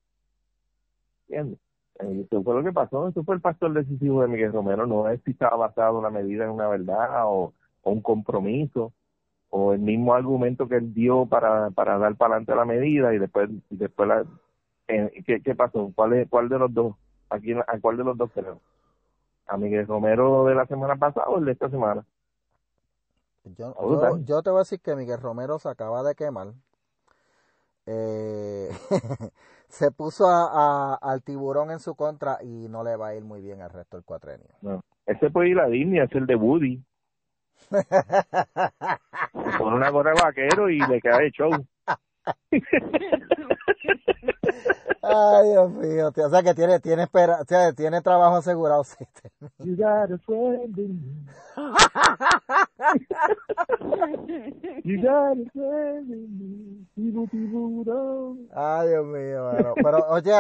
¿Entiendes? 1.28 1.58
Eh, 2.00 2.24
eso 2.26 2.42
fue 2.42 2.54
lo 2.54 2.64
que 2.64 2.72
pasó, 2.72 3.08
eso 3.08 3.22
fue 3.22 3.36
el 3.36 3.40
pastor 3.40 3.72
decisivo 3.72 4.22
de 4.22 4.28
Miguel 4.28 4.52
Romero, 4.52 4.84
no 4.86 5.08
es 5.08 5.20
si 5.24 5.30
estaba 5.30 5.56
basado 5.56 5.98
una 5.98 6.10
medida 6.10 6.44
en 6.44 6.50
una 6.50 6.66
verdad 6.66 7.26
o, 7.26 7.52
un 7.84 8.00
compromiso 8.00 8.92
o 9.56 9.72
el 9.72 9.78
mismo 9.78 10.14
argumento 10.14 10.66
que 10.66 10.78
él 10.78 10.92
dio 10.92 11.26
para, 11.26 11.70
para 11.70 11.96
dar 11.96 12.16
para 12.16 12.34
adelante 12.34 12.56
la 12.56 12.64
medida 12.64 13.14
y 13.14 13.18
después, 13.18 13.48
y 13.70 13.76
después 13.76 14.08
la, 14.08 14.24
eh, 14.88 15.22
¿qué, 15.24 15.40
¿qué, 15.42 15.54
pasó? 15.54 15.92
¿Cuál, 15.94 16.14
es, 16.14 16.28
¿Cuál 16.28 16.48
de 16.48 16.58
los 16.58 16.74
dos? 16.74 16.96
Aquí, 17.30 17.52
¿A 17.52 17.78
cuál 17.80 17.96
de 17.96 18.02
los 18.02 18.18
dos 18.18 18.32
creo? 18.34 18.58
¿A 19.46 19.56
Miguel 19.56 19.86
Romero 19.86 20.44
de 20.46 20.56
la 20.56 20.66
semana 20.66 20.96
pasada 20.96 21.28
o 21.28 21.38
el 21.38 21.44
de 21.44 21.52
esta 21.52 21.70
semana? 21.70 22.04
Yo, 23.44 23.72
yo, 24.24 24.42
te 24.42 24.50
voy 24.50 24.58
a 24.58 24.62
decir 24.62 24.80
que 24.80 24.96
Miguel 24.96 25.20
Romero 25.20 25.60
se 25.60 25.68
acaba 25.68 26.02
de 26.02 26.16
quemar. 26.16 26.48
Eh, 27.86 28.70
se 29.68 29.92
puso 29.92 30.24
a, 30.26 30.98
al 31.00 31.22
tiburón 31.22 31.70
en 31.70 31.78
su 31.78 31.94
contra 31.94 32.38
y 32.42 32.66
no 32.68 32.82
le 32.82 32.96
va 32.96 33.08
a 33.08 33.14
ir 33.14 33.22
muy 33.22 33.40
bien 33.40 33.62
al 33.62 33.70
resto 33.70 33.98
del 33.98 34.04
cuatrenio. 34.04 34.48
No. 34.62 34.80
Ese 35.06 35.30
puede 35.30 35.50
ir 35.50 35.60
a 35.60 35.68
Disney 35.68 36.00
a 36.00 36.04
hacer 36.04 36.26
de 36.26 36.34
Woody. 36.34 36.82
Pone 39.58 39.76
una 39.76 39.90
gorra 39.90 40.12
de 40.12 40.22
vaquero 40.22 40.70
y 40.70 40.78
le 40.80 41.00
queda 41.00 41.18
de 41.18 41.30
show. 41.30 41.50
Ay, 45.06 45.50
Dios 45.50 45.70
mío, 45.72 46.08
o 46.16 46.30
sea 46.30 46.42
que 46.42 46.54
tiene, 46.54 46.80
tiene 46.80 47.02
espera, 47.02 47.42
o 47.42 47.44
sea, 47.44 47.74
tiene 47.74 48.00
trabajo 48.00 48.36
asegurado, 48.36 48.84
sí. 48.84 49.04
You 49.58 49.76
got 49.76 50.10
a 50.10 50.18
friend 50.18 50.78
in 50.78 51.02
me. 51.02 51.26
you 54.82 55.02
got 55.02 55.36
a 55.36 55.44
friend 55.52 56.10
in 56.10 56.38
me. 56.38 56.86
Ay, 58.54 58.88
Dios 58.88 59.04
mío, 59.04 59.50
bueno. 59.50 59.74
pero 59.74 59.98
oye, 60.08 60.32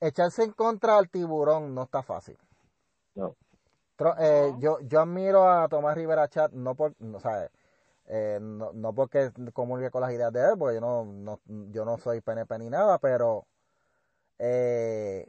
echarse 0.00 0.44
en 0.44 0.52
contra 0.52 0.98
al 0.98 1.08
tiburón 1.08 1.74
no 1.74 1.82
está 1.82 2.02
fácil. 2.04 2.38
No. 3.16 3.34
Eh, 4.18 4.54
yo, 4.58 4.80
yo 4.82 5.00
admiro 5.00 5.48
a 5.50 5.68
Tomás 5.68 5.96
Rivera 5.96 6.28
Chat, 6.28 6.52
no 6.52 6.74
por, 6.74 6.94
no, 7.00 7.20
¿sabes? 7.20 7.50
Eh, 8.06 8.38
no, 8.40 8.72
no 8.72 8.94
porque 8.94 9.30
comulgue 9.52 9.90
con 9.90 10.02
las 10.02 10.12
ideas 10.12 10.32
de 10.32 10.40
él, 10.40 10.58
porque 10.58 10.76
yo 10.76 10.80
no, 10.80 11.04
no, 11.04 11.40
yo 11.70 11.84
no 11.84 11.98
soy 11.98 12.20
PNP 12.20 12.58
ni 12.58 12.70
nada, 12.70 12.98
pero 12.98 13.46
eh, 14.38 15.26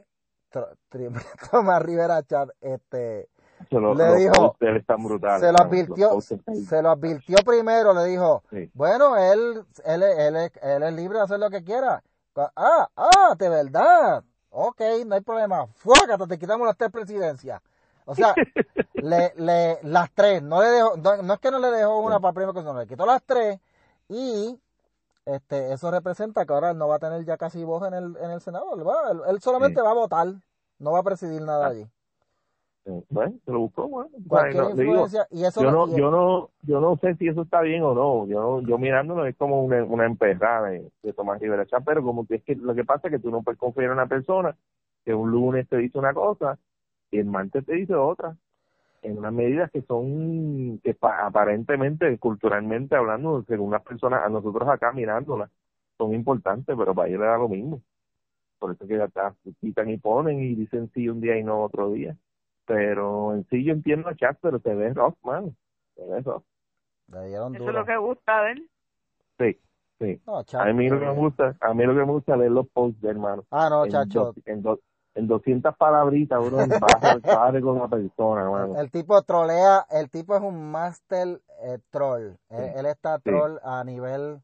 Tomás 1.50 1.82
Rivera 1.82 2.22
Chat 2.22 2.50
este 2.60 3.28
le 3.70 4.14
dijo 4.16 4.56
se 5.26 5.50
lo 5.52 5.58
advirtió 5.60 6.20
se 6.52 6.82
lo 6.82 6.90
advirtió 6.90 7.38
primero 7.44 7.92
le 7.94 8.04
dijo 8.04 8.44
bueno 8.72 9.16
él 9.16 9.64
él, 9.84 10.02
él, 10.02 10.36
él 10.62 10.82
es 10.82 10.92
libre 10.92 11.18
de 11.18 11.24
hacer 11.24 11.40
lo 11.40 11.50
que 11.50 11.64
quiera 11.64 12.02
Ah, 12.56 12.88
ah, 12.96 13.34
de 13.38 13.48
verdad. 13.48 14.24
Ok, 14.50 14.80
no 15.06 15.14
hay 15.14 15.20
problema. 15.20 15.66
Fuácate, 15.68 16.26
te 16.26 16.38
quitamos 16.38 16.66
las 16.66 16.76
tres 16.76 16.90
presidencias. 16.90 17.60
O 18.06 18.14
sea, 18.14 18.34
le, 18.94 19.32
le, 19.36 19.78
las 19.82 20.10
tres, 20.12 20.42
no 20.42 20.62
le 20.62 20.68
dejó, 20.68 20.96
no, 20.96 21.34
es 21.34 21.40
que 21.40 21.50
no 21.50 21.58
le 21.58 21.68
dejó 21.68 21.98
una 22.00 22.20
para 22.20 22.32
primero 22.32 22.52
que 22.52 22.62
no, 22.62 22.78
le 22.78 22.86
quitó 22.86 23.06
las 23.06 23.22
tres 23.22 23.58
y 24.08 24.58
este, 25.24 25.72
eso 25.72 25.90
representa 25.90 26.44
que 26.44 26.52
ahora 26.52 26.70
él 26.70 26.78
no 26.78 26.88
va 26.88 26.96
a 26.96 27.00
tener 27.00 27.24
ya 27.24 27.36
casi 27.36 27.64
voz 27.64 27.86
en 27.86 27.94
el, 27.94 28.16
en 28.18 28.30
el 28.30 28.40
Senado. 28.40 28.74
Él, 29.28 29.40
solamente 29.40 29.80
va 29.80 29.92
a 29.92 29.94
votar, 29.94 30.28
no 30.78 30.92
va 30.92 30.98
a 30.98 31.04
presidir 31.04 31.40
nada 31.40 31.66
ah. 31.66 31.70
allí. 31.70 31.86
Bueno, 33.08 33.38
se 33.46 33.50
lo 33.50 33.60
buscó, 33.60 33.88
bueno. 33.88 34.10
y 35.30 35.44
eso 35.44 35.62
yo 35.62 35.70
no, 35.70 35.96
yo 35.96 36.10
no, 36.10 36.50
yo 36.60 36.80
no 36.80 36.98
sé 36.98 37.14
si 37.14 37.28
eso 37.28 37.40
está 37.40 37.62
bien 37.62 37.82
o 37.82 37.94
no. 37.94 38.26
Yo, 38.26 38.60
yo 38.60 38.76
mirándolo 38.76 39.24
es 39.24 39.34
como 39.36 39.64
una, 39.64 39.82
una 39.84 40.04
emperrada 40.04 40.68
de, 40.68 40.92
de 41.02 41.12
Tomás 41.14 41.40
Rivera 41.40 41.64
pero 41.82 42.02
como 42.02 42.26
que 42.26 42.34
es 42.34 42.44
que 42.44 42.54
lo 42.56 42.74
que 42.74 42.84
pasa 42.84 43.08
es 43.08 43.12
que 43.12 43.20
tú 43.20 43.30
no 43.30 43.42
puedes 43.42 43.58
confiar 43.58 43.86
en 43.86 43.92
una 43.92 44.06
persona 44.06 44.54
que 45.02 45.14
un 45.14 45.30
lunes 45.30 45.66
te 45.66 45.78
dice 45.78 45.98
una 45.98 46.12
cosa 46.12 46.58
y 47.14 47.20
el 47.20 47.26
martes 47.26 47.64
te 47.64 47.74
dice 47.74 47.94
otra 47.94 48.36
en 49.02 49.18
unas 49.18 49.32
medidas 49.32 49.70
que 49.70 49.82
son 49.82 50.78
que 50.82 50.96
aparentemente 51.00 52.18
culturalmente 52.18 52.96
hablando 52.96 53.44
según 53.46 53.72
las 53.72 53.82
personas 53.82 54.24
a 54.24 54.28
nosotros 54.28 54.68
acá 54.68 54.92
mirándolas 54.92 55.50
son 55.98 56.14
importantes 56.14 56.74
pero 56.76 56.94
para 56.94 57.08
ellos 57.08 57.20
le 57.20 57.26
da 57.26 57.38
lo 57.38 57.48
mismo 57.48 57.80
por 58.58 58.72
eso 58.72 58.86
que 58.86 58.96
ya 58.96 59.34
quitan 59.60 59.90
y 59.90 59.98
ponen 59.98 60.40
y 60.40 60.54
dicen 60.54 60.90
sí 60.94 61.08
un 61.08 61.20
día 61.20 61.36
y 61.38 61.44
no 61.44 61.62
otro 61.62 61.90
día 61.90 62.16
pero 62.66 63.34
en 63.34 63.46
sí 63.48 63.62
yo 63.64 63.72
entiendo 63.72 64.08
a 64.08 64.14
Chuck, 64.14 64.38
pero 64.40 64.58
se 64.58 64.74
ve 64.74 64.92
rock, 64.94 65.18
man. 65.22 65.54
Se 65.96 66.04
ve 66.04 66.20
rock. 66.20 66.44
Eso 67.08 67.50
es 67.52 67.74
lo 67.74 67.84
que 67.84 67.96
gusta 67.96 68.44
de 68.44 68.52
él. 68.52 68.70
Sí, 69.38 69.60
sí. 70.00 70.20
a 70.26 70.72
mí 70.72 70.88
lo 70.88 70.98
que 70.98 71.06
me 71.06 71.12
gusta, 71.12 71.56
a 71.60 71.74
mí 71.74 71.84
lo 71.84 71.92
que 71.92 71.98
me 71.98 72.12
gusta 72.12 72.32
es 72.32 72.38
leer 72.38 72.52
los 72.52 72.68
posts 72.68 73.00
de 73.02 73.10
hermano. 73.10 73.44
Ah, 73.50 73.68
no, 73.68 73.86
chacho. 73.86 74.32
en, 74.46 74.58
en 74.58 74.78
200 75.14 75.76
palabritas 75.76 76.40
uno 76.44 76.58
padre 77.26 77.60
con 77.62 77.76
una 77.76 77.88
persona, 77.88 78.42
hermano. 78.42 78.80
El, 78.80 78.90
tipo 78.90 79.20
trolea, 79.22 79.86
el 79.90 80.10
tipo 80.10 80.34
es 80.34 80.42
un 80.42 80.70
master 80.70 81.40
eh, 81.62 81.78
troll. 81.90 82.36
Él, 82.50 82.86
está 82.86 83.18
troll 83.18 83.58
a 83.62 83.84
nivel 83.84 84.40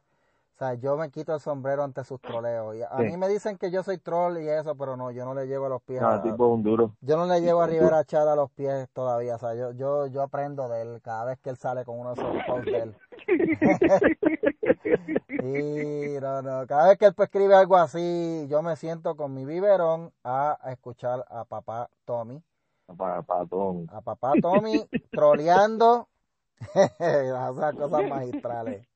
o 0.61 0.63
sea, 0.63 0.75
yo 0.75 0.95
me 0.99 1.11
quito 1.11 1.33
el 1.33 1.41
sombrero 1.41 1.83
ante 1.85 2.05
sus 2.05 2.21
troleos. 2.21 2.77
Y 2.77 2.83
a 2.83 2.99
mí 2.99 3.17
me 3.17 3.29
dicen 3.29 3.57
que 3.57 3.71
yo 3.71 3.83
soy 3.83 3.97
troll 3.97 4.37
y 4.43 4.47
eso, 4.47 4.75
pero 4.75 4.95
no, 4.95 5.11
yo 5.11 5.25
no 5.25 5.33
le 5.33 5.47
llevo 5.47 5.65
a 5.65 5.69
los 5.71 5.81
pies. 5.81 6.03
No, 6.03 6.21
tipo 6.21 6.49
un 6.49 6.63
duro. 6.63 6.93
Yo 7.01 7.17
no 7.17 7.25
le 7.25 7.41
llevo 7.41 7.63
a 7.63 7.67
Rivera 7.67 8.05
Char 8.05 8.29
a 8.29 8.37
los 8.37 8.51
pies 8.51 8.87
todavía. 8.93 9.37
O 9.37 9.39
sea, 9.39 9.55
yo, 9.55 9.73
yo, 9.73 10.07
yo 10.09 10.21
aprendo 10.21 10.69
de 10.69 10.83
él 10.83 11.01
cada 11.03 11.25
vez 11.25 11.39
que 11.39 11.49
él 11.49 11.57
sale 11.57 11.87
con 11.87 11.99
uno 11.99 12.15
de 12.15 12.21
esos 12.21 12.37
posts 12.47 12.67
de 12.67 12.79
él. 12.79 12.95
y 14.63 16.21
no, 16.21 16.43
no, 16.43 16.67
cada 16.67 16.89
vez 16.89 16.99
que 16.99 17.07
él 17.07 17.15
escribe 17.17 17.55
algo 17.55 17.77
así, 17.77 18.47
yo 18.49 18.63
me 18.63 18.77
siento 18.77 19.17
con 19.17 19.35
mi 19.35 19.45
biberón 19.45 20.13
a, 20.25 20.59
escuchar 20.71 21.25
a 21.29 21.45
papá 21.45 21.89
Tommy. 22.05 22.43
A 22.89 22.95
papá 22.95 23.47
Tommy. 23.49 23.87
A 23.91 24.01
papá 24.01 24.33
Tommy 24.41 24.87
troleando. 25.11 26.09
esas 26.75 27.75
cosas 27.75 28.09
magistrales. 28.09 28.87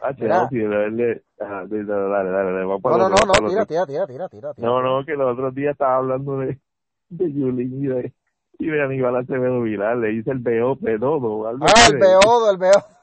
Ah, 0.00 0.12
no, 0.16 0.48
sí, 0.48 0.60
dale, 0.60 1.24
dale, 1.36 1.84
dale, 1.84 2.30
dale, 2.30 2.62
no, 2.62 2.78
no, 2.78 3.48
tira, 3.48 3.66
tira, 3.66 3.86
tira, 3.86 4.06
tira, 4.06 4.28
tira, 4.28 4.52
No, 4.58 4.80
no, 4.80 5.04
que 5.04 5.14
los 5.14 5.32
otros 5.32 5.52
días 5.54 5.72
estaba 5.72 5.96
hablando 5.96 6.38
de, 6.38 6.60
de 7.08 7.32
Yulín 7.32 7.84
y 7.84 7.88
de, 7.88 8.14
y 8.60 8.66
de 8.68 8.82
Aníbal 8.82 9.16
Acevedo 9.16 9.60
Viral, 9.60 10.00
le 10.00 10.12
hice 10.12 10.30
el 10.30 10.38
BO, 10.38 10.76
Bedodo. 10.80 11.48
Algo 11.48 11.66
ah, 11.66 11.88
el 11.90 11.98
Beodo, 11.98 12.50
el 12.50 12.58
Beodo. 12.58 12.97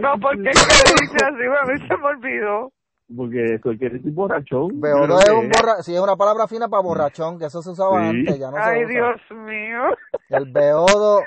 No, 0.00 0.18
¿por 0.20 0.36
qué 0.36 0.42
que 0.42 0.50
dice 0.50 1.24
así? 1.24 1.44
A 1.44 1.64
mí 1.66 1.78
se 1.88 1.96
me 1.96 2.06
olvidó. 2.06 2.70
Porque 3.16 3.58
quiere 3.78 3.96
decir 3.96 4.12
borrachón. 4.12 4.80
Beodo 4.80 5.18
es 5.20 5.30
un 5.30 5.48
borra 5.48 5.82
sí, 5.82 5.94
es 5.94 6.00
una 6.00 6.16
palabra 6.16 6.48
fina 6.48 6.68
para 6.68 6.82
borrachón, 6.82 7.38
que 7.38 7.44
eso 7.46 7.62
se 7.62 7.70
usaba 7.70 8.08
antes, 8.08 8.38
ya 8.38 8.50
no 8.50 8.56
Ay, 8.58 8.84
se 8.84 8.92
Dios 8.92 9.16
mío. 9.30 9.96
El 10.28 10.44
beodo. 10.50 11.22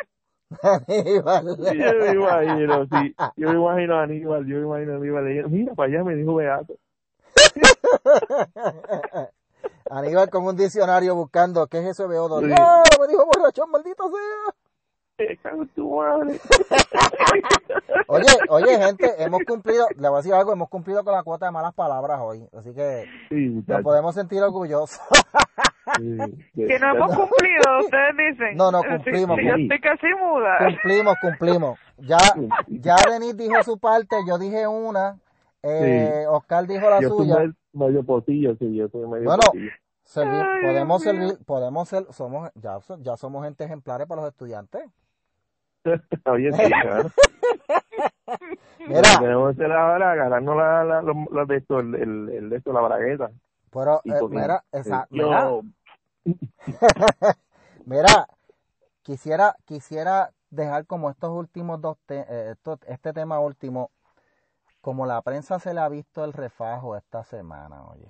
Aníbal. 0.64 1.58
yo 1.58 1.64
me 2.00 2.12
imagino, 2.12 2.86
sí. 2.86 3.16
Yo 3.38 3.50
me 3.50 3.56
imagino 3.56 3.96
a 3.96 4.04
Aníbal, 4.04 4.46
yo 4.46 4.58
me 4.58 4.64
imagino 4.64 4.94
a 4.94 4.98
Aníbal. 4.98 5.50
Mira, 5.50 5.74
para 5.74 5.90
allá 5.90 6.04
me 6.04 6.16
dijo 6.16 6.36
Beato. 6.36 6.76
Aníbal 9.90 10.30
con 10.30 10.46
un 10.46 10.56
diccionario 10.56 11.16
buscando 11.16 11.68
qué 11.68 11.80
es 11.80 11.88
eso 11.88 12.04
de 12.04 12.10
beodo. 12.10 12.42
¡No! 12.42 12.84
Me 13.00 13.08
dijo 13.08 13.26
borrachón, 13.26 13.72
maldito 13.72 14.10
sea. 14.10 14.54
oye, 18.08 18.26
oye, 18.50 18.78
gente, 18.78 19.22
hemos 19.22 19.42
cumplido, 19.46 19.86
le 19.98 20.08
voy 20.08 20.16
a 20.16 20.22
decir 20.22 20.34
algo, 20.34 20.54
hemos 20.54 20.70
cumplido 20.70 21.04
con 21.04 21.14
la 21.14 21.24
cuota 21.24 21.48
de 21.48 21.52
malas 21.52 21.74
palabras 21.74 22.22
hoy, 22.22 22.48
así 22.58 22.74
que 22.74 23.06
nos 23.30 23.82
podemos 23.82 24.16
sentir 24.16 24.42
orgullosos. 24.42 25.02
que 26.56 26.80
no 26.80 26.96
hemos 26.96 27.14
cumplido, 27.16 27.80
ustedes 27.84 28.16
dicen. 28.18 28.56
No, 28.56 28.72
no, 28.72 28.82
cumplimos. 28.82 29.38
yo 29.44 29.56
estoy 29.56 29.82
casi 29.82 30.08
muda. 30.22 30.58
Cumplimos, 30.60 31.18
cumplimos. 31.22 31.78
Ya, 31.98 32.20
ya 32.68 32.96
Denis 33.10 33.36
dijo 33.36 33.62
su 33.64 33.78
parte, 33.78 34.16
yo 34.26 34.38
dije 34.38 34.66
una, 34.68 35.18
eh, 35.64 36.24
Oscar 36.30 36.66
dijo 36.66 36.90
la 36.90 37.02
suya. 37.02 37.52
Medio 37.74 38.04
potillo, 38.04 38.56
sí, 38.56 38.76
yo 38.76 38.88
soy 38.90 39.08
medio 39.08 39.26
bueno, 39.26 39.44
podemos 40.62 41.04
servir, 41.04 41.38
podemos 41.46 41.90
ser, 41.90 42.06
somos, 42.12 42.52
ya, 42.56 42.80
ya 43.00 43.18
somos 43.18 43.44
gente 43.44 43.64
ejemplares 43.64 44.08
para 44.08 44.22
los 44.22 44.32
estudiantes. 44.32 44.84
Oye, 46.26 46.52
sí, 46.52 46.64
claro. 46.64 47.10
Mira. 48.88 49.20
Tenemos 49.20 49.56
que 49.56 49.66
ahora 49.66 50.12
agarrarnos 50.12 50.56
la, 50.56 50.84
la, 50.84 51.02
la, 51.02 51.46
de 51.46 51.58
esto, 51.58 51.80
el, 51.80 51.96
el, 51.96 52.50
de 52.50 52.58
esto, 52.58 52.74
la 52.74 52.82
bragueta. 52.82 53.32
Pero, 53.72 54.02
eh, 54.06 54.20
mira, 54.30 54.64
esa, 54.72 55.08
mira. 55.10 55.50
mira, 57.86 58.28
quisiera, 59.04 59.56
quisiera 59.66 60.32
dejar 60.50 60.86
como 60.86 61.10
estos 61.10 61.30
últimos 61.32 61.82
dos, 61.82 61.98
te, 62.06 62.26
eh, 62.28 62.56
este 62.88 63.14
tema 63.14 63.40
último, 63.40 63.92
como 64.82 65.06
la 65.06 65.22
prensa 65.22 65.60
se 65.60 65.74
le 65.74 65.82
ha 65.82 65.90
visto 65.90 66.24
el 66.24 66.34
refajo 66.34 66.96
esta 66.96 67.24
semana, 67.24 67.84
oye. 67.86 68.10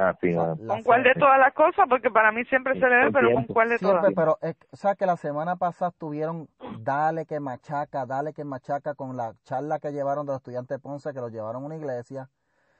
Ah, 0.00 0.16
¿Con 0.16 0.82
cuál 0.84 1.02
de 1.02 1.12
todas 1.14 1.40
las 1.40 1.52
cosas? 1.54 1.86
Porque 1.88 2.08
para 2.08 2.30
mí 2.30 2.44
siempre 2.44 2.74
se 2.74 2.88
le 2.88 3.06
ve, 3.06 3.10
pero 3.12 3.34
¿con 3.34 3.44
cuál 3.46 3.68
de 3.68 3.78
siempre, 3.78 4.12
pero 4.14 4.38
o 4.70 4.76
sea 4.76 4.94
que 4.94 5.06
la 5.06 5.16
semana 5.16 5.56
pasada 5.56 5.90
tuvieron 5.90 6.48
dale 6.78 7.26
que 7.26 7.40
machaca, 7.40 8.06
dale 8.06 8.32
que 8.32 8.44
machaca 8.44 8.94
con 8.94 9.16
la 9.16 9.34
charla 9.42 9.80
que 9.80 9.90
llevaron 9.90 10.24
de 10.24 10.32
los 10.32 10.40
estudiantes 10.40 10.76
de 10.76 10.78
Ponce, 10.78 11.12
que 11.12 11.20
los 11.20 11.32
llevaron 11.32 11.64
a 11.64 11.66
una 11.66 11.76
iglesia. 11.76 12.28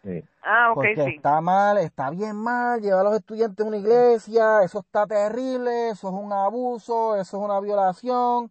Sí. 0.04 0.22
Ah, 0.44 0.70
ok, 0.70 0.74
Porque 0.76 1.16
está 1.16 1.40
mal, 1.40 1.78
está 1.78 2.10
bien 2.10 2.36
mal 2.36 2.80
llevar 2.80 3.00
a 3.00 3.10
los 3.10 3.16
estudiantes 3.16 3.66
a 3.66 3.68
una 3.68 3.78
iglesia, 3.78 4.62
eso 4.62 4.78
está 4.78 5.04
terrible, 5.08 5.88
eso 5.88 6.08
es 6.10 6.14
un 6.14 6.32
abuso, 6.32 7.16
eso 7.16 7.36
es 7.36 7.42
una 7.42 7.58
violación. 7.58 8.48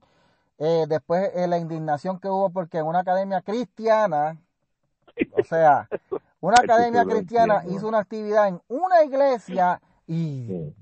Eh, 0.60 0.86
después 0.90 1.32
eh, 1.36 1.48
la 1.48 1.58
indignación 1.58 2.20
que 2.20 2.28
hubo 2.28 2.50
porque 2.50 2.80
en 2.80 2.86
una 2.88 3.00
academia 3.00 3.42
cristiana, 3.42 4.36
o 5.40 5.44
sea, 5.44 5.88
una 6.40 6.58
academia 6.62 7.06
cristiana 7.06 7.64
hizo 7.70 7.88
una 7.88 8.00
actividad 8.00 8.48
en 8.48 8.62
una 8.68 9.04
iglesia 9.04 9.82
y 10.08 10.74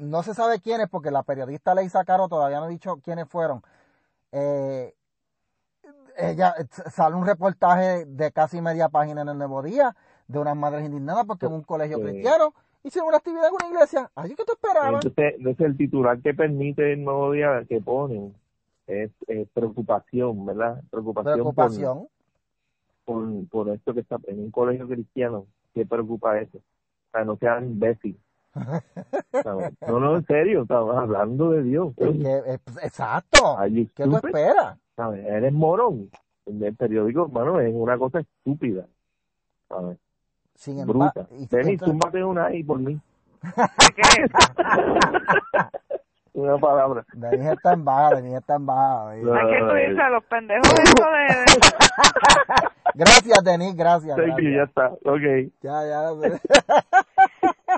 no 0.00 0.22
se 0.22 0.34
sabe 0.34 0.60
quiénes 0.60 0.88
porque 0.88 1.10
la 1.10 1.22
periodista 1.22 1.74
Ley 1.74 1.88
Caro 2.06 2.28
todavía 2.28 2.58
no 2.58 2.66
ha 2.66 2.68
dicho 2.68 3.00
quiénes 3.02 3.28
fueron. 3.28 3.62
Eh, 4.32 4.94
ella 6.16 6.54
sale 6.90 7.16
un 7.16 7.26
reportaje 7.26 8.04
de 8.06 8.32
casi 8.32 8.60
media 8.60 8.88
página 8.88 9.22
en 9.22 9.28
el 9.28 9.38
Nuevo 9.38 9.62
Día 9.62 9.96
de 10.28 10.38
unas 10.38 10.56
madres 10.56 10.84
indignadas 10.84 11.24
porque 11.24 11.46
en 11.46 11.52
un 11.52 11.62
colegio 11.62 12.00
cristiano 12.00 12.54
hicieron 12.82 13.08
una 13.08 13.18
actividad 13.18 13.48
en 13.48 13.54
una 13.54 13.68
iglesia. 13.68 14.10
Así 14.14 14.34
que 14.34 14.44
tú 14.44 14.52
esperabas. 14.52 15.04
Entonces, 15.04 15.60
el 15.60 15.76
titular 15.76 16.20
que 16.20 16.34
permite 16.34 16.92
el 16.92 17.04
Nuevo 17.04 17.32
Día 17.32 17.64
que 17.68 17.80
ponen 17.80 18.34
es, 18.86 19.10
preocupación, 19.52 20.46
¿verdad? 20.46 20.82
Preocupación. 20.90 21.34
Preocupación 21.34 21.98
por, 21.98 22.08
por 23.50 23.68
esto 23.68 23.94
que 23.94 24.00
está 24.00 24.18
en 24.26 24.40
un 24.40 24.50
colegio 24.50 24.88
cristiano, 24.88 25.46
¿qué 25.74 25.86
preocupa 25.86 26.38
eso? 26.38 26.58
O 26.58 27.10
sea, 27.12 27.24
no 27.24 27.36
sean 27.36 27.64
imbéciles. 27.64 28.20
no, 28.54 30.00
no, 30.00 30.16
en 30.16 30.26
serio, 30.26 30.62
estamos 30.62 30.96
hablando 30.96 31.50
de 31.50 31.62
Dios. 31.62 31.94
exacto. 32.82 33.56
¿Qué 33.94 34.04
tú 34.04 34.16
esperas? 34.16 34.78
Eres 35.14 35.52
morón. 35.52 36.10
El 36.46 36.74
periódico, 36.74 37.26
hermano, 37.26 37.60
es 37.60 37.72
una 37.74 37.96
cosa 37.96 38.20
estúpida. 38.20 38.86
¿sabes? 39.70 39.98
Sin 40.54 40.80
embargo, 40.80 41.10
Ven 41.50 41.70
y 41.70 41.76
túmbate 41.78 42.22
una 42.22 42.46
ahí 42.46 42.62
por 42.62 42.78
mí. 42.80 43.00
una 46.34 46.58
palabra. 46.58 47.04
Denis 47.12 47.46
está 47.52 47.72
en 47.72 47.84
baja, 47.84 48.14
Denis 48.16 48.34
está 48.38 48.56
en 48.56 48.66
baja. 48.66 49.10
Hay 49.10 49.20
que 49.20 49.58
tú 49.58 49.74
dices 49.74 49.98
a 49.98 50.10
los 50.10 50.24
pendejos 50.24 50.72
eso 50.72 51.10
de... 51.10 51.26
gracias, 52.94 53.44
Denis, 53.44 53.76
gracias. 53.76 54.16
ya 54.16 54.62
está, 54.62 54.88
ok. 55.04 55.52
Ya, 55.62 55.84
ya. 55.86 56.02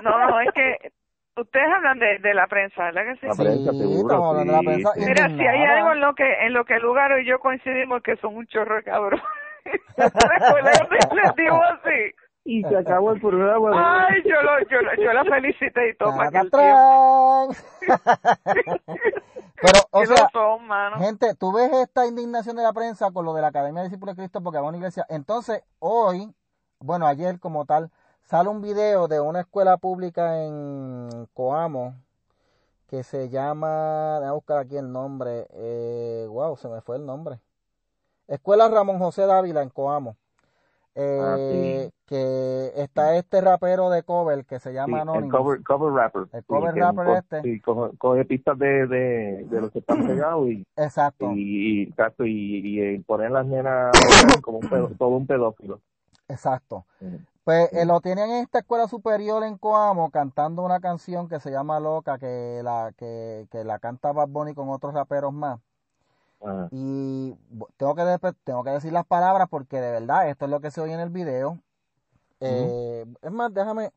no, 0.01 0.27
no, 0.29 0.39
es 0.41 0.51
que 0.53 0.91
Ustedes 1.35 1.65
hablan 1.67 1.97
de, 1.97 2.19
de 2.19 2.33
la 2.35 2.45
prensa, 2.45 2.83
¿verdad 2.83 3.05
que 3.05 3.15
sí? 3.15 3.25
La 3.25 3.33
prensa, 3.33 3.71
Sí, 3.71 3.79
seguro, 3.79 4.01
estamos 4.01 4.29
hablando 4.29 4.53
de 4.53 4.57
la 4.57 4.59
sí, 4.59 4.65
prensa. 4.67 4.93
sí. 4.93 5.05
Mira, 5.07 5.27
si 5.29 5.47
hay 5.47 5.63
algo 5.63 5.91
en 5.93 5.99
lo 6.01 6.13
que 6.13 6.45
en 6.45 6.53
lo 6.53 6.63
que 6.63 6.79
Lugaro 6.79 7.17
y 7.19 7.25
yo 7.25 7.39
coincidimos 7.39 8.03
que 8.03 8.15
son 8.17 8.35
un 8.35 8.45
chorro 8.45 8.75
de 8.75 8.83
cabrón. 8.83 9.19
Les 9.65 11.35
digo 11.35 11.59
así. 11.63 12.13
Y 12.45 12.61
se 12.63 12.75
acabó 12.75 13.11
el 13.13 13.21
programa. 13.21 14.05
Ay, 14.07 14.21
yo, 14.25 14.41
lo, 14.41 14.59
yo, 14.69 14.81
lo- 14.81 14.95
yo 15.03 15.13
la 15.13 15.23
felicité 15.23 15.89
y 15.89 15.95
todo 15.95 16.09
para 16.15 16.27
aquel 16.27 16.51
Tacatrán. 16.51 17.49
Pero, 19.61 19.79
o 19.91 19.99
Que 20.01 20.07
sea, 20.07 20.29
son, 20.33 20.59
gente, 20.99 21.35
tú 21.35 21.53
ves 21.53 21.71
esta 21.71 22.05
indignación 22.05 22.57
de 22.57 22.63
la 22.63 22.73
prensa 22.73 23.11
con 23.11 23.23
lo 23.23 23.33
de 23.33 23.41
la 23.41 23.47
Academia 23.47 23.81
de 23.81 23.87
Discípulos 23.87 24.15
de 24.15 24.21
Cristo 24.23 24.41
porque 24.41 24.59
va 24.59 24.65
a 24.65 24.69
una 24.69 24.77
iglesia. 24.77 25.05
Entonces, 25.07 25.63
hoy, 25.79 26.33
bueno, 26.79 27.07
ayer 27.07 27.39
como 27.39 27.63
tal, 27.65 27.89
sale 28.23 28.49
un 28.49 28.61
video 28.61 29.07
de 29.07 29.21
una 29.21 29.39
escuela 29.41 29.77
pública 29.77 30.43
en 30.43 31.27
Coamo 31.33 31.95
que 32.87 33.03
se 33.03 33.29
llama, 33.29 34.15
déjame 34.19 34.33
buscar 34.35 34.57
aquí 34.57 34.75
el 34.75 34.91
nombre, 34.91 35.47
eh, 35.53 36.25
wow, 36.29 36.57
se 36.57 36.67
me 36.67 36.81
fue 36.81 36.97
el 36.97 37.05
nombre. 37.05 37.39
Escuela 38.27 38.67
Ramón 38.67 38.99
José 38.99 39.25
Dávila 39.25 39.61
en 39.61 39.69
Coamo. 39.69 40.17
Eh, 40.95 41.19
Ah, 41.21 41.37
sí. 41.89 41.91
que 42.05 42.71
está 42.75 43.15
este 43.15 43.41
rapero 43.41 43.89
de 43.89 44.03
cover 44.03 44.45
que 44.45 44.59
se 44.59 44.69
Sí, 44.69 44.75
llama 44.75 44.97
el 44.97 45.01
Anonymous. 45.09 45.31
cover, 45.31 45.63
cover 45.63 45.93
rapper. 45.93 46.21
El 46.33 46.41
Sí, 46.41 46.45
cover 46.47 46.75
rapper 46.75 47.05
co- 47.05 47.15
este. 47.15 47.41
Sí, 47.41 47.59
coge, 47.61 47.97
coge 47.97 48.25
pistas 48.25 48.59
de, 48.59 48.87
de, 48.87 49.45
de 49.49 49.61
los 49.61 49.71
que 49.71 49.79
están 49.79 49.97
pegados 50.05 50.47
y, 50.49 50.65
Exacto, 50.75 51.31
y, 51.33 51.81
y, 51.81 51.83
exacto, 51.83 52.25
y, 52.25 52.31
y, 52.59 52.79
eh, 52.81 53.03
poner 53.07 53.31
las 53.31 53.45
nenas 53.45 53.91
como 54.41 54.59
un 54.59 54.69
pedo- 54.69 54.91
todo 54.97 55.09
un 55.09 55.25
pedófilo. 55.25 55.81
exacto. 56.27 56.85
Sí. 56.99 57.07
Pues 57.43 57.73
eh, 57.73 57.85
lo 57.85 57.99
tienen 57.99 58.29
en 58.29 58.43
esta 58.43 58.59
escuela 58.59 58.87
superior 58.87 59.43
en 59.43 59.57
Coamo 59.57 60.11
cantando 60.11 60.61
una 60.63 60.79
canción 60.79 61.27
que 61.27 61.39
se 61.41 61.51
llama 61.51 61.79
Loca, 61.79 62.17
que 62.17 62.61
la, 62.63 62.93
que, 62.95 63.47
que 63.51 63.65
la 63.65 63.79
canta 63.79 64.13
Bad 64.13 64.29
Bunny 64.29 64.53
con 64.53 64.69
otros 64.69 64.93
raperos 64.93 65.33
más. 65.33 65.59
Ajá. 66.43 66.67
Y 66.71 67.35
tengo 67.77 67.95
que, 67.95 68.03
tengo 68.43 68.63
que 68.63 68.71
decir 68.71 68.91
las 68.91 69.05
palabras 69.05 69.47
porque 69.49 69.79
de 69.79 69.91
verdad 69.91 70.29
esto 70.29 70.45
es 70.45 70.51
lo 70.51 70.59
que 70.59 70.71
se 70.71 70.81
oye 70.81 70.93
en 70.93 70.99
el 70.99 71.09
video. 71.09 71.59
Eh, 72.39 73.05
Es 73.21 73.31
más, 73.31 73.53
déjame, 73.53 73.91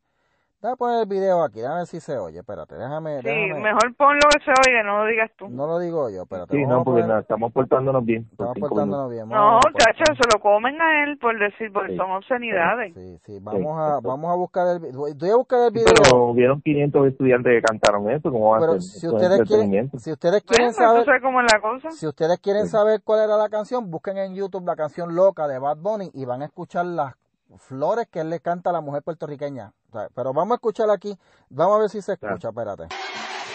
déjame 0.60 0.76
poner 0.76 1.00
el 1.02 1.06
video 1.08 1.42
aquí, 1.44 1.60
déjame 1.60 1.76
ver 1.78 1.86
si 1.86 2.00
se 2.00 2.16
oye. 2.18 2.38
Espérate, 2.40 2.74
déjame, 2.76 3.20
Sí, 3.20 3.28
déjame. 3.28 3.60
mejor 3.60 3.94
ponlo 3.96 4.20
que 4.32 4.44
se 4.44 4.50
oiga, 4.68 4.82
no 4.82 4.98
lo 5.04 5.06
digas 5.10 5.30
tú. 5.38 5.48
No 5.48 5.66
lo 5.66 5.78
digo 5.78 6.10
yo, 6.10 6.22
espérate. 6.22 6.56
Sí, 6.56 6.64
no, 6.66 6.80
a 6.80 6.84
porque 6.84 7.02
poner- 7.02 7.14
no, 7.14 7.20
estamos 7.20 7.52
portándonos 7.52 8.04
bien. 8.04 8.26
estamos 8.30 8.56
portándonos 8.58 9.10
bien. 9.10 9.28
No, 9.28 9.34
vamos 9.36 9.64
a- 9.66 9.72
chacho, 9.78 10.04
se 10.14 10.28
lo 10.34 10.40
comen 10.42 10.80
a 10.80 11.04
él 11.04 11.18
por 11.18 11.38
decir, 11.38 11.72
porque 11.72 11.92
Sí. 11.92 11.96
son 11.96 12.10
obscenidades. 12.10 12.94
Sí, 12.94 13.18
sí, 13.24 13.38
vamos 13.40 13.78
a, 13.80 14.00
vamos 14.00 14.30
a 14.30 14.34
buscar 14.34 14.66
el 14.68 14.80
video. 14.80 15.00
Voy 15.00 15.30
a 15.30 15.36
buscar 15.36 15.58
el 15.60 15.68
Sí, 15.68 15.74
video. 15.78 15.94
pero 16.02 16.24
hubieron 16.24 16.60
500 16.62 17.06
estudiantes 17.08 17.52
que 17.52 17.62
cantaron 17.62 18.10
eso, 18.10 18.30
¿cómo 18.30 18.50
va 18.50 18.56
a 18.56 18.60
Pero 18.60 18.72
ser? 18.74 18.82
si 18.82 19.08
ustedes 19.08 19.40
quieren, 19.48 19.90
si 19.98 20.12
ustedes 20.12 20.42
quieren 20.42 20.72
Bueno, 20.74 20.88
saber, 20.90 21.04
sabes 21.04 21.22
cómo 21.22 21.40
es 21.42 21.52
la 21.52 21.60
cosa. 21.60 21.90
si 21.90 22.06
ustedes 22.06 22.38
quieren 22.40 22.64
Sí. 22.64 22.70
saber 22.70 23.00
cuál 23.04 23.20
era 23.24 23.36
la 23.36 23.48
canción, 23.48 23.90
busquen 23.90 24.16
en 24.18 24.34
YouTube 24.34 24.66
la 24.66 24.76
canción 24.76 25.14
Loca 25.14 25.46
de 25.48 25.58
Bad 25.58 25.76
Bunny 25.78 26.10
y 26.14 26.24
van 26.24 26.42
a 26.42 26.46
escuchar 26.46 26.86
las 26.86 27.14
flores 27.58 28.08
que 28.10 28.20
él 28.20 28.30
le 28.30 28.40
canta 28.40 28.70
a 28.70 28.72
la 28.72 28.80
mujer 28.80 29.02
puertorriqueña. 29.04 29.70
Pero 30.14 30.32
vamos 30.32 30.52
a 30.52 30.54
escuchar 30.56 30.90
aquí, 30.90 31.16
vamos 31.50 31.76
a 31.76 31.80
ver 31.80 31.90
si 31.90 32.02
se 32.02 32.16
Claro. 32.16 32.36
escucha, 32.36 32.48
espérate. 32.48 32.88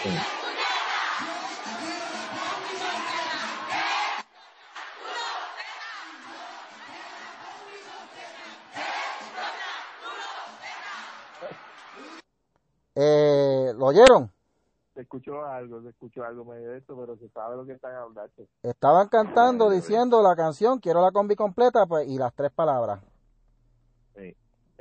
Sí. 0.02 0.10
Eh, 12.94 13.72
¿Lo 13.76 13.86
oyeron? 13.86 14.30
Se 14.94 15.00
escuchó 15.02 15.44
algo, 15.46 15.80
se 15.82 15.88
escuchó 15.88 16.22
algo 16.24 16.44
medio 16.44 16.70
de 16.70 16.78
esto, 16.78 16.94
pero 16.98 17.16
se 17.16 17.28
sabe 17.30 17.56
lo 17.56 17.64
que 17.64 17.72
están 17.72 17.94
hablando. 17.94 18.30
Estaban 18.62 19.08
cantando, 19.08 19.70
diciendo 19.70 20.22
la 20.22 20.36
canción, 20.36 20.78
quiero 20.80 21.00
la 21.00 21.10
combi 21.10 21.34
completa, 21.34 21.86
pues, 21.86 22.06
y 22.08 22.18
las 22.18 22.34
tres 22.34 22.50
palabras. 22.52 23.00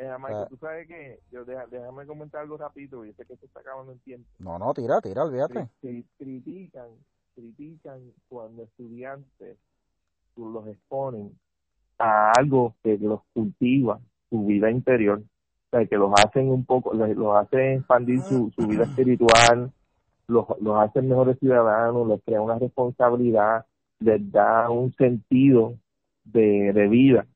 Eh, 0.01 0.09
Michael, 0.17 0.35
Ah. 0.43 0.47
tú 0.49 0.57
sabes 0.57 0.87
que, 0.87 1.19
yo 1.31 1.45
deja- 1.45 1.67
déjame 1.67 2.07
comentar 2.07 2.41
algo 2.41 2.57
rápido, 2.57 3.05
yo 3.05 3.13
sé 3.13 3.23
que 3.25 3.35
se 3.37 3.45
está 3.45 3.59
acabando 3.59 3.91
el 3.91 3.99
tiempo. 3.99 4.27
No, 4.39 4.57
no, 4.57 4.73
tira, 4.73 4.99
tira, 4.99 5.23
olvídate. 5.23 5.53
Cri- 5.59 5.69
cri- 5.83 6.05
critican, 6.17 6.87
critican 7.35 7.99
cuando 8.27 8.63
estudiantes 8.63 9.57
los 10.35 10.67
exponen 10.67 11.37
a 11.99 12.31
algo 12.31 12.73
que 12.81 12.97
los 12.97 13.21
cultiva 13.33 13.99
su 14.31 14.43
vida 14.47 14.71
interior, 14.71 15.19
o 15.19 15.69
sea, 15.77 15.85
que 15.85 15.97
los 15.97 16.11
hacen 16.25 16.49
un 16.49 16.65
poco, 16.65 16.93
los, 16.95 17.09
los 17.15 17.35
hace 17.35 17.75
expandir 17.75 18.21
su, 18.23 18.51
su 18.55 18.65
vida 18.67 18.85
espiritual, 18.85 19.71
los, 20.27 20.45
los 20.61 20.77
hacen 20.79 21.09
mejores 21.09 21.37
ciudadanos, 21.37 22.07
les 22.07 22.23
crea 22.23 22.41
una 22.41 22.57
responsabilidad, 22.57 23.65
les 23.99 24.31
da 24.31 24.67
un 24.71 24.91
sentido 24.95 25.75
de, 26.23 26.71
de 26.73 26.87
vida, 26.87 27.27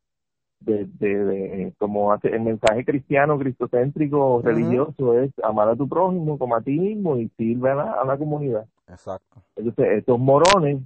de, 0.59 0.85
de, 0.99 1.25
de- 1.25 1.73
como 1.77 2.11
hace 2.11 2.29
el 2.29 2.41
mensaje 2.41 2.83
cristiano, 2.85 3.37
cristocéntrico, 3.37 4.41
religioso 4.43 5.19
es 5.19 5.31
amar 5.43 5.69
a 5.69 5.75
tu 5.75 5.87
prójimo 5.87 6.37
como 6.39 6.55
a 6.55 6.61
ti 6.61 6.79
mismo 6.79 7.17
y 7.17 7.27
sirve 7.37 7.71
a 7.71 7.75
la, 7.75 7.91
a 7.93 8.05
la 8.05 8.17
comunidad. 8.17 8.65
Exacto. 8.87 9.41
Entonces, 9.55 9.97
estos 9.99 10.19
morones 10.19 10.79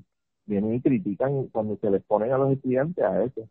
vienen 0.45 0.73
y 0.75 0.81
critican 0.81 1.47
cuando 1.47 1.77
se 1.77 1.89
les 1.91 2.03
ponen 2.03 2.33
a 2.33 2.37
los 2.37 2.51
estudiantes 2.51 3.03
a 3.03 3.23
eso. 3.23 3.47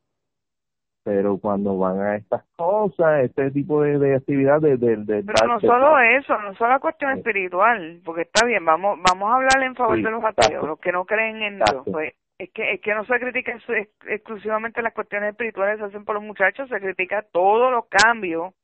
Pero 1.04 1.38
cuando 1.38 1.78
van 1.78 2.00
a 2.00 2.16
estas 2.16 2.44
cosas, 2.56 3.24
este 3.24 3.50
tipo 3.52 3.80
de, 3.82 3.98
de 3.98 4.16
actividad 4.16 4.60
de, 4.60 4.76
de, 4.76 4.96
de- 4.96 5.22
Pero 5.22 5.46
no 5.48 5.60
solo 5.60 5.98
eso, 6.00 6.36
no 6.42 6.54
solo 6.56 6.70
la 6.70 6.80
cuestión 6.80 7.12
Sí. 7.14 7.18
espiritual, 7.20 8.00
porque 8.04 8.22
está 8.22 8.44
bien, 8.44 8.62
vamos 8.64 8.98
vamos 9.08 9.30
a 9.30 9.36
hablar 9.36 9.62
en 9.62 9.74
favor 9.74 9.96
Sí, 9.96 10.02
de 10.02 10.10
los 10.10 10.22
ateos, 10.24 10.66
los 10.66 10.78
que 10.80 10.92
no 10.92 11.06
creen 11.06 11.36
en 11.42 11.56
Dios, 11.56 11.82
pues 11.90 12.12
es 12.38 12.50
que 12.50 12.72
es 12.74 12.80
que 12.80 12.94
no 12.94 13.04
se 13.04 13.18
critica 13.18 13.52
ex- 13.52 13.68
ex- 13.68 14.06
exclusivamente 14.08 14.80
las 14.82 14.92
cuestiones 14.94 15.30
espirituales 15.30 15.78
se 15.78 15.84
hacen 15.86 16.04
por 16.04 16.14
los 16.14 16.22
muchachos, 16.24 16.68
se 16.68 16.80
critica 16.80 17.22
todos 17.32 17.70
los 17.72 17.86
cambios 17.88 18.54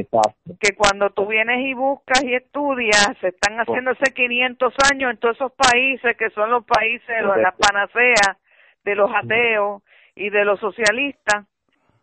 que 0.59 0.75
cuando 0.75 1.11
tú 1.11 1.27
vienes 1.27 1.61
y 1.61 1.75
buscas 1.75 2.25
y 2.25 2.35
estudias, 2.35 3.15
se 3.21 3.29
están 3.29 3.61
haciendo 3.61 3.91
hace 3.93 4.13
500 4.15 4.75
años 4.91 5.11
en 5.11 5.17
todos 5.19 5.37
esos 5.37 5.53
países 5.53 6.17
que 6.17 6.31
son 6.31 6.51
los 6.51 6.65
países, 6.65 7.23
los- 7.23 7.37
las 7.43 7.55
panaceas 7.57 8.37
de 8.85 8.95
los 8.97 9.11
ateos 9.15 9.83
y 10.17 10.31
de 10.31 10.45
los 10.45 10.59
socialistas, 10.59 11.45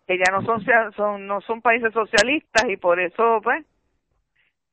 que 0.07 0.17
ya 0.17 0.31
no 0.31 0.41
son, 0.43 0.63
son 0.95 1.27
no 1.27 1.41
son 1.41 1.61
países 1.61 1.91
socialistas 1.91 2.69
y 2.69 2.77
por 2.77 2.99
eso, 2.99 3.41
pues, 3.43 3.65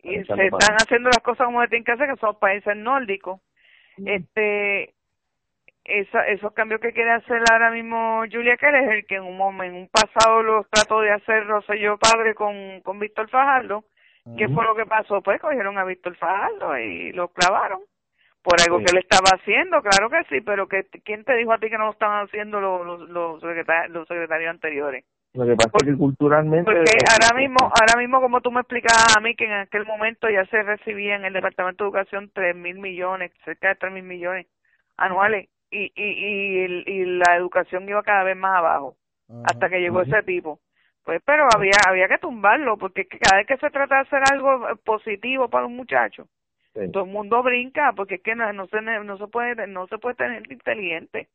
y 0.03 0.17
se 0.25 0.35
están 0.67 0.77
haciendo 0.77 1.09
las 1.09 1.19
cosas 1.23 1.47
como 1.47 1.61
se 1.63 1.69
tienen 1.69 1.85
que 1.85 1.93
hacer, 1.93 2.09
que 2.11 2.21
son 2.21 2.39
países 2.39 2.77
nórdicos. 2.77 3.41
Este, 4.07 4.95
esa, 5.89 6.27
esos 6.27 6.53
cambios 6.53 6.81
que 6.81 6.93
quiere 6.93 7.13
hacer 7.13 7.43
ahora 7.51 7.71
mismo 7.71 8.25
Julia 8.31 8.57
Keller 8.57 8.85
es 8.85 8.91
el 8.91 9.07
que 9.07 9.17
en 9.17 9.23
un 9.23 9.37
momento, 9.37 9.77
en 9.77 9.83
un 9.83 9.89
pasado 9.89 10.43
los 10.43 10.69
trató 10.71 11.01
de 11.01 11.13
hacer 11.13 11.47
Rosselló 11.47 11.99
padre 11.99 12.35
con, 12.35 12.81
con 12.83 12.99
Víctor 12.99 13.29
Fajardo. 13.29 13.85
¿Qué 14.37 14.47
Ujú. 14.47 14.55
fue 14.55 14.65
lo 14.65 14.75
que 14.75 14.87
pasó? 14.87 15.23
Pues 15.23 15.41
cogieron 15.41 15.79
a 15.79 15.85
Víctor 15.85 16.17
Fajardo 16.17 16.77
y 16.79 17.13
lo 17.13 17.29
clavaron 17.29 17.81
por 18.43 18.61
algo 18.61 18.79
Sí. 18.79 18.85
que 18.85 18.93
él 18.93 18.99
estaba 18.99 19.37
haciendo, 19.39 19.83
claro 19.83 20.11
que 20.11 20.23
sí, 20.29 20.41
pero 20.41 20.69
que 20.69 20.85
¿quién 21.05 21.25
te 21.25 21.35
dijo 21.37 21.53
a 21.53 21.59
ti 21.59 21.69
que 21.69 21.79
no 21.79 21.87
lo 21.87 21.93
estaban 21.93 22.27
haciendo 22.27 22.61
los, 22.61 22.87
los, 22.87 23.09
los, 23.09 23.41
secretarios, 23.41 23.93
los 23.93 24.09
secretarios 24.09 24.51
anteriores? 24.51 25.05
Lo 25.35 25.45
que 25.47 25.55
pasa 25.55 25.71
es 25.83 25.85
que 25.85 25.97
culturalmente... 25.97 26.65
Porque 26.65 26.93
ahora 27.11 27.39
mismo, 27.39 27.59
ahora 27.61 27.99
mismo 27.99 28.21
como 28.21 28.41
tú 28.41 28.51
me 28.51 28.61
explicabas 28.61 29.17
a 29.17 29.21
mí 29.21 29.35
que 29.35 29.45
en 29.45 29.53
aquel 29.53 29.85
momento 29.85 30.31
ya 30.31 30.45
se 30.47 30.63
recibía 30.63 31.17
en 31.17 31.25
el 31.25 31.33
Departamento 31.33 31.85
de 31.85 31.89
Educación 31.91 32.31
tres 32.33 32.57
mil 32.57 32.79
millones, 32.79 33.33
cerca 33.45 33.69
de 33.69 33.75
tres 33.77 33.93
mil 33.93 34.05
millones 34.05 34.47
anuales 34.97 35.49
y, 35.71 35.93
y, 35.95 36.05
y, 36.05 36.59
el- 36.65 36.85
y 36.89 37.05
la 37.05 37.37
educación 37.37 37.89
iba 37.89 38.03
cada 38.03 38.25
vez 38.25 38.37
más 38.37 38.57
abajo 38.59 38.97
hasta 39.45 39.69
que 39.69 39.81
llegó 39.81 40.03
ese 40.03 40.23
tipo. 40.23 40.61
Pues, 41.05 41.23
pero 41.25 41.47
había 41.55 41.77
había 41.89 42.09
que 42.09 42.19
tumbarlo 42.19 42.77
porque 42.77 43.03
es 43.03 43.09
que 43.09 43.19
cada 43.19 43.37
vez 43.39 43.47
que 43.47 43.57
se 43.59 43.71
trata 43.71 43.97
de 43.97 44.01
hacer 44.03 44.23
algo 44.33 44.69
eh, 44.69 44.75
positivo 44.85 45.49
para 45.49 45.67
un 45.67 45.77
muchacho, 45.77 46.27
Sí. 46.75 46.91
todo 46.93 47.05
el 47.05 47.11
mundo 47.11 47.43
brinca 47.43 47.93
porque 47.93 48.17
es 48.17 48.23
que 48.23 48.35
no, 48.35 48.53
no 48.53 48.67
se 48.67 48.81
no 48.83 49.17
se 49.17 49.27
puede 49.29 49.67
no 49.67 49.87
se 49.87 49.99
puede 49.99 50.15
tener 50.17 50.35
gente 50.41 50.55
inteligente 50.55 51.29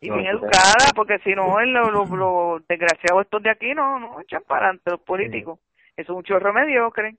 y 0.00 0.08
No, 0.08 0.16
bien 0.16 0.26
sí, 0.26 0.36
educada 0.36 0.92
porque 0.94 1.18
si 1.20 1.34
no 1.34 1.60
el- 1.60 1.72
lo, 1.72 1.90
lo, 1.90 2.04
lo 2.16 2.60
desgraciado 2.68 3.20
estos 3.20 3.42
de 3.42 3.50
aquí 3.50 3.72
no 3.74 3.98
no 4.00 4.20
echan 4.20 4.42
para 4.46 4.66
adelante 4.66 4.90
los 4.90 5.00
políticos. 5.00 5.58
Eso 5.96 6.12
es 6.12 6.16
un 6.18 6.24
chorro 6.24 6.52
mediocre 6.52 7.16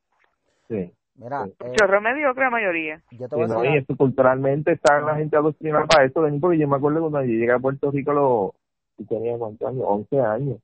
Sí. 0.67 0.91
Mira, 1.15 1.45
Sí. 1.45 1.53
eh, 1.63 1.99
mediocre 2.01 2.43
la 2.43 2.49
mayoría 2.49 3.01
yo 3.11 3.29
te 3.29 3.35
Sí, 3.35 3.41
voy 3.41 3.43
a 3.43 3.47
no, 3.47 3.61
decir, 3.61 3.71
y 3.75 3.77
esto 3.77 3.95
culturalmente 3.95 4.71
está 4.73 4.99
la 4.99 5.15
gente 5.15 5.37
adoctrinada 5.37 5.85
para 5.85 6.03
esto, 6.05 6.21
Denis, 6.21 6.41
porque 6.41 6.57
yo 6.57 6.67
me 6.67 6.75
acuerdo 6.75 6.99
cuando 7.01 7.21
yo 7.23 7.27
llegué 7.27 7.51
a 7.51 7.59
Puerto 7.59 7.91
Rico, 7.91 8.13
lo, 8.13 8.53
yo 8.97 9.05
tenía 9.07 9.37
cuántos 9.37 9.67
años, 9.69 9.83
11 9.87 10.19
años. 10.19 10.57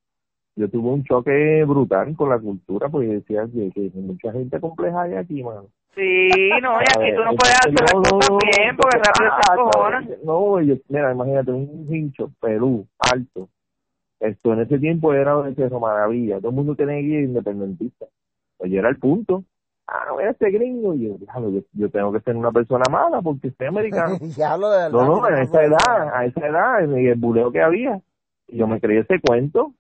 Yo 0.58 0.70
tuve 0.70 0.90
un 0.90 1.04
choque 1.06 1.64
brutal 1.66 2.14
con 2.18 2.30
la 2.30 2.38
cultura, 2.38 2.90
porque 2.90 3.08
decía 3.08 3.48
que, 3.54 3.72
que 3.72 3.92
mucha 3.96 4.34
gente 4.34 4.60
compleja 4.60 5.04
hay 5.04 5.14
aquí, 5.16 5.42
mano. 5.44 5.68
sí 5.96 6.50
no 6.62 6.74
y 6.82 6.84
aquí 6.84 7.16
tú 7.16 7.24
no 7.24 7.32
es- 7.32 7.38
puedes 7.38 7.56
hacer 7.60 7.74
las 7.74 7.94
no, 7.94 8.02
cosas 8.02 8.30
no, 8.30 8.38
bien 8.38 8.76
porque 8.76 8.98
rápido 8.98 9.32
se 9.48 9.54
encojonan 9.54 10.10
No, 10.26 10.62
yo, 10.62 10.76
mira, 10.90 11.12
imagínate, 11.14 11.52
un 11.52 11.88
hincho, 11.90 12.32
Perú, 12.42 12.86
alto. 13.00 13.48
Esto 14.20 14.54
en 14.54 14.60
ese 14.60 14.78
tiempo 14.78 15.14
era 15.14 15.36
de 15.42 15.70
Maravilla, 15.70 16.38
todo 16.40 16.50
el 16.50 16.56
mundo 16.56 16.76
tenía 16.76 16.96
que 16.96 17.02
ir 17.02 17.24
independentista. 17.24 18.06
Pues 18.58 18.72
yo 18.72 18.80
era 18.80 18.90
el 18.90 18.98
punto. 19.00 19.44
Ah, 19.92 20.30
este 20.30 20.50
gringo, 20.52 20.94
y 20.94 21.08
yo, 21.08 21.18
yo, 21.20 21.62
yo, 21.74 21.90
tengo 21.90 22.12
que 22.12 22.22
ser 22.22 22.36
una 22.36 22.52
persona 22.52 22.86
mala 22.90 23.22
porque 23.22 23.52
soy 23.52 23.68
americano. 23.68 24.18
de 24.20 24.90
no, 24.92 25.06
no, 25.06 25.24
a 25.24 25.42
esa 25.42 25.64
edad, 25.64 26.14
a 26.14 26.26
esa 26.26 26.48
edad, 26.48 26.88
y 26.98 27.08
el 27.08 27.20
buleo 27.20 27.52
que 27.52 27.62
había, 27.62 28.02
yo 28.48 28.68
me 28.68 28.80
creí 28.80 28.98
ese 28.98 29.20
cuento 29.20 29.74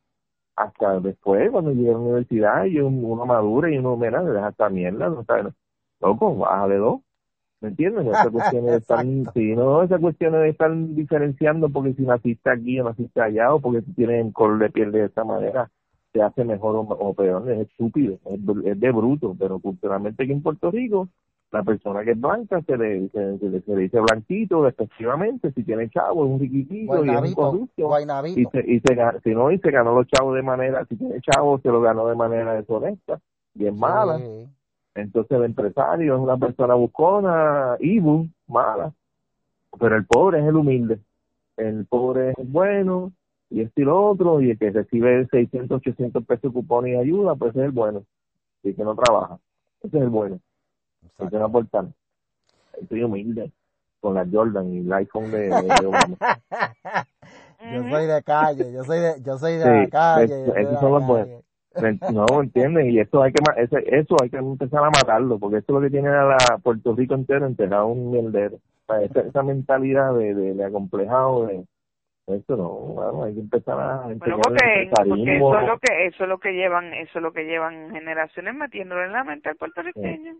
hasta 0.55 0.99
después, 0.99 1.49
cuando 1.51 1.71
llegué 1.71 1.89
a 1.89 1.93
la 1.93 1.99
universidad, 1.99 2.65
y 2.65 2.79
uno 2.79 3.25
madura 3.25 3.71
y 3.71 3.77
uno, 3.77 3.95
mira, 3.97 4.23
deja 4.23 4.49
esta 4.49 4.69
mierda, 4.69 5.09
no 5.09 5.23
sabes, 5.23 5.53
loco, 5.99 6.35
bájale 6.35 6.77
dos. 6.77 7.01
¿Me 7.61 7.69
entiendes? 7.69 8.07
Esa 8.07 8.29
cuestión 8.31 8.65
de 8.65 8.77
estar, 8.77 9.05
sí, 9.33 9.55
no, 9.55 9.83
esa 9.83 9.99
cuestión 9.99 10.33
de 10.33 10.49
estar 10.49 10.71
diferenciando 10.75 11.69
porque 11.69 11.93
si 11.93 12.01
naciste 12.01 12.49
aquí 12.49 12.79
o 12.79 12.83
naciste 12.83 13.21
allá 13.21 13.53
o 13.53 13.59
porque 13.59 13.83
tú 13.83 13.93
tienes 13.93 14.25
el 14.25 14.33
color 14.33 14.59
de 14.59 14.69
piel 14.71 14.91
de 14.91 15.05
esta 15.05 15.23
manera, 15.23 15.69
te 16.11 16.21
hace 16.21 16.43
mejor 16.43 16.75
o, 16.75 17.13
peor, 17.13 17.49
es 17.51 17.69
estúpido, 17.69 18.17
es, 18.25 18.79
de 18.79 18.91
bruto, 18.91 19.35
pero 19.39 19.59
culturalmente 19.59 20.23
aquí 20.23 20.31
en 20.31 20.41
Puerto 20.41 20.71
Rico, 20.71 21.07
la 21.51 21.63
persona 21.63 22.03
que 22.03 22.11
es 22.11 22.19
blanca 22.19 22.61
se 22.61 22.77
le, 22.77 23.09
se, 23.09 23.37
le 23.39 23.81
dice 23.81 23.99
blanquito, 23.99 24.67
efectivamente, 24.67 25.51
si 25.51 25.63
tiene 25.63 25.89
chavo 25.89 26.25
es 26.25 26.31
un 26.31 26.39
riquitito 26.39 27.05
y 27.05 27.09
es 27.09 27.21
un 27.21 27.33
corrupto, 27.33 27.89
y, 28.27 28.45
se, 28.45 28.59
y 28.65 28.79
se, 28.79 28.97
si 29.23 29.29
no, 29.31 29.51
y 29.51 29.59
se 29.59 29.71
ganó 29.71 29.95
los 29.95 30.07
chavos 30.07 30.35
de 30.35 30.41
manera, 30.41 30.85
si 30.85 30.95
tiene 30.95 31.19
chavos 31.21 31.61
se 31.61 31.69
lo 31.69 31.81
ganó 31.81 32.07
de 32.07 32.15
manera 32.15 32.53
deshonesta, 32.53 33.19
bien 33.53 33.77
mala. 33.77 34.19
Entonces 34.95 35.37
el 35.37 35.45
empresario 35.45 36.15
es 36.15 36.21
una 36.21 36.37
persona 36.37 36.73
buscona, 36.73 37.77
evil, 37.79 38.29
mala, 38.47 38.93
pero 39.79 39.95
el 39.95 40.05
pobre 40.05 40.39
es 40.39 40.45
el 40.45 40.55
humilde. 40.55 40.99
El 41.57 41.85
pobre 41.85 42.31
es 42.31 42.51
bueno 42.51 43.11
y 43.51 43.61
este 43.61 43.81
y 43.81 43.83
lo 43.83 44.01
otro, 44.09 44.41
y 44.41 44.51
el 44.51 44.57
que 44.57 44.71
recibe 44.71 45.27
600, 45.27 45.77
800 45.77 46.25
pesos 46.25 46.53
cupones 46.53 46.93
y 46.93 46.95
ayuda, 46.95 47.35
pues 47.35 47.53
es 47.53 47.61
el 47.61 47.71
bueno. 47.71 48.05
Y 48.63 48.73
que 48.73 48.83
no 48.83 48.95
trabaja. 48.95 49.37
Ese 49.83 49.97
es 49.97 50.03
el 50.03 50.09
bueno. 50.09 50.39
El 51.19 51.29
que 51.29 51.37
no 51.37 51.45
aporta. 51.45 51.85
Estoy 52.81 53.03
humilde 53.03 53.51
con 53.99 54.13
la 54.13 54.25
Jordan 54.31 54.73
y 54.73 54.77
el 54.79 54.93
iPhone 54.93 55.29
de, 55.31 55.49
yo 57.73 57.89
soy 57.89 58.07
de 58.07 58.23
calle, 58.23 58.71
yo 58.73 58.83
soy 58.85 58.99
de, 58.99 59.21
yo 59.21 59.37
soy 59.37 59.57
de 59.57 59.65
la 59.65 59.87
calle. 59.89 60.45
esos 60.55 60.79
son 60.79 60.91
los 60.93 61.05
buenos. 61.05 61.43
No, 62.11 62.25
¿entiendes? 62.41 62.87
Y 62.87 62.99
eso 62.99 63.21
hay 63.21 63.33
que 63.33 63.43
eso 63.85 64.15
hay 64.21 64.29
que 64.29 64.37
empezar 64.37 64.83
a 64.83 64.89
matarlo, 64.89 65.37
porque 65.39 65.57
esto 65.57 65.73
es 65.73 65.75
lo 65.75 65.81
que 65.81 65.91
tiene 65.91 66.07
a 66.07 66.23
la 66.23 66.37
Puerto 66.63 66.95
Rico 66.95 67.15
entero 67.15 67.45
enterrado 67.45 67.87
un 67.87 68.11
mierdero. 68.11 68.59
esa, 69.03 69.21
esa 69.21 69.43
mentalidad 69.43 70.15
de, 70.15 70.33
de, 70.33 70.53
de 70.53 70.63
acomplejado, 70.65 71.47
de 71.47 71.65
esto 72.33 72.57
no, 72.57 72.69
bueno, 72.69 73.23
hay 73.23 73.33
que 73.33 73.39
empezar 73.39 73.79
a 73.79 74.01
bueno, 74.07 74.39
porque, 74.41 74.89
porque 75.07 75.37
eso 75.37 75.59
es 75.59 75.67
lo 75.67 75.79
que 75.79 76.05
eso 76.05 76.23
es 76.23 76.29
lo 76.29 76.39
que 76.39 76.53
llevan, 76.53 76.93
eso 76.93 77.19
es 77.19 77.21
lo 77.21 77.33
que 77.33 77.45
llevan 77.45 77.91
generaciones 77.91 78.55
metiéndolo 78.55 79.03
en 79.03 79.11
la 79.11 79.23
mente 79.23 79.49
al 79.49 79.55
puertorriqueño. 79.55 80.35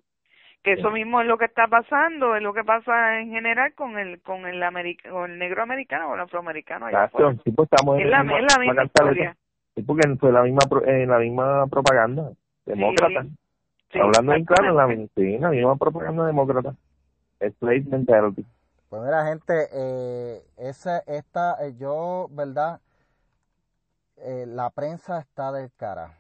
Que 0.63 0.73
eso 0.73 0.91
mismo 0.91 1.21
es 1.21 1.27
lo 1.27 1.39
que 1.39 1.45
está 1.45 1.67
pasando, 1.67 2.35
es 2.35 2.43
lo 2.43 2.53
que 2.53 2.63
pasa 2.63 3.19
en 3.19 3.31
general 3.31 3.73
con 3.73 3.97
el 3.97 4.21
con 4.21 4.45
el 4.45 4.61
con 5.09 5.31
el 5.31 5.39
negro 5.39 5.63
americano 5.63 6.11
o 6.11 6.13
el 6.13 6.19
afroamericano 6.19 6.85
allá 6.85 7.09
pues 7.11 7.37
estamos 7.45 7.99
en, 7.99 8.11
la, 8.11 8.23
misma 8.23 8.83
historia. 8.83 9.35
Sí, 9.75 9.81
porque 9.81 10.07
fue 10.19 10.31
la 10.31 10.43
misma 10.43 10.61
en 10.85 11.09
la 11.09 11.17
misma 11.17 11.65
propaganda 11.67 12.31
demócrata. 12.65 13.25
Hablando 13.93 14.33
en 14.33 14.45
claro, 14.45 14.73
la, 14.75 15.07
sí, 15.15 15.37
la 15.39 15.49
misma 15.49 15.75
propaganda 15.77 16.27
demócrata. 16.27 16.75
Slave 17.59 17.85
mentality. 17.89 18.45
Pues 18.91 19.03
mira, 19.03 19.25
gente, 19.25 19.69
eh, 19.71 20.45
esa, 20.57 20.97
esta, 21.07 21.65
eh, 21.65 21.75
yo, 21.77 22.27
¿verdad? 22.29 22.81
Eh, 24.17 24.45
la 24.45 24.69
prensa 24.69 25.19
está 25.19 25.53
del 25.53 25.71
cara. 25.77 26.17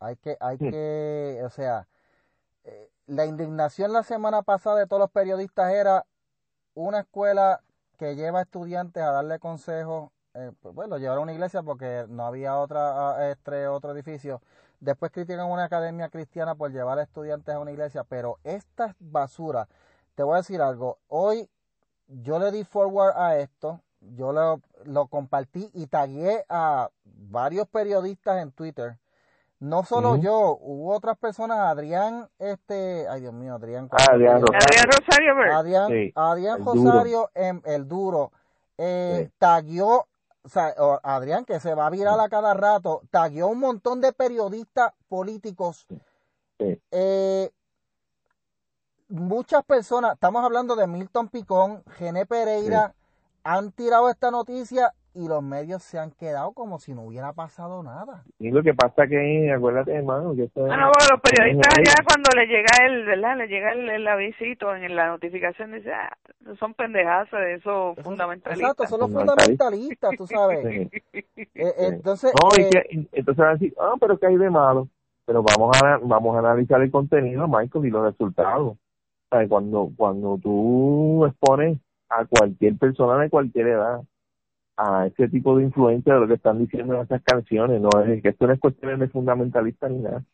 Hay 0.00 0.16
que, 0.16 0.36
hay 0.40 0.58
que, 0.58 1.40
o 1.44 1.50
sea, 1.50 1.86
la 3.06 3.24
indignación 3.24 3.92
la 3.92 4.02
semana 4.02 4.42
pasada 4.42 4.80
de 4.80 4.88
todos 4.88 4.98
los 4.98 5.12
periodistas 5.12 5.72
era 5.72 6.06
una 6.74 7.00
escuela 7.00 7.62
que 7.98 8.16
lleva 8.16 8.42
estudiantes 8.42 9.00
a 9.00 9.12
darle 9.12 9.38
consejos 9.38 10.10
pues 10.60 10.74
bueno, 10.74 10.96
lo 10.96 10.98
llevaron 10.98 11.20
a 11.20 11.22
una 11.24 11.32
iglesia 11.34 11.62
porque 11.62 12.06
no 12.08 12.26
había 12.26 12.58
otra 12.58 13.30
este 13.30 13.68
otro 13.68 13.92
edificio. 13.92 14.42
Después 14.80 15.12
critican 15.12 15.46
una 15.50 15.64
academia 15.64 16.08
cristiana 16.08 16.56
por 16.56 16.72
llevar 16.72 16.98
a 16.98 17.02
estudiantes 17.02 17.54
a 17.54 17.60
una 17.60 17.70
iglesia, 17.72 18.04
pero 18.04 18.38
esta 18.44 18.96
basura, 18.98 19.68
te 20.16 20.24
voy 20.24 20.34
a 20.34 20.38
decir 20.38 20.60
algo, 20.62 20.98
hoy 21.08 21.48
yo 22.08 22.38
le 22.38 22.50
di 22.50 22.64
forward 22.64 23.16
a 23.16 23.38
esto, 23.38 23.80
yo 24.00 24.32
lo, 24.32 24.60
lo 24.84 25.06
compartí 25.06 25.70
y 25.74 25.86
tagué 25.86 26.44
a 26.48 26.88
varios 27.04 27.68
periodistas 27.68 28.42
en 28.42 28.52
Twitter. 28.52 28.96
No 29.60 29.82
solo 29.82 30.16
yo, 30.16 30.56
hubo 30.60 30.94
otras 30.94 31.18
personas, 31.18 31.58
Adrián, 31.58 32.28
este, 32.38 33.08
ay 33.08 33.22
Dios 33.22 33.34
mío, 33.34 33.54
Adrián. 33.54 33.88
Ah, 33.90 34.12
Adrián, 34.12 34.40
Rosario. 34.40 35.32
Adrián, 35.52 36.12
Adrián, 36.14 36.64
Rosario, 36.64 37.30
en 37.34 37.60
el 37.64 37.88
duro, 37.88 38.30
eh, 38.76 39.30
tagueó 39.38 40.06
o 40.48 40.48
sea, 40.48 40.74
Adrián, 41.02 41.44
que 41.44 41.60
se 41.60 41.74
va 41.74 41.86
a 41.86 41.90
virar 41.90 42.18
a 42.18 42.28
cada 42.30 42.54
rato, 42.54 43.02
tagueó 43.10 43.48
un 43.48 43.58
montón 43.58 44.00
de 44.00 44.14
periodistas 44.14 44.94
políticos. 45.06 45.86
Eh, 46.58 47.50
muchas 49.08 49.64
personas, 49.64 50.14
estamos 50.14 50.44
hablando 50.44 50.76
de 50.76 50.86
Milton 50.86 51.28
Picón, 51.28 51.82
Gené 51.96 52.26
Pereira, 52.26 52.94
han 53.44 53.72
tirado 53.72 54.10
esta 54.10 54.30
noticia 54.30 54.92
y 55.14 55.26
los 55.26 55.42
medios 55.42 55.82
se 55.82 55.98
han 55.98 56.12
quedado 56.12 56.52
como 56.52 56.78
si 56.78 56.94
no 56.94 57.02
hubiera 57.02 57.32
pasado 57.32 57.82
nada. 57.82 58.22
Y 58.38 58.50
lo 58.50 58.62
que 58.62 58.74
pasa 58.74 59.06
que, 59.08 59.52
acuérdate, 59.52 59.94
hermano, 59.94 60.34
que 60.36 60.44
esto 60.44 60.64
Ah, 60.70 60.76
no, 60.76 60.92
bueno, 60.92 61.10
los 61.10 61.20
periodistas 61.20 61.74
ya 61.84 62.04
cuando 62.04 62.30
le 62.36 62.46
llega 62.46 62.86
el, 62.86 63.04
¿verdad? 63.04 63.36
Le 63.36 63.48
llega 63.48 63.72
el, 63.72 63.88
el 63.88 64.06
avisito 64.06 64.74
en 64.76 64.94
la 64.94 65.08
notificación, 65.08 65.72
dice, 65.72 65.92
ah, 65.92 66.16
son 66.58 66.74
pendejas 66.74 67.28
de 67.32 67.54
esos 67.54 67.98
fundamentalistas. 68.04 68.70
Exacto, 68.70 68.86
son 68.86 69.00
los 69.00 69.10
fundamentalistas, 69.10 70.16
tú 70.16 70.26
sabes. 70.26 70.64
Eh, 70.64 71.74
entonces... 71.78 72.32
No, 72.40 72.50
y 72.56 72.66
eh, 72.66 72.70
que, 72.70 73.08
entonces 73.12 73.36
van 73.36 73.48
a 73.48 73.52
decir, 73.54 73.74
ah, 73.80 73.94
pero 73.98 74.18
¿qué 74.18 74.26
hay 74.26 74.36
de 74.36 74.50
malo? 74.50 74.88
Pero 75.24 75.42
vamos 75.42 75.76
a, 75.82 75.98
vamos 76.00 76.36
a 76.36 76.38
analizar 76.38 76.80
el 76.80 76.90
contenido, 76.90 77.48
Michael, 77.48 77.86
y 77.86 77.90
los 77.90 78.04
resultados. 78.04 78.76
Cuando, 79.48 79.90
cuando 79.96 80.38
tú 80.42 81.26
expones 81.26 81.78
a 82.08 82.24
cualquier 82.24 82.76
persona 82.78 83.20
de 83.22 83.30
cualquier 83.30 83.68
edad 83.68 84.00
a 84.78 85.06
ese 85.06 85.28
tipo 85.28 85.56
de 85.56 85.64
influencia 85.64 86.14
de 86.14 86.20
lo 86.20 86.28
que 86.28 86.34
están 86.34 86.58
diciendo 86.58 86.94
en 86.94 87.02
esas 87.02 87.22
canciones. 87.22 87.80
No 87.80 87.90
es 88.02 88.22
que 88.22 88.30
esto 88.30 88.46
no 88.46 88.52
es 88.52 88.60
cuestión 88.60 88.98
de 88.98 89.08
fundamentalista 89.08 89.88
ni 89.88 89.98
nada. 89.98 90.24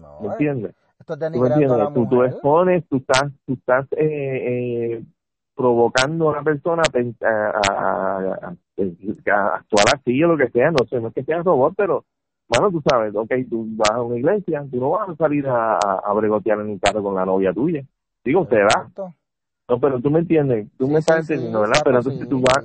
No, 0.00 0.20
¿Me 0.20 0.28
entiendes? 0.28 0.74
tú, 1.92 2.06
tú, 2.08 2.22
expones, 2.22 2.84
tú 2.88 2.96
estás, 2.96 3.32
tú 3.46 3.54
estás 3.54 3.86
eh, 3.92 3.98
eh, 4.96 5.04
provocando 5.56 6.28
a 6.28 6.32
una 6.32 6.42
persona 6.42 6.82
a, 6.82 7.28
a, 7.68 8.50
a, 8.50 9.54
actuar 9.56 9.84
así 9.94 10.22
o 10.22 10.28
lo 10.28 10.36
que 10.36 10.50
sea. 10.50 10.70
No 10.70 10.86
sé, 10.88 11.00
no 11.00 11.08
es 11.08 11.14
que 11.14 11.24
sea 11.24 11.42
robot, 11.42 11.74
pero 11.76 12.04
bueno, 12.46 12.70
tú 12.70 12.82
sabes, 12.88 13.14
ok, 13.14 13.32
tú 13.48 13.66
vas 13.70 13.90
a 13.90 14.02
una 14.02 14.18
iglesia, 14.18 14.64
tú 14.70 14.78
no 14.78 14.90
vas 14.90 15.08
a 15.08 15.16
salir 15.16 15.46
a, 15.48 15.78
a 15.78 16.12
bregotear 16.12 16.60
en 16.60 16.68
un 16.68 16.78
carro 16.78 17.02
con 17.02 17.14
la 17.14 17.24
novia 17.24 17.52
tuya. 17.52 17.82
Digo, 18.24 18.46
se 18.46 18.56
da. 18.56 18.90
No, 19.68 19.80
pero 19.80 20.00
tú 20.00 20.10
me 20.10 20.20
entiendes, 20.20 20.68
tú 20.78 20.88
me 20.88 20.98
estás 20.98 21.20
entendiendo, 21.20 21.60
¿verdad? 21.60 21.80
Pero 21.84 21.98
entonces 21.98 22.28
tú 22.28 22.40
vas 22.40 22.64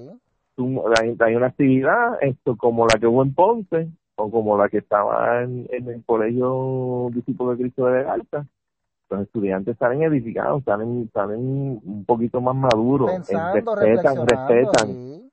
hay, 0.99 1.35
una 1.35 1.47
actividad 1.47 2.17
esto 2.21 2.57
como 2.57 2.85
la 2.85 2.99
que 2.99 3.07
hubo 3.07 3.23
en 3.23 3.33
Ponce 3.33 3.89
o 4.15 4.29
como 4.29 4.57
la 4.57 4.67
que 4.69 4.79
estaba 4.79 5.41
en, 5.43 5.67
el 5.71 6.03
colegio 6.05 7.09
discípulo 7.13 7.51
de 7.51 7.57
Cristo 7.57 7.85
de 7.85 8.05
Alta 8.05 8.45
los 9.09 9.21
estudiantes 9.21 9.77
salen 9.77 10.03
edificados 10.03 10.63
salen 10.65 11.09
salen 11.13 11.79
un 11.83 12.05
poquito 12.05 12.41
más 12.41 12.55
maduros 12.55 13.09
respetan 13.27 14.27
respetan 14.27 15.29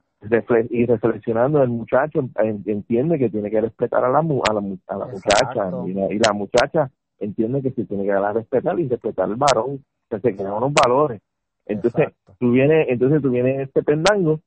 y 0.71 0.87
reflexionando 0.87 1.63
el 1.63 1.69
muchacho 1.69 2.29
entiende 2.37 3.19
que 3.19 3.29
tiene 3.29 3.51
que 3.51 3.61
respetar 3.61 4.05
a 4.05 4.09
la 4.09 4.19
a 4.19 4.23
la, 4.23 4.61
a 4.87 4.97
la 4.97 5.07
muchacha 5.07 5.71
y 5.87 6.19
la, 6.19 6.33
muchacha 6.33 6.91
entiende 7.19 7.63
que 7.63 7.73
se 7.73 7.85
tiene 7.85 8.05
que 8.05 8.13
dar 8.13 8.25
a 8.25 8.33
respetar 8.33 8.79
y 8.81 8.89
respetar 8.89 9.27
al 9.27 9.37
varón 9.37 9.85
se 10.11 10.37
crean 10.37 10.53
unos 10.53 10.73
valores 10.73 11.21
entonces 11.67 12.09
tú 12.39 12.53
vienes 12.53 12.87
entonces 12.89 13.23
tú 13.23 13.31
vienes 13.31 13.61
este 13.61 13.83
pendango 13.83 14.41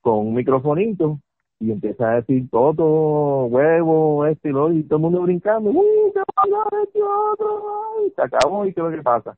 con 0.00 0.18
un 0.26 0.34
microfonito 0.34 1.18
y 1.60 1.70
empieza 1.70 2.10
a 2.10 2.14
decir 2.16 2.48
todo, 2.50 3.44
huevo, 3.44 4.24
este 4.26 4.48
y 4.48 4.52
lo 4.52 4.72
y 4.72 4.82
todo 4.84 4.96
el 4.96 5.02
mundo 5.02 5.20
brincando, 5.20 5.68
¡Uy, 5.68 6.10
qué 6.14 6.22
pasa 6.34 6.82
este 6.82 7.00
otro! 7.02 8.06
Y 8.06 8.10
se 8.10 8.22
acabó 8.22 8.64
y 8.64 8.72
qué 8.72 8.80
es 8.80 8.86
lo 8.86 8.90
que 8.90 9.02
pasa. 9.02 9.36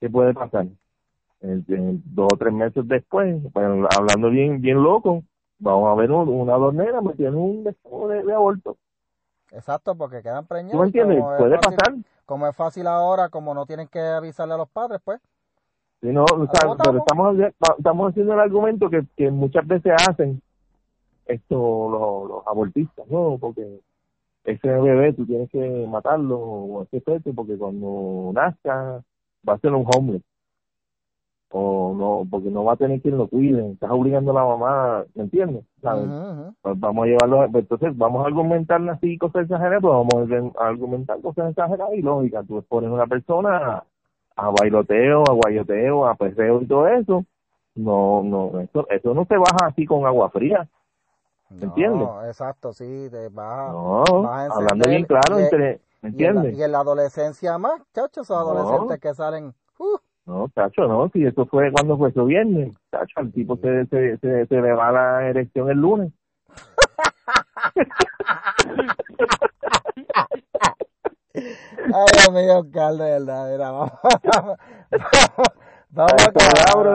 ¿Qué 0.00 0.08
puede 0.08 0.32
pasar? 0.32 0.66
En, 1.40 1.64
dos 2.06 2.28
o 2.32 2.36
tres 2.36 2.52
meses 2.52 2.86
después, 2.86 3.42
hablando 3.96 4.30
bien 4.30 4.60
bien 4.60 4.80
loco, 4.80 5.24
vamos 5.58 5.90
a 5.90 6.00
ver 6.00 6.12
una 6.12 6.54
adornera 6.54 7.00
metiendo 7.00 7.40
un 7.40 7.64
deseo 7.64 8.08
de, 8.08 8.32
aborto. 8.32 8.76
Exacto, 9.50 9.96
porque 9.96 10.22
quedan 10.22 10.46
preñados. 10.46 10.72
¿Tú 10.72 10.78
me 10.78 10.86
entiendes? 10.86 11.24
Puede 11.38 11.58
pasar. 11.58 11.94
Como 12.32 12.46
es 12.46 12.56
fácil 12.56 12.86
ahora, 12.86 13.28
como 13.28 13.52
no 13.52 13.66
tienen 13.66 13.88
que 13.88 14.00
avisarle 14.00 14.54
a 14.54 14.56
los 14.56 14.70
padres, 14.70 15.02
pues. 15.04 15.20
No, 16.00 16.24
o 16.24 16.46
sea, 16.46 16.74
pero 16.82 16.96
estamos, 16.96 17.36
estamos 17.76 18.10
haciendo 18.10 18.32
el 18.32 18.40
argumento 18.40 18.88
que, 18.88 19.04
que 19.18 19.30
muchas 19.30 19.66
veces 19.66 19.92
hacen 20.08 20.40
esto 21.26 21.54
los, 21.90 22.30
los 22.30 22.46
abortistas, 22.46 23.06
¿no? 23.08 23.36
Porque 23.38 23.80
ese 24.44 24.66
bebé 24.66 25.12
tú 25.12 25.26
tienes 25.26 25.50
que 25.50 25.86
matarlo 25.86 26.38
o 26.38 26.82
ese 26.84 27.02
feto 27.02 27.34
porque 27.34 27.58
cuando 27.58 28.30
nazca 28.32 29.04
va 29.46 29.52
a 29.52 29.58
ser 29.58 29.74
un 29.74 29.84
homeless 29.94 30.22
o 31.52 31.94
no, 31.94 32.26
porque 32.30 32.50
no 32.50 32.64
va 32.64 32.72
a 32.72 32.76
tener 32.76 33.00
quien 33.02 33.18
lo 33.18 33.28
cuide, 33.28 33.72
estás 33.72 33.90
obligando 33.90 34.30
a 34.30 34.34
la 34.34 34.44
mamá, 34.44 35.04
¿me 35.14 35.24
entiendes? 35.24 35.64
¿Sabes? 35.82 36.08
Pues 36.62 36.80
vamos 36.80 37.04
a 37.04 37.06
llevarlo, 37.06 37.48
pues 37.52 37.64
entonces 37.64 37.96
vamos 37.96 38.24
a 38.24 38.26
argumentar 38.26 38.80
así 38.88 39.18
cosas 39.18 39.42
exageradas, 39.42 39.82
pues 39.82 39.92
vamos 39.92 40.54
a 40.58 40.66
argumentar 40.66 41.20
cosas 41.20 41.50
exageradas 41.50 41.94
y 41.94 42.02
lógicas, 42.02 42.46
tú 42.46 42.64
pones 42.68 42.90
una 42.90 43.06
persona 43.06 43.84
a 44.34 44.50
bailoteo, 44.50 45.24
a 45.28 45.32
guayoteo, 45.32 46.06
a 46.06 46.14
perreo 46.14 46.62
y 46.62 46.66
todo 46.66 46.88
eso, 46.88 47.24
no, 47.74 48.22
no, 48.22 48.60
eso, 48.60 48.86
eso 48.88 49.14
no 49.14 49.26
se 49.26 49.36
baja 49.36 49.66
así 49.66 49.84
con 49.84 50.06
agua 50.06 50.30
fría. 50.30 50.66
¿Me 51.50 51.64
entiendes? 51.64 52.08
exacto, 52.28 52.72
sí, 52.72 53.08
te 53.10 53.28
baja. 53.28 53.72
No, 53.72 54.04
hablando 54.26 54.88
bien 54.88 55.04
claro, 55.04 55.38
entre, 55.38 55.82
¿me 56.00 56.08
entiendes? 56.08 56.56
Y 56.56 56.62
en, 56.62 56.72
la, 56.72 56.80
adolescencia 56.80 57.58
más, 57.58 57.82
chachos, 57.92 58.24
esos 58.24 58.38
adolescentes 58.38 58.98
que 59.00 59.12
salen. 59.12 59.54
Uh. 59.78 59.98
No, 60.32 60.48
chacho, 60.54 60.88
no, 60.88 61.10
si 61.10 61.26
eso 61.26 61.44
fue 61.44 61.70
cuando 61.70 61.98
fue 61.98 62.08
eso 62.08 62.24
viernes, 62.24 62.74
chacho, 62.90 63.20
el 63.20 63.30
tipo 63.34 63.58
se, 63.58 63.84
se, 63.88 64.16
se, 64.16 64.46
se 64.46 64.60
le 64.62 64.72
va 64.72 64.90
la 64.90 65.28
erección 65.28 65.68
el 65.68 65.76
lunes. 65.76 66.10
Ay, 71.34 72.06
Dios 72.14 72.32
mío, 72.32 72.62
de 72.62 73.10
verdad, 73.10 73.50
mira, 73.52 73.70
vamos, 73.72 73.92
vamos, 74.30 74.56
vamos, 75.90 76.24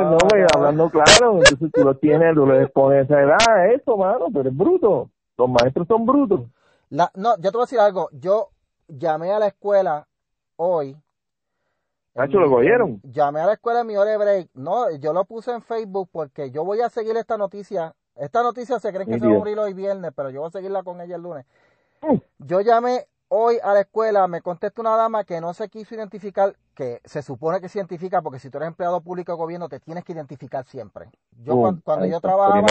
no, 0.09 0.17
hablando 0.55 0.89
claro, 0.89 1.37
entonces 1.37 1.71
tú 1.71 1.83
lo 1.83 1.95
tienes, 1.95 2.33
tú 2.33 2.47
le 2.47 2.67
pones 2.69 3.05
esa 3.05 3.21
edad, 3.21 3.71
eso, 3.71 3.97
mano, 3.97 4.29
pero 4.33 4.49
es 4.49 4.57
bruto, 4.57 5.11
los 5.37 5.47
maestros 5.47 5.87
son 5.87 6.07
brutos. 6.07 6.41
La, 6.89 7.11
no, 7.13 7.35
yo 7.37 7.51
te 7.51 7.57
voy 7.57 7.61
a 7.61 7.65
decir 7.65 7.79
algo, 7.79 8.09
yo 8.13 8.49
llamé 8.87 9.31
a 9.31 9.37
la 9.37 9.47
escuela 9.47 10.07
hoy, 10.55 10.97
Nacho, 12.17 12.39
¿lo 12.39 12.49
cogieron? 12.49 12.99
Llamé 13.03 13.41
a 13.41 13.45
la 13.45 13.53
escuela 13.53 13.79
de 13.79 13.85
mi 13.85 13.95
hora 13.95 14.09
de 14.09 14.17
break. 14.17 14.49
No, 14.55 14.89
yo 14.97 15.13
lo 15.13 15.25
puse 15.25 15.51
en 15.51 15.61
Facebook 15.61 16.09
porque 16.11 16.49
yo 16.49 16.65
voy 16.65 16.81
a 16.81 16.89
seguir 16.89 17.15
esta 17.15 17.37
noticia. 17.37 17.93
Esta 18.15 18.41
noticia 18.41 18.79
se 18.79 18.91
cree 18.91 19.05
que 19.05 19.19
se 19.19 19.27
va 19.27 19.33
a 19.33 19.37
abrir 19.37 19.59
hoy 19.59 19.75
viernes, 19.75 20.11
pero 20.15 20.31
yo 20.31 20.39
voy 20.39 20.47
a 20.47 20.51
seguirla 20.51 20.81
con 20.81 20.99
ella 20.99 21.15
el 21.15 21.21
lunes. 21.21 21.45
Mm. 22.01 22.15
Yo 22.39 22.61
llamé 22.61 23.05
hoy 23.27 23.59
a 23.63 23.71
la 23.73 23.81
escuela, 23.81 24.27
me 24.27 24.41
contestó 24.41 24.81
una 24.81 24.95
dama 24.95 25.25
que 25.25 25.39
no 25.39 25.53
se 25.53 25.69
quiso 25.69 25.93
identificar, 25.93 26.55
que 26.73 27.01
se 27.05 27.21
supone 27.21 27.61
que 27.61 27.69
se 27.69 27.77
identifica 27.77 28.23
porque 28.23 28.39
si 28.39 28.49
tú 28.49 28.57
eres 28.57 28.69
empleado 28.69 28.99
público 29.01 29.31
de 29.31 29.37
gobierno 29.37 29.69
te 29.69 29.79
tienes 29.79 30.03
que 30.03 30.13
identificar 30.13 30.65
siempre. 30.65 31.11
Yo 31.43 31.55
cuando, 31.83 32.05
yo 32.07 32.19
trabajaba 32.19 32.65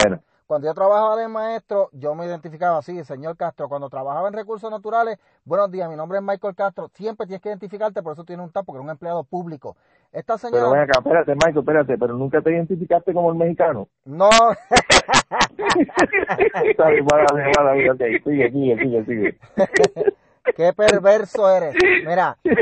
cuando 0.46 0.68
yo 0.68 0.74
trabajaba 0.74 1.16
de 1.16 1.26
maestro, 1.28 1.88
yo 1.92 2.14
me 2.14 2.26
identificaba 2.26 2.78
así, 2.78 3.02
señor 3.04 3.36
Castro. 3.36 3.68
Cuando 3.68 3.90
trabajaba 3.90 4.28
en 4.28 4.34
recursos 4.34 4.70
naturales, 4.70 5.18
buenos 5.44 5.70
días, 5.70 5.90
mi 5.90 5.96
nombre 5.96 6.18
es 6.18 6.24
Michael 6.24 6.54
Castro. 6.54 6.88
Siempre 6.94 7.26
tienes 7.26 7.42
que 7.42 7.48
identificarte, 7.48 8.02
por 8.02 8.12
eso 8.12 8.24
tiene 8.24 8.42
un 8.42 8.50
tapo, 8.50 8.66
porque 8.66 8.80
es 8.80 8.84
un 8.84 8.90
empleado 8.90 9.24
público. 9.24 9.76
Esta 10.12 10.38
señora... 10.38 10.62
Pero 10.62 10.72
ven 10.72 10.82
acá, 10.82 11.00
espérate, 11.00 11.34
Michael, 11.34 11.58
espérate, 11.58 11.98
pero 11.98 12.14
nunca 12.14 12.40
te 12.40 12.52
identificaste 12.52 13.12
como 13.12 13.32
el 13.32 13.38
mexicano. 13.38 13.88
No. 14.04 14.30
sigue, 18.24 18.50
sigue, 18.50 18.76
sigue, 18.78 19.04
sigue. 19.04 19.38
Qué 20.56 20.72
perverso 20.72 21.50
eres. 21.50 21.74
Mira. 22.06 22.36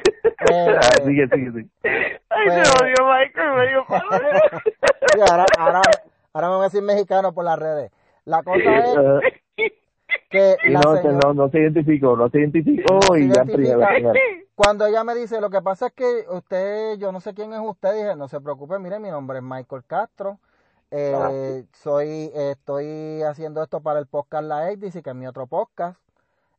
Eh, 0.50 0.76
ah, 0.76 0.80
sigue, 1.02 1.26
sigue, 1.32 1.52
sigue. 1.52 1.68
Ay, 2.28 2.48
me 2.48 2.60
odio 2.60 3.06
Michael, 3.06 3.54
me 3.56 3.66
dio 3.68 3.82
ahora, 5.26 5.46
ahora, 5.56 5.80
ahora 6.34 6.48
me 6.48 6.54
voy 6.56 6.62
a 6.64 6.68
decir 6.68 6.82
mexicano 6.82 7.32
por 7.32 7.44
las 7.44 7.58
redes. 7.58 7.90
La 8.26 8.42
cosa 8.42 8.58
es 8.58 9.72
que 10.30 10.56
la 10.68 10.80
no, 10.80 10.96
señora, 10.96 11.20
no, 11.24 11.34
no 11.34 11.48
se 11.48 11.60
identificó, 11.60 12.16
no 12.16 12.28
se 12.28 12.40
identificó 12.40 13.16
y 13.16 13.28
ya 13.28 13.44
Cuando 14.54 14.86
ella 14.86 15.04
me 15.04 15.14
dice, 15.14 15.40
lo 15.40 15.48
que 15.48 15.62
pasa 15.62 15.86
es 15.86 15.92
que 15.92 16.24
usted, 16.28 16.98
yo 16.98 17.12
no 17.12 17.20
sé 17.20 17.34
quién 17.34 17.52
es 17.52 17.60
usted, 17.60 17.94
dije, 17.94 18.16
no 18.16 18.28
se 18.28 18.40
preocupe, 18.40 18.78
mire, 18.78 18.98
mi 18.98 19.10
nombre 19.10 19.38
es 19.38 19.44
Michael 19.44 19.84
Castro. 19.86 20.38
Eh, 20.90 21.12
ah. 21.16 21.66
soy, 21.72 22.30
estoy 22.34 23.22
haciendo 23.22 23.62
esto 23.62 23.80
para 23.80 23.98
el 23.98 24.06
podcast 24.06 24.44
La 24.44 24.70
X, 24.72 25.00
que 25.02 25.10
es 25.10 25.16
mi 25.16 25.26
otro 25.26 25.46
podcast. 25.46 25.98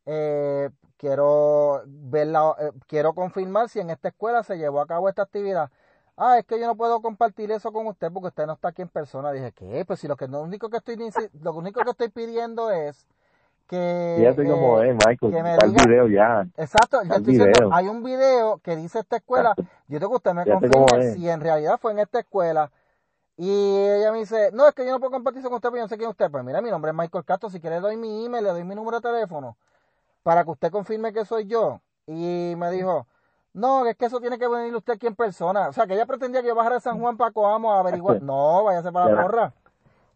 Eh, 0.05 0.69
quiero 0.97 1.83
ver 1.85 2.27
eh, 2.27 2.71
quiero 2.87 3.13
confirmar 3.13 3.69
si 3.69 3.79
en 3.79 3.89
esta 3.89 4.09
escuela 4.09 4.43
se 4.43 4.57
llevó 4.57 4.81
a 4.81 4.87
cabo 4.87 5.09
esta 5.09 5.23
actividad. 5.23 5.71
Ah, 6.17 6.39
es 6.39 6.45
que 6.45 6.59
yo 6.59 6.65
no 6.65 6.75
puedo 6.75 7.01
compartir 7.01 7.51
eso 7.51 7.71
con 7.73 7.87
usted 7.87 8.11
porque 8.11 8.29
usted 8.29 8.45
no 8.45 8.53
está 8.53 8.69
aquí 8.69 8.81
en 8.81 8.87
persona. 8.87 9.31
Dije, 9.31 9.51
¿qué? 9.51 9.83
Pues 9.85 9.99
si 9.99 10.07
lo 10.07 10.15
que 10.15 10.27
lo 10.27 10.41
único 10.41 10.69
que 10.69 10.77
estoy 10.77 10.97
lo 11.41 11.53
único 11.53 11.81
que 11.83 11.89
estoy 11.91 12.09
pidiendo 12.09 12.71
es 12.71 13.05
que 13.67 14.15
Fíjate 14.19 14.49
cómo 14.49 14.81
es, 14.81 14.93
Michael, 14.93 15.33
que 15.33 15.43
me 15.43 15.57
diga, 15.57 15.83
video 15.85 16.07
ya. 16.07 16.47
Exacto, 16.55 17.01
yo 17.03 17.15
estoy 17.15 17.33
diciendo, 17.33 17.69
hay 17.73 17.87
un 17.87 18.03
video 18.03 18.59
que 18.59 18.75
dice 18.75 18.99
esta 18.99 19.17
escuela. 19.17 19.53
Yo 19.87 19.99
tengo 19.99 20.11
que 20.11 20.17
usted 20.17 20.33
me 20.33 20.45
confirme 20.45 21.13
si 21.13 21.29
en 21.29 21.41
realidad 21.41 21.79
fue 21.79 21.91
en 21.91 21.99
esta 21.99 22.19
escuela. 22.19 22.71
Y 23.37 23.49
ella 23.49 24.13
me 24.13 24.19
dice, 24.19 24.51
no, 24.53 24.65
es 24.67 24.73
que 24.73 24.85
yo 24.85 24.91
no 24.91 24.99
puedo 24.99 25.11
compartir 25.11 25.39
eso 25.39 25.49
con 25.49 25.57
usted, 25.57 25.69
pero 25.69 25.79
yo 25.79 25.83
no 25.83 25.89
sé 25.89 25.97
quién 25.97 26.07
es 26.09 26.11
usted. 26.11 26.31
Pues 26.31 26.43
mira, 26.45 26.61
mi 26.61 26.69
nombre 26.69 26.91
es 26.91 26.97
Michael 26.97 27.25
Castro, 27.25 27.49
si 27.49 27.59
quiere 27.59 27.77
le 27.77 27.81
doy 27.81 27.97
mi 27.97 28.25
email, 28.25 28.43
le 28.45 28.51
doy 28.51 28.63
mi 28.63 28.75
número 28.75 29.01
de 29.01 29.09
teléfono 29.09 29.57
para 30.23 30.43
que 30.43 30.51
usted 30.51 30.71
confirme 30.71 31.11
que 31.11 31.25
soy 31.25 31.45
yo. 31.45 31.81
Y 32.07 32.53
me 32.57 32.71
dijo, 32.71 33.05
no, 33.55 33.87
es 33.87 33.95
que 33.95 34.05
eso 34.05 34.19
tiene 34.19 34.37
que 34.37 34.49
venir 34.49 34.75
usted 34.75 34.93
aquí 34.93 35.07
en 35.07 35.15
persona. 35.15 35.69
O 35.69 35.73
sea, 35.73 35.87
que 35.87 35.93
ella 35.93 36.05
pretendía 36.05 36.41
que 36.41 36.49
yo 36.49 36.55
bajara 36.55 36.75
de 36.75 36.81
San 36.81 36.99
Juan 36.99 37.15
para 37.15 37.31
Coamo 37.31 37.73
a 37.73 37.79
averiguar. 37.79 38.21
No, 38.25 38.63
váyase 38.65 38.91
para 38.91 39.13
la 39.13 39.21
porra. 39.21 39.53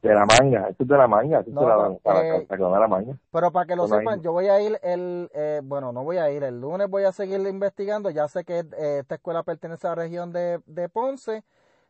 De 0.01 0.13
la 0.13 0.25
manga, 0.25 0.69
esto 0.69 0.83
es 0.83 0.89
de 0.89 0.97
la 0.97 1.07
manga, 1.07 1.39
esto 1.39 1.51
es 1.51 1.55
de 1.55 1.61
la, 1.61 1.97
para, 2.01 2.37
eh, 2.37 2.47
la 2.49 2.87
manga. 2.87 3.17
Pero 3.31 3.51
para 3.51 3.65
que 3.65 3.75
lo 3.75 3.87
sepan, 3.87 4.21
yo 4.21 4.31
voy 4.31 4.47
a 4.47 4.61
ir 4.61 4.79
el, 4.81 5.29
eh, 5.33 5.61
bueno, 5.63 5.91
no 5.91 6.03
voy 6.03 6.17
a 6.17 6.29
ir, 6.31 6.43
el 6.43 6.59
lunes 6.59 6.89
voy 6.89 7.03
a 7.03 7.11
seguir 7.11 7.39
investigando, 7.41 8.09
ya 8.09 8.27
sé 8.29 8.45
que 8.45 8.59
eh, 8.59 8.99
esta 8.99 9.15
escuela 9.15 9.43
pertenece 9.43 9.87
a 9.87 9.91
la 9.91 9.95
región 9.95 10.31
de, 10.31 10.61
de 10.65 10.87
Ponce, 10.87 11.43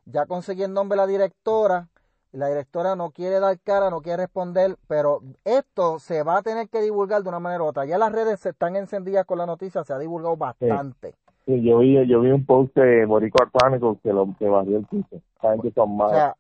ya 0.05 0.25
conseguí 0.25 0.63
el 0.63 0.73
nombre 0.73 0.95
de 0.95 1.01
la 1.03 1.07
directora, 1.07 1.87
la 2.31 2.47
directora 2.47 2.95
no 2.95 3.11
quiere 3.11 3.39
dar 3.39 3.59
cara, 3.59 3.91
no 3.91 4.01
quiere 4.01 4.23
responder, 4.23 4.75
pero 4.87 5.21
esto 5.45 5.99
se 5.99 6.23
va 6.23 6.37
a 6.37 6.41
tener 6.41 6.67
que 6.69 6.81
divulgar 6.81 7.21
de 7.21 7.29
una 7.29 7.39
manera 7.39 7.63
u 7.63 7.67
otra. 7.67 7.85
Ya 7.85 7.99
las 7.99 8.11
redes 8.11 8.39
se 8.39 8.49
están 8.49 8.75
encendidas 8.75 9.25
con 9.25 9.37
la 9.37 9.45
noticia, 9.45 9.83
se 9.83 9.93
ha 9.93 9.99
divulgado 9.99 10.35
bastante. 10.35 11.11
Sí, 11.11 11.28
yo 11.57 11.79
vi 11.79 12.07
yo 12.07 12.21
vi 12.21 12.31
un 12.31 12.45
post 12.45 12.75
de 12.75 13.05
Boricua 13.05 13.49
Chronicles 13.51 13.99
que 14.01 14.13
lo 14.13 14.33
que 14.37 14.47
bajó 14.47 14.69
el 14.69 14.85
piso. 14.85 15.21
Saben 15.41 15.61
que 15.61 15.71
son 15.71 15.97
malos. 15.97 16.13
O 16.13 16.15
sea, 16.15 16.35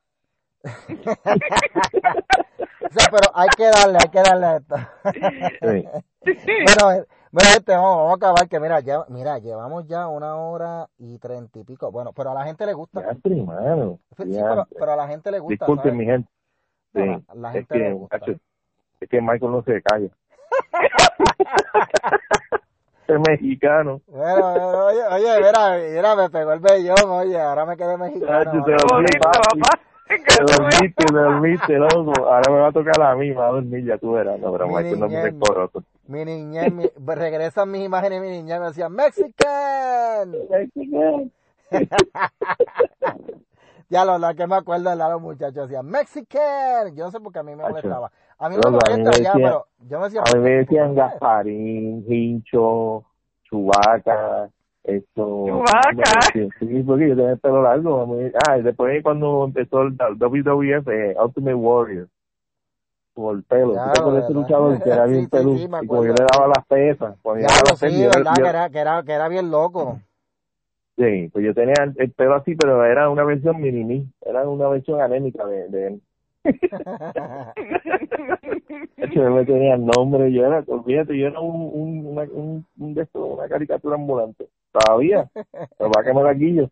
o 2.85 2.89
sea, 2.89 3.09
pero 3.11 3.31
hay 3.33 3.49
que 3.55 3.63
darle, 3.65 3.97
hay 4.01 4.09
que 4.09 4.21
darle 4.21 4.45
a 4.45 4.57
esto. 4.57 4.75
sí. 6.25 6.51
bueno, 6.79 7.05
Mira, 7.31 7.49
este, 7.57 7.73
vamos, 7.73 8.11
a 8.11 8.15
acabar 8.15 8.49
que 8.49 8.59
mira, 8.59 8.79
ya, 8.79 9.05
mira, 9.07 9.37
llevamos 9.37 9.85
ya 9.85 10.07
una 10.07 10.35
hora 10.35 10.87
y 10.97 11.19
treinta 11.19 11.59
y 11.59 11.63
pico. 11.63 11.91
Bueno, 11.91 12.11
pero 12.11 12.31
a 12.31 12.33
la 12.33 12.45
gente 12.45 12.65
le 12.65 12.73
gusta. 12.73 13.01
Ya, 13.01 13.13
primero. 13.21 13.99
Sí, 14.17 14.23
pero, 14.73 14.91
a 14.91 14.95
la 14.95 15.07
gente 15.07 15.29
le 15.29 15.37
gusta. 15.37 15.65
Disculpen, 15.65 15.95
mi 15.95 16.05
gente. 16.05 16.27
Sí, 16.93 17.01
a 17.01 17.35
la, 17.35 17.51
gente 17.51 17.75
es 17.75 17.81
que, 17.81 17.89
le 17.89 17.93
gusta. 17.93 18.19
es 18.99 19.09
que 19.09 19.21
Michael 19.21 19.51
no 19.51 19.61
se 19.61 19.79
calla. 19.83 20.09
mexicano. 23.17 24.01
Bueno, 24.07 24.85
oye, 24.85 24.99
oye, 25.11 25.37
mira, 25.37 25.77
mira, 25.77 26.15
me 26.15 26.29
pegó 26.29 26.53
el 26.53 26.59
vellón, 26.59 27.09
oye, 27.09 27.39
ahora 27.39 27.65
me 27.65 27.77
quedé 27.77 27.97
mexicano. 27.97 28.51
Te 30.09 30.43
dormiste, 30.43 31.05
te 31.05 31.13
dormiste, 31.13 31.73
loco. 31.73 32.25
Ahora 32.25 32.51
me 32.51 32.59
va 32.59 32.67
a 32.69 32.71
tocar 32.71 32.99
a 32.99 33.15
mí, 33.15 33.29
me 33.29 33.35
va 33.35 33.49
a 33.49 33.51
dormir, 33.51 33.85
ya 33.85 33.97
tú 33.99 34.13
verás. 34.13 34.39
No, 34.39 34.51
pero 34.51 34.67
Michael 34.67 34.99
no 34.99 35.07
me 35.07 35.37
coroto. 35.37 35.83
Mi 36.07 36.25
niñez, 36.25 36.73
mi, 36.73 36.85
regresan 37.05 37.69
mis 37.69 37.85
imágenes 37.85 38.19
mi 38.19 38.29
niñez, 38.29 38.59
me 38.59 38.65
decían, 38.67 38.91
¡Mexican! 38.91 40.31
¡Mexican! 40.49 41.31
ya 43.89 44.05
lo, 44.05 44.35
que 44.35 44.47
me 44.47 44.55
acuerdo 44.55 44.89
de 44.89 44.95
los 44.95 45.21
muchachos 45.21 45.69
decían, 45.69 45.85
¡Mexican! 45.85 46.95
Yo 46.95 47.05
no 47.05 47.11
sé 47.11 47.19
por 47.19 47.31
qué 47.31 47.39
a 47.39 47.43
mí 47.43 47.55
me 47.55 47.61
molestaba. 47.61 48.11
A 48.39 48.49
mí 48.49 48.55
no, 48.55 48.71
me 48.71 48.77
molesta 48.77 49.21
ya, 49.21 49.33
pero 49.33 49.67
yo 49.87 49.99
me 49.99 50.05
decía... 50.05 50.21
A 50.21 50.35
mí 50.35 50.41
me 50.41 50.49
decían 50.49 50.95
Gasparín, 50.95 52.05
Hincho, 52.07 53.03
Chubaca 53.43 54.49
esto 54.83 55.45
sí 56.59 56.83
porque 56.83 57.09
yo 57.09 57.15
tenía 57.15 57.31
el 57.31 57.39
pelo 57.39 57.61
largo 57.61 58.17
ah 58.47 58.57
y 58.57 58.61
después 58.61 59.03
cuando 59.03 59.45
empezó 59.45 59.81
el 59.81 59.95
WWF 59.95 60.87
eh, 60.87 61.15
Ultimate 61.21 61.55
Warrior 61.55 62.07
por 63.13 63.35
el 63.35 63.43
pelo 63.43 63.73
claro, 63.73 64.03
con 64.03 64.17
ese 64.17 64.33
luchador 64.33 64.81
que 64.81 64.89
era 64.89 65.05
bien 65.07 65.23
sí, 65.23 65.27
peludo 65.27 65.81
y 65.81 65.87
como 65.87 66.05
yo 66.05 66.13
le 66.13 66.25
daba 66.31 66.47
las 66.47 66.65
pesas 66.65 67.15
cuando 67.21 67.45
claro, 67.45 67.75
sí, 67.75 68.05
verdad, 68.05 68.33
que, 68.35 68.41
era, 68.41 68.69
que, 68.69 68.79
era, 68.79 69.03
que 69.03 69.11
era 69.11 69.27
bien 69.27 69.51
loco. 69.51 69.99
Sí 70.97 71.29
pues 71.31 71.45
yo 71.45 71.53
tenía 71.53 71.75
el, 71.97 72.11
pelo 72.11 72.35
así 72.35 72.55
pero 72.55 72.83
era 72.85 73.09
una 73.09 73.23
versión 73.23 73.59
mini 73.59 74.09
era 74.21 74.47
una 74.47 74.69
versión 74.69 75.01
anémica 75.01 75.45
de, 75.45 75.67
de 75.67 75.87
él 75.87 76.01
yo 79.13 79.29
me 79.31 79.45
tenía 79.45 79.75
el 79.75 79.85
nombre 79.85 80.31
yo 80.31 80.45
era 80.45 80.63
olvídate 80.67 81.17
yo 81.17 81.27
era 81.27 81.39
un 81.39 81.69
un, 81.73 82.05
una, 82.05 82.23
un, 82.23 82.65
un 82.77 82.93
de 82.93 83.01
esto, 83.01 83.25
una 83.25 83.47
caricatura 83.49 83.95
ambulante 83.95 84.47
Todavía. 84.71 85.29
Pero 85.33 85.91
para 85.91 86.05
que 86.05 86.13
me 86.13 86.53
yo. 86.53 86.69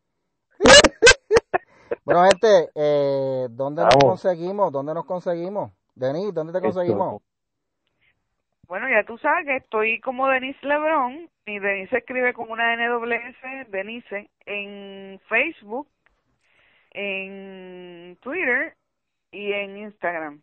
bueno, 2.05 2.23
gente, 2.23 2.69
eh, 2.75 3.47
¿dónde 3.49 3.83
nos 3.83 3.95
conseguimos? 3.95 4.71
¿Dónde 4.71 4.93
nos 4.93 5.05
conseguimos? 5.05 5.71
Denis, 5.95 6.33
¿dónde 6.33 6.53
te 6.53 6.61
conseguimos? 6.61 7.21
Bueno, 8.67 8.87
ya 8.89 9.03
tú 9.05 9.17
sabes 9.17 9.45
que 9.45 9.55
estoy 9.57 9.99
como 10.01 10.27
Denise 10.27 10.59
Lebron, 10.65 11.29
y 11.45 11.59
Denise 11.59 11.97
escribe 11.97 12.33
con 12.33 12.51
una 12.51 12.75
NWS, 12.75 13.71
Denise, 13.71 14.29
en 14.45 15.19
Facebook, 15.29 15.87
en 16.91 18.17
Twitter 18.21 18.75
y 19.31 19.51
en 19.51 19.77
Instagram. 19.77 20.41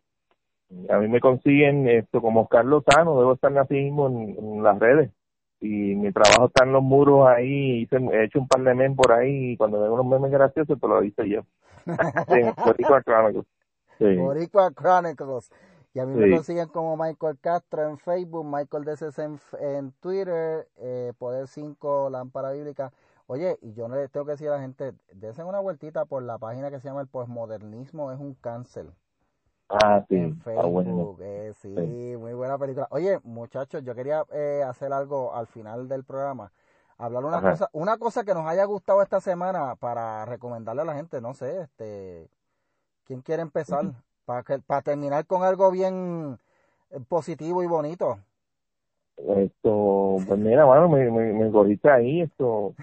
A 0.88 0.98
mí 0.98 1.08
me 1.08 1.20
consiguen 1.20 1.88
esto 1.88 2.20
como 2.20 2.48
Carlos 2.48 2.82
Sano, 2.88 3.18
debo 3.18 3.34
estar 3.34 3.56
así 3.58 3.74
mismo 3.74 4.08
en, 4.08 4.62
las 4.62 4.78
redes. 4.78 5.10
Y 5.60 5.94
mi 5.94 6.12
trabajo 6.12 6.46
está 6.46 6.64
en 6.64 6.72
los 6.72 6.82
muros 6.82 7.26
ahí, 7.28 7.82
hice, 7.82 7.96
he 7.96 8.24
hecho 8.24 8.40
un 8.40 8.48
par 8.48 8.62
de 8.62 8.74
memes 8.74 8.96
por 8.96 9.12
ahí 9.12 9.52
y 9.52 9.56
cuando 9.56 9.80
veo 9.80 9.94
unos 9.94 10.06
memes 10.06 10.30
graciosos, 10.30 10.78
te 10.78 10.88
lo 10.88 11.02
hice 11.02 11.28
yo. 11.28 11.42
Boricua 12.64 13.02
Chronicles. 13.02 13.46
Sí. 13.98 14.16
Boricua 14.16 14.72
Chronicles. 14.72 15.50
Y 15.94 16.00
a 16.00 16.06
mí 16.06 16.18
me 16.18 16.34
consiguen 16.34 16.68
como 16.68 16.96
Michael 16.96 17.38
Castro 17.40 17.88
en 17.88 17.98
Facebook, 17.98 18.44
Michael 18.44 18.84
DCC 18.84 19.18
en, 19.20 19.38
en 19.60 19.92
Twitter, 20.00 20.66
eh, 20.78 21.12
Poder 21.16 21.46
5, 21.46 22.10
Lámpara 22.10 22.50
Bíblica. 22.50 22.92
Oye, 23.26 23.58
y 23.62 23.72
yo 23.72 23.88
le 23.88 24.08
tengo 24.08 24.26
que 24.26 24.32
decir 24.32 24.48
a 24.48 24.56
la 24.56 24.60
gente, 24.60 24.92
dense 25.12 25.42
una 25.44 25.60
vueltita 25.60 26.04
por 26.04 26.22
la 26.22 26.38
página 26.38 26.70
que 26.70 26.80
se 26.80 26.88
llama 26.88 27.00
El 27.00 27.06
Postmodernismo 27.08 28.12
es 28.12 28.20
un 28.20 28.34
cáncer. 28.34 28.86
Ah, 29.68 30.04
sí. 30.08 30.16
En 30.16 30.36
Facebook, 30.40 31.18
eh, 31.22 31.52
sí, 31.60 31.68
muy 31.68 32.34
buena 32.34 32.58
película. 32.58 32.86
Oye, 32.90 33.18
muchachos, 33.24 33.82
yo 33.82 33.94
quería 33.94 34.24
eh, 34.30 34.62
hacer 34.66 34.92
algo 34.92 35.34
al 35.34 35.46
final 35.46 35.88
del 35.88 36.04
programa. 36.04 36.52
Hablar 36.98 37.24
una 37.24 37.40
cosa, 37.40 37.70
una 37.72 37.98
cosa 37.98 38.24
que 38.24 38.34
nos 38.34 38.46
haya 38.46 38.64
gustado 38.66 39.02
esta 39.02 39.20
semana 39.20 39.74
para 39.76 40.24
recomendarle 40.26 40.82
a 40.82 40.84
la 40.84 40.94
gente, 40.94 41.20
no 41.20 41.34
sé, 41.34 41.62
este, 41.62 42.28
¿quién 43.04 43.20
quiere 43.22 43.42
empezar? 43.42 43.94
para, 44.24 44.42
que, 44.42 44.58
para 44.60 44.82
terminar 44.82 45.26
con 45.26 45.42
algo 45.42 45.70
bien 45.70 46.38
eh, 46.90 47.00
positivo 47.08 47.62
y 47.62 47.66
bonito. 47.66 48.18
Esto, 49.16 50.16
pues 50.26 50.38
mira, 50.38 50.64
bueno, 50.64 50.88
me, 50.88 51.10
me, 51.10 51.32
me 51.32 51.50
cogiste 51.50 51.90
ahí, 51.90 52.22
esto. 52.22 52.74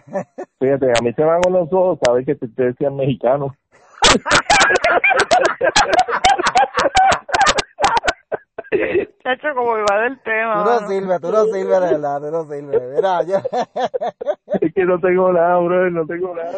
Fíjate, 0.60 0.92
a 0.92 1.02
mí 1.04 1.14
se 1.14 1.22
me 1.22 1.28
van 1.28 1.42
los 1.50 1.72
ojos 1.72 2.00
sabes 2.04 2.26
que 2.26 2.36
te, 2.36 2.48
te 2.48 2.64
decían 2.64 2.96
mexicano. 2.96 3.56
Chacho, 9.24 9.54
como 9.54 9.74
va 9.74 10.02
del 10.02 10.20
tema. 10.22 10.64
Tú 10.64 10.70
no 10.70 10.88
sirves, 10.88 11.22
tú 11.22 11.32
no 11.32 11.44
sirves, 11.46 11.82
de 11.82 11.92
verdad, 11.92 12.22
tú 12.22 12.32
no 12.32 12.44
sirves. 12.46 12.82
Mira, 12.96 13.22
yo... 13.24 13.38
es 14.62 14.74
que 14.74 14.86
no 14.86 15.00
tengo 15.00 15.32
nada, 15.34 15.58
bro, 15.60 15.90
no 15.92 16.06
tengo 16.08 16.36
nada. 16.36 16.58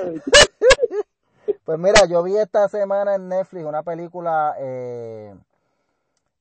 Pues 1.65 1.79
mira, 1.79 2.05
yo 2.09 2.23
vi 2.23 2.37
esta 2.37 2.67
semana 2.69 3.15
en 3.15 3.27
Netflix 3.29 3.65
una 3.65 3.83
película 3.83 4.55
eh, 4.59 5.33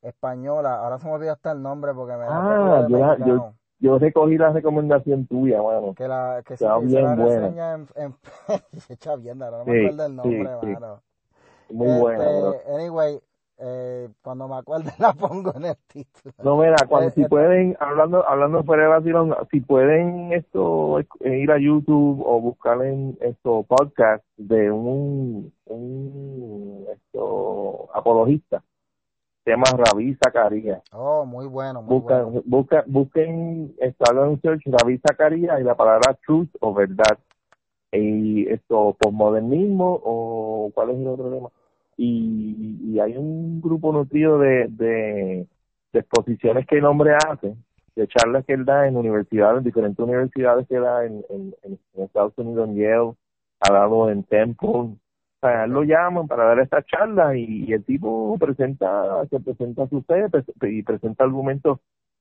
española. 0.02 0.76
Ahora 0.76 0.98
se 0.98 1.06
me 1.06 1.14
olvidó 1.14 1.32
hasta 1.32 1.52
el 1.52 1.62
nombre 1.62 1.94
porque 1.94 2.14
me 2.16 2.24
Ah, 2.28 2.86
yo, 2.88 3.16
yo, 3.24 3.54
yo, 3.78 3.98
recogí 3.98 4.36
la 4.36 4.50
recomendación 4.50 5.26
tuya, 5.26 5.62
mano. 5.62 5.94
Que 5.94 6.08
la 6.08 6.42
que 6.44 6.56
se, 6.56 6.66
bien 6.82 7.16
buena. 7.16 7.74
En, 7.74 7.88
en, 7.96 8.14
echa 8.88 9.16
bien, 9.16 9.38
no 9.38 9.64
me 9.64 9.86
acuerdo 9.86 10.06
el 10.06 10.16
nombre, 10.16 10.74
mano. 10.78 11.02
Muy 11.70 11.88
este, 11.88 12.00
buena. 12.00 12.24
Anyway, 12.74 13.20
eh, 13.64 14.08
cuando 14.22 14.48
me 14.48 14.56
acuerde 14.56 14.90
la 14.98 15.12
pongo 15.12 15.54
en 15.54 15.66
el 15.66 15.76
título. 15.86 16.34
No, 16.42 16.56
mira, 16.56 16.76
cuando, 16.88 17.10
si 17.10 17.24
pueden, 17.24 17.76
hablando 17.78 18.26
hablando 18.26 18.64
fuera 18.64 18.84
de 18.84 18.88
vacilón, 18.88 19.36
si 19.50 19.60
pueden 19.60 20.32
esto 20.32 20.98
ir 21.20 21.50
a 21.50 21.58
YouTube 21.58 22.22
o 22.26 22.40
buscar 22.40 22.82
en 22.82 23.16
esto 23.20 23.62
podcast 23.62 24.24
de 24.36 24.70
un, 24.70 25.52
un 25.66 26.86
esto 26.92 27.88
apologista, 27.94 28.64
se 29.44 29.50
llama 29.50 29.64
Ravi 29.76 30.16
Zacarías. 30.22 30.82
Oh, 30.92 31.24
muy 31.24 31.46
bueno, 31.46 31.82
muy 31.82 31.98
busca, 31.98 32.22
bueno. 32.22 32.42
Busca, 32.44 32.84
busquen, 32.86 33.74
esto, 33.78 34.24
en 34.24 34.40
search 34.40 34.62
Ravi 34.66 34.98
Zacarías 34.98 35.60
y 35.60 35.64
la 35.64 35.74
palabra 35.74 36.16
truth 36.26 36.50
o 36.60 36.72
verdad. 36.72 37.18
Y 37.92 38.48
esto, 38.48 38.96
posmodernismo 38.98 40.00
o 40.02 40.70
cuál 40.74 40.90
es 40.90 40.98
el 40.98 41.08
otro 41.08 41.30
tema 41.30 41.48
y, 41.96 42.78
y 42.84 43.00
hay 43.00 43.16
un 43.16 43.60
grupo 43.60 43.92
nutrido 43.92 44.38
de, 44.38 44.66
de, 44.68 45.46
exposiciones 45.92 46.66
que 46.66 46.78
el 46.78 46.84
hombre 46.84 47.14
hace, 47.14 47.54
de 47.94 48.08
charlas 48.08 48.44
que 48.46 48.54
él 48.54 48.64
da 48.64 48.88
en 48.88 48.96
universidades, 48.96 49.58
en 49.58 49.64
diferentes 49.64 49.98
universidades 49.98 50.66
que 50.66 50.78
da 50.78 51.04
en, 51.04 51.24
en, 51.28 51.78
Estados 51.96 52.32
Unidos, 52.36 52.68
en 52.68 52.76
Yale, 52.76 53.12
ha 53.60 53.72
dado 53.72 54.10
en 54.10 54.24
Temple. 54.24 54.96
O 55.42 55.46
sea, 55.48 55.66
lo 55.66 55.82
llaman 55.82 56.28
para 56.28 56.44
dar 56.44 56.60
esta 56.60 56.82
charla 56.84 57.36
y, 57.36 57.72
el 57.72 57.84
tipo 57.84 58.36
presenta, 58.38 59.26
se 59.28 59.40
presenta 59.40 59.82
a 59.84 59.88
su 59.88 60.02
fe 60.02 60.26
y 60.62 60.82
presenta 60.82 61.24
argumentos 61.24 61.80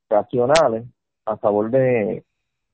racionales 0.10 0.86
a 1.26 1.38
favor 1.38 1.70
de, 1.70 2.24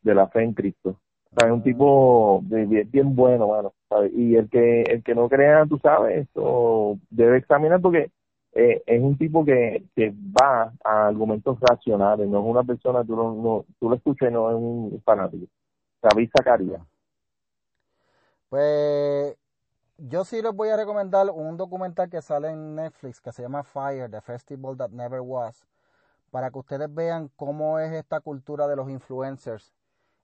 de 0.01 0.15
la 0.15 0.27
fe 0.27 0.43
en 0.43 0.53
Cristo 0.53 0.97
es 1.45 1.51
un 1.51 1.63
tipo 1.63 2.41
bien, 2.43 2.89
bien 2.89 3.15
bueno, 3.15 3.47
mano. 3.47 3.73
Y 4.13 4.35
el 4.35 4.49
que 4.49 4.83
el 4.83 5.03
que 5.03 5.15
no 5.15 5.29
crea, 5.29 5.65
tú 5.65 5.77
sabes, 5.79 6.19
esto 6.19 6.97
debe 7.09 7.37
examinar 7.37 7.81
porque 7.81 8.11
eh, 8.53 8.81
es 8.85 9.01
un 9.01 9.17
tipo 9.17 9.45
que, 9.45 9.83
que 9.95 10.11
va 10.11 10.73
a 10.83 11.07
argumentos 11.07 11.59
racionales, 11.59 12.27
no 12.27 12.39
es 12.39 12.45
una 12.45 12.63
persona, 12.63 13.03
tú, 13.03 13.15
no, 13.15 13.65
tú 13.79 13.89
lo 13.89 13.95
escuchas 13.95 14.29
y 14.29 14.33
no 14.33 14.49
es 14.49 14.55
un 14.55 15.01
fanático. 15.03 15.45
David 16.01 16.29
Zacarías. 16.35 16.81
Pues 18.49 19.35
yo 19.97 20.23
sí 20.23 20.41
les 20.41 20.53
voy 20.53 20.69
a 20.69 20.77
recomendar 20.77 21.29
un 21.29 21.57
documental 21.57 22.09
que 22.09 22.21
sale 22.21 22.49
en 22.49 22.75
Netflix 22.75 23.19
que 23.19 23.31
se 23.31 23.41
llama 23.41 23.63
Fire, 23.63 24.09
The 24.09 24.21
Festival 24.21 24.77
That 24.77 24.89
Never 24.89 25.21
Was, 25.21 25.65
para 26.31 26.51
que 26.51 26.59
ustedes 26.59 26.93
vean 26.93 27.29
cómo 27.35 27.79
es 27.79 27.91
esta 27.93 28.19
cultura 28.19 28.67
de 28.67 28.75
los 28.75 28.89
influencers 28.89 29.73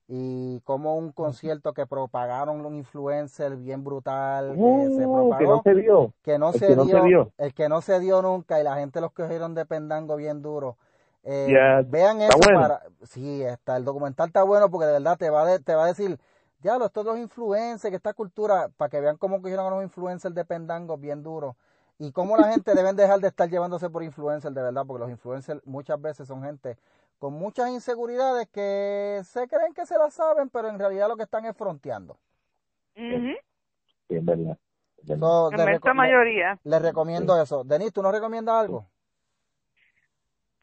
y 0.06 0.60
como 0.60 0.96
un 0.96 1.12
concierto 1.12 1.72
que 1.72 1.86
propagaron 1.86 2.62
los 2.62 2.74
influencers 2.74 3.58
bien 3.58 3.82
brutal 3.82 4.54
que 4.54 4.96
se 4.96 5.02
propagó 5.02 5.32
que 5.32 5.48
no 5.48 5.62
se 5.62 5.74
dio 5.74 6.12
que 6.22 6.38
no, 6.38 6.52
se, 6.52 6.76
dio, 7.06 7.32
el 7.38 7.54
que 7.54 7.68
no 7.70 7.80
se 7.80 8.00
dio 8.00 8.20
nunca 8.20 8.60
y 8.60 8.64
la 8.64 8.76
gente 8.76 9.00
los 9.00 9.12
cogieron 9.12 9.54
de 9.54 9.64
pendango 9.64 10.16
bien 10.16 10.42
duro. 10.42 10.76
Eh, 11.22 11.56
vean 11.86 12.20
eso 12.20 12.38
para 12.38 12.82
sí 13.04 13.42
está 13.42 13.78
el 13.78 13.84
documental 13.86 14.26
está 14.26 14.42
bueno 14.42 14.70
porque 14.70 14.84
de 14.86 14.92
verdad 14.92 15.16
te 15.16 15.30
va 15.30 15.58
te 15.58 15.74
va 15.74 15.84
a 15.84 15.86
decir 15.86 16.18
ya 16.64 16.78
los 16.78 16.90
todos 16.90 17.06
los 17.06 17.18
influencers 17.18 17.90
que 17.90 17.96
esta 17.96 18.14
cultura 18.14 18.70
para 18.76 18.88
que 18.88 19.00
vean 19.00 19.18
cómo 19.18 19.40
cogieron 19.40 19.66
a 19.66 19.70
los 19.70 19.84
influencers 19.84 20.34
de 20.34 20.44
pendango 20.44 20.96
bien 20.96 21.22
duro 21.22 21.56
y 21.98 22.10
cómo 22.10 22.36
la 22.36 22.50
gente 22.50 22.74
deben 22.74 22.96
dejar 22.96 23.20
de 23.20 23.28
estar 23.28 23.48
llevándose 23.48 23.88
por 23.90 24.02
influencers 24.02 24.54
de 24.54 24.62
verdad 24.62 24.84
porque 24.86 25.02
los 25.02 25.10
influencers 25.10 25.64
muchas 25.66 26.00
veces 26.00 26.26
son 26.26 26.42
gente 26.42 26.76
con 27.18 27.32
muchas 27.32 27.70
inseguridades 27.70 28.48
que 28.48 29.20
se 29.24 29.48
creen 29.48 29.72
que 29.74 29.86
se 29.86 29.96
las 29.96 30.14
saben, 30.14 30.50
pero 30.50 30.68
en 30.68 30.78
realidad 30.78 31.08
lo 31.08 31.16
que 31.16 31.22
están 31.22 31.44
es 31.46 31.56
fronteando. 31.56 32.18
Sí, 32.94 33.36
es 34.08 34.24
verdad. 34.24 34.58
en 35.06 35.96
mayoría. 35.96 36.58
Les 36.64 36.82
recomiendo 36.82 37.40
eso. 37.40 37.64
Denis, 37.64 37.92
¿tú 37.92 38.02
nos 38.02 38.12
recomiendas 38.12 38.56
algo? 38.56 38.86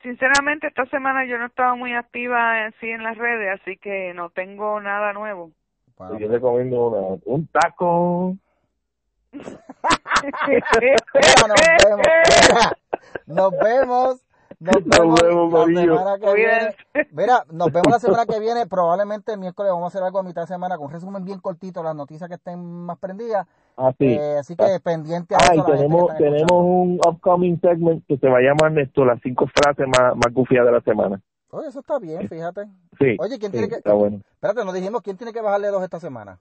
Sinceramente, 0.01 0.67
esta 0.67 0.85
semana 0.87 1.25
yo 1.25 1.37
no 1.37 1.47
estaba 1.47 1.75
muy 1.75 1.93
activa 1.93 2.65
así 2.65 2.89
en 2.89 3.03
las 3.03 3.17
redes, 3.17 3.59
así 3.61 3.77
que 3.77 4.13
no 4.13 4.29
tengo 4.31 4.79
nada 4.81 5.13
nuevo. 5.13 5.51
Yo 6.19 6.27
recomiendo 6.27 7.19
un 7.25 7.47
taco. 7.47 8.35
nos 13.27 13.51
vemos. 13.51 14.21
Nos 14.59 14.83
vemos, 14.85 15.71
la 15.71 15.81
semana 15.81 16.19
que 16.19 16.33
viene. 16.35 16.75
Mira, 17.11 17.45
nos 17.51 17.71
vemos 17.71 17.87
la 17.89 17.99
semana 17.99 18.25
que 18.27 18.39
viene. 18.39 18.67
Probablemente 18.67 19.33
el 19.33 19.39
miércoles 19.39 19.71
vamos 19.71 19.85
a 19.85 19.87
hacer 19.87 20.03
algo 20.03 20.19
a 20.19 20.23
mitad 20.23 20.41
de 20.41 20.47
semana 20.47 20.77
con 20.77 20.85
un 20.85 20.91
resumen 20.91 21.25
bien 21.25 21.39
cortito, 21.39 21.81
las 21.81 21.95
noticias 21.95 22.29
que 22.29 22.35
estén 22.35 22.63
más 22.63 22.99
prendidas. 22.99 23.47
Ah, 23.75 23.91
sí. 23.97 24.05
Eh, 24.05 24.37
así 24.39 24.55
que 24.55 24.79
pendiente 24.83 25.33
a 25.33 25.39
ah, 25.39 25.55
y 25.55 25.63
tenemos, 25.63 26.15
tenemos 26.15 26.51
un 26.51 26.99
upcoming 27.07 27.59
segment 27.59 28.05
que 28.07 28.17
se 28.17 28.27
va 28.27 28.37
a 28.37 28.41
llamar 28.41 28.77
esto, 28.77 29.03
las 29.03 29.19
cinco 29.23 29.47
frases 29.47 29.87
más, 29.87 30.15
más 30.15 30.31
gufiadas 30.31 30.67
de 30.67 30.73
la 30.73 30.81
semana. 30.81 31.19
Oye, 31.51 31.67
eso 31.67 31.79
está 31.81 31.99
bien, 31.99 32.29
fíjate. 32.29 32.65
Sí. 32.97 33.17
Oye, 33.19 33.37
¿quién 33.37 33.51
tiene 33.51 33.67
que. 33.67 33.75
Está 33.75 33.93
bueno. 33.93 34.21
Espérate, 34.33 34.63
nos 34.63 34.73
dijimos 34.73 35.01
quién 35.01 35.17
tiene 35.17 35.33
que 35.33 35.41
bajarle 35.41 35.67
dos 35.67 35.83
esta 35.83 35.99
semana. 35.99 36.39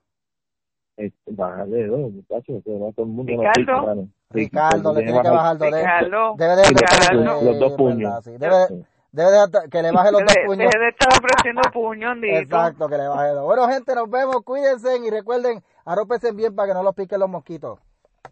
Este, 0.95 1.31
bájale 1.31 1.87
dos, 1.87 2.11
muchachos, 2.11 2.63
que 2.63 2.79
va 2.79 2.91
todo 2.93 3.05
el 3.05 3.11
mundo. 3.11 3.31
Ricardo. 3.31 4.07
Ricardo, 4.29 4.93
le 4.93 5.03
tiene 5.03 5.21
que 5.21 5.29
bajar 5.29 5.57
dos. 5.57 6.37
Debe 6.37 6.55
de 6.55 6.63
Ricardo. 6.63 7.41
Los 7.41 7.59
dos 7.59 7.73
puños. 7.73 8.23
Debe, 8.23 8.85
debe 9.11 9.31
de, 9.31 9.69
que 9.69 9.81
le 9.81 9.91
baje 9.91 10.11
los 10.13 10.21
dos 10.21 10.35
puños. 10.45 10.71
Debe 10.71 10.85
de 10.85 10.89
estar 10.91 11.09
ofreciendo 11.09 11.61
puños, 11.73 12.17
Exacto, 12.23 12.87
que 12.87 12.97
le 12.97 13.07
baje 13.09 13.29
dos. 13.33 13.43
Bueno, 13.43 13.67
gente, 13.67 13.93
nos 13.95 14.09
vemos. 14.09 14.37
Cuídense 14.45 14.97
y 14.97 15.09
recuerden, 15.09 15.61
arrópense 15.83 16.31
bien 16.31 16.55
para 16.55 16.69
que 16.69 16.73
no 16.73 16.83
los 16.83 16.95
piquen 16.95 17.19
los 17.19 17.29
mosquitos. 17.29 17.79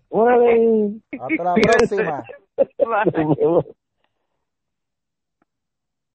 Órale. 0.08 1.02
Hasta 1.20 1.44
la 1.44 1.54
próxima. 1.56 2.24